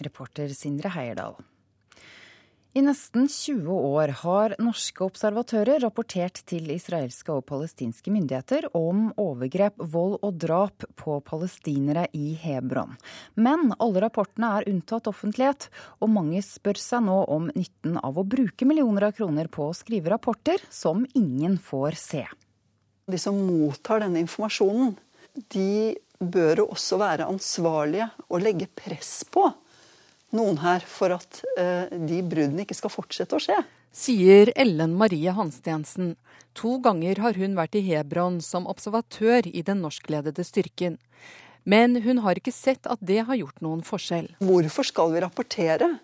Reporter 0.05 0.53
Sindre 0.55 0.93
Heierdal. 0.95 1.41
I 2.75 2.83
nesten 2.83 3.29
20 3.31 3.71
år 3.71 4.11
har 4.25 4.53
norske 4.59 5.05
observatører 5.07 5.79
rapportert 5.85 6.41
til 6.51 6.73
israelske 6.75 7.31
og 7.31 7.45
palestinske 7.47 8.11
myndigheter 8.11 8.67
om 8.75 9.13
overgrep, 9.15 9.79
vold 9.79 10.17
og 10.27 10.41
drap 10.43 10.83
på 10.99 11.21
palestinere 11.23 12.09
i 12.19 12.33
Hebron. 12.43 12.97
Men 13.39 13.71
alle 13.79 14.03
rapportene 14.03 14.51
er 14.59 14.67
unntatt 14.73 15.07
offentlighet, 15.07 15.69
og 16.03 16.11
mange 16.17 16.43
spør 16.43 16.83
seg 16.83 17.07
nå 17.07 17.21
om 17.37 17.47
nytten 17.55 18.01
av 18.03 18.19
å 18.19 18.27
bruke 18.27 18.67
millioner 18.67 19.07
av 19.07 19.15
kroner 19.21 19.47
på 19.47 19.69
å 19.69 19.79
skrive 19.79 20.11
rapporter 20.11 20.67
som 20.67 21.07
ingen 21.15 21.61
får 21.63 22.01
se. 22.03 22.27
De 23.07 23.23
som 23.23 23.39
mottar 23.39 24.03
denne 24.03 24.25
informasjonen, 24.27 24.97
de 25.55 25.95
bør 26.19 26.67
også 26.67 26.99
være 26.99 27.31
ansvarlige 27.31 28.11
og 28.27 28.43
legge 28.43 28.67
press 28.83 29.21
på 29.31 29.47
noen 30.37 30.59
her 30.63 30.85
for 30.89 31.15
at 31.15 31.41
uh, 31.59 31.87
de 31.91 32.21
bruddene 32.27 32.65
ikke 32.65 32.77
skal 32.77 32.93
fortsette 32.93 33.39
å 33.39 33.43
skje. 33.43 33.59
Sier 33.95 34.51
Ellen 34.59 34.97
Marie 34.99 35.31
Hanstensen. 35.35 36.15
To 36.59 36.79
ganger 36.83 37.21
har 37.23 37.39
hun 37.39 37.55
vært 37.59 37.79
i 37.79 37.85
Hebron 37.87 38.41
som 38.43 38.67
observatør 38.71 39.47
i 39.47 39.63
den 39.67 39.83
norskledede 39.85 40.43
styrken. 40.47 40.99
Men 41.65 41.97
hun 42.03 42.21
har 42.27 42.39
ikke 42.39 42.53
sett 42.53 42.89
at 42.91 43.01
det 43.01 43.23
har 43.29 43.39
gjort 43.39 43.63
noen 43.65 43.85
forskjell. 43.87 44.35
Hvorfor 44.45 44.87
skal 44.91 45.15
vi 45.15 45.23
rapportere 45.25 45.95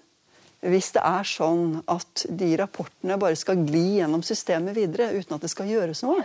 hvis 0.60 0.90
det 0.92 1.00
er 1.08 1.24
sånn 1.24 1.78
at 1.88 2.26
de 2.28 2.50
rapportene 2.60 3.16
bare 3.20 3.38
skal 3.38 3.62
gli 3.64 4.00
gjennom 4.00 4.20
systemet 4.24 4.76
videre 4.76 5.08
uten 5.16 5.38
at 5.38 5.44
det 5.46 5.52
skal 5.52 5.70
gjøres 5.70 6.04
noe? 6.04 6.20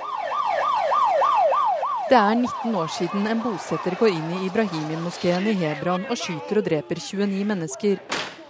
Det 2.06 2.14
er 2.14 2.36
19 2.38 2.76
år 2.78 2.92
siden 2.94 3.24
en 3.26 3.40
bosetter 3.42 3.96
går 3.98 4.12
inn 4.14 4.34
i 4.36 4.44
Ibrahimien-moskeen 4.46 5.48
i 5.50 5.56
Hebron 5.58 6.04
og 6.06 6.20
skyter 6.22 6.60
og 6.60 6.68
dreper 6.68 7.00
29 7.02 7.40
mennesker. 7.50 7.96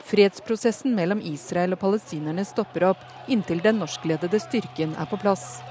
Fredsprosessen 0.03 0.91
mellom 0.97 1.21
Israel 1.23 1.71
og 1.71 1.79
palestinerne 1.79 2.43
stopper 2.43 2.89
opp 2.89 3.05
inntil 3.31 3.61
den 3.63 3.79
norskledede 3.79 4.41
styrken 4.43 4.97
er 4.99 5.07
på 5.07 5.19
plass. 5.21 5.61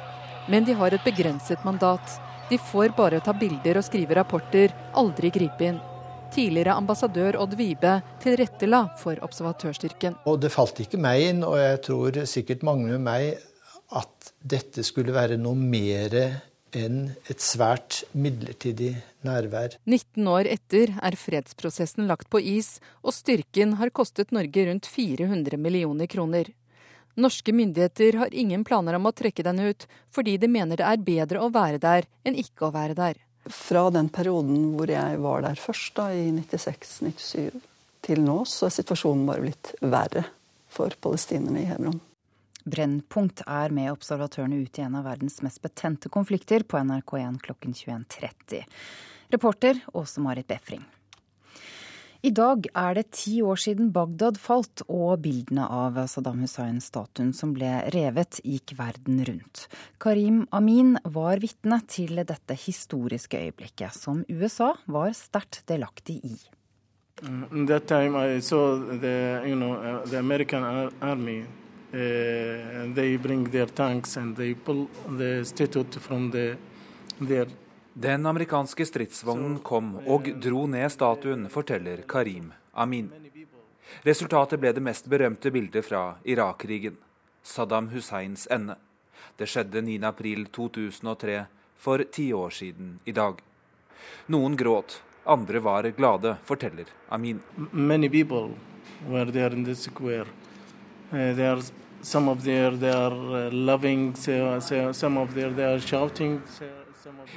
Men 0.48 0.64
de 0.64 0.72
har 0.78 0.96
et 0.96 1.04
begrenset 1.04 1.60
mandat. 1.68 2.14
De 2.48 2.56
får 2.70 2.94
bare 2.96 3.20
ta 3.20 3.36
bilder 3.36 3.82
og 3.82 3.84
skrive 3.84 4.16
rapporter, 4.16 4.72
aldri 4.96 5.28
gripe 5.36 5.68
inn. 5.68 5.82
Tidligere 6.32 6.78
ambassadør 6.80 7.36
Odd 7.44 7.52
Vibe 7.60 7.98
tilrettela 8.24 8.86
for 9.04 9.20
observatørstyrken. 9.28 10.16
Og 10.24 10.40
Det 10.40 10.54
falt 10.56 10.80
ikke 10.80 11.04
meg 11.04 11.28
inn, 11.28 11.44
og 11.44 11.60
jeg 11.60 11.84
tror 11.84 12.22
sikkert 12.32 12.64
mange 12.64 12.96
med 12.96 13.04
meg, 13.04 13.44
at 13.92 14.32
dette 14.40 14.80
skulle 14.88 15.12
være 15.12 15.36
noe 15.36 15.60
mer 15.60 16.16
enn 16.78 17.14
et 17.30 17.42
svært 17.42 18.02
midlertidig 18.12 18.92
nærvær. 19.26 19.78
19 19.84 20.28
år 20.30 20.48
etter 20.50 20.92
er 20.98 21.16
fredsprosessen 21.18 22.08
lagt 22.10 22.30
på 22.32 22.40
is, 22.40 22.78
og 23.02 23.16
styrken 23.16 23.76
har 23.80 23.92
kostet 23.94 24.34
Norge 24.34 24.66
rundt 24.68 24.88
400 24.90 25.58
millioner 25.60 26.10
kroner. 26.10 26.50
Norske 27.14 27.54
myndigheter 27.54 28.18
har 28.18 28.34
ingen 28.34 28.64
planer 28.66 28.98
om 28.98 29.06
å 29.06 29.14
trekke 29.14 29.44
den 29.46 29.60
ut, 29.62 29.86
fordi 30.10 30.36
de 30.42 30.50
mener 30.50 30.80
det 30.80 30.88
er 30.88 31.04
bedre 31.06 31.44
å 31.44 31.52
være 31.54 31.78
der 31.82 32.08
enn 32.26 32.38
ikke 32.40 32.68
å 32.68 32.74
være 32.74 32.98
der. 32.98 33.20
Fra 33.44 33.86
den 33.94 34.08
perioden 34.08 34.72
hvor 34.74 34.90
jeg 34.90 35.20
var 35.22 35.44
der 35.44 35.60
først, 35.60 35.92
da, 35.98 36.08
i 36.10 36.32
96-97, 36.32 37.60
til 38.04 38.24
nå, 38.24 38.40
så 38.48 38.66
er 38.66 38.74
situasjonen 38.80 39.28
bare 39.28 39.44
blitt 39.46 39.74
verre 39.84 40.24
for 40.74 40.96
palestinerne 41.00 41.62
i 41.62 41.68
Hebron. 41.68 42.00
Brennpunkt 42.64 43.44
er 43.46 43.72
med 43.74 43.92
observatørene 43.92 44.62
ut 44.64 44.78
i 44.80 44.84
en 44.86 44.96
av 44.98 45.06
verdens 45.08 45.40
mest 45.44 45.60
betente 45.64 46.08
konflikter 46.12 46.64
på 46.64 46.80
NRK1 46.80 47.38
klokken 47.44 47.76
21.30. 47.76 48.64
Reporter 49.34 49.80
Åse 49.92 50.20
Marit 50.24 50.48
Befring. 50.48 50.84
I 52.24 52.30
dag 52.32 52.64
er 52.72 52.94
det 52.96 53.10
ti 53.12 53.42
år 53.44 53.58
siden 53.60 53.90
Bagdad 53.92 54.38
falt 54.40 54.80
og 54.88 55.18
bildene 55.26 55.66
av 55.68 55.98
Saddam 56.08 56.40
Hussein-statuen 56.40 57.34
som 57.36 57.52
ble 57.52 57.68
revet, 57.92 58.38
gikk 58.40 58.72
verden 58.78 59.20
rundt. 59.28 59.66
Karim 60.00 60.46
Amin 60.56 60.94
var 61.04 61.42
vitne 61.42 61.82
til 61.84 62.16
dette 62.24 62.56
historiske 62.56 63.42
øyeblikket, 63.42 63.92
som 63.92 64.24
USA 64.32 64.72
var 64.88 65.12
sterkt 65.12 65.66
delaktig 65.68 66.16
i. 66.24 66.38
Mm, 67.20 67.66
that 67.68 67.86
time 67.86 68.16
I 68.16 68.40
saw 68.40 68.80
the, 68.98 69.44
Uh, 71.04 71.63
they 71.94 73.16
bring 73.16 73.44
their 73.50 73.66
tanks 73.66 74.16
and 74.16 74.36
they 74.36 74.54
pull 74.54 74.88
the 75.18 75.44
statue 75.44 75.84
from 76.00 76.30
the, 76.30 76.56
their 77.20 77.46
Den 77.96 78.26
amerikanske 78.26 78.86
stridsvognen 78.86 79.58
kom 79.62 79.92
og 80.10 80.26
dro 80.42 80.66
ned 80.66 80.90
statuen, 80.90 81.46
forteller 81.46 82.00
Karim 82.10 82.48
Amin. 82.72 83.12
Resultatet 84.02 84.58
ble 84.58 84.72
det 84.74 84.82
mest 84.82 85.06
berømte 85.06 85.52
bildet 85.54 85.86
fra 85.86 86.16
Irak-krigen, 86.24 86.96
Saddam 87.42 87.88
Husseins 87.92 88.48
ende. 88.50 88.74
Det 89.38 89.46
skjedde 89.46 89.84
9.4.2003, 89.86 91.44
for 91.78 92.02
ti 92.10 92.32
år 92.34 92.50
siden 92.50 92.98
i 93.04 93.14
dag. 93.14 93.38
Noen 94.26 94.58
gråt, 94.58 94.98
andre 95.24 95.62
var 95.62 95.86
glade, 95.94 96.36
forteller 96.42 96.90
Amin. 97.14 97.40
Many 97.70 98.08
some 102.04 102.28
of 102.28 102.44
their 102.44 102.70
they 102.70 102.90
are 102.90 103.46
uh, 103.46 103.50
loving, 103.50 104.14
some 104.14 105.16
of 105.16 105.34
their 105.34 105.50
they 105.50 105.64
are 105.64 105.80
shouting. 105.80 106.42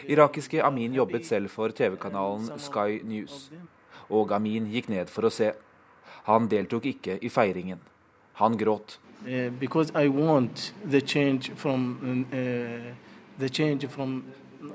Irakiske 0.07 0.61
Amin 0.63 0.93
jobbet 0.93 1.25
selv 1.25 1.49
for 1.49 1.69
TV-kanalen 1.69 2.59
Sky 2.59 3.01
News. 3.03 3.49
Og 4.09 4.31
Amin 4.31 4.67
gikk 4.71 4.89
ned 4.89 5.09
for 5.11 5.27
å 5.27 5.31
se. 5.31 5.51
Han 6.27 6.47
deltok 6.51 6.85
ikke 6.91 7.17
i 7.23 7.29
feiringen. 7.31 7.79
Han 8.39 8.57
gråt. 8.57 8.99
Uh, 9.25 9.49
because 9.59 9.91
I 9.95 10.07
want 10.07 10.73
the 10.85 11.01
change 11.01 11.51
from 11.55 12.25
uh, 12.31 12.93
the 13.39 13.49
change 13.49 13.87
from 13.87 14.23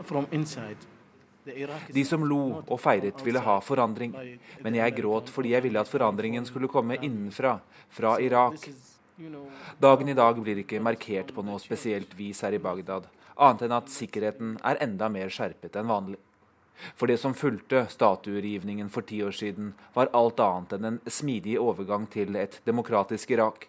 from 0.02 0.26
inside. 0.32 0.76
De 1.92 2.04
som 2.06 2.22
lo 2.22 2.62
og 2.62 2.78
feiret, 2.80 3.18
ville 3.26 3.40
ha 3.42 3.58
forandring. 3.60 4.14
Men 4.62 4.76
jeg 4.78 4.94
gråt 5.00 5.30
fordi 5.32 5.56
jeg 5.56 5.64
ville 5.64 5.80
at 5.80 5.90
forandringen 5.90 6.46
skulle 6.46 6.70
komme 6.70 7.00
innenfra, 7.02 7.56
fra 7.90 8.18
Irak. 8.22 8.68
Dagen 9.78 10.08
i 10.08 10.14
dag 10.16 10.38
blir 10.40 10.62
ikke 10.62 10.80
markert 10.80 11.34
på 11.36 11.42
noe 11.44 11.60
spesielt 11.60 12.14
vis 12.16 12.40
her 12.40 12.54
i 12.56 12.60
Bagdad, 12.62 13.04
annet 13.36 13.64
enn 13.66 13.74
at 13.76 13.90
sikkerheten 13.92 14.54
er 14.64 14.80
enda 14.80 15.10
mer 15.12 15.28
skjerpet 15.28 15.76
enn 15.76 15.90
vanlig. 15.90 16.18
For 16.96 17.10
det 17.10 17.18
som 17.20 17.36
fulgte 17.36 17.84
statuergivningen 17.92 18.88
for 18.90 19.04
ti 19.04 19.20
år 19.22 19.36
siden, 19.36 19.74
var 19.92 20.10
alt 20.16 20.40
annet 20.40 20.72
enn 20.78 20.88
en 20.88 20.98
smidig 21.06 21.58
overgang 21.60 22.08
til 22.10 22.40
et 22.40 22.58
demokratisk 22.64 23.36
Irak. 23.36 23.68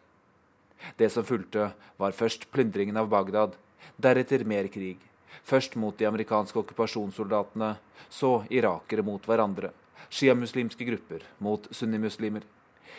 Det 0.97 1.11
som 1.11 1.27
fulgte, 1.27 1.73
var 1.99 2.15
først 2.15 2.47
plyndringen 2.55 2.97
av 2.97 3.11
Bagdad, 3.11 3.59
deretter 3.99 4.47
mer 4.47 4.71
krig. 4.71 4.97
Først 5.43 5.75
mot 5.75 5.97
de 5.99 6.07
amerikanske 6.07 6.59
okkupasjonssoldatene, 6.63 7.75
så 8.09 8.45
irakere 8.49 9.03
mot 9.03 9.27
hverandre. 9.27 9.75
Sjiamuslimske 10.07 10.87
grupper 10.87 11.27
mot 11.43 11.67
sunnimuslimer. 11.75 12.47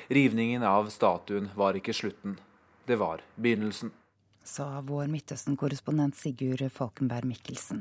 Rivningen 0.09 0.63
av 0.63 0.91
statuen 0.93 1.51
var 1.57 1.79
ikke 1.79 1.95
slutten, 1.97 2.39
det 2.87 2.99
var 3.01 3.25
begynnelsen. 3.37 3.93
Sa 4.45 4.69
vår 4.85 5.09
Midtøsten-korrespondent 5.09 6.17
Sigurd 6.21 6.67
Falkenberg 6.73 7.25
Mikkelsen. 7.25 7.81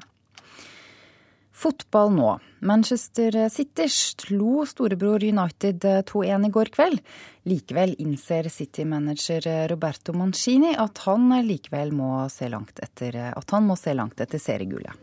Fotball 1.53 2.11
nå. 2.11 2.29
Manchester 2.59 3.49
City 3.49 3.85
slo 3.89 4.65
storebror 4.65 5.23
United 5.23 5.85
2-1 6.09 6.47
i 6.47 6.49
går 6.49 6.71
kveld. 6.73 7.01
Likevel 7.45 7.93
innser 8.01 8.49
City-manager 8.49 9.67
Roberto 9.69 10.15
Mancini 10.17 10.73
at 10.75 11.03
han 11.05 11.29
likevel 11.45 11.93
må 11.93 12.25
se 12.33 12.49
langt 12.49 12.81
etter, 12.83 13.19
at 13.37 13.53
han 13.53 13.67
må 13.69 13.77
se 13.79 13.93
langt 13.93 14.23
etter 14.23 14.41
seriegullet. 14.41 14.97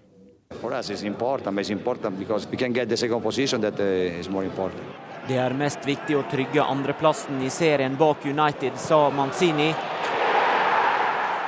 For 0.59 0.75
oss 0.75 0.91
er 0.91 0.99
det 0.99 1.13
viktig, 1.13 1.53
men 1.55 1.63
det 1.63 1.71
er 1.71 1.71
viktig 1.71 1.85
fordi 1.87 2.19
vi 2.19 2.27
kan 2.27 2.43
få 2.43 2.57
den 2.59 2.83
andre 2.83 3.23
posisjonen 3.23 4.25
som 4.27 4.41
er 4.41 4.51
important. 4.51 5.10
Det 5.31 5.37
er 5.39 5.53
mest 5.55 5.85
viktig 5.87 6.17
å 6.19 6.25
trygge 6.27 6.65
andreplassen 6.67 7.39
i 7.47 7.53
serien 7.55 7.95
bak 7.95 8.25
United, 8.27 8.75
sa 8.83 9.05
Manzini 9.15 9.69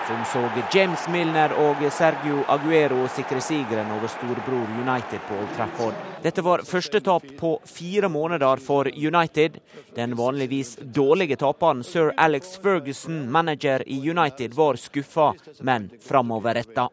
som 0.07 0.25
så 0.25 0.63
James 0.73 1.09
Milner 1.09 1.53
og 1.59 1.83
Sergio 1.93 2.43
Aguero 2.51 3.07
sikre 3.11 3.41
sigeren 3.41 3.91
over 3.95 4.11
storebror 4.11 4.71
United 4.83 5.23
på 5.29 5.39
Old 5.39 5.55
Trafford. 5.57 5.99
Dette 6.23 6.43
var 6.43 6.63
første 6.67 7.01
tap 7.01 7.27
på 7.39 7.53
fire 7.67 8.11
måneder 8.13 8.63
for 8.63 8.91
United. 8.93 9.59
Den 9.97 10.17
vanligvis 10.19 10.77
dårlige 10.83 11.37
taperen 11.41 11.83
sir 11.87 12.13
Alex 12.17 12.57
Ferguson, 12.63 13.25
manager 13.31 13.83
i 13.87 13.99
United, 14.11 14.55
var 14.55 14.77
skuffa, 14.77 15.33
men 15.61 15.91
framoverretta. 16.03 16.89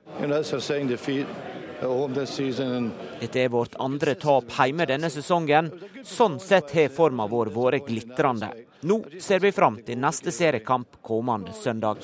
Dette 1.80 3.40
er 3.40 3.50
vårt 3.50 3.76
andre 3.80 4.16
tap 4.20 4.52
hjemme 4.58 4.88
denne 4.90 5.10
sesongen. 5.10 5.72
Sånn 6.04 6.36
sett 6.44 6.74
har 6.76 6.92
forma 6.92 7.28
vår 7.32 7.54
vært 7.56 7.88
glitrende. 7.88 8.52
Nå 8.84 9.00
ser 9.20 9.40
vi 9.40 9.52
fram 9.56 9.80
til 9.88 10.00
neste 10.00 10.32
seriekamp 10.36 11.00
kommende 11.02 11.54
søndag. 11.56 12.04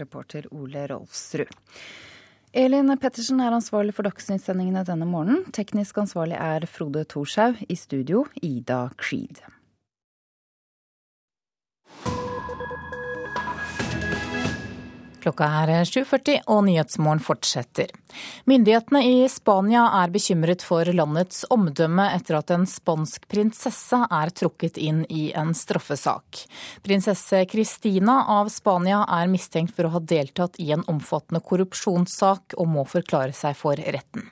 Reporter 0.00 0.46
Ole 0.50 0.86
Rolfsrud. 0.90 1.54
Elin 2.52 2.90
Pettersen 2.98 3.38
er 3.40 3.54
ansvarlig 3.54 3.94
for 3.94 4.02
Dagsnytt-sendingene 4.08 4.82
denne 4.86 5.06
morgenen. 5.06 5.44
Teknisk 5.54 6.02
ansvarlig 6.02 6.34
er 6.34 6.66
Frode 6.66 7.04
Thorshaug. 7.06 7.62
I 7.70 7.78
studio 7.78 8.24
Ida 8.42 8.88
Creed. 8.98 9.38
Klokka 15.20 15.46
er 15.62 15.72
7.40 15.84 16.46
og 16.50 16.64
Nyhetsmorgen 16.66 17.20
fortsetter. 17.22 17.90
Myndighetene 18.50 19.02
i 19.06 19.28
Spania 19.30 19.84
er 20.00 20.12
bekymret 20.12 20.64
for 20.66 20.88
landets 20.96 21.44
omdømme 21.52 22.08
etter 22.16 22.38
at 22.40 22.52
en 22.54 22.66
spansk 22.68 23.28
prinsesse 23.30 24.00
er 24.06 24.32
trukket 24.34 24.80
inn 24.80 25.04
i 25.08 25.28
en 25.36 25.52
straffesak. 25.56 26.44
Prinsesse 26.86 27.44
Cristina 27.50 28.22
av 28.40 28.50
Spania 28.52 29.04
er 29.20 29.30
mistenkt 29.30 29.76
for 29.76 29.88
å 29.88 29.94
ha 29.96 30.02
deltatt 30.02 30.60
i 30.62 30.70
en 30.74 30.86
omfattende 30.90 31.44
korrupsjonssak 31.44 32.56
og 32.58 32.72
må 32.74 32.86
forklare 32.88 33.36
seg 33.36 33.56
for 33.58 33.76
retten. 33.76 34.30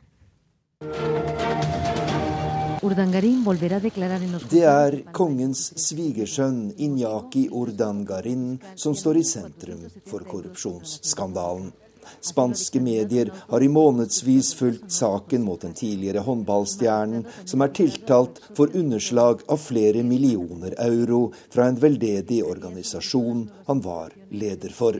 Det 2.78 4.62
er 4.62 4.96
kongens 5.12 5.64
svigersønn 5.82 6.60
Inyaki 6.78 7.48
Urdangarin 7.50 8.58
som 8.78 8.94
står 8.94 9.18
i 9.18 9.26
sentrum 9.26 9.82
for 10.06 10.22
korrupsjonsskandalen. 10.28 11.72
Spanske 12.20 12.80
medier 12.80 13.30
har 13.48 13.62
i 13.62 13.68
månedsvis 13.68 14.54
fulgt 14.58 14.92
saken 14.92 15.42
mot 15.44 15.60
den 15.60 15.74
tidligere 15.76 16.22
håndballstjernen, 16.26 17.26
som 17.44 17.62
er 17.64 17.74
tiltalt 17.76 18.40
for 18.56 18.72
underslag 18.78 19.44
av 19.48 19.60
flere 19.62 20.02
millioner 20.06 20.74
euro 20.86 21.32
fra 21.52 21.68
en 21.68 21.78
veldedig 21.82 22.40
organisasjon 22.46 23.44
han 23.68 23.82
var 23.84 24.14
leder 24.30 24.72
for. 24.74 24.96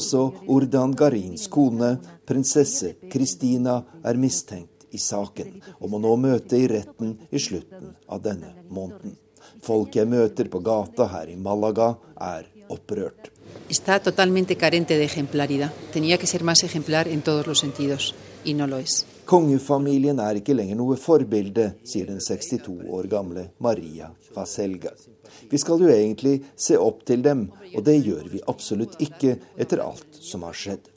Også 0.00 0.26
Urdan 0.48 0.98
Garins 0.98 1.46
kone, 1.52 1.96
prinsesse 2.26 2.94
Kristina, 3.12 3.82
er 4.02 4.18
mistenkt 4.18 4.71
i 4.92 5.00
saken, 5.00 5.60
og 5.80 5.90
må 5.90 6.00
nå 6.02 6.14
møte 6.20 6.58
i 6.60 6.68
retten 6.70 7.16
i 7.30 7.40
slutten 7.40 7.92
av 8.08 8.22
denne 8.24 8.54
måneden. 8.70 9.16
Folk 9.62 9.96
jeg 9.96 10.08
møter 10.10 10.48
på 10.50 10.62
gata 10.64 11.08
her 11.12 11.30
i 11.32 11.36
Malaga, 11.36 11.94
er 12.20 12.48
opprørt. 12.70 13.30
Está 13.68 13.98
totalmente 13.98 14.56
carente 14.56 14.96
de 14.96 15.04
ejemplaridad. 15.04 15.72
Tenía 15.92 16.18
que 16.18 16.26
ser 16.26 16.42
más 16.42 16.62
ejemplar 16.62 17.08
en 17.08 17.22
todos 17.22 17.46
los 17.46 17.58
sentidos, 17.58 18.14
y 18.44 18.54
no 18.54 18.66
lo 18.66 18.78
es. 18.78 19.04
Kongefamilien 19.24 20.18
er 20.18 20.40
ikke 20.40 20.54
lenger 20.56 20.76
noe 20.76 20.98
forbilde, 21.00 21.68
sier 21.86 22.10
den 22.10 22.20
62 22.20 22.88
år 22.90 23.08
gamle 23.10 23.46
Maria 23.62 24.10
Vaselga. 24.34 24.90
Vi 25.48 25.58
skal 25.58 25.80
jo 25.80 25.88
egentlig 25.88 26.40
se 26.56 26.76
opp 26.78 27.04
til 27.08 27.22
dem, 27.24 27.46
og 27.74 27.84
det 27.86 27.98
gjør 28.02 28.26
vi 28.32 28.42
absolutt 28.50 28.98
ikke 29.00 29.38
etter 29.56 29.84
alt 29.84 30.18
som 30.20 30.44
har 30.46 30.56
skjedd. 30.58 30.91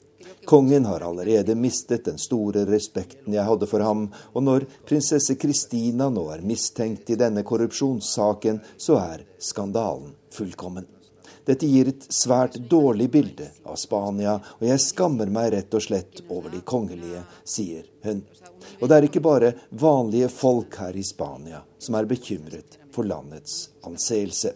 Kongen 0.46 0.84
har 0.84 1.00
allerede 1.00 1.54
mistet 1.54 2.04
den 2.04 2.18
store 2.22 2.62
respekten 2.68 3.34
jeg 3.34 3.44
hadde 3.44 3.66
for 3.66 3.82
ham, 3.82 4.04
og 4.30 4.44
når 4.46 4.66
prinsesse 4.86 5.34
Kristina 5.42 6.06
nå 6.06 6.28
er 6.30 6.44
mistenkt 6.46 7.10
i 7.10 7.16
denne 7.18 7.42
korrupsjonssaken, 7.42 8.60
så 8.78 9.00
er 9.00 9.24
skandalen 9.42 10.12
fullkommen. 10.30 10.86
Dette 11.46 11.66
gir 11.66 11.90
et 11.90 12.06
svært 12.14 12.60
dårlig 12.70 13.08
bilde 13.10 13.48
av 13.66 13.74
Spania, 13.78 14.36
og 14.38 14.62
jeg 14.66 14.82
skammer 14.82 15.30
meg 15.30 15.52
rett 15.54 15.74
og 15.78 15.82
slett 15.82 16.22
over 16.26 16.50
de 16.54 16.62
kongelige, 16.66 17.24
sier 17.46 17.86
hun. 18.06 18.22
Og 18.80 18.86
det 18.86 18.96
er 18.96 19.06
ikke 19.08 19.22
bare 19.22 19.52
vanlige 19.70 20.30
folk 20.30 20.78
her 20.82 20.94
i 20.98 21.02
Spania 21.06 21.64
som 21.78 21.98
er 21.98 22.06
bekymret 22.10 22.78
for 22.94 23.06
landets 23.06 23.68
anseelse. 23.86 24.54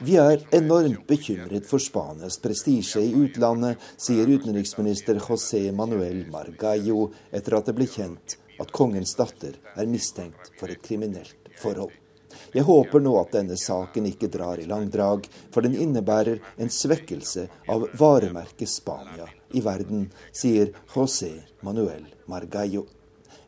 Vi 0.00 0.16
er 0.20 0.44
enormt 0.58 1.06
bekymret 1.08 1.68
for 1.70 1.80
Spanias 1.80 2.36
prestisje 2.42 3.00
i 3.00 3.14
utlandet, 3.16 3.80
sier 3.96 4.28
utenriksminister 4.28 5.16
José 5.22 5.64
Manuel 5.72 6.26
Margallo 6.34 7.08
etter 7.32 7.56
at 7.58 7.70
det 7.70 7.76
ble 7.78 7.88
kjent 7.88 8.36
at 8.60 8.76
kongens 8.76 9.16
datter 9.16 9.56
er 9.72 9.88
mistenkt 9.88 10.52
for 10.60 10.68
et 10.68 10.84
kriminelt 10.84 11.52
forhold. 11.62 11.96
Jeg 12.52 12.68
håper 12.68 13.00
nå 13.00 13.16
at 13.20 13.32
denne 13.32 13.56
saken 13.56 14.12
ikke 14.12 14.28
drar 14.32 14.60
i 14.60 14.68
langdrag, 14.68 15.24
for 15.52 15.64
den 15.64 15.76
innebærer 15.76 16.40
en 16.60 16.72
svekkelse 16.72 17.48
av 17.72 17.88
varemerket 17.96 18.68
Spania 18.68 19.28
i 19.56 19.64
verden, 19.64 20.10
sier 20.32 20.72
José 20.92 21.38
Manuel 21.64 22.08
Margallo. 22.28 22.84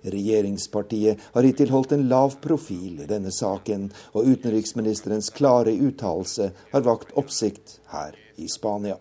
Regjeringspartiet 0.05 1.21
har 1.35 1.47
hittil 1.47 1.73
holdt 1.73 1.95
en 1.97 2.09
lav 2.11 2.37
profil 2.45 3.01
i 3.05 3.09
denne 3.09 3.33
saken, 3.33 3.89
og 4.13 4.29
utenriksministerens 4.29 5.31
klare 5.35 5.73
uttalelse 5.73 6.51
har 6.73 6.87
vakt 6.87 7.15
oppsikt 7.21 7.79
her 7.95 8.19
i 8.37 8.49
Spania. 8.51 8.99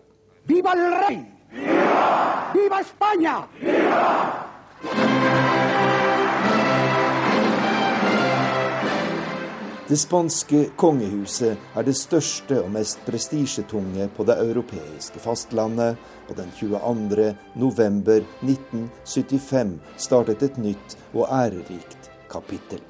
Viva 0.48 0.72
el 0.76 0.88
rey! 1.02 1.20
Viva! 1.54 2.52
Viva 2.54 2.80
España! 2.80 3.36
Viva! 3.60 4.43
Det 9.84 9.98
spanske 10.00 10.62
kongehuset 10.80 11.60
er 11.76 11.84
det 11.84 11.92
største 11.98 12.56
og 12.62 12.70
mest 12.72 13.02
prestisjetunge 13.04 14.06
på 14.16 14.24
det 14.24 14.38
europeiske 14.40 15.20
fastlandet, 15.20 15.98
og 16.24 16.38
den 16.38 16.48
22. 16.56 17.26
november 17.60 18.24
1975 18.40 19.74
startet 20.06 20.46
et 20.46 20.56
nytt 20.56 20.96
og 21.12 21.28
ærerikt 21.28 22.08
kapittel. 22.32 22.80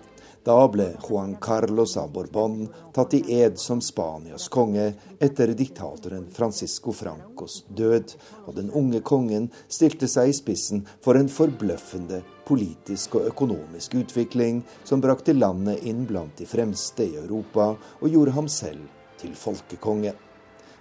Da 0.47 0.55
ble 0.71 0.87
Juan 1.01 1.35
Carlos 1.43 1.97
av 1.99 2.13
Borbón 2.15 2.69
tatt 2.95 3.17
i 3.19 3.25
ed 3.41 3.59
som 3.59 3.83
Spanias 3.83 4.47
konge 4.53 4.91
etter 5.19 5.51
diktatoren 5.59 6.29
Francisco 6.31 6.95
Francos 6.95 7.65
død, 7.75 8.15
og 8.47 8.55
den 8.61 8.71
unge 8.71 9.03
kongen 9.03 9.51
stilte 9.67 10.07
seg 10.07 10.31
i 10.31 10.39
spissen 10.39 10.87
for 11.03 11.19
en 11.19 11.33
forbløffende 11.33 12.23
politisk 12.47 13.19
og 13.19 13.29
økonomisk 13.31 13.95
utvikling 14.01 14.63
som 14.85 15.03
brakte 15.05 15.35
landet 15.37 15.85
inn 15.89 16.05
blant 16.09 16.39
de 16.39 16.47
fremste 16.49 17.07
i 17.07 17.17
Europa 17.21 17.73
og 17.75 18.09
gjorde 18.09 18.37
ham 18.37 18.49
selv 18.49 18.87
til 19.21 19.35
folkekonge. 19.39 20.15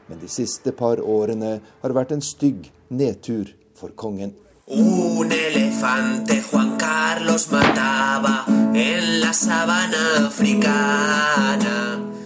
Men 0.08 0.20
de 0.20 0.30
siste 0.30 0.74
par 0.76 1.00
årene 1.00 1.58
har 1.82 1.96
vært 1.96 2.12
en 2.16 2.24
stygg 2.24 2.70
nedtur 2.92 3.54
for 3.76 3.96
kongen. 3.96 4.34
Un 4.68 5.32
elefante 5.32 6.38
Juan 6.40 6.78
Carlos 6.80 7.50
mataba 7.52 8.46
en 8.48 9.20
la 9.20 9.34
sabana 9.34 10.26
africana. 10.26 11.76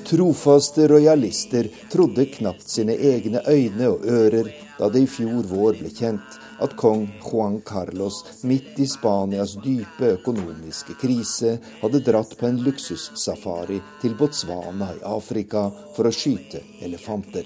Trofaste 0.08 0.88
rojalister 0.88 1.68
trodde 1.92 2.26
knapt 2.26 2.70
sine 2.70 2.94
egne 2.96 3.42
øyne 3.50 3.90
og 3.90 4.06
ører 4.06 4.52
da 4.78 4.90
det 4.94 5.02
i 5.04 5.10
fjor 5.10 5.50
vår 5.50 5.82
ble 5.82 5.92
kjent 5.92 6.38
at 6.60 6.76
kong 6.76 7.08
Juan 7.24 7.62
Carlos 7.62 8.26
midt 8.44 8.80
i 8.80 8.88
Spanias 8.88 9.56
dype 9.64 10.14
økonomiske 10.18 10.98
krise 11.02 11.58
hadde 11.82 12.04
dratt 12.06 12.38
på 12.40 12.50
en 12.50 12.62
luksussafari 12.66 13.80
til 14.02 14.16
Botswana 14.20 14.94
i 14.98 15.04
Afrika 15.06 15.68
for 15.96 16.10
å 16.10 16.14
skyte 16.14 16.64
elefanter. 16.86 17.46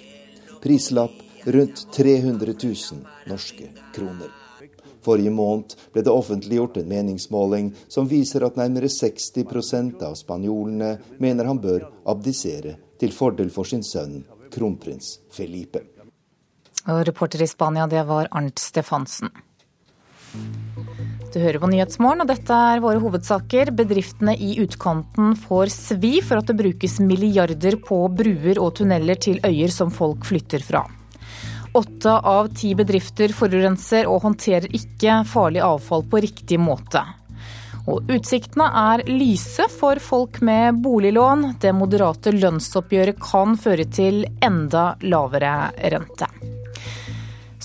Prislapp 0.61 1.45
rundt 1.45 1.88
300 1.93 2.53
000 2.63 3.31
norske 3.31 3.71
kroner. 3.95 4.31
Forrige 5.01 5.33
måned 5.33 5.73
ble 5.93 6.03
det 6.05 6.13
offentliggjort 6.13 6.77
en 6.77 6.91
meningsmåling 6.91 7.71
som 7.89 8.09
viser 8.09 8.45
at 8.45 8.59
nærmere 8.59 8.91
60% 8.93 10.03
av 10.05 10.13
spanjolene 10.19 10.91
mener 11.17 11.49
han 11.49 11.61
bør 11.61 11.88
abdisere 12.13 12.77
til 13.01 13.15
fordel 13.15 13.49
for 13.49 13.65
sin 13.65 13.81
sønn 13.85 14.21
kronprins 14.53 15.17
Felipe. 15.33 15.90
Og 16.89 17.03
reporter 17.07 17.43
i 17.43 17.49
Spania, 17.49 17.85
det 17.87 18.01
var 18.09 18.29
Arnt 18.31 18.59
Stefansen. 18.59 19.29
Du 21.31 21.39
hører 21.39 21.61
på 21.63 21.69
Nyhetsmorgen, 21.71 22.23
og 22.23 22.27
dette 22.27 22.55
er 22.55 22.81
våre 22.83 22.99
hovedsaker. 22.99 23.71
Bedriftene 23.75 24.33
i 24.35 24.57
utkanten 24.63 25.35
får 25.39 25.71
svi 25.71 26.17
for 26.25 26.41
at 26.41 26.49
det 26.49 26.57
brukes 26.59 26.97
milliarder 27.03 27.77
på 27.79 28.01
bruer 28.11 28.59
og 28.59 28.73
tunneler 28.81 29.19
til 29.21 29.39
øyer 29.47 29.71
som 29.71 29.93
folk 29.95 30.27
flytter 30.27 30.65
fra. 30.65 30.83
Åtte 31.77 32.17
av 32.27 32.49
ti 32.57 32.73
bedrifter 32.75 33.31
forurenser 33.31 34.09
og 34.11 34.25
håndterer 34.25 34.73
ikke 34.75 35.21
farlig 35.31 35.63
avfall 35.63 36.03
på 36.11 36.19
riktig 36.25 36.59
måte. 36.59 37.05
Og 37.87 38.11
utsiktene 38.11 38.67
er 38.77 39.05
lyse 39.07 39.65
for 39.71 40.03
folk 40.03 40.41
med 40.45 40.83
boliglån. 40.83 41.53
Det 41.63 41.71
moderate 41.73 42.35
lønnsoppgjøret 42.35 43.23
kan 43.23 43.55
føre 43.55 43.87
til 43.87 44.25
enda 44.43 44.91
lavere 45.07 45.71
rente. 45.95 46.27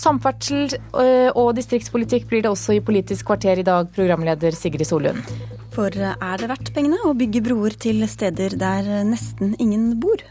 Samferdsel 0.06 0.70
øh, 0.70 1.30
og 1.34 1.56
distriktspolitikk 1.56 2.28
blir 2.30 2.44
det 2.44 2.50
også 2.52 2.76
i 2.76 2.82
Politisk 2.84 3.26
kvarter 3.26 3.58
i 3.58 3.64
dag, 3.66 3.88
programleder 3.96 4.54
Sigrid 4.54 4.86
Solund. 4.86 5.18
For 5.74 5.90
er 5.90 6.38
det 6.38 6.50
verdt 6.52 6.70
pengene 6.76 7.00
å 7.08 7.14
bygge 7.18 7.42
broer 7.42 7.74
til 7.74 8.06
steder 8.06 8.54
der 8.60 8.86
nesten 9.08 9.56
ingen 9.58 9.96
bor? 9.98 10.22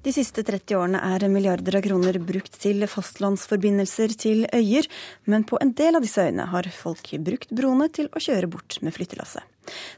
De 0.00 0.16
siste 0.16 0.40
30 0.40 0.80
årene 0.80 1.04
er 1.12 1.28
milliarder 1.28 1.76
av 1.76 1.84
kroner 1.84 2.16
brukt 2.24 2.56
til 2.64 2.88
fastlandsforbindelser 2.88 4.16
til 4.24 4.46
øyer, 4.56 4.88
men 5.28 5.44
på 5.44 5.60
en 5.60 5.76
del 5.76 6.00
av 6.00 6.08
disse 6.08 6.24
øyene 6.24 6.48
har 6.48 6.72
folk 6.72 7.12
brukt 7.28 7.52
broene 7.52 7.92
til 7.92 8.08
å 8.08 8.24
kjøre 8.24 8.48
bort 8.56 8.80
med 8.80 8.96
flyttelasset. 8.96 9.44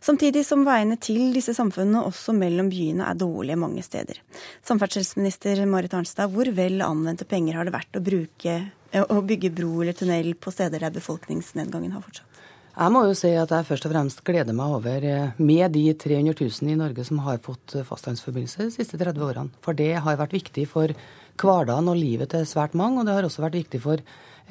Samtidig 0.02 0.44
som 0.46 0.64
veiene 0.66 0.98
til 1.00 1.32
disse 1.34 1.54
samfunnene 1.56 2.02
også 2.08 2.34
mellom 2.36 2.68
byene 2.72 3.06
er 3.08 3.18
dårlige 3.18 3.60
mange 3.60 3.84
steder. 3.86 4.18
Samferdselsminister 4.66 5.64
Marit 5.70 5.94
Arnstad, 5.96 6.32
hvor 6.32 6.50
vel 6.56 6.82
anvendte 6.84 7.28
penger 7.28 7.58
har 7.58 7.68
det 7.68 7.76
vært 7.76 7.98
å, 7.98 8.04
bruke, 8.04 8.58
å 9.02 9.22
bygge 9.22 9.52
bro 9.54 9.80
eller 9.80 9.96
tunnel 9.96 10.34
på 10.34 10.52
steder 10.54 10.82
der 10.82 10.94
befolkningsnedgangen 10.94 11.94
har 11.96 12.04
fortsatt? 12.04 12.28
Jeg 12.72 12.88
må 12.88 13.02
jo 13.04 13.16
si 13.16 13.28
at 13.36 13.50
jeg 13.52 13.66
først 13.68 13.84
og 13.84 13.92
fremst 13.92 14.22
gleder 14.24 14.56
meg 14.56 14.74
over, 14.78 15.04
eh, 15.04 15.32
med 15.36 15.74
de 15.74 15.82
300 15.92 16.32
000 16.40 16.70
i 16.72 16.76
Norge 16.80 17.04
som 17.04 17.18
har 17.20 17.42
fått 17.44 17.74
eh, 17.76 17.84
fastlandsforbindelse 17.84 18.64
de 18.64 18.72
siste 18.72 18.96
30 18.96 19.26
årene. 19.26 19.52
For 19.60 19.76
det 19.76 19.90
har 20.00 20.16
vært 20.16 20.32
viktig 20.32 20.64
for 20.70 20.94
hverdagen 21.40 21.90
og 21.92 21.98
livet 21.98 22.32
til 22.34 22.46
svært 22.48 22.76
mange, 22.78 23.00
og 23.00 23.08
det 23.08 23.16
har 23.16 23.28
også 23.28 23.44
vært 23.44 23.58
viktig 23.60 23.80
for 23.84 24.02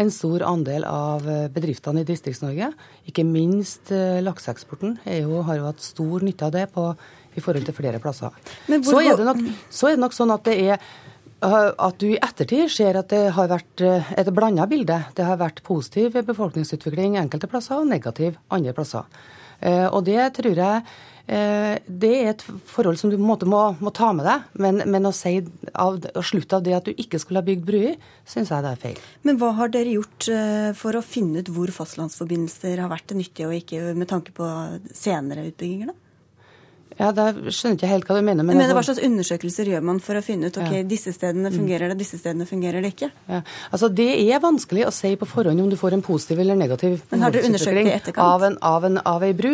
en 0.01 0.11
stor 0.13 0.45
andel 0.47 0.85
av 0.87 1.27
eh, 1.29 1.47
bedriftene 1.53 2.03
i 2.03 2.07
Distrikts-Norge. 2.07 2.71
Ikke 3.11 3.27
minst 3.27 3.91
lakseeksporten 3.91 4.99
har 5.05 5.21
jo 5.25 5.43
hatt 5.67 5.83
stor 5.83 6.25
nytte 6.25 6.47
av 6.47 6.55
det 6.55 6.67
på, 6.73 6.89
i 7.35 7.43
forhold 7.43 7.67
til 7.67 7.77
flere 7.77 8.01
plasser. 8.03 8.33
Så 8.67 8.99
er, 8.99 9.23
nok, 9.23 9.45
så 9.71 9.91
er 9.91 9.95
det 9.95 10.03
nok 10.03 10.15
sånn 10.15 10.33
at 10.35 10.47
det 10.47 10.57
er 10.73 10.91
at 11.41 11.97
du 11.97 12.11
i 12.11 12.19
ettertid 12.21 12.69
ser 12.69 12.97
at 12.99 13.09
det 13.09 13.31
har 13.33 13.49
vært 13.49 13.81
eh, 13.81 14.09
et 14.19 14.29
blanda 14.33 14.67
bilde. 14.69 14.99
Det 15.17 15.25
har 15.25 15.39
vært 15.41 15.63
positiv 15.65 16.19
befolkningsutvikling 16.27 17.17
enkelte 17.17 17.49
plasser 17.49 17.81
og 17.81 17.89
negativ 17.89 18.37
andre 18.53 18.75
plasser. 18.77 19.07
Eh, 19.59 19.87
og 19.89 20.05
det 20.05 20.21
tror 20.37 20.53
jeg 20.53 20.83
eh, 20.83 21.20
det 21.31 22.11
er 22.11 22.29
et 22.33 22.41
forhold 22.67 22.97
som 22.99 23.11
du 23.11 23.15
på 23.15 23.21
en 23.21 23.29
måte 23.29 23.47
må, 23.47 23.61
må 23.79 23.93
ta 23.95 24.09
med 24.15 24.27
deg. 24.27 24.49
Men, 24.59 24.83
men 24.91 25.07
å 25.07 25.13
si 25.15 25.37
av, 25.71 25.97
å 25.97 26.23
slutte 26.25 26.59
av 26.59 26.65
det 26.65 26.75
at 26.75 26.89
du 26.89 26.91
ikke 26.91 27.21
skulle 27.21 27.39
ha 27.39 27.47
bygd 27.47 27.63
bruer, 27.67 27.95
syns 28.27 28.51
jeg 28.51 28.65
det 28.65 28.73
er 28.75 28.81
feil. 28.81 29.01
Men 29.27 29.39
hva 29.39 29.53
har 29.61 29.71
dere 29.71 29.95
gjort 29.95 30.27
for 30.79 30.99
å 30.99 31.05
finne 31.05 31.39
ut 31.39 31.51
hvor 31.55 31.71
fastlandsforbindelser 31.71 32.83
har 32.83 32.91
vært 32.91 33.15
nyttige 33.15 33.47
og 33.47 33.57
ikke 33.61 33.93
med 33.95 34.11
tanke 34.11 34.35
på 34.35 34.47
senere 34.91 35.47
utbygginger? 35.53 35.93
da? 35.93 35.99
Ja, 36.99 37.09
da 37.15 37.31
skjønner 37.31 37.77
ikke 37.77 37.89
helt 37.89 38.09
hva 38.09 38.17
du 38.17 38.25
mener. 38.25 38.45
Men, 38.45 38.59
men 38.59 38.73
Hva 38.75 38.83
slags 38.85 39.01
undersøkelser 39.05 39.69
gjør 39.71 39.85
man 39.87 40.01
for 40.03 40.19
å 40.19 40.23
finne 40.25 40.51
ut 40.51 40.57
ok, 40.59 40.73
ja. 40.81 40.87
disse 40.87 41.13
stedene 41.15 41.49
mm. 41.49 41.55
fungerer 41.55 41.91
det, 41.91 41.97
disse 42.01 42.19
stedene 42.19 42.47
fungerer 42.49 42.83
det 42.83 42.91
ikke? 42.93 43.09
Ja. 43.31 43.41
Altså, 43.71 43.89
Det 44.01 44.09
er 44.21 44.43
vanskelig 44.43 44.85
å 44.87 44.93
si 44.95 45.13
på 45.19 45.29
forhånd 45.29 45.63
om 45.63 45.71
du 45.71 45.77
får 45.79 45.97
en 45.97 46.05
positiv 46.05 46.43
eller 46.43 46.59
negativ 46.59 46.99
etterkant? 47.95 48.21
Av 48.25 48.45
en, 48.47 48.59
av, 48.59 48.87
av 49.15 49.25
ei 49.25 49.31
bru. 49.37 49.53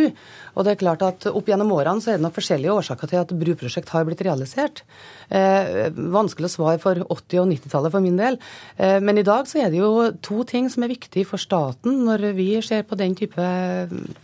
Og 0.57 0.65
det 0.65 0.73
er 0.73 0.81
klart 0.81 1.03
at 1.05 1.27
Opp 1.29 1.49
gjennom 1.49 1.71
årene 1.75 2.01
så 2.01 2.11
er 2.11 2.17
det 2.17 2.25
nok 2.25 2.35
forskjellige 2.37 2.73
årsaker 2.73 3.11
til 3.11 3.21
at 3.21 3.33
bruprosjekt 3.37 3.91
har 3.93 4.07
blitt 4.07 4.23
realisert. 4.25 4.81
Eh, 5.29 5.87
vanskelig 5.93 6.49
å 6.49 6.53
svare 6.55 6.81
for 6.81 6.97
80- 7.05 7.43
og 7.43 7.51
90-tallet 7.51 7.93
for 7.93 8.03
min 8.03 8.17
del. 8.17 8.39
Eh, 8.81 8.97
men 9.03 9.21
i 9.21 9.25
dag 9.27 9.45
så 9.49 9.61
er 9.61 9.69
det 9.73 9.83
jo 9.83 10.09
to 10.25 10.41
ting 10.49 10.71
som 10.73 10.85
er 10.85 10.93
viktig 10.95 11.27
for 11.29 11.41
staten 11.41 12.01
når 12.07 12.31
vi 12.37 12.49
ser 12.65 12.87
på 12.89 12.97
den 12.97 13.13
type 13.17 13.47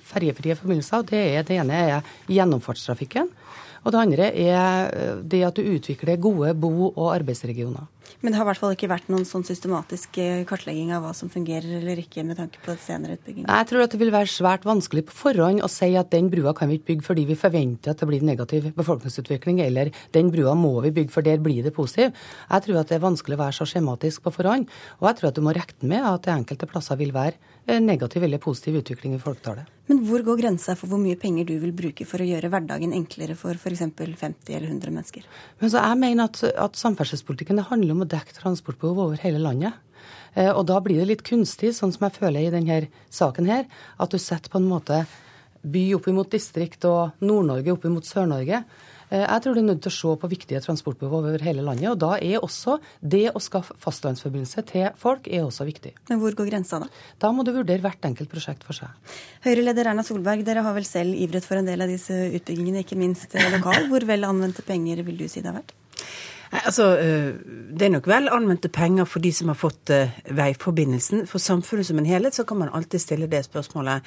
ferjefrie 0.10 0.58
forbindelser. 0.58 1.06
Det, 1.14 1.24
er, 1.38 1.46
det 1.48 1.62
ene 1.62 1.86
er 1.86 2.14
gjennomfartstrafikken. 2.32 3.30
Og 3.84 3.92
det 3.92 4.00
andre 4.00 4.30
er 4.32 4.94
eh, 4.94 5.18
det 5.24 5.44
at 5.48 5.60
du 5.60 5.64
utvikler 5.76 6.22
gode 6.22 6.54
bo- 6.56 6.94
og 6.94 7.12
arbeidsregioner. 7.14 7.90
Men 8.24 8.32
det 8.32 8.38
har 8.38 8.46
i 8.46 8.50
hvert 8.52 8.62
fall 8.62 8.74
ikke 8.76 8.90
vært 8.92 9.10
noen 9.12 9.26
sånn 9.28 9.46
systematisk 9.48 10.18
eh, 10.22 10.44
kartlegging 10.48 10.94
av 10.96 11.04
hva 11.04 11.12
som 11.18 11.32
fungerer 11.32 11.80
eller 11.80 12.00
ikke 12.00 12.24
med 12.28 12.38
tanke 12.40 12.62
på 12.64 12.76
senere 12.80 13.18
utbygging? 13.18 13.48
Jeg 13.48 13.70
tror 13.70 13.84
at 13.84 13.96
det 13.96 14.00
vil 14.00 14.14
være 14.14 14.32
svært 14.32 14.68
vanskelig 14.68 15.06
på 15.10 15.18
forhånd 15.18 15.64
å 15.64 15.72
si 15.72 15.92
at 16.00 16.12
den 16.14 16.30
brua 16.32 16.54
kan 16.56 16.72
vi 16.72 16.80
ikke 16.80 16.94
bygge 16.94 17.08
fordi 17.10 17.26
vi 17.28 17.40
forventer 17.40 17.92
at 17.92 18.04
det 18.04 18.10
blir 18.10 18.24
negativ 18.24 18.70
befolkningsutvikling, 18.78 19.60
eller 19.66 19.92
den 20.16 20.32
brua 20.34 20.56
må 20.56 20.76
vi 20.86 20.94
bygge 20.96 21.16
for 21.16 21.26
der 21.26 21.42
blir 21.44 21.66
det 21.66 21.76
positiv. 21.76 22.14
Jeg 22.48 22.68
tror 22.68 22.80
at 22.82 22.92
det 22.92 23.00
er 23.00 23.08
vanskelig 23.08 23.40
å 23.40 23.44
være 23.44 23.58
så 23.60 23.68
skjematisk 23.68 24.24
på 24.24 24.36
forhånd, 24.38 24.70
og 25.02 25.10
jeg 25.10 25.20
tror 25.20 25.32
at 25.32 25.40
du 25.40 25.44
må 25.44 25.56
regne 25.56 25.92
med 25.92 26.08
at 26.08 26.24
det 26.28 26.36
enkelte 26.38 26.70
plasser 26.72 27.00
vil 27.00 27.12
være 27.16 27.53
negativ 27.66 28.24
eller 28.24 28.42
positiv 28.44 28.76
utvikling 28.82 29.16
i 29.16 29.22
folketallet. 29.22 29.70
Men 29.88 30.00
hvor 30.08 30.24
går 30.24 30.40
grensa 30.40 30.76
for 30.80 30.92
hvor 30.92 31.00
mye 31.00 31.20
penger 31.20 31.48
du 31.48 31.58
vil 31.60 31.74
bruke 31.76 32.06
for 32.08 32.24
å 32.24 32.28
gjøre 32.28 32.50
hverdagen 32.52 32.94
enklere 32.96 33.36
for 33.40 33.56
f.eks. 33.56 33.84
50 33.84 34.56
eller 34.56 34.70
100 34.70 34.94
mennesker? 34.96 35.26
Men 35.60 35.74
jeg 35.74 36.00
mener 36.00 36.30
at, 36.30 36.44
at 36.44 36.80
samferdselspolitikken 36.80 37.60
handler 37.68 37.96
om 37.96 38.06
å 38.06 38.10
dekke 38.14 38.38
transportbehov 38.38 39.02
over 39.08 39.24
hele 39.24 39.42
landet. 39.44 39.76
Eh, 40.36 40.52
og 40.52 40.66
da 40.70 40.80
blir 40.84 41.02
det 41.02 41.10
litt 41.10 41.26
kunstig, 41.28 41.74
sånn 41.76 41.94
som 41.96 42.08
jeg 42.08 42.18
føler 42.20 42.48
i 42.48 42.54
denne 42.54 42.80
saken 43.14 43.50
her, 43.52 43.68
at 44.00 44.14
du 44.14 44.20
setter 44.22 44.52
på 44.54 44.62
en 44.62 44.72
måte 44.72 45.04
by 45.64 45.84
opp 45.98 46.10
imot 46.12 46.32
distrikt 46.34 46.88
og 46.90 47.24
Nord-Norge 47.24 47.76
opp 47.76 47.86
imot 47.88 48.08
Sør-Norge. 48.08 48.64
Eh, 49.14 49.22
jeg 49.22 49.44
tror 49.44 49.54
du 49.54 49.62
er 49.62 49.68
nødt 49.68 49.84
til 49.86 49.92
å 49.92 49.96
se 49.96 50.14
på 50.20 50.30
viktige 50.32 50.62
transportbehov 50.64 51.20
over 51.22 51.46
hele 51.46 51.66
landet. 51.66 51.90
Og 51.92 52.00
da 52.02 52.16
er 52.18 52.42
også 52.42 52.80
det 53.00 53.28
å 53.34 53.42
skaffe 53.44 53.76
fastlandsforbindelse 53.84 54.66
til 54.72 54.90
folk 55.00 55.30
er 55.30 55.46
også 55.46 55.68
viktig. 55.70 55.94
Men 56.10 56.22
hvor 56.24 56.34
går 56.38 56.50
grensa 56.50 56.82
da? 56.82 56.90
Da 57.22 57.32
må 57.36 57.46
du 57.46 57.54
vurdere 57.54 57.84
hvert 57.84 58.10
enkelt 58.10 58.32
prosjekt 58.32 58.66
for 58.66 58.78
seg. 58.78 58.90
Høyre-leder 59.46 59.92
Erna 59.92 60.06
Solberg, 60.08 60.46
dere 60.48 60.66
har 60.66 60.78
vel 60.78 60.88
selv 60.88 61.14
ivret 61.14 61.46
for 61.46 61.60
en 61.60 61.70
del 61.70 61.86
av 61.86 61.92
disse 61.92 62.16
utbyggingene, 62.40 62.86
ikke 62.86 63.00
minst 63.00 63.38
eh, 63.38 63.50
lokal. 63.54 63.88
Hvor 63.92 64.08
vel 64.10 64.26
anvendte 64.26 64.66
penger 64.66 65.06
vil 65.06 65.22
du 65.22 65.28
si 65.30 65.44
det 65.44 65.52
har 65.52 65.60
vært? 65.62 65.76
Altså, 66.54 66.90
eh, 67.02 67.30
Det 67.74 67.86
er 67.86 67.94
nok 67.94 68.10
vel 68.10 68.32
anvendte 68.34 68.70
penger 68.74 69.06
for 69.10 69.22
de 69.22 69.32
som 69.34 69.54
har 69.54 69.58
fått 69.58 69.94
veiforbindelsen. 70.42 71.28
For 71.30 71.42
samfunnet 71.42 71.86
som 71.86 72.02
en 72.02 72.10
helhet 72.10 72.34
så 72.34 72.46
kan 72.50 72.62
man 72.62 72.74
alltid 72.74 73.02
stille 73.02 73.30
det 73.30 73.46
spørsmålet. 73.46 74.02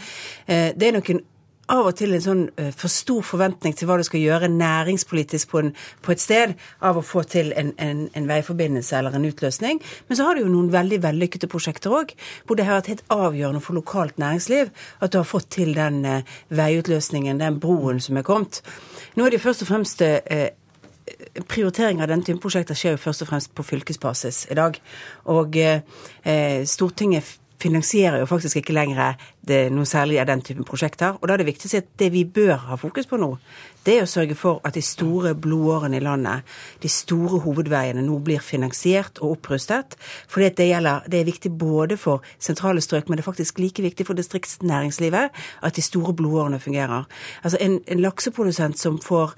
Det 0.46 0.82
er 0.82 0.94
nok 0.94 1.10
en 1.10 1.24
av 1.72 1.88
og 1.90 1.96
til 1.98 2.14
en 2.16 2.24
sånn 2.24 2.42
uh, 2.60 2.70
for 2.76 2.92
stor 2.92 3.24
forventning 3.26 3.76
til 3.76 3.88
hva 3.88 3.98
du 3.98 4.04
skal 4.06 4.22
gjøre 4.22 4.50
næringspolitisk 4.52 5.50
på, 5.52 5.62
en, 5.64 5.72
på 6.02 6.14
et 6.14 6.22
sted 6.22 6.54
av 6.80 6.98
å 6.98 7.04
få 7.04 7.24
til 7.30 7.52
en, 7.58 7.72
en, 7.82 8.04
en, 8.12 8.28
veiforbindelse 8.28 8.98
eller 8.98 9.16
en 9.16 9.26
utløsning. 9.28 9.80
Men 10.08 10.18
så 10.18 10.28
har 10.28 10.36
du 10.36 10.44
jo 10.44 10.52
noen 10.52 10.72
veldig 10.74 11.00
vellykkede 11.04 11.50
prosjekter 11.52 11.94
òg, 11.94 12.12
hvor 12.46 12.58
det 12.58 12.68
har 12.68 12.80
vært 12.80 12.92
helt 12.94 13.06
avgjørende 13.14 13.64
for 13.64 13.78
lokalt 13.78 14.20
næringsliv 14.22 14.70
at 15.00 15.12
du 15.12 15.20
har 15.20 15.28
fått 15.28 15.50
til 15.58 15.74
den 15.78 16.04
uh, 16.06 16.36
veiutløsningen, 16.54 17.42
den 17.42 17.58
broen 17.62 18.02
som 18.02 18.20
er 18.20 18.26
kommet. 18.26 18.62
Nå 19.16 19.26
er 19.26 19.34
det 19.34 19.42
først 19.42 19.66
og 19.66 19.72
fremst 19.72 20.04
uh, 20.06 20.46
prioritering 21.48 22.02
av 22.02 22.10
denne 22.10 22.24
typen 22.26 22.42
prosjekter 22.42 22.78
skjer 22.78 22.96
jo 22.96 23.02
først 23.02 23.24
og 23.24 23.30
fremst 23.30 23.52
på 23.56 23.64
fylkesbasis 23.66 24.46
i 24.50 24.58
dag. 24.58 24.78
Og 25.32 25.56
eh, 25.60 26.62
Stortinget 26.68 27.36
finansierer 27.62 28.20
jo 28.20 28.28
faktisk 28.28 28.60
ikke 28.60 28.74
lenger 28.76 29.16
noe 29.72 29.86
særlig 29.88 30.18
av 30.20 30.28
den 30.28 30.42
typen 30.44 30.66
prosjekter. 30.66 31.16
Og 31.20 31.28
da 31.28 31.34
er 31.34 31.42
det 31.42 31.48
viktig 31.48 31.68
å 31.68 31.72
si 31.72 31.80
at 31.80 31.88
det 32.00 32.10
vi 32.12 32.24
bør 32.28 32.56
ha 32.68 32.78
fokus 32.80 33.08
på 33.08 33.18
nå, 33.20 33.30
det 33.86 33.94
er 33.96 34.06
å 34.06 34.10
sørge 34.10 34.34
for 34.34 34.60
at 34.66 34.74
de 34.74 34.82
store 34.82 35.34
blodårene 35.38 36.00
i 36.00 36.02
landet, 36.02 36.46
de 36.82 36.90
store 36.90 37.38
hovedveiene, 37.44 38.02
nå 38.02 38.18
blir 38.26 38.42
finansiert 38.42 39.20
og 39.22 39.36
opprustet. 39.36 39.94
For 40.26 40.42
det, 40.42 40.66
gjelder, 40.66 41.06
det 41.06 41.20
er 41.20 41.28
viktig 41.28 41.52
både 41.54 41.98
for 42.00 42.26
sentrale 42.42 42.82
strøk, 42.82 43.08
men 43.08 43.18
det 43.18 43.24
er 43.24 43.30
faktisk 43.30 43.62
like 43.62 43.84
viktig 43.84 44.08
for 44.08 44.18
distriktsnæringslivet 44.18 45.44
at 45.62 45.78
de 45.78 45.84
store 45.84 46.16
blodårene 46.18 46.58
fungerer. 46.62 47.06
Altså 47.44 47.62
en, 47.62 47.78
en 47.86 48.02
lakseprodusent 48.02 48.82
som 48.82 48.98
får 49.02 49.36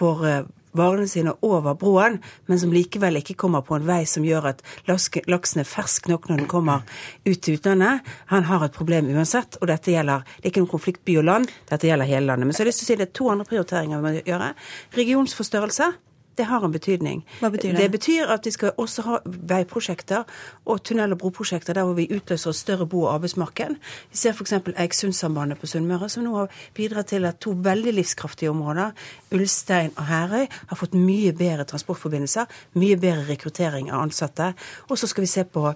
får 0.00 0.26
eh, 0.26 0.42
varene 0.76 1.08
sine 1.10 1.34
over 1.46 1.76
broen, 1.78 2.18
men 2.46 2.60
som 2.60 2.72
likevel 2.74 3.20
ikke 3.20 3.38
kommer 3.40 3.64
på 3.66 3.76
en 3.78 3.86
vei 3.88 4.02
som 4.08 4.26
gjør 4.26 4.50
at 4.52 4.62
laksen 4.90 5.62
er 5.62 5.68
fersk 5.68 6.10
nok 6.10 6.28
når 6.30 6.42
den 6.42 6.50
kommer 6.50 6.84
ut 7.26 7.40
til 7.40 7.58
utlandet. 7.58 8.06
Han 8.34 8.46
har 8.50 8.66
et 8.66 8.76
problem 8.76 9.10
uansett, 9.14 9.58
og 9.60 9.70
dette 9.70 9.94
gjelder 9.94 10.24
Det 10.36 10.44
er 10.44 10.52
ikke 10.52 10.64
noen 10.64 10.74
konflikt 10.76 11.04
by 11.04 11.18
og 11.20 11.26
land, 11.26 11.50
dette 11.70 11.88
gjelder 11.88 12.08
hele 12.08 12.26
landet. 12.26 12.46
Men 12.46 12.54
så 12.54 12.62
har 12.62 12.70
jeg 12.70 12.74
lyst 12.74 12.84
til 12.84 12.88
å 12.88 12.92
si 12.92 13.00
det 13.00 13.08
er 13.08 13.18
to 13.18 13.30
andre 13.32 13.48
prioriteringer 13.48 14.00
vi 14.00 14.06
må 14.06 14.22
gjøre. 14.26 14.54
Regionsforstørrelse 14.96 15.92
det 16.38 16.46
har 16.46 16.64
en 16.64 16.72
betydning. 16.72 17.22
Hva 17.40 17.50
betyr 17.52 17.74
det? 17.74 17.82
Det 17.82 17.90
betyr 17.90 18.30
at 18.32 18.46
vi 18.46 18.52
skal 18.54 18.72
også 18.80 19.02
ha 19.06 19.18
veiprosjekter 19.24 20.24
og 20.64 20.82
tunnel- 20.86 21.12
og 21.12 21.18
broprosjekter 21.18 21.76
der 21.76 21.84
hvor 21.84 21.98
vi 21.98 22.08
utløser 22.14 22.52
større 22.52 22.86
bo- 22.86 23.02
og 23.04 23.14
arbeidsmarked. 23.14 23.76
Vi 24.10 24.16
ser 24.16 24.32
f.eks. 24.32 24.52
Eiksundsambandet 24.76 25.60
på 25.60 25.66
Sunnmøre, 25.66 26.08
som 26.08 26.24
nå 26.24 26.34
har 26.36 26.50
bidratt 26.74 27.12
til 27.12 27.24
at 27.28 27.40
to 27.40 27.54
veldig 27.56 27.94
livskraftige 27.94 28.50
områder, 28.50 28.94
Ulstein 29.32 29.92
og 29.96 30.06
Herøy, 30.06 30.46
har 30.66 30.76
fått 30.76 30.94
mye 30.94 31.32
bedre 31.36 31.64
transportforbindelser, 31.64 32.46
mye 32.74 32.96
bedre 32.96 33.26
rekruttering 33.28 33.90
av 33.90 34.06
ansatte. 34.06 34.52
Og 34.88 34.98
så 34.98 35.10
skal 35.10 35.26
vi 35.26 35.32
se 35.32 35.44
på 35.44 35.74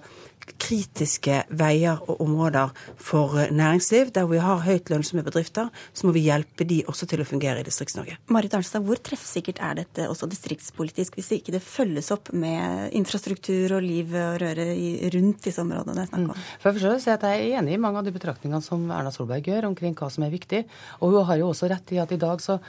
kritiske 0.61 1.41
veier 1.57 2.01
og 2.05 2.21
områder 2.23 2.73
for 3.01 3.37
eh, 3.41 3.51
næringsliv. 3.53 4.11
Der 4.15 4.27
vi 4.29 4.41
har 4.41 4.63
høyt 4.65 4.89
lønnsomme 4.91 5.23
bedrifter, 5.25 5.69
så 5.93 6.07
må 6.07 6.13
vi 6.15 6.25
hjelpe 6.27 6.67
de 6.67 6.81
også 6.87 7.07
til 7.09 7.23
å 7.23 7.27
fungere 7.27 7.61
i 7.61 7.67
Distrikts-Norge. 7.67 8.17
Marit 8.33 8.55
Arnstad, 8.57 8.85
hvor 8.85 8.99
treffsikkert 9.01 9.61
er 9.63 9.81
dette 9.81 10.07
også 10.11 10.29
distriktspolitisk, 10.31 11.19
hvis 11.19 11.33
ikke 11.37 11.55
det 11.55 11.63
følges 11.65 12.11
opp 12.15 12.31
med 12.33 12.95
infrastruktur 12.97 13.77
og 13.77 13.85
liv 13.85 14.13
og 14.15 14.39
røre 14.43 14.69
rundt 15.15 15.45
disse 15.45 15.63
områdene 15.63 15.97
det 15.97 16.05
er 16.05 16.11
snakk 16.11 16.25
om? 16.27 16.33
Mm. 16.33 16.49
For 16.63 16.89
å 16.91 16.97
si 17.01 17.13
at 17.13 17.23
Jeg 17.25 17.41
er 17.41 17.59
enig 17.59 17.75
i 17.75 17.81
mange 17.81 18.01
av 18.01 18.05
de 18.05 18.13
betraktningene 18.13 18.61
som 18.63 18.83
Erna 18.93 19.11
Solberg 19.13 19.47
gjør 19.49 19.71
omkring 19.71 19.95
hva 19.97 20.11
som 20.13 20.25
er 20.25 20.33
viktig. 20.33 20.65
Og 21.01 21.15
hun 21.15 21.25
har 21.25 21.39
jo 21.41 21.49
også 21.49 21.69
rett 21.71 21.95
i 21.95 22.01
at 22.01 22.11
i 22.13 22.21
dag 22.21 22.43
så 22.43 22.59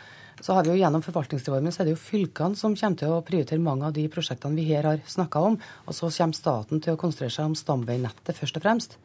så 0.40 0.56
har 0.56 0.66
vi 0.66 0.74
jo 0.74 0.80
Gjennom 0.80 1.04
forvaltningsreformen 1.04 1.72
så 1.72 1.82
er 1.82 1.88
det 1.88 1.94
jo 1.96 2.02
fylkene 2.02 2.58
som 2.58 2.76
kommer 2.76 3.00
til 3.00 3.14
å 3.14 3.22
prioritere 3.24 3.62
mange 3.62 3.88
av 3.88 3.94
de 3.96 4.04
prosjektene 4.12 4.58
vi 4.58 4.66
her 4.68 4.84
har 4.86 5.00
snakka 5.08 5.40
om. 5.50 5.56
Og 5.86 5.96
så 5.96 6.10
kommer 6.12 6.36
staten 6.36 6.82
til 6.84 6.94
å 6.94 7.00
konsentrere 7.00 7.32
seg 7.32 7.48
om 7.48 7.56
stamveinettet 7.56 8.36
først 8.36 8.60
og 8.60 8.66
fremst. 8.66 8.98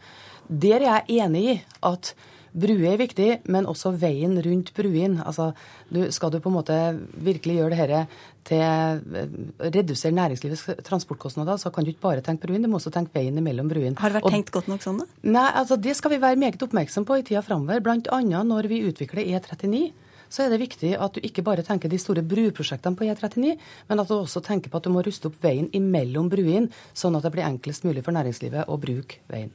Der 0.51 0.81
er 0.81 0.87
jeg 0.89 1.23
enig 1.23 1.47
i 1.47 1.57
at 1.87 2.13
bruer 2.51 2.89
er 2.91 2.99
viktig, 2.99 3.29
men 3.47 3.67
også 3.69 3.93
veien 3.95 4.35
rundt 4.43 4.73
bruene. 4.75 5.23
Altså, 5.23 5.51
du, 5.87 6.03
skal 6.11 6.33
du 6.33 6.41
på 6.43 6.51
en 6.51 6.57
måte 6.57 6.77
virkelig 7.23 7.57
gjøre 7.61 7.77
det 7.77 7.87
dette 7.93 8.01
til 8.49 8.59
eh, 9.21 9.33
redusere 9.71 10.17
næringslivets 10.17 10.83
transportkostnader, 10.87 11.59
så 11.61 11.71
kan 11.71 11.85
du 11.85 11.93
ikke 11.93 12.07
bare 12.09 12.25
tenke 12.25 12.47
bruene, 12.47 12.65
du 12.65 12.73
må 12.73 12.81
også 12.81 12.91
tenke 12.91 13.15
veien 13.15 13.39
mellom 13.43 13.71
bruene. 13.71 13.95
Har 14.01 14.11
det 14.11 14.19
vært 14.19 14.27
og, 14.27 14.35
tenkt 14.35 14.51
godt 14.51 14.67
nok 14.71 14.83
sånn, 14.83 15.03
da? 15.03 15.09
Nei, 15.37 15.47
altså 15.61 15.79
det 15.79 15.95
skal 15.95 16.15
vi 16.15 16.21
være 16.23 16.41
meget 16.41 16.65
oppmerksom 16.65 17.07
på 17.07 17.21
i 17.21 17.25
tida 17.27 17.43
framover. 17.45 17.83
Bl.a. 17.85 18.21
når 18.43 18.71
vi 18.71 18.83
utvikler 18.89 19.29
E39 19.37 19.85
så 20.31 20.45
er 20.45 20.53
det 20.53 20.61
viktig 20.63 20.95
at 20.95 21.15
du 21.15 21.25
ikke 21.27 21.43
bare 21.45 21.65
tenker 21.67 21.91
de 21.91 21.99
store 22.01 22.23
bruprosjektene 22.23 22.97
på 22.97 23.07
E39, 23.11 23.55
men 23.89 24.03
at 24.03 24.09
du 24.09 24.17
også 24.17 24.43
tenker 24.45 24.71
på 24.71 24.79
at 24.79 24.87
du 24.87 24.93
må 24.95 25.03
ruste 25.05 25.29
opp 25.29 25.41
veien 25.43 25.69
imellom 25.75 26.31
bruene, 26.31 26.71
sånn 26.97 27.19
at 27.19 27.27
det 27.27 27.35
blir 27.35 27.47
enklest 27.47 27.87
mulig 27.87 28.05
for 28.05 28.15
næringslivet 28.15 28.71
å 28.71 28.79
bruke 28.81 29.21
veien. 29.31 29.51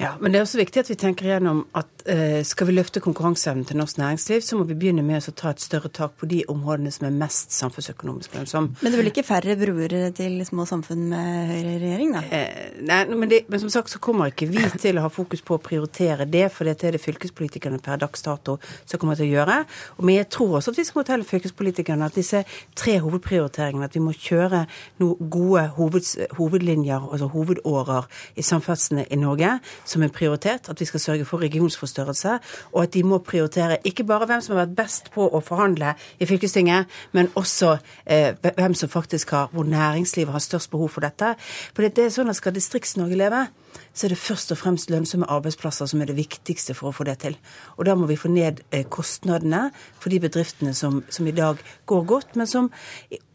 Ja, 0.00 0.14
men 0.20 0.32
det 0.32 0.38
er 0.38 0.46
også 0.46 0.56
viktig 0.56 0.80
at 0.80 0.88
vi 0.88 0.96
tenker 0.96 1.26
igjennom 1.28 1.58
at 1.76 2.02
eh, 2.08 2.40
skal 2.48 2.70
vi 2.70 2.72
løfte 2.72 3.02
konkurranseevnen 3.04 3.66
til 3.68 3.76
norsk 3.76 3.98
næringsliv, 4.00 4.40
så 4.40 4.56
må 4.56 4.64
vi 4.64 4.76
begynne 4.78 5.02
med 5.04 5.26
å 5.28 5.34
ta 5.36 5.50
et 5.52 5.60
større 5.60 5.90
tak 5.92 6.14
på 6.16 6.28
de 6.30 6.38
områdene 6.48 6.88
som 6.94 7.04
er 7.04 7.18
mest 7.20 7.52
samfunnsøkonomisk 7.52 8.32
lønnsomme. 8.38 8.78
Men 8.80 8.94
det 8.94 9.00
blir 9.00 9.10
ikke 9.10 9.26
færre 9.28 9.56
broer 9.60 10.14
til 10.16 10.38
små 10.48 10.64
samfunn 10.68 11.02
med 11.10 11.50
Høyre 11.50 11.74
regjering, 11.82 12.14
da? 12.16 12.22
Eh, 12.32 12.78
nei, 12.88 13.02
men, 13.12 13.26
det, 13.28 13.42
men, 13.52 13.60
som 13.60 13.72
sagt 13.74 13.92
så 13.92 14.00
kommer 14.00 14.32
ikke 14.32 14.48
vi 14.48 14.62
til 14.80 14.96
å 14.96 15.04
ha 15.04 15.10
fokus 15.12 15.44
på 15.44 15.58
å 15.58 15.60
prioritere 15.60 16.24
det, 16.24 16.46
for 16.54 16.70
dette 16.70 16.88
er 16.88 16.96
det 16.96 17.02
fylkespolitikerne 17.04 17.82
per 17.84 18.00
dags 18.00 18.24
dato 18.24 18.56
som 18.88 18.96
kommer 18.96 19.20
til 19.20 19.28
å 19.28 19.34
gjøre. 19.34 19.58
Men 20.00 20.16
jeg 20.16 20.30
tror 20.32 20.56
også 20.62 20.72
at 20.72 20.80
vi 20.80 20.86
skal 20.88 21.02
fortelle 21.02 21.28
fylkespolitikerne 21.28 22.08
at 22.08 22.16
disse 22.16 22.40
tre 22.72 22.96
hovedprioriteringene, 23.04 23.90
at 23.90 24.00
vi 24.00 24.04
må 24.06 24.16
kjøre 24.16 24.64
noen 25.04 25.30
gode 25.36 25.68
hoveds, 25.76 26.16
hovedlinjer, 26.40 27.04
altså 27.12 27.28
hovedårer 27.36 28.08
i 28.40 28.48
samferdselen 28.48 29.04
i 29.04 29.20
Norge 29.20 29.58
som 29.90 30.02
en 30.02 30.12
prioritet, 30.14 30.68
at 30.70 30.80
vi 30.80 30.88
skal 30.88 31.02
sørge 31.02 31.26
for 31.28 31.42
regionsforstørrelse, 31.42 32.36
og 32.72 32.82
at 32.82 32.94
de 32.94 33.02
må 33.06 33.18
prioritere 33.26 33.80
ikke 33.84 34.06
bare 34.08 34.28
hvem 34.30 34.40
som 34.44 34.56
har 34.56 34.64
vært 34.64 34.76
best 34.78 35.10
på 35.14 35.26
å 35.26 35.42
forhandle 35.44 35.94
i 36.20 36.28
fylkestinget, 36.30 36.90
men 37.16 37.30
også 37.38 37.76
eh, 38.06 38.36
hvem 38.56 38.74
som 38.78 38.92
faktisk 38.92 39.34
har, 39.36 39.50
hvor 39.52 39.66
næringslivet 39.68 40.32
har 40.32 40.44
størst 40.44 40.70
behov 40.70 40.94
for 40.96 41.06
dette. 41.06 41.34
For 41.74 41.86
det 41.86 42.06
er 42.06 42.14
sånn 42.14 42.30
at 42.30 42.38
skal 42.38 42.54
Distrikts-Norge 42.56 43.18
leve, 43.18 43.46
så 43.94 44.06
er 44.06 44.14
det 44.14 44.20
først 44.22 44.52
og 44.54 44.60
fremst 44.60 44.90
lønnsomme 44.90 45.28
arbeidsplasser 45.30 45.90
som 45.90 46.02
er 46.02 46.10
det 46.10 46.18
viktigste 46.18 46.74
for 46.78 46.90
å 46.90 46.94
få 46.94 47.06
det 47.08 47.18
til. 47.24 47.36
Og 47.76 47.86
da 47.88 47.96
må 47.98 48.08
vi 48.10 48.18
få 48.20 48.30
ned 48.32 48.62
eh, 48.70 48.86
kostnadene 48.86 49.68
for 49.98 50.12
de 50.12 50.22
bedriftene 50.22 50.74
som, 50.76 51.02
som 51.10 51.26
i 51.26 51.34
dag 51.36 51.60
går 51.90 52.06
godt, 52.10 52.38
men 52.38 52.50
som 52.50 52.70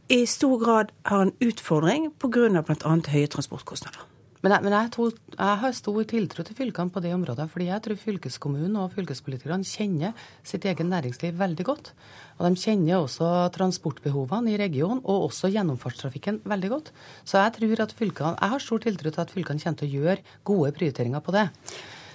i 0.10 0.26
stor 0.30 0.60
grad 0.62 0.92
har 1.10 1.26
en 1.26 1.34
utfordring 1.42 2.12
pga. 2.22 2.62
bl.a. 2.62 2.98
høye 3.12 3.32
transportkostnader. 3.32 4.15
Men, 4.46 4.54
jeg, 4.54 4.62
men 4.62 4.74
jeg, 4.78 4.90
tror, 4.94 5.14
jeg, 5.34 5.58
har 5.64 5.72
stor 5.74 6.04
tiltro 6.06 6.44
til 6.46 6.54
fylkene 6.60 6.94
på 6.94 7.02
det 7.02 7.16
området. 7.16 7.48
fordi 7.50 7.66
jeg 7.66 7.82
tror 7.82 7.98
fylkeskommunen 7.98 8.76
og 8.78 8.92
fylkespolitikerne 8.94 9.66
kjenner 9.66 10.14
sitt 10.46 10.68
eget 10.70 10.86
næringsliv 10.86 11.40
veldig 11.40 11.66
godt. 11.66 11.90
Og 12.38 12.46
de 12.46 12.62
kjenner 12.62 13.00
også 13.00 13.32
transportbehovene 13.58 14.54
i 14.54 14.60
regionen, 14.62 15.02
og 15.02 15.32
også 15.32 15.50
gjennomfartstrafikken 15.50 16.44
veldig 16.46 16.70
godt. 16.76 16.94
Så 17.26 17.42
jeg 17.42 17.58
tror 17.58 17.84
at 17.88 17.98
fylkene, 17.98 18.38
jeg 18.38 18.54
har 18.54 18.62
stor 18.62 18.86
tiltro 18.86 19.10
til 19.10 19.26
at 19.26 19.34
fylkene 19.34 19.66
kommer 19.66 19.82
til 19.82 19.90
å 19.90 19.96
gjøre 19.98 20.26
gode 20.46 20.74
prioriteringer 20.78 21.26
på 21.26 21.34
det. 21.34 21.48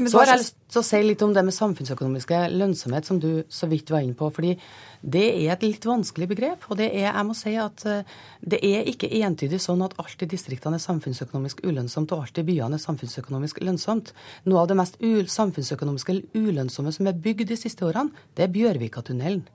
Så 0.08 0.20
har 0.20 0.30
jeg 0.32 0.40
lyst 0.40 0.56
til 0.70 0.80
å 0.80 0.86
si 0.86 1.00
litt 1.04 1.22
om 1.24 1.32
det 1.34 1.42
med 1.44 1.54
samfunnsøkonomiske 1.56 2.38
lønnsomhet, 2.54 3.08
som 3.08 3.18
du 3.20 3.42
så 3.52 3.68
vidt 3.68 3.90
var 3.92 4.04
inne 4.04 4.16
på. 4.16 4.30
fordi 4.32 4.54
det 5.02 5.24
er 5.44 5.52
et 5.52 5.62
litt 5.64 5.84
vanskelig 5.84 6.28
begrep. 6.28 6.64
Og 6.68 6.76
det 6.76 6.90
er, 6.92 7.08
jeg 7.08 7.26
må 7.26 7.34
si 7.36 7.54
at 7.56 7.84
eh, 7.88 8.16
det 8.40 8.60
er 8.64 8.88
ikke 8.88 9.10
entydig 9.22 9.60
sånn 9.60 9.82
at 9.82 9.96
alt 9.98 10.22
i 10.22 10.28
distriktene 10.28 10.76
er 10.76 10.84
samfunnsøkonomisk 10.84 11.62
ulønnsomt, 11.64 12.12
og 12.12 12.26
alt 12.26 12.40
i 12.40 12.46
byene 12.46 12.76
er 12.76 12.84
samfunnsøkonomisk 12.84 13.62
lønnsomt. 13.64 14.12
Noe 14.44 14.62
av 14.62 14.70
det 14.70 14.78
mest 14.80 15.00
samfunnsøkonomiske 15.00 16.18
ulønnsomme 16.36 16.92
som 16.92 17.08
er 17.08 17.16
bygd 17.20 17.48
de 17.52 17.60
siste 17.60 17.86
årene, 17.88 18.12
det 18.36 18.46
er 18.46 18.54
Bjørvikatunnelen 18.54 19.46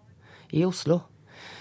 i 0.53 0.65
Oslo. 0.65 1.01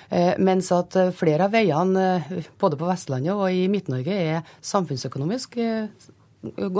Eh, 0.08 0.34
mens 0.38 0.72
at 0.72 0.96
eh, 1.00 1.14
flere 1.16 1.48
av 1.48 1.54
veiene 1.54 2.42
både 2.60 2.80
på 2.80 2.88
Vestlandet 2.88 3.36
og 3.36 3.48
i 3.52 3.68
Midt-Norge 3.72 4.16
er 4.16 4.56
samfunnsøkonomisk 4.64 5.58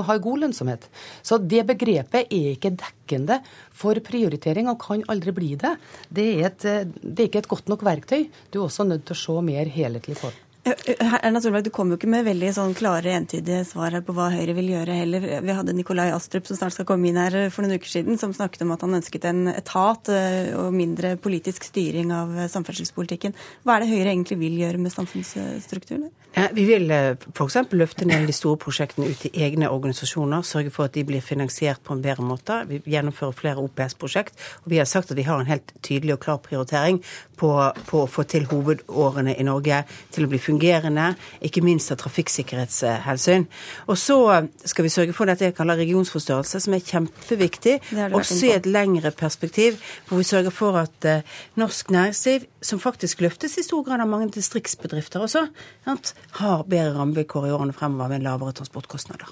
har 0.09 0.23
god 0.25 0.45
lønnsomhet. 0.45 0.89
Så 1.23 1.39
det 1.43 1.65
begrepet 1.69 2.29
er 2.29 2.51
ikke 2.55 2.75
dekkende 2.79 3.41
for 3.75 3.99
prioritering, 4.05 4.71
og 4.71 4.81
kan 4.85 5.05
aldri 5.13 5.35
bli 5.37 5.53
det. 5.61 5.75
Det 6.09 6.29
er, 6.35 6.49
et, 6.51 6.69
det 7.03 7.19
er 7.19 7.31
ikke 7.31 7.45
et 7.45 7.53
godt 7.57 7.73
nok 7.73 7.85
verktøy. 7.87 8.29
Du 8.51 8.61
er 8.61 8.67
også 8.69 8.89
nødt 8.89 9.07
til 9.09 9.17
å 9.17 9.23
se 9.25 9.39
mer 9.47 9.71
helhetlig 9.73 10.19
på 10.21 10.33
det. 10.33 10.44
Erna 10.65 11.41
Solberg, 11.41 11.65
Du 11.65 11.71
kom 11.71 11.91
jo 11.93 11.99
ikke 11.99 12.09
med 12.09 12.25
veldig 12.25 12.51
sånn 12.57 12.73
klare, 12.77 13.13
entydige 13.19 13.67
svar 13.69 13.93
her 13.93 14.05
på 14.05 14.15
hva 14.17 14.31
Høyre 14.33 14.55
vil 14.57 14.71
gjøre 14.73 14.97
heller. 14.97 15.27
Vi 15.45 15.57
hadde 15.59 15.75
Nikolai 15.77 16.09
Astrup 16.15 16.49
som 16.49 16.57
snart 16.57 16.77
skal 16.77 16.89
komme 16.89 17.11
inn 17.11 17.21
her 17.21 17.51
for 17.53 17.67
noen 17.67 17.77
uker 17.77 17.91
siden, 17.91 18.17
som 18.21 18.33
snakket 18.33 18.65
om 18.65 18.73
at 18.73 18.85
han 18.87 18.97
ønsket 18.97 19.29
en 19.29 19.51
etat 19.53 20.09
og 20.57 20.73
mindre 20.73 21.15
politisk 21.21 21.69
styring 21.69 22.15
av 22.17 22.33
samferdselspolitikken. 22.49 23.37
Hva 23.65 23.77
er 23.77 23.85
det 23.85 23.93
Høyre 23.93 24.15
egentlig 24.15 24.41
vil 24.41 24.57
gjøre 24.63 24.81
med 24.81 24.95
samfunnsstrukturen? 24.97 26.09
Ja, 26.35 26.49
vi 26.51 26.65
vil 26.67 26.91
f.eks. 26.91 27.61
løfte 27.71 28.09
ned 28.09 28.25
de 28.27 28.35
store 28.35 28.59
prosjektene 28.59 29.07
ut 29.07 29.21
i 29.29 29.31
egne 29.45 29.69
organisasjoner. 29.71 30.43
Sørge 30.43 30.73
for 30.75 30.89
at 30.89 30.97
de 30.97 31.05
blir 31.07 31.23
finansiert 31.23 31.79
på 31.85 31.95
en 31.95 32.03
bedre 32.03 32.25
måte. 32.27 32.57
Vi 32.67 32.81
gjennomfører 32.91 33.37
flere 33.39 33.63
OPS-prosjekt. 33.63 34.41
Og 34.65 34.73
vi 34.73 34.81
har 34.81 34.89
sagt 34.91 35.13
at 35.13 35.21
vi 35.21 35.29
har 35.29 35.39
en 35.39 35.53
helt 35.53 35.71
tydelig 35.79 36.17
og 36.17 36.25
klar 36.25 36.41
prioritering 36.43 36.99
på, 37.39 37.53
på 37.87 38.03
å 38.03 38.11
få 38.11 38.27
til 38.27 38.49
hovedårene 38.51 39.37
i 39.39 39.47
Norge 39.47 39.85
til 40.11 40.27
å 40.27 40.33
bli 40.33 40.41
fungerende, 40.43 40.54
ikke 40.59 41.63
minst 41.65 41.93
av 41.93 41.99
trafikksikkerhetshensyn. 42.03 43.47
Og 43.89 43.99
så 43.99 44.19
skal 44.65 44.87
vi 44.87 44.93
sørge 44.93 45.17
for 45.17 45.31
dette 45.31 45.45
jeg 45.45 45.57
kaller 45.57 45.79
regionsforstørrelse, 45.81 46.61
som 46.61 46.75
er 46.77 46.85
kjempeviktig, 46.85 47.81
også 48.13 48.41
i 48.49 48.55
et 48.57 48.67
lengre 48.67 49.11
perspektiv, 49.11 49.79
hvor 50.09 50.21
vi 50.21 50.29
sørger 50.29 50.55
for 50.55 50.79
at 50.81 51.09
uh, 51.09 51.37
norsk 51.61 51.91
næringsliv, 51.91 52.49
som 52.63 52.81
faktisk 52.81 53.21
løftes 53.21 53.59
i 53.59 53.67
stor 53.67 53.85
grad 53.87 54.01
av 54.01 54.09
mange 54.11 54.31
distriktsbedrifter 54.35 55.25
også, 55.25 55.47
sant? 55.85 56.15
har 56.41 56.65
bedre 56.69 56.95
rammevilkår 56.99 57.49
i 57.49 57.55
årene 57.55 57.77
fremover 57.77 58.15
med 58.15 58.27
lavere 58.27 58.53
transportkostnader. 58.57 59.31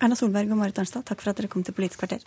Erna 0.00 0.16
Solberg 0.16 0.52
og 0.52 0.62
Marit 0.62 0.78
Arnstad, 0.80 1.04
takk 1.08 1.20
for 1.20 1.32
at 1.32 1.40
dere 1.40 1.52
kom 1.52 1.64
til 1.66 1.76
Politisk 1.76 2.04
kvarter. 2.04 2.24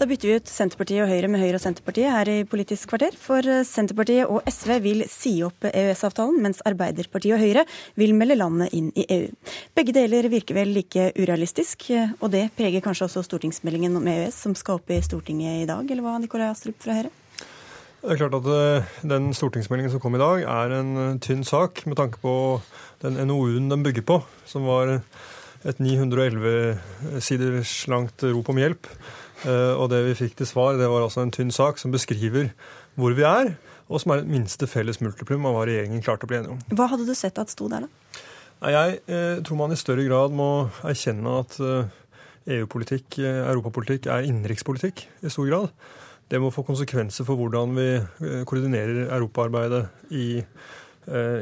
Da 0.00 0.06
bytter 0.08 0.30
vi 0.30 0.36
ut 0.40 0.48
Senterpartiet 0.48 1.02
og 1.04 1.10
Høyre 1.12 1.28
med 1.28 1.42
Høyre 1.42 1.58
og 1.58 1.60
Senterpartiet 1.60 2.08
her 2.08 2.28
i 2.32 2.36
Politisk 2.48 2.88
kvarter. 2.88 3.12
For 3.20 3.44
Senterpartiet 3.68 4.30
og 4.32 4.46
SV 4.48 4.70
vil 4.80 5.02
si 5.12 5.34
opp 5.44 5.66
EØS-avtalen, 5.68 6.38
mens 6.40 6.62
Arbeiderpartiet 6.64 7.36
og 7.36 7.42
Høyre 7.42 7.66
vil 8.00 8.14
melde 8.16 8.38
landet 8.38 8.72
inn 8.78 8.86
i 8.96 9.04
EU. 9.12 9.26
Begge 9.76 9.92
deler 9.92 10.30
virker 10.32 10.56
vel 10.56 10.72
like 10.72 11.10
urealistisk, 11.20 11.90
og 12.16 12.32
det 12.32 12.46
preger 12.56 12.80
kanskje 12.80 13.10
også 13.10 13.26
stortingsmeldingen 13.28 14.00
om 14.00 14.08
EØS 14.08 14.40
som 14.46 14.56
skal 14.56 14.80
opp 14.80 14.88
i 14.88 15.02
Stortinget 15.04 15.66
i 15.66 15.68
dag, 15.68 15.84
eller 15.84 16.08
hva, 16.08 16.16
Nikolai 16.24 16.48
Astrup 16.48 16.80
fra 16.80 16.96
Høyre? 16.96 17.12
Det 18.00 18.14
er 18.14 18.22
klart 18.24 18.40
at 18.40 18.50
eh, 18.56 18.98
Den 19.04 19.34
stortingsmeldingen 19.36 19.92
som 19.92 20.00
kom 20.00 20.16
i 20.16 20.24
dag, 20.24 20.48
er 20.48 20.78
en 20.80 20.96
eh, 20.96 21.14
tynn 21.20 21.44
sak 21.44 21.84
med 21.84 22.00
tanke 22.00 22.24
på 22.24 22.38
den 23.04 23.20
NOU-en 23.28 23.68
den 23.68 23.84
bygger 23.84 24.08
på, 24.08 24.22
som 24.48 24.64
var 24.64 24.96
et 25.60 25.76
911 25.76 27.20
siders 27.20 27.82
langt 27.92 28.24
rop 28.24 28.48
om 28.48 28.64
hjelp. 28.64 28.88
Eh, 29.48 29.74
og 29.74 29.88
det 29.92 30.02
vi 30.08 30.16
fikk 30.18 30.36
til 30.40 30.48
svar, 30.48 30.76
det 30.80 30.88
var 30.90 31.06
altså 31.06 31.24
en 31.24 31.32
tynn 31.34 31.52
sak 31.54 31.80
som 31.80 31.94
beskriver 31.94 32.50
hvor 32.98 33.14
vi 33.16 33.24
er, 33.26 33.54
og 33.90 34.02
som 34.02 34.14
er 34.14 34.22
et 34.22 34.30
minste 34.30 34.68
felles 34.70 35.00
multiplum 35.02 35.46
av 35.48 35.56
hva 35.56 35.64
regjeringen 35.68 36.04
klarte 36.04 36.26
å 36.26 36.30
bli 36.30 36.40
enige 36.40 36.56
om. 36.56 36.60
Hva 36.76 36.90
hadde 36.92 37.08
du 37.08 37.14
sett 37.18 37.40
at 37.40 37.52
sto 37.52 37.70
der, 37.70 37.86
da? 37.86 38.26
Jeg 38.60 38.98
tror 39.48 39.56
man 39.56 39.72
i 39.72 39.78
større 39.80 40.04
grad 40.04 40.34
må 40.36 40.68
erkjenne 40.84 41.38
at 41.40 41.54
EU-politikk, 42.50 43.16
europapolitikk, 43.24 44.10
er 44.12 44.26
innenrikspolitikk 44.28 45.06
i 45.24 45.32
stor 45.32 45.48
grad. 45.48 45.72
Det 46.30 46.38
må 46.38 46.52
få 46.54 46.62
konsekvenser 46.62 47.26
for 47.26 47.38
hvordan 47.40 47.72
vi 47.74 47.88
eh, 47.98 48.42
koordinerer 48.46 49.08
europaarbeidet 49.08 49.82
i 50.14 50.26
eh, 50.38 50.68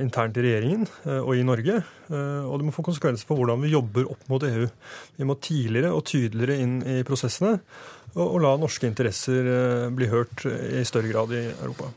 internt 0.03 0.39
i 0.39 0.45
regjeringen 0.45 0.87
eh, 1.05 1.21
og 1.21 1.37
i 1.37 1.45
Norge. 1.47 1.83
Eh, 2.09 2.43
og 2.49 2.59
det 2.59 2.69
må 2.69 2.75
få 2.75 2.85
konsekvenser 2.87 3.29
for 3.29 3.41
hvordan 3.41 3.61
vi 3.65 3.75
jobber 3.75 4.09
opp 4.09 4.25
mot 4.33 4.45
EU. 4.49 4.67
Vi 5.19 5.29
må 5.29 5.37
tidligere 5.45 5.93
og 5.95 6.07
tydeligere 6.09 6.59
inn 6.63 6.79
i 6.89 7.01
prosessene 7.07 7.59
og, 8.19 8.39
la 8.43 8.55
norske 8.59 8.89
interesser 8.89 9.51
eh, 9.53 9.89
bli 9.95 10.09
hørt 10.11 10.47
i 10.49 10.85
større 10.89 11.11
grad 11.13 11.35
i 11.37 11.43
Europa. 11.51 11.91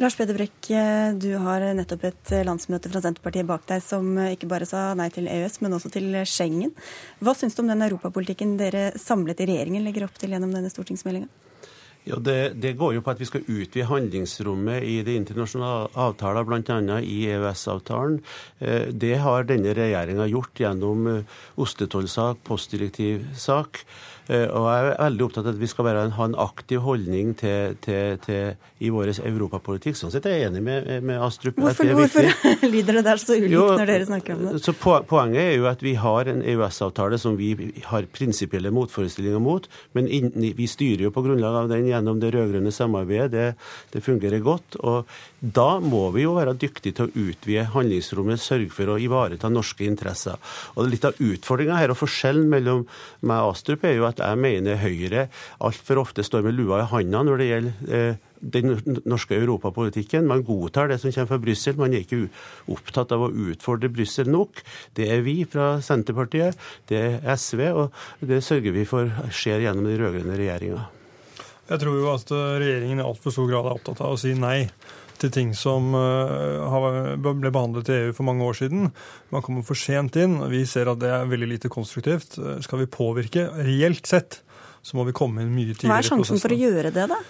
Lars 0.00 0.16
Peder 0.18 0.38
Brekk, 0.38 0.70
eh, 0.70 1.08
du 1.18 1.32
har 1.42 1.64
nettopp 1.78 2.06
et 2.10 2.34
landsmøte 2.46 2.92
fra 2.92 3.02
Senterpartiet 3.04 3.48
bak 3.48 3.66
deg 3.70 3.82
som 3.84 4.12
ikke 4.28 4.50
bare 4.50 4.68
sa 4.68 4.88
nei 4.98 5.08
til 5.14 5.26
EØS, 5.30 5.60
men 5.64 5.76
også 5.78 5.90
til 5.96 6.12
Schengen. 6.24 6.76
Hva 7.18 7.34
syns 7.36 7.58
du 7.58 7.64
om 7.64 7.72
den 7.72 7.84
europapolitikken 7.88 8.54
dere 8.60 8.92
samlet 9.00 9.42
i 9.42 9.50
regjeringen 9.50 9.84
legger 9.86 10.06
opp 10.06 10.16
til 10.20 10.36
gjennom 10.36 10.54
denne 10.54 10.72
stortingsmeldinga? 10.72 11.30
Ja, 12.06 12.16
det, 12.22 12.54
det, 12.62 12.76
går 12.78 12.92
jo 12.94 13.02
på 13.02 13.10
at 13.10 13.18
vi 13.18 13.26
skal 13.26 13.42
utvide 13.50 13.88
handlingsrommet 13.90 14.84
i 14.86 15.00
de 15.02 15.16
internasjonale 15.18 15.88
avtaler, 15.98 16.46
bl.a. 16.46 17.00
i 17.02 17.16
EØS-avtalen. 17.34 18.20
Eh, 18.62 18.92
det 18.94 19.16
har 19.24 19.48
denne 19.48 19.74
regjeringa 19.74 20.28
gjort 20.30 20.62
gjennom 20.62 21.08
eh, 21.10 21.40
ostetollsak, 21.58 22.44
postdirektivsak. 22.46 23.82
Eh, 24.26 24.46
og 24.50 24.66
jeg 24.66 24.86
er 24.86 24.96
veldig 24.98 25.24
opptatt 25.26 25.46
av 25.46 25.52
at 25.54 25.60
vi 25.60 25.68
skal 25.70 25.86
være, 25.86 26.04
ha 26.16 26.26
en 26.26 26.38
aktiv 26.46 26.82
holdning 26.82 27.32
til, 27.38 27.76
til, 27.84 28.16
til, 28.24 28.56
i 28.82 28.90
vår 28.92 29.12
europapolitikk. 29.20 29.98
Sånn 29.98 30.12
sett 30.14 30.26
er 30.26 30.40
jeg 30.40 30.50
enig 30.50 30.62
med, 30.66 30.88
med 31.06 31.22
Astrup. 31.22 31.60
Hvorfor, 31.62 31.92
hvorfor 32.00 32.26
lyder 32.74 32.98
det 32.98 33.04
der 33.06 33.22
så 33.22 33.36
ulikt 33.38 33.54
jo, 33.54 33.68
når 33.78 33.92
dere 33.92 34.08
snakker 34.08 34.36
om 34.36 34.48
det? 34.48 34.62
Så 34.64 34.74
Poenget 35.06 35.42
er 35.42 35.54
jo 35.54 35.68
at 35.70 35.84
vi 35.84 35.94
har 36.00 36.30
en 36.30 36.42
EØS-avtale 36.42 37.20
som 37.22 37.38
vi 37.38 37.52
har 37.86 38.08
prinsipielle 38.10 38.72
motforestillinger 38.74 39.42
mot, 39.42 39.68
men 39.96 40.10
inn, 40.10 40.32
vi 40.34 40.68
styrer 40.70 41.06
jo 41.06 41.14
på 41.14 41.24
grunnlag 41.26 41.62
av 41.62 41.70
den 41.70 41.86
gjennom 41.90 42.20
det 42.22 42.32
rød-grønne 42.34 42.74
samarbeidet. 42.74 43.30
Det, 43.32 43.46
det 43.94 44.04
fungerer 44.04 44.42
godt. 44.44 44.78
og 44.82 45.06
da 45.40 45.78
må 45.82 46.08
vi 46.14 46.24
jo 46.24 46.32
være 46.36 46.56
dyktige 46.58 46.96
til 46.96 47.06
å 47.06 47.24
utvide 47.28 47.66
handlingsrommet, 47.74 48.40
sørge 48.40 48.72
for 48.72 48.90
å 48.90 48.98
ivareta 49.00 49.50
norske 49.52 49.84
interesser. 49.86 50.40
Og 50.74 50.88
Litt 50.90 51.04
av 51.04 51.18
utfordringa 51.20 51.76
her 51.76 51.92
og 51.92 51.98
forskjellen 52.00 52.48
mellom 52.50 52.86
meg 53.26 53.44
og 53.44 53.52
Astrup 53.52 53.84
er 53.84 53.98
jo 53.98 54.06
at 54.08 54.15
jeg 54.22 54.40
mener 54.40 54.80
Høyre 54.80 55.26
altfor 55.64 56.02
ofte 56.02 56.24
står 56.26 56.46
med 56.46 56.56
lua 56.56 56.82
i 56.82 56.88
handa 56.90 57.22
når 57.26 57.40
det 57.40 57.48
gjelder 57.50 57.92
eh, 57.98 58.24
den 58.40 58.74
norske 59.08 59.36
europapolitikken. 59.36 60.26
Man 60.28 60.44
godtar 60.46 60.90
det 60.90 61.00
som 61.02 61.12
kommer 61.12 61.30
fra 61.32 61.40
Brussel. 61.42 61.78
Man 61.80 61.94
er 61.94 62.04
ikke 62.04 62.26
opptatt 62.72 63.14
av 63.16 63.26
å 63.26 63.30
utfordre 63.30 63.90
Brussel 63.92 64.28
nok. 64.30 64.60
Det 64.96 65.08
er 65.12 65.24
vi 65.26 65.38
fra 65.48 65.76
Senterpartiet, 65.84 66.58
det 66.90 67.00
er 67.00 67.32
SV, 67.36 67.64
og 67.72 68.28
det 68.28 68.42
sørger 68.44 68.76
vi 68.76 68.84
for 68.88 69.10
skjer 69.34 69.66
gjennom 69.66 69.88
den 69.88 69.98
rød-grønne 70.02 70.38
regjeringa. 70.38 70.84
Jeg 71.66 71.82
tror 71.82 71.96
jo 71.98 72.12
at 72.12 72.30
eh, 72.30 72.52
regjeringen 72.62 73.02
i 73.02 73.06
altfor 73.06 73.34
stor 73.34 73.50
grad 73.50 73.66
er 73.66 73.80
opptatt 73.80 74.04
av 74.04 74.14
å 74.14 74.20
si 74.20 74.36
nei 74.38 74.60
til 75.22 75.32
ting 75.34 75.52
som 75.56 75.94
eh, 75.96 76.76
ble 77.22 77.50
behandlet 77.52 77.90
i 77.90 77.98
EU 78.04 78.12
for 78.16 78.28
mange 78.28 78.44
år 78.46 78.58
siden. 78.60 78.90
Man 79.34 79.44
kommer 79.46 79.66
for 79.66 79.78
sent 79.78 80.18
inn. 80.20 80.38
Vi 80.52 80.64
ser 80.68 80.90
at 80.92 81.00
det 81.02 81.12
er 81.12 81.30
veldig 81.30 81.50
lite 81.54 81.72
konstruktivt. 81.72 82.38
Eh, 82.38 82.60
skal 82.64 82.84
vi 82.84 82.90
påvirke 82.90 83.48
reelt 83.66 84.06
sett, 84.08 84.40
så 84.86 84.98
må 84.98 85.06
vi 85.08 85.16
komme 85.16 85.42
inn 85.44 85.54
mye 85.54 85.72
tidligere 85.72 85.82
i 85.82 85.90
prosessen. 85.90 85.94
Hva 85.94 86.02
er 86.02 86.10
sjansen 86.12 86.42
for 86.42 86.56
å 86.56 86.60
gjøre 86.62 86.94
det, 86.94 87.08
da? 87.14 87.20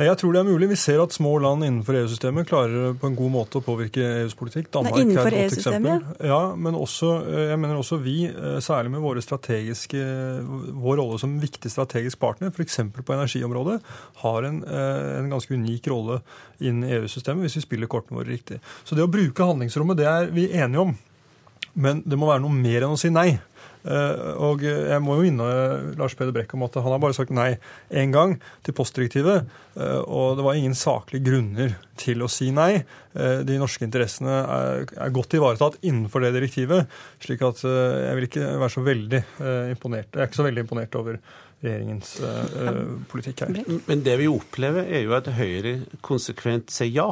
Jeg 0.00 0.16
tror 0.16 0.32
det 0.32 0.40
er 0.40 0.48
mulig. 0.48 0.70
Vi 0.70 0.76
ser 0.80 1.02
at 1.02 1.12
små 1.12 1.34
land 1.44 1.66
innenfor 1.66 1.98
EU-systemet 1.98 2.46
klarer 2.48 2.94
på 2.96 3.10
en 3.10 3.16
god 3.16 3.32
måte 3.34 3.60
å 3.60 3.64
påvirke 3.64 4.00
EUs 4.22 4.32
politikk. 4.38 4.70
Danmark 4.72 4.96
er 4.96 5.04
et 5.04 5.18
godt 5.18 5.58
eksempel. 5.58 6.06
Ja, 6.24 6.38
men 6.56 6.78
også, 6.78 7.10
eh, 7.28 7.50
jeg 7.50 7.60
mener 7.60 7.76
også 7.76 7.98
vi, 8.00 8.24
eh, 8.24 8.56
særlig 8.64 8.90
med 8.90 9.04
våre 9.04 9.20
vår 10.72 10.96
rolle 10.96 11.18
som 11.20 11.38
viktig 11.38 11.70
strategisk 11.70 12.18
partner, 12.18 12.48
f.eks. 12.48 12.76
på 13.04 13.12
energiområdet, 13.12 13.82
har 14.22 14.42
en, 14.44 14.64
eh, 14.64 15.18
en 15.18 15.30
ganske 15.30 15.52
unik 15.52 15.86
rolle 15.88 16.22
inn 16.60 16.82
i 16.84 16.96
EU-systemet 16.96 17.42
hvis 17.44 17.56
vi 17.56 17.66
spiller 17.66 17.86
kortene 17.86 18.16
våre 18.16 18.32
riktig. 18.32 18.60
Så 18.84 18.96
det 18.96 19.04
å 19.04 19.12
bruke 19.12 19.44
handlingsrommet, 19.44 19.96
det 19.96 20.06
er 20.06 20.26
vi 20.32 20.48
enige 20.48 20.80
om. 20.80 20.96
Men 21.74 22.02
det 22.06 22.18
må 22.18 22.28
være 22.28 22.40
noe 22.40 22.52
mer 22.52 22.82
enn 22.82 22.96
å 22.96 22.98
si 22.98 23.10
nei. 23.10 23.38
Eh, 23.82 24.24
og 24.38 24.62
jeg 24.62 25.02
må 25.02 25.16
jo 25.18 25.26
minne 25.26 25.46
Lars 25.98 26.14
Peder 26.18 26.34
Brekk 26.34 26.54
om 26.54 26.62
at 26.68 26.78
han 26.78 26.94
har 26.94 27.00
bare 27.02 27.16
sagt 27.16 27.32
nei 27.34 27.56
én 27.90 28.14
gang 28.14 28.36
til 28.66 28.76
postdirektivet. 28.78 29.48
Eh, 29.76 30.00
og 30.06 30.38
det 30.38 30.46
var 30.46 30.58
ingen 30.58 30.76
saklige 30.78 31.26
grunner 31.30 31.76
til 32.00 32.22
å 32.22 32.30
si 32.30 32.50
nei. 32.54 32.84
Eh, 33.14 33.42
de 33.46 33.58
norske 33.60 33.86
interessene 33.86 34.38
er 34.42 35.14
godt 35.14 35.38
ivaretatt 35.38 35.80
innenfor 35.82 36.24
det 36.24 36.34
direktivet. 36.38 36.86
slik 37.22 37.42
at 37.42 37.62
jeg 37.62 38.18
vil 38.18 38.28
ikke 38.28 38.52
være 38.58 38.74
så 38.74 38.82
veldig 38.82 39.22
imponert. 39.72 40.10
Jeg 40.12 40.22
er 40.22 40.30
ikke 40.30 40.42
så 40.42 40.48
veldig 40.48 40.64
imponert 40.66 41.00
over 41.00 41.18
regjeringens 41.62 42.16
uh, 42.22 42.80
politikk 43.10 43.44
her. 43.44 43.60
Men 43.86 44.02
det 44.06 44.18
vi 44.20 44.28
opplever, 44.30 44.86
er 44.86 45.06
jo 45.06 45.14
at 45.18 45.30
Høyre 45.36 45.78
konsekvent 46.04 46.72
sier 46.74 46.92
ja. 46.92 47.10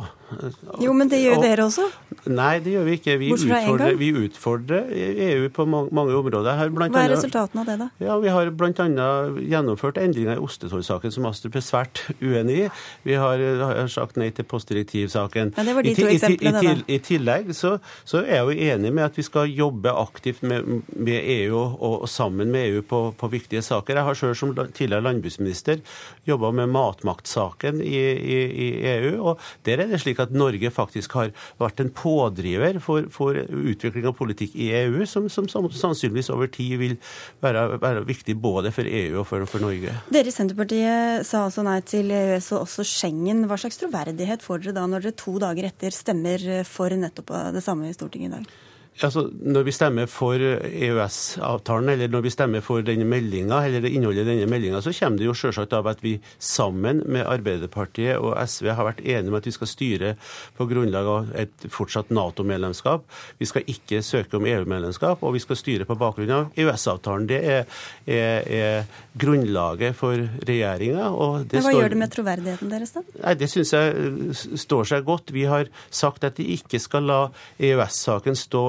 Jo, 0.79 0.93
men 0.95 1.09
det 1.11 1.19
gjør 1.25 1.39
og, 1.39 1.45
dere 1.45 1.65
også? 1.67 1.87
Nei, 2.31 2.61
det 2.63 2.75
gjør 2.77 2.85
vi 2.87 2.97
ikke. 2.99 3.17
Vi 3.19 3.31
utfordrer, 3.35 3.97
vi 3.99 4.11
utfordrer, 4.15 4.91
EU 5.27 5.49
på 5.55 5.67
mange, 5.67 5.91
mange 5.97 6.15
områder. 6.15 6.55
Her, 6.59 6.71
Hva 6.71 6.87
er 6.87 6.93
annet, 6.93 7.15
resultatene 7.17 7.63
av 7.65 7.71
det, 7.71 7.77
da? 7.81 7.89
Ja, 8.03 8.19
Vi 8.23 8.35
har 8.35 8.51
bl.a. 8.55 9.09
gjennomført 9.51 9.99
endringer 10.03 10.39
i 10.39 10.45
ostetollsaken 10.45 11.15
som 11.15 11.27
Astrup 11.31 11.59
er 11.59 11.65
svært 11.67 12.03
uenig 12.27 12.59
i. 12.67 12.69
Vi 13.07 13.19
har, 13.19 13.43
har 13.63 13.91
sagt 13.91 14.21
nei 14.21 14.31
til 14.35 14.47
postdirektivsaken. 14.51 15.55
Ja, 15.57 15.67
det 15.67 15.77
var 15.77 15.87
de 15.87 15.97
to 15.99 16.07
eksemplene, 16.11 16.63
i, 16.63 16.77
I, 16.97 17.01
tillegg 17.03 17.51
så, 17.57 17.77
så, 18.05 18.23
er 18.23 18.41
jeg 18.41 18.47
jo 18.47 18.71
enig 18.75 18.95
med 18.95 19.09
at 19.09 19.19
vi 19.19 19.27
skal 19.27 19.51
jobbe 19.51 19.95
aktivt 19.99 20.45
med, 20.47 20.87
med 20.95 21.31
EU 21.41 21.59
og, 21.59 21.77
og, 22.05 22.09
sammen 22.11 22.53
med 22.55 22.69
EU 22.71 22.85
på, 22.87 23.03
på 23.19 23.33
viktige 23.33 23.63
saker. 23.67 23.99
Jeg 23.99 24.07
har 24.07 24.19
selv 24.19 24.39
som 24.41 24.55
tidligere 24.57 25.05
landbruksminister 25.05 25.81
jobba 26.29 26.51
med 26.57 26.73
matmaktsaken 26.75 27.81
i, 27.85 28.01
i, 28.01 28.39
i, 28.67 28.69
EU. 28.95 29.13
og 29.31 29.41
Der 29.67 29.83
er 29.83 29.91
det 29.91 30.01
slik 30.03 30.21
at 30.23 30.33
Norge 30.35 30.71
faktisk 30.75 31.15
har 31.19 31.33
vært 31.61 31.83
en 31.83 31.93
pådriver 31.95 32.81
for, 32.83 33.09
for 33.13 33.37
utvikling 33.37 34.09
av 34.11 34.17
politikk 34.19 34.57
i 34.57 34.71
EU, 34.83 35.05
som, 35.09 35.29
som, 35.33 35.49
sannsynligvis 35.51 36.33
over 36.35 36.51
tid 36.53 36.79
vil 36.81 36.97
være, 37.45 37.67
være, 37.83 38.05
viktig 38.09 38.37
både 38.41 38.73
for 38.75 38.89
EU 38.89 39.21
og 39.21 39.29
for, 39.29 39.47
for 39.51 39.63
Norge. 39.63 39.95
Dere 40.13 40.31
i 40.31 40.35
Senterpartiet 40.35 41.27
sa 41.29 41.45
altså 41.47 41.65
nei 41.67 41.79
til 41.87 42.11
EØS 42.15 42.53
og 42.55 42.65
også 42.65 42.87
Schengen. 42.87 43.45
Hva 43.51 43.61
slags 43.61 43.81
troverdighet 43.81 44.45
får 44.45 44.65
dere 44.65 44.79
da 44.81 44.89
når 44.89 45.07
dere 45.07 45.21
to 45.21 45.37
dager 45.43 45.71
etter 45.71 45.95
stemmer 45.95 46.51
for 46.69 46.93
nettopp 46.97 47.33
det 47.55 47.65
samme 47.65 47.91
i 47.91 47.97
Stortinget 47.97 48.31
i 48.31 48.37
dag? 48.39 48.61
Altså, 49.01 49.23
når 49.33 49.65
vi 49.65 49.73
stemmer 49.73 50.09
for 50.11 50.37
EØS-avtalen, 50.37 51.89
eller 51.95 52.11
når 52.13 52.25
vi 52.27 52.33
stemmer 52.35 52.61
for 52.65 52.85
denne 52.85 53.07
meldinga, 53.09 53.63
eller 53.65 53.81
det 53.85 53.93
innholdet 53.97 54.27
i 54.27 54.29
denne 54.29 54.49
meldinga, 54.51 54.83
så 54.85 54.93
kommer 54.93 55.21
det 55.21 55.29
jo 55.29 55.37
selvsagt 55.37 55.73
av 55.77 55.89
at 55.89 56.03
vi 56.05 56.19
sammen 56.37 57.01
med 57.09 57.25
Arbeiderpartiet 57.25 58.21
og 58.21 58.35
SV 58.37 58.69
har 58.77 58.89
vært 58.91 59.01
enige 59.01 59.33
om 59.33 59.39
at 59.39 59.49
vi 59.49 59.55
skal 59.57 59.71
styre 59.71 60.11
på 60.59 60.67
grunnlag 60.69 61.09
av 61.09 61.31
et 61.41 61.67
fortsatt 61.73 62.13
Nato-medlemskap. 62.13 63.07
Vi 63.41 63.49
skal 63.49 63.65
ikke 63.73 64.03
søke 64.05 64.37
om 64.37 64.49
EU-medlemskap, 64.51 65.25
og 65.25 65.33
vi 65.39 65.43
skal 65.47 65.61
styre 65.61 65.89
på 65.89 65.97
bakgrunn 66.01 66.35
av 66.37 66.61
EØS-avtalen. 66.61 67.29
Det 67.31 67.41
er, 67.41 67.81
er, 68.05 68.53
er, 68.61 69.01
grunnlaget 69.21 69.97
for 69.97 70.21
regjeringa. 70.49 71.09
Hva 71.09 71.41
står... 71.49 71.73
gjør 71.79 71.95
det 71.95 72.03
med 72.05 72.13
troverdigheten 72.13 72.73
deres, 72.73 72.93
da? 72.95 73.05
Nei, 73.25 73.35
Det 73.41 73.49
syns 73.51 73.73
jeg 73.75 74.37
står 74.61 74.93
seg 74.93 75.09
godt. 75.09 75.33
Vi 75.33 75.49
har 75.49 75.73
sagt 75.89 76.29
at 76.29 76.37
de 76.37 76.47
ikke 76.53 76.83
skal 76.83 77.09
la 77.09 77.21
EØS-saken 77.57 78.37
stå 78.37 78.65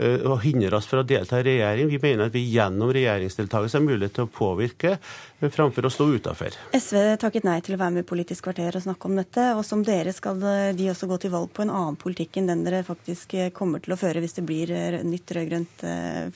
Eh, 0.00 0.22
og 0.24 0.40
hindre 0.44 0.78
oss 0.78 0.88
fra 0.88 1.02
å 1.02 1.06
delta 1.06 1.40
i 1.40 1.44
regjering. 1.44 1.90
Vi 1.92 2.00
mener 2.00 2.30
at 2.30 2.36
vi 2.36 2.46
gjennom 2.48 2.92
regjeringsdeltakelse 2.94 3.76
har 3.76 3.84
mulighet 3.84 4.16
til 4.16 4.26
å 4.26 4.30
påvirke 4.32 4.94
eh, 4.96 5.50
framfor 5.52 5.86
å 5.86 5.92
stå 5.92 6.06
utafor. 6.14 6.56
SV 6.76 7.18
takket 7.20 7.44
nei 7.48 7.58
til 7.64 7.76
å 7.76 7.80
være 7.82 7.98
med 7.98 8.06
i 8.06 8.08
Politisk 8.08 8.48
kvarter 8.48 8.78
og 8.78 8.84
snakke 8.86 9.10
om 9.10 9.20
dette. 9.20 9.46
Og 9.58 9.64
som 9.66 9.84
dere 9.84 10.14
skal 10.16 10.40
de 10.76 10.90
også 10.92 11.10
gå 11.10 11.20
til 11.20 11.34
valg 11.34 11.52
på 11.52 11.66
en 11.66 11.74
annen 11.74 12.00
politikk 12.00 12.40
enn 12.40 12.48
den 12.48 12.64
dere 12.64 12.82
faktisk 12.86 13.36
eh, 13.36 13.52
kommer 13.54 13.84
til 13.84 13.96
å 13.96 14.00
føre 14.00 14.24
hvis 14.24 14.38
det 14.38 14.46
blir 14.48 14.72
nytt 15.04 15.36
rød-grønt 15.36 15.84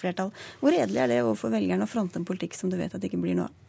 flertall. 0.00 0.32
Hvor 0.60 0.74
redelig 0.74 1.00
er 1.00 1.12
det 1.12 1.22
overfor 1.24 1.54
velgerne 1.54 1.86
å 1.86 1.90
fronte 1.90 2.20
en 2.20 2.28
politikk 2.28 2.58
som 2.58 2.72
du 2.72 2.76
vet 2.80 2.92
at 2.92 3.00
det 3.00 3.12
ikke 3.12 3.22
blir 3.22 3.38
noe 3.38 3.48
av? 3.48 3.63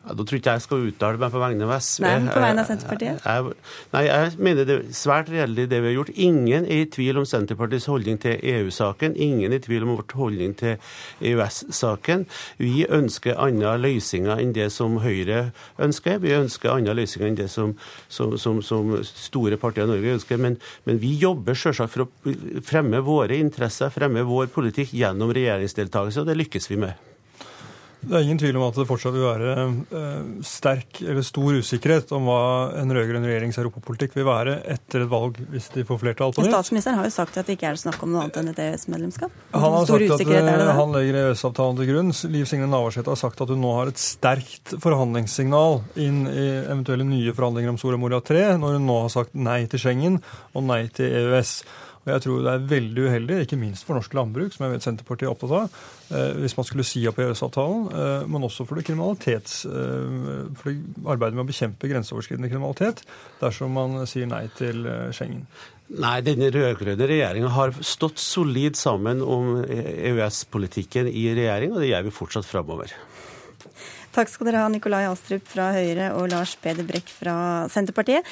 Ja, 0.00 0.14
da 0.16 0.24
tror 0.24 0.38
ikke 0.38 0.52
jeg 0.56 0.62
skal 0.64 0.84
uttale 0.88 1.20
meg 1.20 1.32
på 1.34 1.40
vegne 1.42 1.66
av 1.66 1.74
SV. 1.76 2.04
Nei, 2.06 2.30
på 2.32 2.40
vegne 2.40 2.62
av 2.62 2.68
Senterpartiet? 2.70 3.18
Jeg, 3.20 3.48
jeg, 3.50 3.56
nei, 3.92 4.00
jeg 4.06 4.30
mener 4.46 4.68
det 4.68 4.76
er 4.78 4.86
svært 4.96 5.28
reelt 5.28 5.58
det 5.60 5.68
vi 5.76 5.90
har 5.90 5.92
gjort. 5.92 6.12
Ingen 6.24 6.64
er 6.64 6.86
i 6.86 6.86
tvil 6.94 7.20
om 7.20 7.26
Senterpartiets 7.28 7.88
holdning 7.90 8.16
til 8.22 8.38
EU-saken. 8.54 9.18
Ingen 9.20 9.52
er 9.52 9.60
i 9.60 9.64
tvil 9.66 9.84
om 9.84 9.92
vårt 9.98 10.14
holdning 10.16 10.54
til 10.56 10.78
EØS-saken. 11.20 12.24
Vi 12.62 12.86
ønsker 12.88 13.36
andre 13.44 13.74
løsninger 13.82 14.40
enn 14.40 14.56
det 14.56 14.70
som 14.72 14.96
Høyre 15.04 15.50
ønsker. 15.76 16.16
Vi 16.24 16.32
ønsker 16.38 16.72
andre 16.78 16.96
løsninger 16.96 17.28
enn 17.28 17.38
det 17.42 17.50
som, 17.52 17.76
som, 18.08 18.38
som, 18.40 18.64
som 18.64 18.96
store 19.04 19.60
partier 19.60 19.84
i 19.84 19.92
Norge 19.92 20.16
ønsker. 20.16 20.40
Men, 20.40 20.56
men 20.88 21.04
vi 21.04 21.12
jobber 21.20 21.60
selvsagt 21.60 21.92
for 21.92 22.08
å 22.08 22.34
fremme 22.64 23.04
våre 23.04 23.36
interesser, 23.36 23.92
fremme 23.92 24.24
vår 24.24 24.48
politikk 24.56 24.96
gjennom 24.96 25.36
regjeringsdeltakelse, 25.36 26.24
og 26.24 26.32
det 26.32 26.40
lykkes 26.40 26.72
vi 26.72 26.82
med. 26.88 27.09
Det 28.00 28.16
er 28.16 28.24
ingen 28.24 28.38
tvil 28.40 28.56
om 28.56 28.64
at 28.64 28.78
det 28.80 28.86
fortsatt 28.88 29.12
vil 29.12 29.26
være 29.26 29.54
eh, 29.60 30.28
sterk 30.46 31.02
eller 31.04 31.24
stor 31.26 31.58
usikkerhet 31.60 32.12
om 32.16 32.28
hva 32.30 32.40
en 32.80 32.94
rød-grønn 32.96 33.26
regjerings 33.28 33.58
europapolitikk 33.60 34.16
vil 34.16 34.24
være 34.28 34.54
etter 34.72 35.04
et 35.04 35.10
valg 35.10 35.36
hvis 35.52 35.68
de 35.74 35.84
får 35.88 36.00
flertall 36.00 36.32
på 36.32 36.44
nytt. 36.44 36.54
Statsministeren 36.54 36.96
har 36.96 37.08
jo 37.08 37.12
sagt 37.12 37.36
at 37.36 37.50
det 37.50 37.58
ikke 37.58 37.68
er 37.72 37.80
snakk 37.80 38.00
om 38.06 38.14
noe 38.14 38.24
annet 38.24 38.40
enn 38.40 38.48
et 38.54 38.62
EØS-medlemskap. 38.64 39.34
Han 39.52 39.76
har 39.76 39.90
sagt 39.90 40.16
at 40.16 40.24
eh, 40.24 40.72
han 40.80 40.96
legger 40.96 41.20
EØS-avtalen 41.26 41.82
til 41.82 41.90
grunn. 41.92 42.14
Liv 42.32 42.48
Signe 42.48 42.70
Navarsete 42.70 43.12
har 43.12 43.20
sagt 43.20 43.44
at 43.44 43.52
hun 43.52 43.60
nå 43.60 43.74
har 43.76 43.92
et 43.92 44.00
sterkt 44.00 44.74
forhandlingssignal 44.80 45.82
inn 46.00 46.24
i 46.30 46.48
eventuelle 46.62 47.04
nye 47.04 47.36
forhandlinger 47.36 47.74
om 47.74 47.80
Soria 47.80 48.00
Moria 48.00 48.24
3, 48.24 48.46
når 48.62 48.78
hun 48.78 48.88
nå 48.88 48.98
har 49.04 49.12
sagt 49.12 49.36
nei 49.36 49.60
til 49.68 49.84
Schengen 49.84 50.18
og 50.54 50.64
nei 50.70 50.86
til 50.96 51.12
EØS. 51.20 51.54
Og 52.00 52.12
jeg 52.14 52.22
tror 52.24 52.44
det 52.44 52.52
er 52.52 52.68
veldig 52.70 53.02
uheldig, 53.10 53.38
ikke 53.44 53.58
minst 53.60 53.84
for 53.84 53.98
norsk 53.98 54.14
landbruk, 54.16 54.54
som 54.54 54.64
jeg 54.64 54.72
vet 54.72 54.86
Senterpartiet 54.86 55.28
er 55.28 55.34
opptatt 55.34 55.52
av, 55.58 55.74
eh, 56.16 56.38
hvis 56.40 56.56
man 56.56 56.68
skulle 56.68 56.86
si 56.88 57.02
opp 57.10 57.20
EØS-avtalen, 57.20 57.82
eh, 57.92 58.28
men 58.30 58.46
også 58.48 58.64
for 58.68 58.80
det 58.80 58.86
kriminalitets, 58.88 59.58
for 60.60 60.72
arbeidet 61.12 61.36
med 61.36 61.44
å 61.44 61.50
bekjempe 61.50 61.90
grenseoverskridende 61.90 62.48
kriminalitet, 62.48 63.04
dersom 63.42 63.76
man 63.76 64.06
sier 64.08 64.30
nei 64.30 64.46
til 64.56 64.88
Schengen. 65.12 65.44
Nei, 65.90 66.20
denne 66.22 66.52
rød-grønne 66.54 67.06
regjeringa 67.10 67.50
har 67.50 67.74
stått 67.82 68.20
solid 68.22 68.78
sammen 68.78 69.24
om 69.26 69.56
EØS-politikken 69.66 71.10
i 71.10 71.28
regjering, 71.34 71.74
og 71.74 71.82
det 71.82 71.90
gjør 71.90 72.06
vi 72.06 72.18
fortsatt 72.20 72.46
framover. 72.46 72.94
Takk 74.10 74.26
skal 74.26 74.48
dere 74.48 74.64
ha, 74.64 74.70
Nikolai 74.70 75.04
Astrup 75.06 75.44
fra 75.46 75.68
Høyre 75.76 76.08
og 76.18 76.32
Lars 76.32 76.56
Peder 76.58 76.86
Brekk 76.86 77.10
fra 77.14 77.34
Senterpartiet. 77.70 78.26